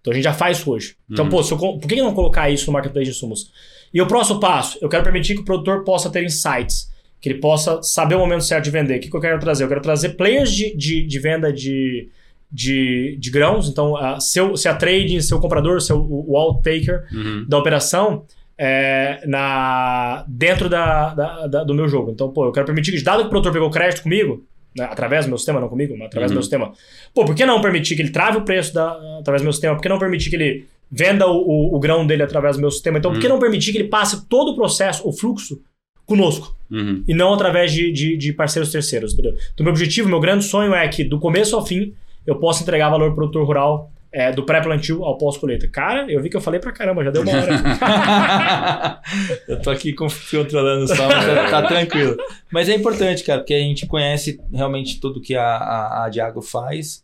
Então 0.00 0.10
a 0.12 0.14
gente 0.14 0.24
já 0.24 0.34
faz 0.34 0.58
isso 0.58 0.70
hoje. 0.70 0.96
Então, 1.10 1.24
Uhum. 1.24 1.30
pô, 1.30 1.42
se 1.42 1.52
eu 1.52 1.56
por 1.56 1.80
que 1.88 1.96
não 1.96 2.12
colocar 2.12 2.50
isso 2.50 2.66
no 2.66 2.72
marketplace 2.74 3.04
de 3.10 3.16
insumos? 3.16 3.50
E 3.94 4.02
o 4.02 4.06
próximo 4.06 4.38
passo, 4.38 4.76
eu 4.82 4.88
quero 4.88 5.02
permitir 5.02 5.34
que 5.34 5.40
o 5.40 5.44
produtor 5.44 5.82
possa 5.84 6.10
ter 6.10 6.22
insights, 6.24 6.90
que 7.22 7.28
ele 7.30 7.38
possa 7.38 7.80
saber 7.82 8.16
o 8.16 8.18
momento 8.18 8.44
certo 8.44 8.64
de 8.64 8.70
vender. 8.70 8.96
O 8.98 9.00
que, 9.00 9.08
que 9.08 9.16
eu 9.16 9.20
quero 9.20 9.38
trazer? 9.38 9.64
Eu 9.64 9.68
quero 9.68 9.80
trazer 9.80 10.10
players 10.10 10.52
de, 10.52 10.76
de, 10.76 11.06
de 11.06 11.18
venda 11.20 11.50
de, 11.50 12.08
de, 12.52 13.16
de 13.18 13.30
grãos. 13.30 13.68
Então, 13.68 13.96
a, 13.96 14.20
seu, 14.20 14.56
se 14.56 14.68
a 14.68 14.74
trading, 14.74 15.20
seu 15.20 15.40
comprador, 15.40 15.80
seu, 15.80 15.98
o, 15.98 16.32
o 16.32 16.36
out-taker 16.36 17.04
Uhum. 17.12 17.44
da 17.48 17.58
operação 17.58 18.24
é, 18.58 19.20
na, 19.26 20.24
dentro 20.28 20.68
da, 20.68 21.14
da- 21.14 21.46
da- 21.46 21.64
do 21.64 21.74
meu 21.74 21.88
jogo. 21.88 22.10
Então, 22.10 22.28
pô, 22.30 22.44
eu 22.44 22.52
quero 22.52 22.66
permitir 22.66 22.92
que, 22.92 23.02
dado 23.02 23.20
que 23.20 23.26
o 23.26 23.30
produtor 23.30 23.52
pegou 23.52 23.70
crédito 23.70 24.02
comigo, 24.02 24.44
né, 24.76 24.84
através 24.84 25.24
do 25.24 25.28
meu 25.28 25.38
sistema, 25.38 25.60
não 25.60 25.68
comigo, 25.68 25.94
mas 25.96 26.06
através 26.06 26.30
do 26.30 26.34
Uhum. 26.34 26.36
meu 26.36 26.42
sistema, 26.42 26.72
pô, 27.14 27.24
por 27.24 27.34
que 27.34 27.44
não 27.46 27.60
permitir 27.60 27.96
que 27.96 28.02
ele 28.02 28.10
trave 28.10 28.38
o 28.38 28.42
preço 28.42 28.72
da, 28.74 28.92
através 29.18 29.42
do 29.42 29.44
meu 29.44 29.52
sistema? 29.52 29.74
Por 29.74 29.82
que 29.82 29.88
não 29.88 29.98
permitir 29.98 30.30
que 30.30 30.36
ele 30.36 30.66
venda 30.90 31.26
o, 31.26 31.36
o- 31.38 31.74
o 31.76 31.80
grão 31.80 32.06
dele 32.06 32.22
através 32.22 32.56
do 32.56 32.60
meu 32.60 32.70
sistema? 32.70 32.98
Então, 32.98 33.10
por 33.12 33.18
que 33.20 33.26
Uhum. 33.26 33.32
não 33.34 33.40
permitir 33.40 33.72
que 33.72 33.78
ele 33.78 33.88
passe 33.88 34.26
todo 34.28 34.52
o 34.52 34.54
processo, 34.54 35.06
o 35.08 35.12
fluxo, 35.12 35.60
conosco? 36.06 36.54
Uhum. 36.70 37.02
E 37.08 37.14
não 37.14 37.32
através 37.34 37.72
de, 37.72 37.90
de, 37.92 38.16
de 38.16 38.32
parceiros 38.32 38.70
terceiros, 38.70 39.12
entendeu? 39.12 39.34
Então, 39.54 39.64
meu 39.64 39.72
objetivo, 39.72 40.08
meu 40.08 40.20
grande 40.20 40.44
sonho 40.44 40.74
é 40.74 40.86
que, 40.88 41.02
do 41.04 41.18
começo 41.18 41.54
ao 41.56 41.64
fim, 41.66 41.92
eu 42.26 42.38
possa 42.38 42.62
entregar 42.62 42.90
valor 42.90 43.06
pro 43.08 43.16
produtor 43.16 43.46
rural 43.46 43.92
é, 44.12 44.30
do 44.30 44.44
pré-plantio 44.44 45.04
ao 45.04 45.16
pós-colheita. 45.16 45.66
Cara, 45.68 46.10
eu 46.10 46.20
vi 46.20 46.28
que 46.28 46.36
eu 46.36 46.40
falei 46.40 46.60
pra 46.60 46.70
caramba, 46.70 47.02
já 47.02 47.10
deu 47.10 47.22
uma 47.22 47.32
hora. 47.32 49.00
eu 49.48 49.60
tô 49.62 49.70
aqui 49.70 49.94
controlando 49.94 50.86
só, 50.86 51.08
mas 51.08 51.24
tá, 51.24 51.50
tá 51.50 51.66
tranquilo. 51.66 52.16
Mas 52.52 52.68
é 52.68 52.74
importante, 52.74 53.24
cara, 53.24 53.40
porque 53.40 53.54
a 53.54 53.60
gente 53.60 53.86
conhece 53.86 54.38
realmente 54.52 55.00
tudo 55.00 55.20
que 55.20 55.34
a, 55.34 55.56
a, 55.56 56.04
a 56.04 56.08
Diago 56.10 56.42
faz. 56.42 57.02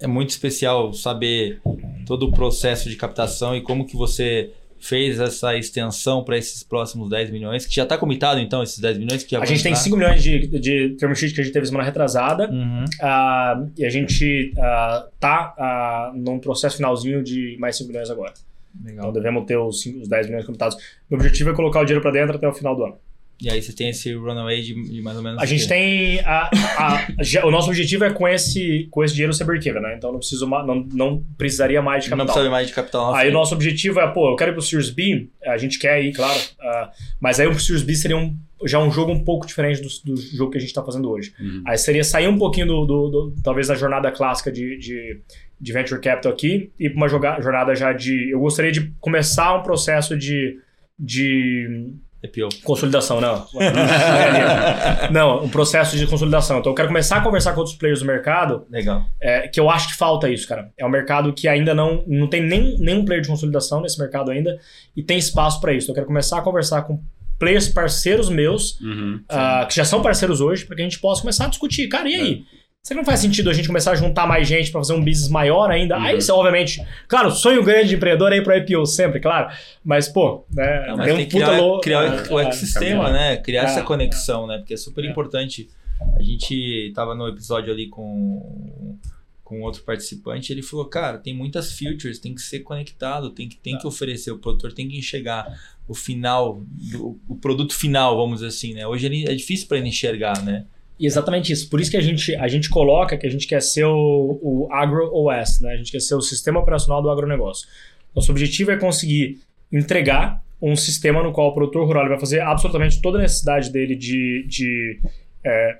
É 0.00 0.06
muito 0.06 0.30
especial 0.30 0.92
saber 0.92 1.62
todo 2.04 2.26
o 2.26 2.32
processo 2.32 2.90
de 2.90 2.96
captação 2.96 3.56
e 3.56 3.62
como 3.62 3.86
que 3.86 3.96
você 3.96 4.50
fez 4.82 5.20
essa 5.20 5.56
extensão 5.56 6.24
para 6.24 6.36
esses 6.36 6.64
próximos 6.64 7.08
10 7.08 7.30
milhões, 7.30 7.64
que 7.64 7.74
já 7.74 7.86
tá 7.86 7.96
comitado 7.96 8.40
então, 8.40 8.62
esses 8.64 8.80
10 8.80 8.98
milhões 8.98 9.22
que 9.22 9.36
A 9.36 9.44
gente 9.44 9.62
tem 9.62 9.70
entrar? 9.72 9.82
5 9.84 9.96
milhões 9.96 10.22
de, 10.22 10.46
de 10.58 10.96
term 10.98 11.14
sheet 11.14 11.32
que 11.34 11.40
a 11.40 11.44
gente 11.44 11.52
teve 11.52 11.66
semana 11.66 11.84
retrasada. 11.84 12.50
Uhum. 12.50 12.84
ah, 13.00 13.64
e 13.78 13.84
a 13.84 13.90
gente 13.90 14.52
ah, 14.58 15.06
tá 15.20 15.54
ah, 15.56 16.12
num 16.14 16.40
processo 16.40 16.76
finalzinho 16.76 17.22
de 17.22 17.56
mais 17.60 17.76
5 17.76 17.88
milhões 17.88 18.10
agora. 18.10 18.32
Então 18.80 18.90
Legal. 18.96 19.12
devemos 19.12 19.44
ter 19.46 19.56
os, 19.56 19.80
cinco- 19.82 20.00
os 20.00 20.08
10 20.08 20.26
milhões 20.26 20.44
comitados. 20.44 20.76
Meu 21.08 21.18
objetivo 21.18 21.50
é 21.50 21.54
colocar 21.54 21.80
o 21.80 21.84
dinheiro 21.84 22.02
para 22.02 22.10
dentro 22.10 22.36
até 22.36 22.48
o 22.48 22.52
final 22.52 22.74
do 22.74 22.84
ano. 22.84 22.96
E 23.40 23.50
aí 23.50 23.60
você 23.60 23.72
tem 23.72 23.88
esse 23.88 24.12
runaway 24.14 24.62
de, 24.62 24.72
de 24.84 25.02
mais 25.02 25.16
ou 25.16 25.22
menos 25.22 25.42
A 25.42 25.46
gente 25.46 25.66
tem. 25.66 26.20
A, 26.20 26.48
a- 26.78 27.06
já- 27.24 27.44
o 27.44 27.50
nosso 27.50 27.68
objetivo 27.68 28.04
é 28.04 28.10
com 28.12 28.28
esse, 28.28 28.86
com 28.90 29.02
esse 29.02 29.14
dinheiro 29.14 29.32
ser 29.32 29.42
break-even, 29.44 29.82
né? 29.82 29.94
Então 29.96 30.12
não, 30.12 30.18
preciso, 30.20 30.46
não, 30.46 30.86
não 30.92 31.24
precisaria 31.36 31.82
mais 31.82 32.04
de 32.04 32.10
não 32.10 32.18
capital. 32.18 32.34
precisa 32.34 32.50
mais 32.50 32.66
de 32.68 32.72
capital. 32.72 33.14
Aí 33.14 33.28
o 33.30 33.32
nosso 33.32 33.52
objetivo 33.54 33.98
é, 33.98 34.06
pô, 34.12 34.30
eu 34.30 34.36
quero 34.36 34.52
ir 34.52 34.54
pro 34.54 34.62
Series 34.62 34.90
B, 34.90 35.28
a 35.44 35.58
gente 35.58 35.78
quer 35.78 36.00
ir, 36.04 36.12
claro. 36.12 36.40
ah, 36.60 36.90
mas 37.20 37.40
aí 37.40 37.48
o 37.48 37.58
Series 37.58 37.82
B 37.82 37.94
seria 37.96 38.16
um, 38.16 38.36
já 38.64 38.78
um 38.78 38.92
jogo 38.92 39.10
um 39.10 39.24
pouco 39.24 39.44
diferente 39.44 39.80
do, 39.82 39.88
do 40.04 40.16
jogo 40.20 40.52
que 40.52 40.58
a 40.58 40.60
gente 40.60 40.72
tá 40.72 40.84
fazendo 40.84 41.10
hoje. 41.10 41.34
Uhum. 41.40 41.64
Aí 41.66 41.76
seria 41.76 42.04
sair 42.04 42.28
um 42.28 42.38
pouquinho 42.38 42.66
do, 42.68 42.86
do- 42.86 43.10
do- 43.10 43.34
talvez 43.42 43.66
da 43.66 43.74
jornada 43.74 44.12
clássica 44.12 44.52
de, 44.52 44.78
de, 44.78 45.20
de 45.60 45.72
venture 45.72 46.00
capital 46.00 46.30
aqui 46.32 46.70
e 46.78 46.88
para 46.88 46.96
uma 46.96 47.08
joga- 47.08 47.40
jornada 47.40 47.74
já 47.74 47.92
de. 47.92 48.30
Eu 48.30 48.38
gostaria 48.38 48.70
de 48.70 48.92
começar 49.00 49.52
um 49.58 49.64
processo 49.64 50.16
de. 50.16 50.60
de 50.96 51.92
IPO. 52.22 52.48
consolidação, 52.62 53.20
não. 53.20 53.46
não, 55.10 55.44
um 55.44 55.48
processo 55.48 55.96
de 55.96 56.06
consolidação. 56.06 56.58
Então 56.60 56.72
eu 56.72 56.76
quero 56.76 56.88
começar 56.88 57.16
a 57.16 57.20
conversar 57.20 57.52
com 57.52 57.60
outros 57.60 57.76
players 57.76 58.00
do 58.00 58.06
mercado, 58.06 58.66
Legal. 58.70 59.04
é, 59.20 59.48
que 59.48 59.58
eu 59.58 59.68
acho 59.68 59.88
que 59.88 59.94
falta 59.94 60.28
isso, 60.28 60.46
cara. 60.46 60.70
É 60.78 60.86
um 60.86 60.90
mercado 60.90 61.32
que 61.32 61.48
ainda 61.48 61.74
não, 61.74 62.04
não 62.06 62.28
tem 62.28 62.42
nem, 62.42 62.78
nenhum 62.78 63.04
player 63.04 63.22
de 63.22 63.28
consolidação 63.28 63.80
nesse 63.80 63.98
mercado 63.98 64.30
ainda 64.30 64.58
e 64.96 65.02
tem 65.02 65.18
espaço 65.18 65.60
para 65.60 65.72
isso. 65.72 65.86
Então, 65.86 65.92
eu 65.92 65.96
quero 65.96 66.06
começar 66.06 66.38
a 66.38 66.42
conversar 66.42 66.82
com 66.82 67.00
players 67.38 67.68
parceiros 67.68 68.28
meus 68.28 68.80
Uhum. 68.80 69.20
ah, 69.28 69.66
que 69.68 69.74
já 69.74 69.84
são 69.84 70.00
parceiros 70.00 70.40
hoje, 70.40 70.64
para 70.64 70.76
que 70.76 70.82
a 70.82 70.84
gente 70.84 71.00
possa 71.00 71.22
começar 71.22 71.46
a 71.46 71.48
discutir. 71.48 71.88
Cara, 71.88 72.08
e 72.08 72.14
aí? 72.14 72.44
Será 72.84 72.98
que 72.98 73.06
não 73.06 73.08
faz 73.08 73.20
sentido 73.20 73.48
a 73.48 73.52
gente 73.52 73.68
começar 73.68 73.92
a 73.92 73.94
juntar 73.94 74.26
mais 74.26 74.48
gente 74.48 74.72
para 74.72 74.80
fazer 74.80 74.92
um 74.94 75.04
business 75.04 75.28
maior 75.28 75.70
ainda? 75.70 75.96
Uhum. 75.96 76.02
Aí, 76.02 76.18
isso, 76.18 76.34
obviamente, 76.34 76.84
claro, 77.06 77.30
sonho 77.30 77.62
grande 77.62 77.90
de 77.90 77.94
empreendedor 77.94 78.32
é 78.32 78.38
ir 78.38 78.42
para 78.42 78.56
IPO 78.58 78.84
sempre, 78.86 79.20
claro. 79.20 79.54
Mas, 79.84 80.08
pô, 80.08 80.44
né, 80.52 80.86
Não, 80.88 80.96
mas 80.96 81.06
tem 81.06 81.16
tem 81.18 81.26
que 81.26 81.30
criar, 81.36 81.60
lo- 81.60 81.80
criar 81.80 82.28
o- 82.28 82.34
o 82.34 82.38
ah, 82.38 82.42
ecossistema, 82.42 83.12
né? 83.12 83.36
Criar 83.36 83.62
É. 83.62 83.64
essa 83.66 83.82
conexão, 83.84 84.48
né? 84.48 84.58
Porque 84.58 84.74
é 84.74 84.76
super 84.76 85.04
É. 85.04 85.08
importante. 85.08 85.70
A 86.16 86.22
gente 86.22 86.90
tava 86.92 87.14
no 87.14 87.28
episódio 87.28 87.72
ali 87.72 87.88
com 87.88 88.98
com 89.44 89.60
outro 89.60 89.82
participante, 89.82 90.50
ele 90.50 90.62
falou, 90.62 90.86
cara, 90.86 91.18
tem 91.18 91.34
muitas 91.36 91.72
features, 91.72 92.18
tem 92.18 92.34
que 92.34 92.40
ser 92.40 92.60
conectado, 92.60 93.28
tem 93.28 93.46
que, 93.46 93.56
tem 93.58 93.76
que 93.76 93.86
oferecer, 93.86 94.30
o 94.30 94.38
produtor 94.38 94.72
tem 94.72 94.88
que 94.88 94.96
enxergar 94.96 95.46
o 95.86 95.94
final, 95.94 96.62
do- 96.66 97.20
o 97.28 97.36
produto 97.36 97.74
final, 97.74 98.16
vamos 98.16 98.36
dizer 98.36 98.46
assim, 98.46 98.72
né? 98.72 98.86
Hoje 98.86 99.04
ele, 99.04 99.24
é 99.30 99.34
difícil 99.34 99.68
para 99.68 99.76
ele 99.76 99.88
enxergar, 99.88 100.42
né? 100.42 100.64
E 100.98 101.06
exatamente 101.06 101.52
isso. 101.52 101.68
Por 101.68 101.80
isso 101.80 101.90
que 101.90 101.96
a 101.96 102.00
gente, 102.00 102.34
a 102.36 102.48
gente 102.48 102.68
coloca 102.68 103.16
que 103.16 103.26
a 103.26 103.30
gente 103.30 103.46
quer 103.46 103.60
ser 103.60 103.84
o, 103.84 104.38
o 104.42 104.68
Agro 104.70 105.10
OS, 105.12 105.60
né? 105.60 105.72
A 105.72 105.76
gente 105.76 105.90
quer 105.90 106.00
ser 106.00 106.14
o 106.14 106.20
sistema 106.20 106.60
operacional 106.60 107.02
do 107.02 107.10
agronegócio. 107.10 107.66
Nosso 108.14 108.30
objetivo 108.30 108.70
é 108.70 108.76
conseguir 108.76 109.40
entregar 109.72 110.42
um 110.60 110.76
sistema 110.76 111.22
no 111.22 111.32
qual 111.32 111.48
o 111.48 111.54
produtor 111.54 111.84
rural 111.86 112.08
vai 112.08 112.20
fazer 112.20 112.40
absolutamente 112.40 113.00
toda 113.02 113.18
a 113.18 113.22
necessidade 113.22 113.70
dele 113.70 113.96
de, 113.96 114.46
de, 114.46 115.00
é, 115.44 115.78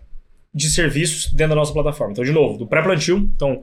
de 0.52 0.68
serviços 0.68 1.32
dentro 1.32 1.50
da 1.50 1.56
nossa 1.56 1.72
plataforma. 1.72 2.12
Então, 2.12 2.24
de 2.24 2.32
novo, 2.32 2.58
do 2.58 2.66
pré-plantio, 2.66 3.18
então, 3.18 3.62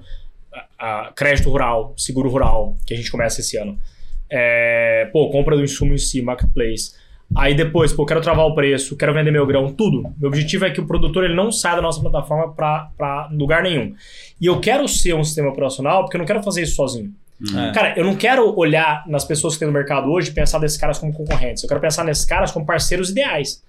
a, 0.80 1.08
a 1.08 1.12
crédito 1.12 1.50
rural, 1.50 1.93
seguro 1.97 2.30
rural, 2.30 2.78
que 2.86 2.93
a 2.93 2.97
gente 2.97 3.12
começa 3.12 3.41
esse 3.41 3.58
ano. 3.58 3.78
É, 4.30 5.10
pô, 5.12 5.30
compra 5.30 5.58
do 5.58 5.64
insumo 5.64 5.93
em 5.93 5.97
si, 5.97 6.22
marketplace. 6.22 6.93
Aí 7.36 7.53
depois, 7.53 7.93
pô, 7.93 8.05
quero 8.05 8.21
travar 8.21 8.45
o 8.45 8.55
preço, 8.55 8.97
quero 8.97 9.13
vender 9.13 9.32
meu 9.32 9.45
grão, 9.45 9.71
tudo. 9.71 10.01
Meu 10.17 10.30
objetivo 10.30 10.65
é 10.65 10.71
que 10.71 10.82
o 10.82 10.88
produtor 10.88 11.23
ele 11.23 11.36
não 11.36 11.51
saia 11.51 11.75
da 11.75 11.82
nossa 11.82 12.01
plataforma 12.01 12.53
para 12.53 13.30
lugar 13.32 13.61
nenhum. 13.61 13.93
E 14.41 14.47
eu 14.47 14.59
quero 14.59 14.88
ser 14.88 15.13
um 15.13 15.23
sistema 15.23 15.49
operacional 15.49 16.03
porque 16.03 16.17
eu 16.17 16.19
não 16.19 16.25
quero 16.25 16.41
fazer 16.41 16.63
isso 16.63 16.75
sozinho. 16.75 17.13
É. 17.55 17.71
Cara, 17.71 17.93
eu 17.97 18.03
não 18.03 18.15
quero 18.15 18.57
olhar 18.57 19.03
nas 19.07 19.23
pessoas 19.23 19.53
que 19.53 19.59
tem 19.59 19.67
no 19.67 19.73
mercado 19.73 20.11
hoje 20.11 20.30
e 20.30 20.34
pensar 20.34 20.59
desses 20.59 20.77
caras 20.77 20.97
como 20.97 21.13
concorrentes. 21.13 21.63
Eu 21.63 21.69
quero 21.69 21.80
pensar 21.80 22.03
nesses 22.03 22.25
caras 22.25 22.51
como 22.51 22.65
parceiros 22.65 23.11
ideais. 23.11 23.63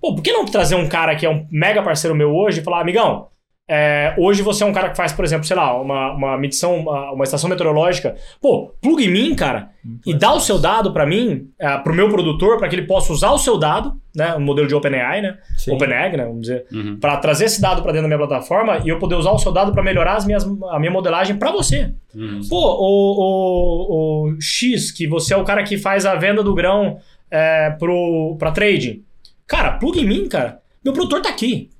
Pô, 0.00 0.14
por 0.14 0.22
que 0.22 0.32
não 0.32 0.46
trazer 0.46 0.76
um 0.76 0.88
cara 0.88 1.14
que 1.14 1.26
é 1.26 1.30
um 1.30 1.46
mega 1.50 1.82
parceiro 1.82 2.16
meu 2.16 2.34
hoje 2.34 2.60
e 2.60 2.64
falar, 2.64 2.80
amigão, 2.80 3.28
É, 3.72 4.16
hoje 4.18 4.42
você 4.42 4.64
é 4.64 4.66
um 4.66 4.72
cara 4.72 4.90
que 4.90 4.96
faz, 4.96 5.12
por 5.12 5.24
exemplo, 5.24 5.46
sei 5.46 5.54
lá, 5.54 5.80
uma, 5.80 6.12
uma 6.12 6.36
medição, 6.36 6.74
uma, 6.76 7.12
uma 7.12 7.22
estação 7.22 7.48
meteorológica. 7.48 8.16
Pô, 8.42 8.74
pluga 8.82 9.04
em 9.04 9.08
mim, 9.08 9.32
cara, 9.36 9.70
e 10.04 10.12
dá 10.12 10.32
o 10.32 10.40
seu 10.40 10.58
dado 10.58 10.92
para 10.92 11.06
mim, 11.06 11.48
é, 11.56 11.78
pro 11.78 11.94
meu 11.94 12.08
produtor, 12.08 12.58
para 12.58 12.68
que 12.68 12.74
ele 12.74 12.88
possa 12.88 13.12
usar 13.12 13.30
o 13.30 13.38
seu 13.38 13.56
dado, 13.56 13.94
né? 14.12 14.34
Um 14.34 14.40
modelo 14.40 14.66
de 14.66 14.74
OpenAI, 14.74 15.22
né? 15.22 15.38
Sim. 15.56 15.72
OpenAG, 15.72 16.16
né? 16.16 16.24
Vamos 16.24 16.40
dizer. 16.40 16.66
Uhum. 16.72 16.98
Para 16.98 17.16
trazer 17.18 17.44
esse 17.44 17.60
dado 17.60 17.80
para 17.80 17.92
dentro 17.92 18.08
da 18.10 18.16
minha 18.16 18.26
plataforma 18.26 18.78
e 18.84 18.88
eu 18.88 18.98
poder 18.98 19.14
usar 19.14 19.30
o 19.30 19.38
seu 19.38 19.52
dado 19.52 19.70
para 19.70 19.84
melhorar 19.84 20.16
as 20.16 20.26
minhas, 20.26 20.44
a 20.44 20.80
minha 20.80 20.90
modelagem 20.90 21.36
para 21.36 21.52
você. 21.52 21.92
Uhum. 22.12 22.40
Pô, 22.48 22.56
o, 22.56 23.20
o, 23.20 24.32
o 24.32 24.40
X, 24.40 24.90
que 24.90 25.06
você 25.06 25.32
é 25.32 25.36
o 25.36 25.44
cara 25.44 25.62
que 25.62 25.78
faz 25.78 26.04
a 26.04 26.16
venda 26.16 26.42
do 26.42 26.54
grão 26.54 26.98
é, 27.30 27.70
pro, 27.78 28.34
pra 28.36 28.50
trading. 28.50 29.04
Cara, 29.46 29.74
pluga 29.74 30.00
em 30.00 30.06
mim, 30.08 30.28
cara. 30.28 30.58
Meu 30.84 30.92
produtor 30.92 31.22
tá 31.22 31.28
aqui. 31.28 31.70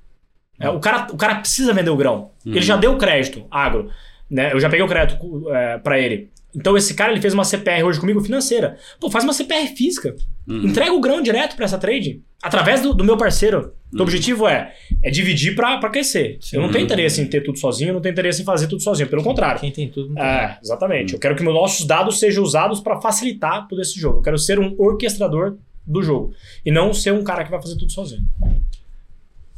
É, 0.61 0.69
o, 0.69 0.79
cara, 0.79 1.07
o 1.11 1.17
cara 1.17 1.35
precisa 1.35 1.73
vender 1.73 1.89
o 1.89 1.95
grão. 1.97 2.31
Uhum. 2.45 2.53
Ele 2.53 2.61
já 2.61 2.77
deu 2.77 2.97
crédito, 2.97 3.45
agro. 3.49 3.89
Né? 4.29 4.53
Eu 4.53 4.59
já 4.59 4.69
peguei 4.69 4.85
o 4.85 4.87
crédito 4.87 5.49
é, 5.53 5.77
para 5.77 5.99
ele. 5.99 6.29
Então 6.53 6.75
esse 6.75 6.93
cara 6.93 7.11
ele 7.13 7.21
fez 7.21 7.33
uma 7.33 7.45
CPR 7.45 7.83
hoje 7.83 7.99
comigo 7.99 8.19
financeira. 8.21 8.77
Pô, 8.99 9.09
faz 9.09 9.23
uma 9.23 9.31
CPR 9.33 9.67
física. 9.75 10.13
Uhum. 10.47 10.63
Entrega 10.67 10.91
o 10.93 10.99
grão 10.99 11.21
direto 11.21 11.55
para 11.55 11.63
essa 11.65 11.77
trade. 11.77 12.21
Através 12.43 12.81
do, 12.81 12.93
do 12.93 13.03
meu 13.03 13.17
parceiro. 13.17 13.73
O 13.93 13.97
Uhum. 13.97 14.03
objetivo 14.03 14.47
é, 14.47 14.73
é 15.03 15.09
dividir 15.11 15.53
para 15.55 15.77
crescer. 15.89 16.37
Sim. 16.41 16.55
Eu 16.57 16.61
não 16.61 16.71
tenho 16.71 16.85
interesse 16.85 17.21
em 17.21 17.25
ter 17.27 17.41
tudo 17.41 17.57
sozinho, 17.59 17.89
eu 17.89 17.93
não 17.95 18.01
tenho 18.01 18.13
interesse 18.13 18.41
em 18.41 18.45
fazer 18.45 18.67
tudo 18.67 18.81
sozinho. 18.81 19.07
Pelo 19.09 19.21
contrário. 19.23 19.59
Quem 19.59 19.71
tem 19.71 19.89
tudo 19.89 20.09
não 20.09 20.15
tem 20.15 20.23
É, 20.23 20.57
exatamente. 20.63 21.13
Eu 21.13 21.19
quero 21.19 21.35
que 21.35 21.43
meus 21.43 21.55
nossos 21.55 21.85
dados 21.85 22.17
sejam 22.19 22.41
usados 22.43 22.79
para 22.79 22.99
facilitar 23.01 23.67
todo 23.67 23.81
esse 23.81 23.99
jogo. 23.99 24.19
Eu 24.19 24.23
quero 24.23 24.37
ser 24.37 24.59
um 24.59 24.75
orquestrador 24.77 25.57
do 25.85 26.01
jogo. 26.01 26.33
E 26.65 26.71
não 26.71 26.93
ser 26.93 27.11
um 27.11 27.23
cara 27.23 27.43
que 27.43 27.51
vai 27.51 27.61
fazer 27.61 27.77
tudo 27.77 27.91
sozinho. 27.91 28.23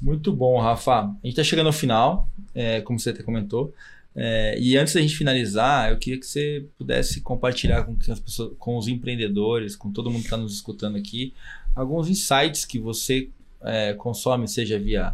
Muito 0.03 0.33
bom, 0.33 0.59
Rafa. 0.59 0.99
A 0.99 1.11
gente 1.23 1.29
está 1.29 1.43
chegando 1.45 1.67
ao 1.67 1.73
final, 1.73 2.27
é, 2.53 2.81
como 2.81 2.99
você 2.99 3.11
até 3.11 3.23
comentou. 3.23 3.73
É, 4.13 4.59
e 4.59 4.77
antes 4.77 4.93
da 4.93 5.01
gente 5.01 5.15
finalizar, 5.15 5.89
eu 5.89 5.97
queria 5.97 6.19
que 6.19 6.25
você 6.25 6.65
pudesse 6.77 7.21
compartilhar 7.21 7.83
com, 7.83 7.97
as 8.11 8.19
pessoas, 8.19 8.51
com 8.59 8.77
os 8.77 8.89
empreendedores, 8.89 9.77
com 9.77 9.93
todo 9.93 10.11
mundo 10.11 10.19
que 10.19 10.27
está 10.27 10.35
nos 10.35 10.53
escutando 10.53 10.97
aqui, 10.97 11.33
alguns 11.73 12.09
insights 12.09 12.65
que 12.65 12.77
você 12.77 13.29
é, 13.63 13.93
consome, 13.93 14.45
seja 14.45 14.77
via 14.77 15.13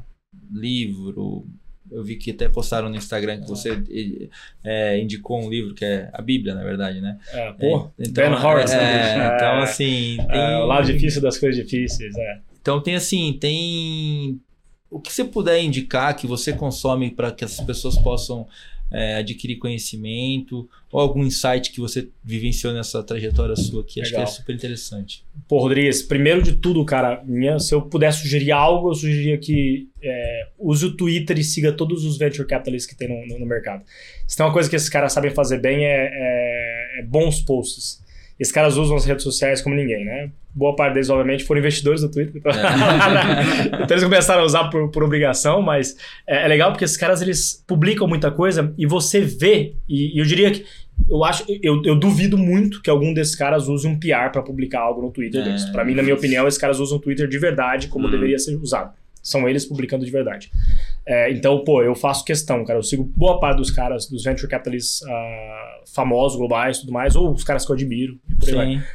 livro. 0.52 1.46
Eu 1.92 2.04
vi 2.04 2.16
que 2.16 2.32
até 2.32 2.50
postaram 2.50 2.90
no 2.90 2.96
Instagram 2.96 3.42
que 3.42 3.48
você 3.48 3.82
é, 4.64 5.00
indicou 5.00 5.40
um 5.40 5.50
livro 5.52 5.76
que 5.76 5.86
é 5.86 6.10
a 6.12 6.22
Bíblia, 6.22 6.56
na 6.56 6.64
verdade, 6.64 7.00
né? 7.00 7.20
É, 7.32 7.52
pô, 7.54 7.92
É, 7.98 8.10
Ben 8.10 8.34
Horowitz, 8.34 8.72
é, 8.72 8.78
né? 8.78 9.36
Então, 9.36 9.60
É, 9.60 9.64
assim, 9.64 10.18
é, 10.20 10.26
tem... 10.26 10.56
o 10.56 10.66
lado 10.66 10.92
difícil 10.92 11.22
das 11.22 11.38
coisas 11.38 11.64
difíceis. 11.64 12.16
É. 12.18 12.42
Então 12.60 12.82
tem 12.82 12.96
assim, 12.96 13.38
tem 13.40 14.40
o 14.90 15.00
que 15.00 15.12
você 15.14 15.24
puder 15.24 15.62
indicar 15.62 16.16
que 16.16 16.26
você 16.28 16.54
consome 16.54 17.12
para 17.12 17.32
que 17.32 17.46
as 17.46 17.60
pessoas 17.62 17.98
possam 17.98 18.48
é, 18.92 19.18
adquirir 19.18 19.58
conhecimento 19.58 20.68
ou 20.92 21.00
algum 21.00 21.24
insight 21.24 21.72
que 21.72 21.80
você 21.80 22.10
vivenciou 22.24 22.74
nessa 22.74 23.04
trajetória 23.04 23.56
sua 23.56 23.84
que 23.84 24.02
acho 24.02 24.10
que 24.10 24.16
é 24.16 24.26
super 24.26 24.56
interessante. 24.56 25.24
Pô, 25.48 25.60
Rodrigues, 25.60 26.02
primeiro 26.02 26.42
de 26.42 26.54
tudo, 26.54 26.84
cara, 26.84 27.24
minha, 27.24 27.60
se 27.60 27.74
eu 27.74 27.84
pudesse 27.84 28.24
sugerir 28.24 28.52
algo, 28.52 28.90
eu 28.90 28.96
sugeriria 28.96 29.38
que 29.38 29.88
é, 30.02 30.48
use 30.58 30.86
o 30.88 30.98
Twitter 30.98 31.38
e 31.38 31.44
siga 31.44 31.72
todos 31.72 32.04
os 32.04 32.18
venture 32.18 32.48
capitalists 32.48 32.92
que 32.92 32.98
tem 32.98 33.08
no, 33.08 33.28
no- 33.28 33.40
no 33.40 33.46
mercado. 33.46 33.84
Se 34.28 34.36
tem 34.36 34.44
uma 34.46 34.52
coisa 34.54 34.68
que 34.68 34.76
esses 34.76 34.90
caras 34.90 35.14
sabem 35.14 35.30
fazer 35.32 35.60
bem 35.62 35.86
é, 35.86 36.10
é- 36.12 37.00
é 37.02 37.04
bons 37.04 37.42
posts. 37.42 38.02
Esses 38.40 38.54
caras 38.54 38.78
usam 38.78 38.96
as 38.96 39.04
redes 39.06 39.24
sociais 39.24 39.62
como 39.62 39.76
ninguém, 39.76 40.06
né? 40.06 40.32
Boa 40.56 40.76
parte 40.76 40.94
deles, 40.94 41.10
obviamente, 41.10 41.44
foram 41.44 41.60
investidores 41.60 42.02
do 42.02 42.10
Twitter. 42.10 42.38
Então, 42.38 42.52
então 43.84 43.88
eles 43.90 44.04
começaram 44.04 44.42
a 44.42 44.46
usar 44.46 44.70
por, 44.70 44.90
por 44.90 45.04
obrigação, 45.04 45.62
mas 45.62 45.96
é, 46.26 46.46
é 46.46 46.48
legal 46.48 46.72
porque 46.72 46.86
esses 46.86 46.98
caras 46.98 47.22
eles 47.22 47.64
publicam 47.68 48.08
muita 48.08 48.32
coisa 48.32 48.74
e 48.78 48.86
você 48.86 49.20
vê, 49.22 49.74
e, 49.88 50.16
e 50.16 50.20
eu 50.20 50.26
diria 50.26 50.52
que 50.52 50.64
eu 51.10 51.24
acho, 51.24 51.46
eu, 51.62 51.82
eu 51.86 51.96
duvido 51.96 52.38
muito 52.38 52.82
que 52.82 52.90
algum 52.90 53.14
desses 53.14 53.34
caras 53.36 53.68
use 53.70 53.88
um 53.88 53.98
PR 53.98 54.32
para 54.32 54.42
publicar 54.42 54.82
algo 54.82 55.02
no 55.02 55.12
Twitter 55.12 55.42
É. 55.42 55.44
deles. 55.46 55.66
Pra 55.66 55.84
mim, 55.86 55.94
na 55.96 56.02
minha 56.04 56.16
opinião, 56.16 56.48
esses 56.48 56.60
caras 56.60 56.80
usam 56.80 56.98
o 56.98 57.02
Twitter 57.02 57.28
de 57.28 57.38
verdade 57.38 57.88
como 57.88 58.08
Hum. 58.08 58.12
deveria 58.12 58.38
ser 58.40 58.56
usado. 58.56 58.92
São 59.22 59.48
eles 59.50 59.66
publicando 59.66 60.06
de 60.06 60.12
verdade. 60.12 60.50
É, 61.12 61.32
então, 61.32 61.64
pô, 61.64 61.82
eu 61.82 61.96
faço 61.96 62.24
questão, 62.24 62.64
cara. 62.64 62.78
Eu 62.78 62.84
sigo 62.84 63.04
boa 63.04 63.40
parte 63.40 63.58
dos 63.58 63.72
caras, 63.72 64.08
dos 64.08 64.24
venture 64.24 64.48
capitalists 64.48 65.02
ah, 65.08 65.82
famosos, 65.92 66.38
globais 66.38 66.78
e 66.78 66.82
tudo 66.82 66.94
mais, 66.94 67.16
ou 67.16 67.32
os 67.34 67.44
caras 67.44 67.66
que 67.66 67.72
eu 67.72 67.76
admiro. 67.76 68.20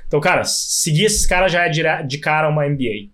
Então, 0.06 0.20
cara, 0.20 0.44
seguir 0.44 1.06
esses 1.06 1.26
caras 1.26 1.50
já 1.50 1.66
é 1.66 2.02
de 2.04 2.18
cara 2.18 2.48
uma 2.48 2.68
MBA. 2.68 3.10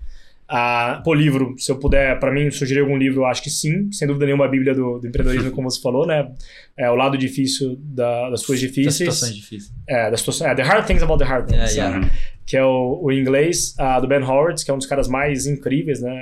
Ah, 0.47 1.01
pô, 1.03 1.15
livro, 1.15 1.55
se 1.59 1.73
eu 1.73 1.79
puder, 1.79 2.19
pra 2.21 2.31
mim, 2.31 2.51
sugerir 2.51 2.81
algum 2.81 2.99
livro, 2.99 3.21
eu 3.23 3.27
acho 3.27 3.43
que 3.43 3.49
sim. 3.49 3.91
Sem 3.91 4.07
dúvida 4.07 4.27
nenhuma, 4.27 4.45
a 4.45 4.49
Bíblia 4.49 4.75
do, 4.75 4.99
do 4.99 5.07
empreendedorismo, 5.07 5.53
como 5.57 5.71
você 5.71 5.81
falou, 5.81 6.07
né? 6.07 6.31
É 6.77 6.91
o 6.91 6.95
lado 6.95 7.17
difícil 7.17 7.77
da- 7.81 8.29
das 8.29 8.45
coisas 8.45 8.63
Das 8.67 8.75
difíceis. 8.75 8.97
situações 8.97 9.35
difíceis. 9.35 9.73
É, 9.89 10.11
das 10.11 10.21
situações. 10.21 10.51
É, 10.51 10.55
The 10.57 10.63
Hard 10.63 10.87
Things 10.87 11.03
About 11.03 11.21
the 11.23 11.25
Hard 11.25 11.47
Things. 11.49 11.71
É, 11.71 11.75
yeah. 11.75 11.99
Uhum. 12.01 12.11
Que 12.45 12.57
é 12.57 12.65
o, 12.65 13.01
o 13.03 13.13
inglês 13.13 13.75
ah, 13.79 13.99
do 13.99 14.07
Ben 14.09 14.23
Horowitz, 14.23 14.63
que 14.63 14.71
é 14.71 14.75
um 14.75 14.79
dos 14.79 14.87
caras 14.87 15.09
mais 15.09 15.47
incríveis, 15.47 16.03
né? 16.03 16.13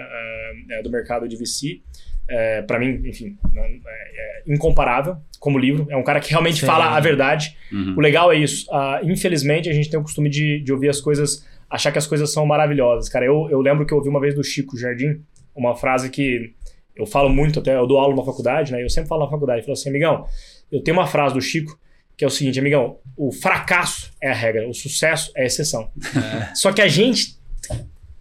é, 0.70 0.82
do 0.82 0.90
mercado 0.90 1.26
de 1.26 1.36
VC. 1.36 1.80
É, 2.30 2.60
para 2.62 2.78
mim, 2.78 3.00
enfim, 3.06 3.38
é, 3.56 3.60
é 3.60 4.42
incomparável 4.52 5.16
como 5.40 5.58
livro. 5.58 5.86
É 5.90 5.96
um 5.96 6.02
cara 6.02 6.20
que 6.20 6.30
realmente 6.30 6.60
Sim. 6.60 6.66
fala 6.66 6.96
a 6.96 7.00
verdade. 7.00 7.56
Uhum. 7.72 7.94
O 7.96 8.00
legal 8.00 8.30
é 8.32 8.36
isso. 8.36 8.66
ah, 8.72 9.00
infelizmente, 9.02 9.68
a 9.68 9.72
gente 9.72 9.88
tem 9.88 9.98
o 9.98 10.02
costume 10.02 10.28
de, 10.28 10.60
de 10.60 10.72
ouvir 10.72 10.88
as 10.90 11.00
coisas, 11.00 11.46
achar 11.70 11.90
que 11.92 11.98
as 11.98 12.06
coisas 12.06 12.30
são 12.32 12.44
maravilhosas. 12.44 13.08
Cara, 13.08 13.24
eu, 13.24 13.48
eu 13.50 13.60
lembro 13.60 13.86
que 13.86 13.92
eu 13.94 13.98
ouvi 13.98 14.08
uma 14.10 14.20
vez 14.20 14.34
do 14.34 14.44
Chico 14.44 14.76
Jardim 14.76 15.22
uma 15.54 15.74
frase 15.74 16.10
que 16.10 16.52
eu 16.94 17.06
falo 17.06 17.28
muito 17.30 17.60
até, 17.60 17.74
eu 17.76 17.86
dou 17.86 17.98
aula 17.98 18.14
na 18.14 18.24
faculdade, 18.24 18.72
né? 18.72 18.82
Eu 18.82 18.90
sempre 18.90 19.08
falo 19.08 19.24
na 19.24 19.30
faculdade, 19.30 19.60
eu 19.60 19.64
falo 19.64 19.72
assim, 19.74 19.88
amigão, 19.88 20.26
eu 20.70 20.82
tenho 20.82 20.96
uma 20.96 21.06
frase 21.06 21.32
do 21.34 21.40
Chico 21.40 21.78
que 22.16 22.24
é 22.24 22.26
o 22.26 22.30
seguinte, 22.30 22.58
amigão, 22.58 22.98
o 23.16 23.30
fracasso 23.30 24.10
é 24.20 24.28
a 24.28 24.34
regra, 24.34 24.68
o 24.68 24.74
sucesso 24.74 25.30
é 25.36 25.42
a 25.42 25.46
exceção. 25.46 25.88
Só 26.52 26.72
que 26.72 26.82
a 26.82 26.88
gente, 26.88 27.38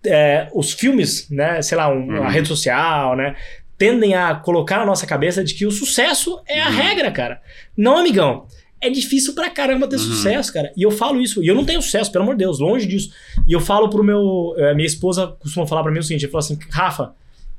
é, 0.05 0.47
os 0.53 0.71
filmes, 0.73 1.27
né, 1.31 1.61
sei 1.63 1.75
lá, 1.77 1.89
um- 1.89 2.15
a 2.17 2.19
Uhum. 2.21 2.27
rede 2.27 2.47
social, 2.47 3.15
né, 3.15 3.35
tendem 3.77 4.15
a 4.15 4.33
colocar 4.35 4.77
na 4.79 4.85
nossa 4.85 5.05
cabeça 5.05 5.43
de 5.43 5.53
que 5.53 5.65
o 5.65 5.71
sucesso 5.71 6.39
é 6.47 6.61
a 6.61 6.67
Uhum. 6.69 6.75
regra, 6.75 7.11
cara. 7.11 7.41
Não, 7.75 7.97
amigão. 7.97 8.45
É 8.79 8.89
difícil 8.89 9.33
pra 9.33 9.49
caramba 9.49 9.87
ter 9.87 9.95
Uhum. 9.95 10.01
sucesso, 10.03 10.53
cara. 10.53 10.71
E 10.77 10.83
eu 10.83 10.91
falo 10.91 11.19
isso. 11.19 11.43
E 11.43 11.47
eu 11.47 11.55
não 11.55 11.65
tenho 11.65 11.81
sucesso, 11.81 12.11
pelo 12.11 12.23
amor 12.23 12.35
de 12.35 12.43
Deus, 12.43 12.59
longe 12.59 12.85
disso. 12.85 13.11
E 13.47 13.51
eu 13.53 13.59
falo 13.59 13.89
pro 13.89 14.03
meu. 14.03 14.53
eh, 14.57 14.73
Minha 14.75 14.85
esposa 14.87 15.27
costuma 15.39 15.65
falar 15.65 15.81
pra 15.83 15.91
mim 15.91 15.99
o 15.99 16.03
seguinte: 16.03 16.25
ela 16.25 16.31
fala 16.31 16.43
assim, 16.43 16.59
Rafa. 16.69 17.13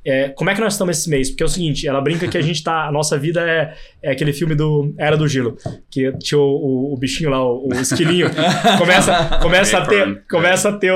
É, 0.05 0.29
como 0.29 0.49
é 0.49 0.55
que 0.55 0.61
nós 0.61 0.73
estamos 0.73 0.97
esse 0.97 1.09
mês? 1.09 1.29
Porque 1.29 1.43
é 1.43 1.45
o 1.45 1.49
seguinte, 1.49 1.87
ela 1.87 1.99
brinca 2.01 2.27
que 2.27 2.37
a 2.37 2.41
gente 2.41 2.63
tá. 2.63 2.87
A 2.87 2.91
nossa 2.91 3.17
vida 3.17 3.41
é, 3.41 3.73
é 4.01 4.11
aquele 4.11 4.31
filme 4.33 4.55
do 4.55 4.93
Era 4.97 5.17
do 5.17 5.27
Gelo. 5.27 5.57
Que 5.91 6.11
tinha 6.19 6.39
o, 6.39 6.43
o- 6.43 6.93
o 6.93 6.97
bichinho 6.97 7.29
lá, 7.29 7.43
o, 7.45 7.67
o 7.67 7.73
esquilinho. 7.73 8.27
começa, 8.77 9.39
começa, 9.41 9.77
a 9.77 9.85
ter, 9.85 10.23
começa 10.29 10.69
a 10.69 10.73
ter 10.73 10.91
o, 10.91 10.95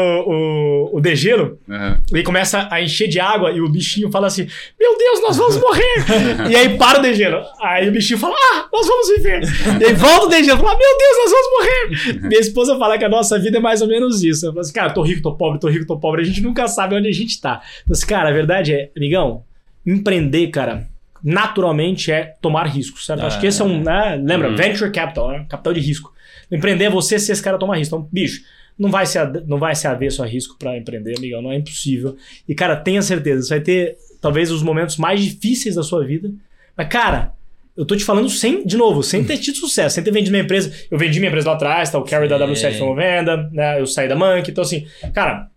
o, 0.93 0.97
o 0.97 1.01
degelo. 1.01 1.59
Uhum. 1.67 2.17
E 2.19 2.23
começa 2.23 2.67
a 2.71 2.81
encher 2.81 3.07
de 3.07 3.19
água 3.19 3.51
e 3.51 3.59
o 3.61 3.69
bichinho 3.69 4.09
fala 4.09 4.27
assim: 4.27 4.47
Meu 4.79 4.97
Deus, 4.97 5.21
nós 5.21 5.37
vamos 5.37 5.57
morrer! 5.59 6.05
e 6.49 6.55
aí 6.55 6.77
para 6.77 6.99
o 6.99 7.01
degelo. 7.01 7.41
Aí 7.61 7.89
o 7.89 7.91
bichinho 7.91 8.19
fala: 8.19 8.35
Ah, 8.53 8.67
nós 8.71 8.87
vamos 8.87 9.09
viver! 9.09 9.41
E 9.81 9.85
aí 9.85 9.93
volta 9.93 10.25
o 10.25 10.29
degelo 10.29 10.59
fala: 10.59 10.77
Meu 10.77 10.97
Deus, 10.97 11.17
nós 11.17 11.31
vamos 11.31 11.47
morrer! 11.51 12.27
Minha 12.29 12.39
esposa 12.39 12.77
fala 12.77 12.97
que 12.97 13.05
a 13.05 13.09
nossa 13.09 13.37
vida 13.37 13.57
é 13.57 13.61
mais 13.61 13.81
ou 13.81 13.87
menos 13.87 14.23
isso. 14.23 14.45
Eu 14.45 14.51
falo 14.51 14.61
assim: 14.61 14.73
Cara, 14.73 14.89
tô 14.91 15.01
rico, 15.01 15.21
tô 15.21 15.35
pobre, 15.35 15.59
tô 15.59 15.67
rico, 15.67 15.85
tô 15.85 15.99
pobre. 15.99 16.21
A 16.21 16.25
gente 16.25 16.41
nunca 16.41 16.67
sabe 16.67 16.95
onde 16.95 17.09
a 17.09 17.13
gente 17.13 17.39
tá. 17.41 17.61
Então, 17.83 17.91
assim, 17.91 18.05
cara, 18.05 18.29
a 18.29 18.31
verdade 18.33 18.73
é, 18.73 18.89
amigão, 18.95 19.43
empreender, 19.85 20.47
cara. 20.47 20.87
Naturalmente 21.23 22.11
é 22.11 22.33
tomar 22.41 22.65
risco, 22.65 23.01
certo? 23.01 23.25
Acho 23.25 23.39
que 23.39 23.47
esse 23.47 23.61
é 23.61 23.65
um. 23.65 23.81
Né? 23.81 24.21
Lembra? 24.21 24.49
Uhum. 24.49 24.57
Venture 24.57 24.91
capital, 24.91 25.29
né? 25.29 25.45
Capital 25.49 25.73
de 25.73 25.79
risco. 25.79 26.13
Empreender 26.51 26.85
é 26.85 26.89
você 26.89 27.17
se 27.17 27.31
esse 27.31 27.41
cara 27.41 27.57
tomar 27.57 27.77
risco. 27.77 27.95
Então, 27.95 28.09
bicho, 28.11 28.41
não 28.77 28.91
vai 28.91 29.05
ser, 29.05 29.45
não 29.47 29.57
vai 29.57 29.73
ser 29.73 29.87
avesso 29.87 30.21
a 30.21 30.25
risco 30.25 30.57
pra 30.59 30.77
empreender, 30.77 31.15
amigão. 31.17 31.41
Não 31.41 31.51
é 31.51 31.55
impossível. 31.55 32.17
E, 32.47 32.53
cara, 32.53 32.75
tenha 32.75 33.01
certeza, 33.01 33.43
você 33.43 33.55
vai 33.55 33.61
ter 33.61 33.97
talvez 34.19 34.51
os 34.51 34.61
momentos 34.61 34.97
mais 34.97 35.21
difíceis 35.21 35.75
da 35.75 35.83
sua 35.83 36.05
vida. 36.05 36.29
Mas, 36.75 36.87
cara, 36.87 37.33
eu 37.75 37.85
tô 37.85 37.95
te 37.95 38.03
falando 38.03 38.29
sem, 38.29 38.65
de 38.65 38.77
novo, 38.77 39.01
sem 39.01 39.23
ter 39.23 39.37
tido 39.37 39.57
sucesso, 39.57 39.95
sem 39.95 40.03
ter 40.03 40.11
vendido 40.11 40.31
minha 40.31 40.43
empresa. 40.43 40.71
Eu 40.91 40.97
vendi 40.97 41.19
minha 41.19 41.29
empresa 41.29 41.49
lá 41.49 41.55
atrás, 41.55 41.89
tá? 41.89 41.97
O 41.97 42.03
Carry 42.03 42.27
da 42.27 42.37
Sim. 42.37 42.53
W7 42.53 42.77
foi 42.77 42.87
uma 42.87 42.95
venda, 42.95 43.49
né? 43.51 43.79
Eu 43.79 43.87
saí 43.87 44.07
da 44.07 44.15
Monkey. 44.15 44.51
Então, 44.51 44.63
assim, 44.63 44.85
cara, 45.13 45.49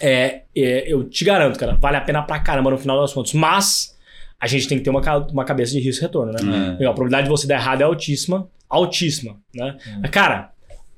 é, 0.00 0.42
é, 0.56 0.92
eu 0.92 1.04
te 1.04 1.24
garanto, 1.24 1.58
cara, 1.58 1.74
vale 1.74 1.96
a 1.96 2.00
pena 2.00 2.22
pra 2.22 2.38
caramba 2.40 2.70
no 2.70 2.78
final 2.78 3.00
das 3.00 3.12
contas. 3.12 3.32
Mas 3.34 3.96
a 4.40 4.46
gente 4.46 4.66
tem 4.66 4.78
que 4.78 4.84
ter 4.84 4.90
uma, 4.90 5.00
uma 5.30 5.44
cabeça 5.44 5.72
de 5.72 5.80
risco 5.80 6.02
e 6.02 6.06
retorno, 6.06 6.32
né? 6.32 6.76
É. 6.80 6.84
A 6.84 6.92
probabilidade 6.92 7.24
de 7.24 7.30
você 7.30 7.46
dar 7.46 7.56
errado 7.56 7.82
é 7.82 7.84
altíssima. 7.84 8.48
Altíssima, 8.68 9.36
né? 9.54 9.76
Mas, 10.00 10.10
cara, 10.10 10.50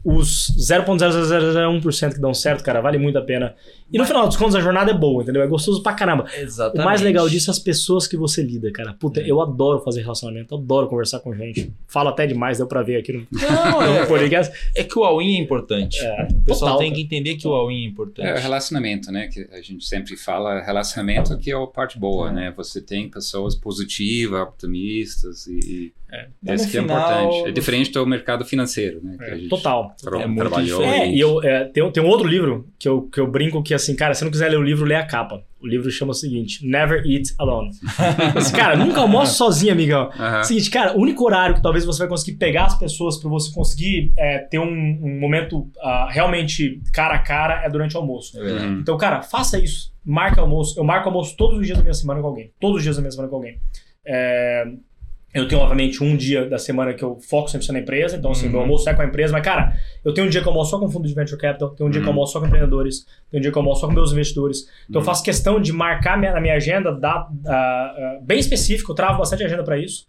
os 0.04 0.52
0.0001% 0.58 2.14
que 2.14 2.20
dão 2.20 2.34
certo, 2.34 2.62
cara, 2.62 2.80
vale 2.80 2.98
muito 2.98 3.18
a 3.18 3.22
pena. 3.22 3.54
E 3.92 3.98
no 3.98 4.04
final 4.06 4.26
dos 4.26 4.36
contos, 4.36 4.54
a 4.54 4.60
jornada 4.60 4.90
é 4.90 4.94
boa, 4.94 5.22
entendeu? 5.22 5.42
É 5.42 5.46
gostoso 5.46 5.82
pra 5.82 5.92
caramba. 5.92 6.24
Exatamente. 6.36 6.80
O 6.82 6.84
mais 6.84 7.00
legal 7.02 7.28
disso 7.28 7.50
é 7.50 7.52
as 7.52 7.58
pessoas 7.58 8.06
que 8.06 8.16
você 8.16 8.42
lida, 8.42 8.70
cara. 8.72 8.94
Puta, 8.94 9.20
É. 9.20 9.30
eu 9.30 9.40
adoro 9.40 9.80
fazer 9.80 10.00
relacionamento, 10.02 10.54
adoro 10.54 10.88
conversar 10.88 11.20
com 11.20 11.34
gente. 11.34 11.72
Falo 11.86 12.08
até 12.08 12.26
demais, 12.26 12.58
deu 12.58 12.66
pra 12.66 12.82
ver 12.82 12.96
aqui 12.96 13.12
no, 13.12 13.26
Não, 13.30 13.80
no 13.86 13.98
é, 13.98 14.06
podcast. 14.06 14.52
é 14.74 14.82
que 14.84 14.98
o 14.98 15.04
all-in 15.04 15.36
é 15.36 15.40
importante. 15.40 15.98
É, 16.00 16.28
o 16.32 16.40
pessoal 16.44 16.72
total, 16.72 16.78
tem 16.78 16.88
cara. 16.90 16.94
que 16.94 17.02
entender 17.02 17.36
que 17.36 17.46
o 17.46 17.52
all-in 17.52 17.84
é 17.84 17.88
importante. 17.88 18.26
É, 18.26 18.38
relacionamento, 18.38 19.12
né? 19.12 19.28
Que 19.28 19.46
a 19.52 19.60
gente 19.60 19.84
sempre 19.84 20.16
fala 20.16 20.60
relacionamento 20.62 21.36
que 21.38 21.50
é 21.50 21.54
a 21.54 21.66
parte 21.66 21.98
boa, 21.98 22.30
É. 22.30 22.32
né? 22.32 22.54
Você 22.56 22.80
tem 22.80 23.08
pessoas 23.10 23.54
positivas, 23.54 24.40
optimistas 24.42 25.46
e 25.46 25.92
É. 26.10 26.26
isso 26.54 26.64
no 26.64 26.70
que 26.70 26.78
é 26.78 26.80
final, 26.82 27.24
importante. 27.24 27.48
É 27.48 27.52
diferente 27.52 27.92
do 27.92 28.06
mercado 28.06 28.44
financeiro, 28.44 29.00
né? 29.02 29.16
Que 29.18 29.24
É, 29.24 29.32
a 29.32 29.36
gente 29.36 29.48
total. 29.48 29.94
tra- 30.02 30.22
É 30.22 30.26
muito 30.26 30.40
trabalhou. 30.40 30.80
diferente. 30.80 31.02
É, 31.10 31.14
e 31.14 31.20
eu, 31.20 31.42
é, 31.42 31.64
tem, 31.64 31.90
tem 31.90 32.02
um 32.02 32.06
outro 32.08 32.26
livro 32.26 32.66
que 32.78 32.88
eu, 32.88 33.02
que 33.02 33.18
eu 33.20 33.26
brinco 33.26 33.62
que, 33.62 33.72
assim, 33.82 33.96
cara, 33.96 34.14
se 34.14 34.24
não 34.24 34.30
quiser 34.30 34.48
ler 34.48 34.58
o 34.58 34.62
livro, 34.62 34.84
lê 34.84 34.94
a 34.94 35.06
capa. 35.06 35.42
O 35.60 35.66
livro 35.66 35.90
chama 35.90 36.10
o 36.10 36.14
seguinte: 36.14 36.66
Never 36.66 37.04
Eat 37.06 37.34
Alone. 37.38 37.70
Assim, 38.34 38.54
cara, 38.54 38.76
nunca 38.76 39.00
almoce 39.00 39.36
sozinho, 39.36 39.72
amigão. 39.72 40.10
Aham. 40.18 40.44
Seguinte, 40.44 40.70
cara, 40.70 40.96
o 40.96 41.00
único 41.00 41.24
horário 41.24 41.54
que 41.54 41.62
talvez 41.62 41.84
você 41.84 42.00
vai 42.00 42.08
conseguir 42.08 42.36
pegar 42.36 42.64
as 42.64 42.78
pessoas 42.78 43.18
pra 43.18 43.28
você 43.28 43.52
conseguir 43.52 44.12
é, 44.18 44.38
ter 44.38 44.58
um, 44.58 44.64
um 44.64 45.20
momento 45.20 45.70
ah, 45.80 46.08
realmente 46.10 46.80
cara 46.92 47.14
a 47.14 47.18
cara 47.18 47.64
é 47.64 47.70
durante 47.70 47.96
o 47.96 48.00
almoço. 48.00 48.38
É. 48.40 48.52
Uhum. 48.52 48.80
Então, 48.80 48.96
cara, 48.96 49.22
faça 49.22 49.58
isso. 49.58 49.92
Marca 50.04 50.40
almoço. 50.40 50.78
Eu 50.78 50.84
marco 50.84 51.08
almoço 51.08 51.36
todos 51.36 51.58
os 51.58 51.66
dias 51.66 51.78
da 51.78 51.84
minha 51.84 51.94
semana 51.94 52.20
com 52.20 52.26
alguém. 52.26 52.50
Todos 52.60 52.78
os 52.78 52.82
dias 52.82 52.96
da 52.96 53.02
minha 53.02 53.12
semana 53.12 53.28
com 53.28 53.36
alguém. 53.36 53.60
É, 54.04 54.64
eu 55.34 55.48
tenho, 55.48 55.60
obviamente, 55.62 56.02
um 56.04 56.16
dia 56.16 56.44
da 56.48 56.58
semana 56.58 56.92
que 56.92 57.02
eu 57.02 57.18
foco 57.20 57.48
100% 57.48 57.72
na 57.72 57.78
empresa. 57.78 58.16
Então, 58.16 58.30
assim, 58.32 58.46
Uhum. 58.46 58.52
meu 58.52 58.60
almoço 58.60 58.88
é 58.88 58.94
com 58.94 59.02
a 59.02 59.04
empresa. 59.06 59.32
Mas, 59.32 59.42
cara, 59.42 59.74
eu 60.04 60.12
tenho 60.12 60.26
um 60.26 60.30
dia 60.30 60.40
que 60.42 60.46
eu 60.46 60.50
almoço 60.52 60.70
só 60.70 60.78
com 60.78 60.88
fundo 60.90 61.08
de 61.08 61.14
venture 61.14 61.40
capital. 61.40 61.70
Tenho 61.70 61.88
um 61.88 61.90
dia 61.90 62.00
que 62.00 62.06
eu 62.06 62.10
Uhum. 62.10 62.16
almoço 62.16 62.32
só 62.34 62.40
com 62.40 62.46
empreendedores. 62.46 63.06
Tenho 63.30 63.40
um 63.40 63.42
dia 63.42 63.50
que 63.50 63.56
eu 63.56 63.60
almoço 63.60 63.80
só 63.80 63.86
com 63.86 63.94
meus 63.94 64.12
investidores. 64.12 64.60
Então, 64.88 65.00
eu 65.00 65.00
Uhum. 65.00 65.04
faço 65.06 65.22
questão 65.22 65.60
de 65.60 65.72
marcar 65.72 66.18
minha- 66.18 66.32
na 66.32 66.40
minha 66.40 66.54
agenda, 66.54 66.92
da, 66.92 67.28
ah, 67.46 67.50
ah, 67.50 68.18
bem 68.22 68.38
específico. 68.38 68.92
Eu 68.92 68.94
travo 68.96 69.18
bastante 69.18 69.42
agenda 69.42 69.64
pra 69.64 69.78
isso. 69.78 70.06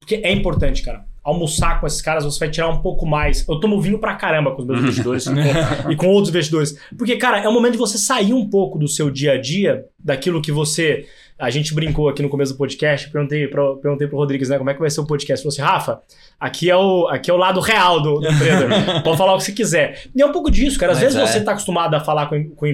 Porque 0.00 0.16
é 0.16 0.30
importante, 0.30 0.82
cara. 0.82 1.04
Almoçar 1.24 1.80
com 1.80 1.86
esses 1.88 2.00
caras, 2.00 2.24
você 2.24 2.38
vai 2.38 2.50
tirar 2.50 2.68
um 2.68 2.80
pouco 2.80 3.04
mais. 3.04 3.48
Eu 3.48 3.58
tomo 3.58 3.80
vinho 3.80 3.98
pra 3.98 4.14
caramba 4.14 4.52
com 4.54 4.60
os 4.60 4.66
meus 4.68 4.78
investidores 4.80 5.26
e, 5.26 5.30
com, 5.82 5.90
e 5.90 5.96
com 5.96 6.06
outros 6.08 6.28
investidores. 6.28 6.78
Porque, 6.96 7.16
cara, 7.16 7.40
é 7.40 7.48
o 7.48 7.52
momento 7.52 7.72
de 7.72 7.78
você 7.78 7.98
sair 7.98 8.32
um 8.32 8.48
pouco 8.48 8.78
do 8.78 8.86
seu 8.86 9.10
dia 9.10 9.32
a 9.32 9.40
dia, 9.40 9.84
daquilo 9.98 10.40
que 10.40 10.52
você. 10.52 11.06
A 11.38 11.50
gente 11.50 11.74
brincou 11.74 12.08
aqui 12.08 12.22
no 12.22 12.30
começo 12.30 12.52
do 12.54 12.58
podcast, 12.58 13.10
perguntei, 13.10 13.46
pro, 13.46 13.76
perguntei 13.76 14.06
pro 14.06 14.16
Rodrigues, 14.16 14.48
né, 14.48 14.56
como 14.56 14.70
é 14.70 14.74
que 14.74 14.80
vai 14.80 14.88
ser 14.88 15.00
o 15.00 15.06
podcast. 15.06 15.46
Ele 15.46 15.52
falou 15.54 15.66
assim, 15.66 15.74
Rafa, 15.74 16.00
aqui 16.40 16.70
é 16.70 16.76
o, 16.76 17.06
aqui 17.08 17.30
é 17.30 17.34
o 17.34 17.36
lado 17.36 17.60
real 17.60 18.00
do, 18.00 18.20
do 18.20 18.26
empreendedor. 18.26 19.02
Pode 19.04 19.18
falar 19.18 19.34
o 19.34 19.38
que 19.38 19.44
você 19.44 19.52
quiser. 19.52 20.02
E 20.14 20.22
é 20.22 20.26
um 20.26 20.32
pouco 20.32 20.50
disso, 20.50 20.78
cara. 20.78 20.92
Às 20.92 20.98
Mas 21.02 21.12
vezes 21.14 21.28
é. 21.28 21.32
você 21.32 21.44
tá 21.44 21.52
acostumado 21.52 21.94
a 21.94 22.00
falar 22.00 22.26
com, 22.28 22.42
com, 22.50 22.66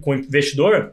com 0.00 0.10
o 0.10 0.14
investidor. 0.14 0.92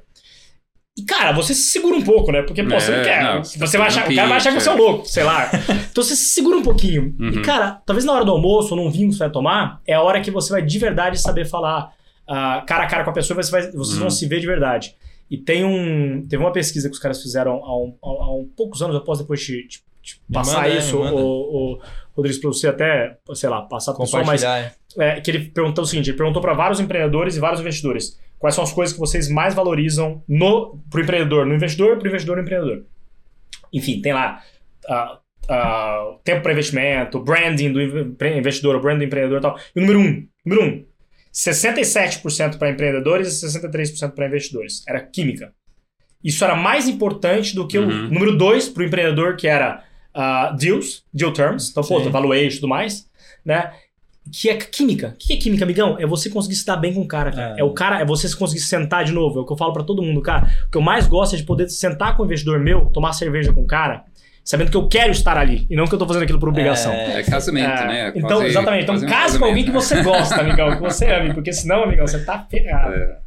E, 0.95 1.03
cara, 1.05 1.31
você 1.31 1.53
se 1.55 1.69
segura 1.71 1.95
um 1.95 2.03
pouco, 2.03 2.31
né? 2.31 2.41
Porque, 2.43 2.63
pô, 2.63 2.79
você 2.79 2.91
não 2.91 2.99
É, 2.99 3.03
quer. 3.03 3.23
não, 3.23 3.43
você 3.43 3.77
vai 3.77 3.87
achar, 3.87 4.09
o 4.11 4.15
cara 4.15 4.27
vai 4.27 4.37
achar 4.37 4.53
que 4.53 4.59
você 4.59 4.69
é 4.69 4.71
um 4.73 4.77
louco, 4.77 5.05
sei 5.07 5.23
lá. 5.23 5.49
Então 5.91 6.03
você 6.03 6.15
se 6.15 6.25
segura 6.33 6.57
um 6.57 6.63
pouquinho. 6.63 7.15
E, 7.19 7.23
Uhum. 7.37 7.41
cara, 7.43 7.81
talvez 7.85 8.03
na 8.05 8.13
hora 8.13 8.25
do 8.25 8.31
almoço 8.31 8.75
ou 8.75 8.83
num 8.83 8.89
vinho 8.91 9.09
que 9.09 9.13
você 9.15 9.19
vai 9.23 9.29
tomar, 9.31 9.79
é 9.87 9.93
a 9.93 10.01
hora 10.01 10.21
que 10.21 10.29
você 10.31 10.51
vai 10.51 10.61
de 10.61 10.77
verdade 10.79 11.19
saber 11.19 11.45
falar 11.45 11.91
ah, 12.29 12.63
cara 12.67 12.83
a 12.83 12.87
cara 12.87 13.03
com 13.03 13.09
a 13.09 13.13
pessoa, 13.13 13.41
você 13.41 13.49
vai- 13.51 13.71
vocês 13.71 13.93
Uhum. 13.93 14.01
vão 14.01 14.09
se 14.09 14.25
ver 14.27 14.39
de 14.39 14.45
verdade. 14.47 14.95
E 15.29 15.37
tem 15.37 15.63
um. 15.65 16.25
Teve 16.27 16.41
uma 16.43 16.51
pesquisa 16.51 16.87
que 16.89 16.93
os 16.95 16.99
caras 17.01 17.21
fizeram 17.21 17.63
há, 17.63 17.77
um, 17.77 17.95
há, 18.03 18.07
há 18.07 18.35
um 18.35 18.49
poucos 18.55 18.81
anos, 18.81 18.95
eu 18.95 19.01
posso 19.03 19.21
depois 19.23 19.43
te, 19.43 19.67
te- 19.67 19.83
te 20.01 20.21
Me 20.29 20.33
passar 20.33 20.63
manda, 20.63 20.75
isso, 20.75 20.97
manda. 20.99 21.15
o, 21.15 21.73
o 21.73 21.81
Rodrigues, 22.15 22.39
pra 22.39 22.47
você 22.49 22.67
até, 22.67 23.17
sei 23.33 23.49
lá, 23.49 23.61
passar 23.63 23.93
pro 23.93 24.03
pessoal, 24.03 24.23
mas 24.25 24.41
Compartilhar. 24.41 24.75
é, 24.99 25.19
que 25.21 25.29
ele 25.29 25.39
perguntou 25.49 25.83
o 25.83 25.87
seguinte: 25.87 26.09
ele 26.09 26.17
perguntou 26.17 26.41
para 26.41 26.53
vários 26.53 26.79
empreendedores 26.79 27.35
e 27.35 27.39
vários 27.39 27.59
investidores 27.59 28.17
quais 28.39 28.53
são 28.55 28.63
as 28.63 28.71
coisas 28.71 28.93
que 28.93 28.99
vocês 28.99 29.27
mais 29.29 29.53
valorizam 29.55 30.23
no 30.27 30.79
pro 30.91 31.01
empreendedor, 31.01 31.45
no 31.45 31.55
investidor, 31.55 31.97
pro 31.97 32.07
investidor, 32.07 32.37
no 32.37 32.43
empreendedor. 32.43 32.85
Enfim, 33.73 33.99
tem 34.01 34.13
lá 34.13 34.41
ah, 34.87 35.19
ah, 35.49 36.15
tempo 36.23 36.41
para 36.43 36.51
investimento, 36.53 37.19
branding 37.19 37.73
do 37.73 37.81
investidor, 37.81 38.75
o 38.75 38.79
branding 38.79 38.99
do 38.99 39.05
empreendedor 39.05 39.39
e 39.39 39.41
tal. 39.41 39.59
E 39.75 39.79
o 39.79 39.81
número 39.81 39.99
um, 39.99 40.27
número 40.45 40.67
um, 40.67 40.85
67% 41.33 42.57
para 42.57 42.69
empreendedores 42.69 43.41
e 43.43 43.47
63% 43.47 44.11
para 44.11 44.27
investidores. 44.27 44.83
Era 44.87 44.99
química. 45.01 45.53
Isso 46.23 46.43
era 46.43 46.55
mais 46.55 46.87
importante 46.87 47.55
do 47.55 47.67
que 47.67 47.77
o 47.77 47.83
Uhum. 47.83 48.07
número 48.09 48.37
dois 48.37 48.67
para 48.67 48.81
o 48.83 48.85
empreendedor, 48.85 49.35
que 49.35 49.47
era 49.47 49.83
ah, 50.13 50.51
deals, 50.57 51.03
deal 51.13 51.31
terms, 51.31 51.69
então, 51.69 51.83
pô, 51.83 51.99
valuation 52.09 52.47
e 52.47 52.55
tudo 52.55 52.67
mais, 52.67 53.07
né? 53.45 53.71
Que 54.33 54.49
é 54.49 54.55
química. 54.57 55.09
O 55.13 55.17
que 55.17 55.33
é 55.33 55.37
química, 55.37 55.63
amigão? 55.63 55.95
É 55.99 56.05
você 56.05 56.29
conseguir 56.29 56.55
se 56.55 56.65
dar 56.65 56.75
bem 56.75 56.93
com 56.93 57.01
o 57.01 57.07
cara, 57.07 57.31
cara. 57.31 57.55
É. 57.55 57.61
É, 57.61 57.63
o 57.63 57.71
cara, 57.73 58.01
é 58.01 58.05
você 58.05 58.35
conseguir 58.35 58.59
sentar 58.61 59.05
de 59.05 59.13
novo. 59.13 59.39
É 59.39 59.41
o 59.41 59.45
que 59.45 59.53
eu 59.53 59.57
falo 59.57 59.71
pra 59.71 59.83
todo 59.83 60.01
mundo, 60.01 60.21
cara. 60.21 60.49
O 60.67 60.71
que 60.71 60.77
eu 60.77 60.81
mais 60.81 61.07
gosto 61.07 61.35
é 61.35 61.37
de 61.37 61.43
poder 61.43 61.69
sentar 61.69 62.17
com 62.17 62.23
o 62.23 62.25
investidor 62.25 62.59
meu, 62.59 62.87
tomar 62.87 63.13
cerveja 63.13 63.53
com 63.53 63.61
o 63.61 63.67
cara, 63.67 64.03
sabendo 64.47 64.71
que 64.71 64.77
eu 64.77 64.87
quero 64.87 65.11
estar 65.11 65.37
ali 65.37 65.67
e 65.69 65.75
não 65.75 65.85
que 65.85 65.93
eu 65.93 65.99
tô 65.99 66.07
fazendo 66.07 66.23
aquilo 66.23 66.39
por 66.39 66.47
obrigação. 66.49 66.93
É, 66.93 67.19
É 67.19 67.23
casamento, 67.23 67.67
É, 67.69 67.87
né? 67.87 68.13
então, 68.15 68.29
Quase- 68.37 68.45
exatamente. 68.45 68.83
Então, 68.83 68.95
quase 68.95 69.05
um 69.05 69.09
case 69.09 69.39
com 69.39 69.45
alguém 69.45 69.65
que 69.65 69.71
casamento, 69.71 70.03
você 70.03 70.03
gosta, 70.19 70.41
amigão, 70.41 70.75
que 70.75 70.81
você 70.81 71.05
ame, 71.11 71.33
porque 71.33 71.51
senão, 71.51 71.83
amigão, 71.83 72.07
você 72.07 72.23
tá 72.23 72.47
ferrado. 72.49 72.91
né? 72.95 73.17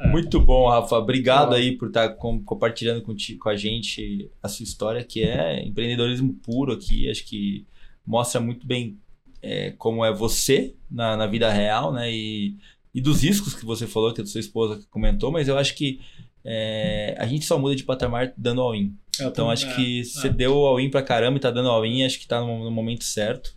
É. 0.00 0.08
Muito 0.08 0.40
bom, 0.40 0.68
Rafa. 0.68 0.96
Obrigado 0.96 1.48
Bom. 1.50 1.54
aí 1.54 1.72
por 1.76 1.88
estar 1.88 2.08
com- 2.10 2.40
compartilhando 2.42 3.02
conti- 3.02 3.34
com 3.36 3.48
a 3.48 3.56
gente 3.56 4.30
a 4.42 4.48
sua 4.48 4.62
história, 4.64 5.02
que 5.02 5.22
é 5.24 5.60
empreendedorismo 5.66 6.34
puro 6.44 6.72
aqui. 6.72 7.08
Acho 7.10 7.24
que 7.24 7.64
mostra 8.06 8.40
muito 8.40 8.66
bem 8.66 8.96
é, 9.42 9.72
como 9.78 10.04
é 10.04 10.12
você 10.12 10.74
na, 10.90 11.16
na 11.16 11.26
vida 11.26 11.48
real, 11.52 11.92
né? 11.92 12.10
E, 12.12 12.54
e 12.94 13.00
dos 13.00 13.22
riscos 13.22 13.54
que 13.54 13.64
você 13.64 13.86
falou, 13.86 14.12
que 14.12 14.20
a 14.20 14.26
sua 14.26 14.40
esposa 14.40 14.80
comentou, 14.90 15.30
mas 15.32 15.46
eu 15.48 15.56
acho 15.58 15.74
que 15.76 16.00
é, 16.44 17.14
a 17.18 17.26
gente 17.26 17.44
só 17.44 17.58
muda 17.58 17.74
de 17.76 17.84
patamar 17.84 18.32
dando 18.36 18.60
all-in. 18.60 18.94
Eu 19.18 19.28
Então 19.28 19.50
acho 19.50 19.66
é, 19.66 19.74
que 19.74 20.00
é. 20.00 20.04
você 20.04 20.28
deu 20.28 20.54
all-in 20.66 20.90
pra 20.90 21.02
caramba 21.02 21.36
e 21.38 21.40
tá 21.40 21.50
dando 21.50 21.68
all-in, 21.68 22.04
acho 22.04 22.18
que 22.20 22.26
tá 22.28 22.40
no, 22.40 22.64
no 22.64 22.70
momento 22.70 23.04
certo. 23.04 23.54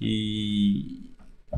E 0.00 1.10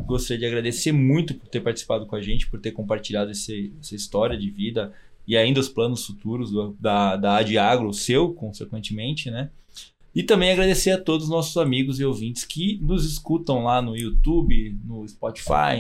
gostaria 0.07 0.39
de 0.39 0.47
agradecer 0.47 0.93
muito 0.93 1.35
por 1.35 1.49
ter 1.49 1.61
participado 1.61 2.07
com 2.07 2.16
a 2.16 2.23
gente, 2.23 2.49
por 2.49 2.61
ter 2.61 2.71
compartilhado 2.73 3.31
esse, 3.31 3.73
essa 3.81 3.95
história 3.95 4.37
de 4.39 4.51
vida 4.51 4.93
e 5.27 5.37
ainda 5.37 5.61
os 5.61 5.68
planos 5.68 6.07
futuros 6.07 6.51
do- 6.51 6.77
da, 6.81 7.16
da 7.16 7.37
Ad 7.37 7.59
Agro, 7.59 7.89
o 7.89 7.95
seu, 7.95 8.33
consequentemente, 8.33 9.31
né? 9.31 9.51
E 10.14 10.23
também 10.25 10.51
agradecer 10.51 10.91
a 10.91 10.99
todos 11.01 11.25
os 11.27 11.31
nossos 11.31 11.57
amigos 11.57 12.01
e 12.01 12.05
ouvintes 12.05 12.45
que 12.45 12.79
nos 12.83 13.05
escutam 13.05 13.62
lá 13.62 13.81
no 13.81 13.97
YouTube, 13.97 14.77
no 14.85 15.07
Spotify, 15.07 15.77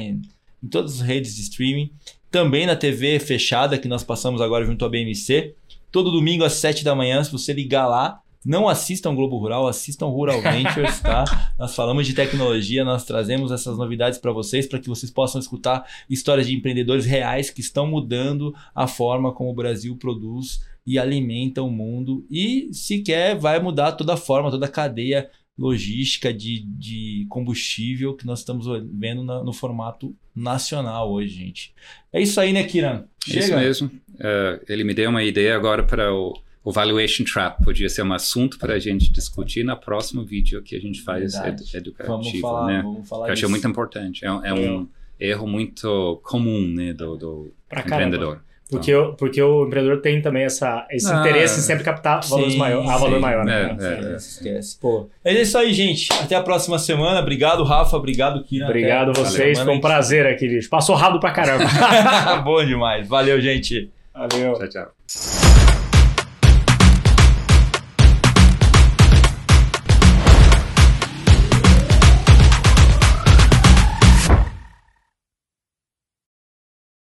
em 0.62 0.68
todas 0.68 1.00
as 1.00 1.06
redes 1.06 1.34
de 1.34 1.42
streaming. 1.42 1.90
Também 2.30 2.64
na 2.64 2.76
TV 2.76 3.18
fechada 3.18 3.76
que 3.76 3.88
nós 3.88 4.04
passamos 4.04 4.40
agora 4.40 4.64
junto 4.64 4.84
à 4.84 4.88
BMC. 4.88 5.54
Todo 5.90 6.12
domingo 6.12 6.44
às 6.44 6.52
7 6.54 6.84
da 6.84 6.94
manhã, 6.94 7.24
se 7.24 7.32
você 7.32 7.52
ligar 7.52 7.88
lá, 7.88 8.20
não 8.44 8.68
assistam 8.68 9.14
Globo 9.14 9.36
Rural, 9.36 9.66
assistam 9.66 10.06
Rural 10.06 10.40
Ventures, 10.40 11.00
tá? 11.00 11.24
Nós 11.58 11.74
falamos 11.74 12.06
de 12.06 12.14
tecnologia, 12.14 12.84
nós 12.84 13.04
trazemos 13.04 13.52
essas 13.52 13.76
novidades 13.76 14.18
para 14.18 14.32
vocês, 14.32 14.66
para 14.66 14.78
que 14.78 14.88
vocês 14.88 15.10
possam 15.10 15.40
escutar 15.40 15.84
histórias 16.08 16.46
de 16.46 16.54
empreendedores 16.54 17.04
reais 17.04 17.50
que 17.50 17.60
estão 17.60 17.86
mudando 17.86 18.54
a 18.74 18.86
forma 18.86 19.32
como 19.32 19.50
o 19.50 19.54
Brasil 19.54 19.94
produz 19.96 20.60
e 20.86 20.98
alimenta 20.98 21.62
o 21.62 21.70
mundo 21.70 22.24
e, 22.30 22.70
se 22.72 23.00
quer, 23.00 23.36
vai 23.36 23.60
mudar 23.60 23.92
toda 23.92 24.14
a 24.14 24.16
forma, 24.16 24.50
toda 24.50 24.64
a 24.66 24.70
cadeia 24.70 25.28
logística 25.60 26.32
de, 26.32 26.64
de 26.66 27.26
combustível 27.28 28.16
que 28.16 28.24
nós 28.26 28.38
estamos 28.38 28.66
vendo 28.94 29.22
na- 29.22 29.44
no 29.44 29.52
formato 29.52 30.16
nacional 30.34 31.12
hoje, 31.12 31.34
gente. 31.34 31.74
É 32.12 32.20
isso 32.20 32.40
aí, 32.40 32.52
né, 32.52 32.64
Kiran? 32.64 33.04
Isso 33.28 33.54
mesmo. 33.54 33.90
É, 34.18 34.60
ele 34.68 34.84
me 34.84 34.94
deu 34.94 35.10
uma 35.10 35.22
ideia 35.22 35.54
agora 35.54 35.82
para 35.84 36.12
o, 36.14 36.32
o 36.64 36.72
Valuation 36.72 37.24
Trap. 37.24 37.62
Podia 37.62 37.88
ser 37.90 38.02
um 38.02 38.12
assunto 38.12 38.58
para 38.58 38.74
a 38.74 38.78
gente 38.78 39.12
discutir 39.12 39.62
na 39.62 39.76
próximo 39.76 40.24
vídeo 40.24 40.62
que 40.62 40.74
a 40.74 40.80
gente 40.80 41.02
faz 41.02 41.34
edu- 41.34 41.62
educativo, 41.74 42.06
Vamos 42.16 42.40
falar, 42.40 42.66
né? 42.66 42.82
vamos 42.82 43.08
falar 43.08 43.28
eu 43.28 43.32
achei 43.34 43.48
muito 43.48 43.68
importante. 43.68 44.24
É, 44.24 44.32
um- 44.32 44.44
é 44.44 44.54
um 44.54 44.88
erro 45.18 45.46
muito 45.46 46.18
comum, 46.24 46.66
né, 46.66 46.94
do, 46.94 47.16
do 47.16 47.54
Pra 47.68 47.82
caramba. 47.82 48.42
Porque, 48.70 48.94
o- 48.94 49.14
porque 49.14 49.42
o 49.42 49.66
empreendedor 49.66 50.00
tem 50.00 50.22
também 50.22 50.44
essa, 50.44 50.86
esse 50.90 51.10
Ah, 51.12 51.20
interesse 51.20 51.58
em 51.58 51.62
sempre 51.62 51.84
captar 51.84 52.20
valores 52.26 52.52
sim, 52.52 52.58
maior, 52.58 52.88
a 52.88 52.96
valor 52.96 53.14
sim. 53.16 53.20
maior. 53.20 53.44
né? 53.44 53.76
É, 53.80 53.84
É, 53.84 53.88
é, 54.10 54.14
é. 54.14 54.18
Se 54.18 54.30
esquece. 54.36 54.78
Pô, 54.80 55.08
É 55.24 55.32
isso 55.32 55.56
aí, 55.58 55.72
gente. 55.72 56.08
Até 56.22 56.34
a 56.36 56.42
próxima 56.42 56.78
semana. 56.78 57.20
Obrigado, 57.20 57.62
Rafa. 57.64 57.96
Obrigado, 57.96 58.42
Kiran. 58.44 58.66
obrigado 58.66 59.08
a 59.08 59.10
Até 59.12 59.20
vocês, 59.20 59.58
semana. 59.58 59.64
foi 59.64 59.74
um 59.74 59.80
prazer 59.80 60.26
aqui, 60.26 60.48
bicho. 60.48 60.68
Passou 60.70 60.94
rápido 60.94 61.20
pra 61.20 61.30
caramba. 61.32 61.64
Bom 62.44 62.64
demais. 62.64 63.08
Valeu, 63.08 63.40
gente. 63.40 63.90
Valeu. 64.14 64.54
Tchau, 64.54 64.68
tchau. 64.68 65.49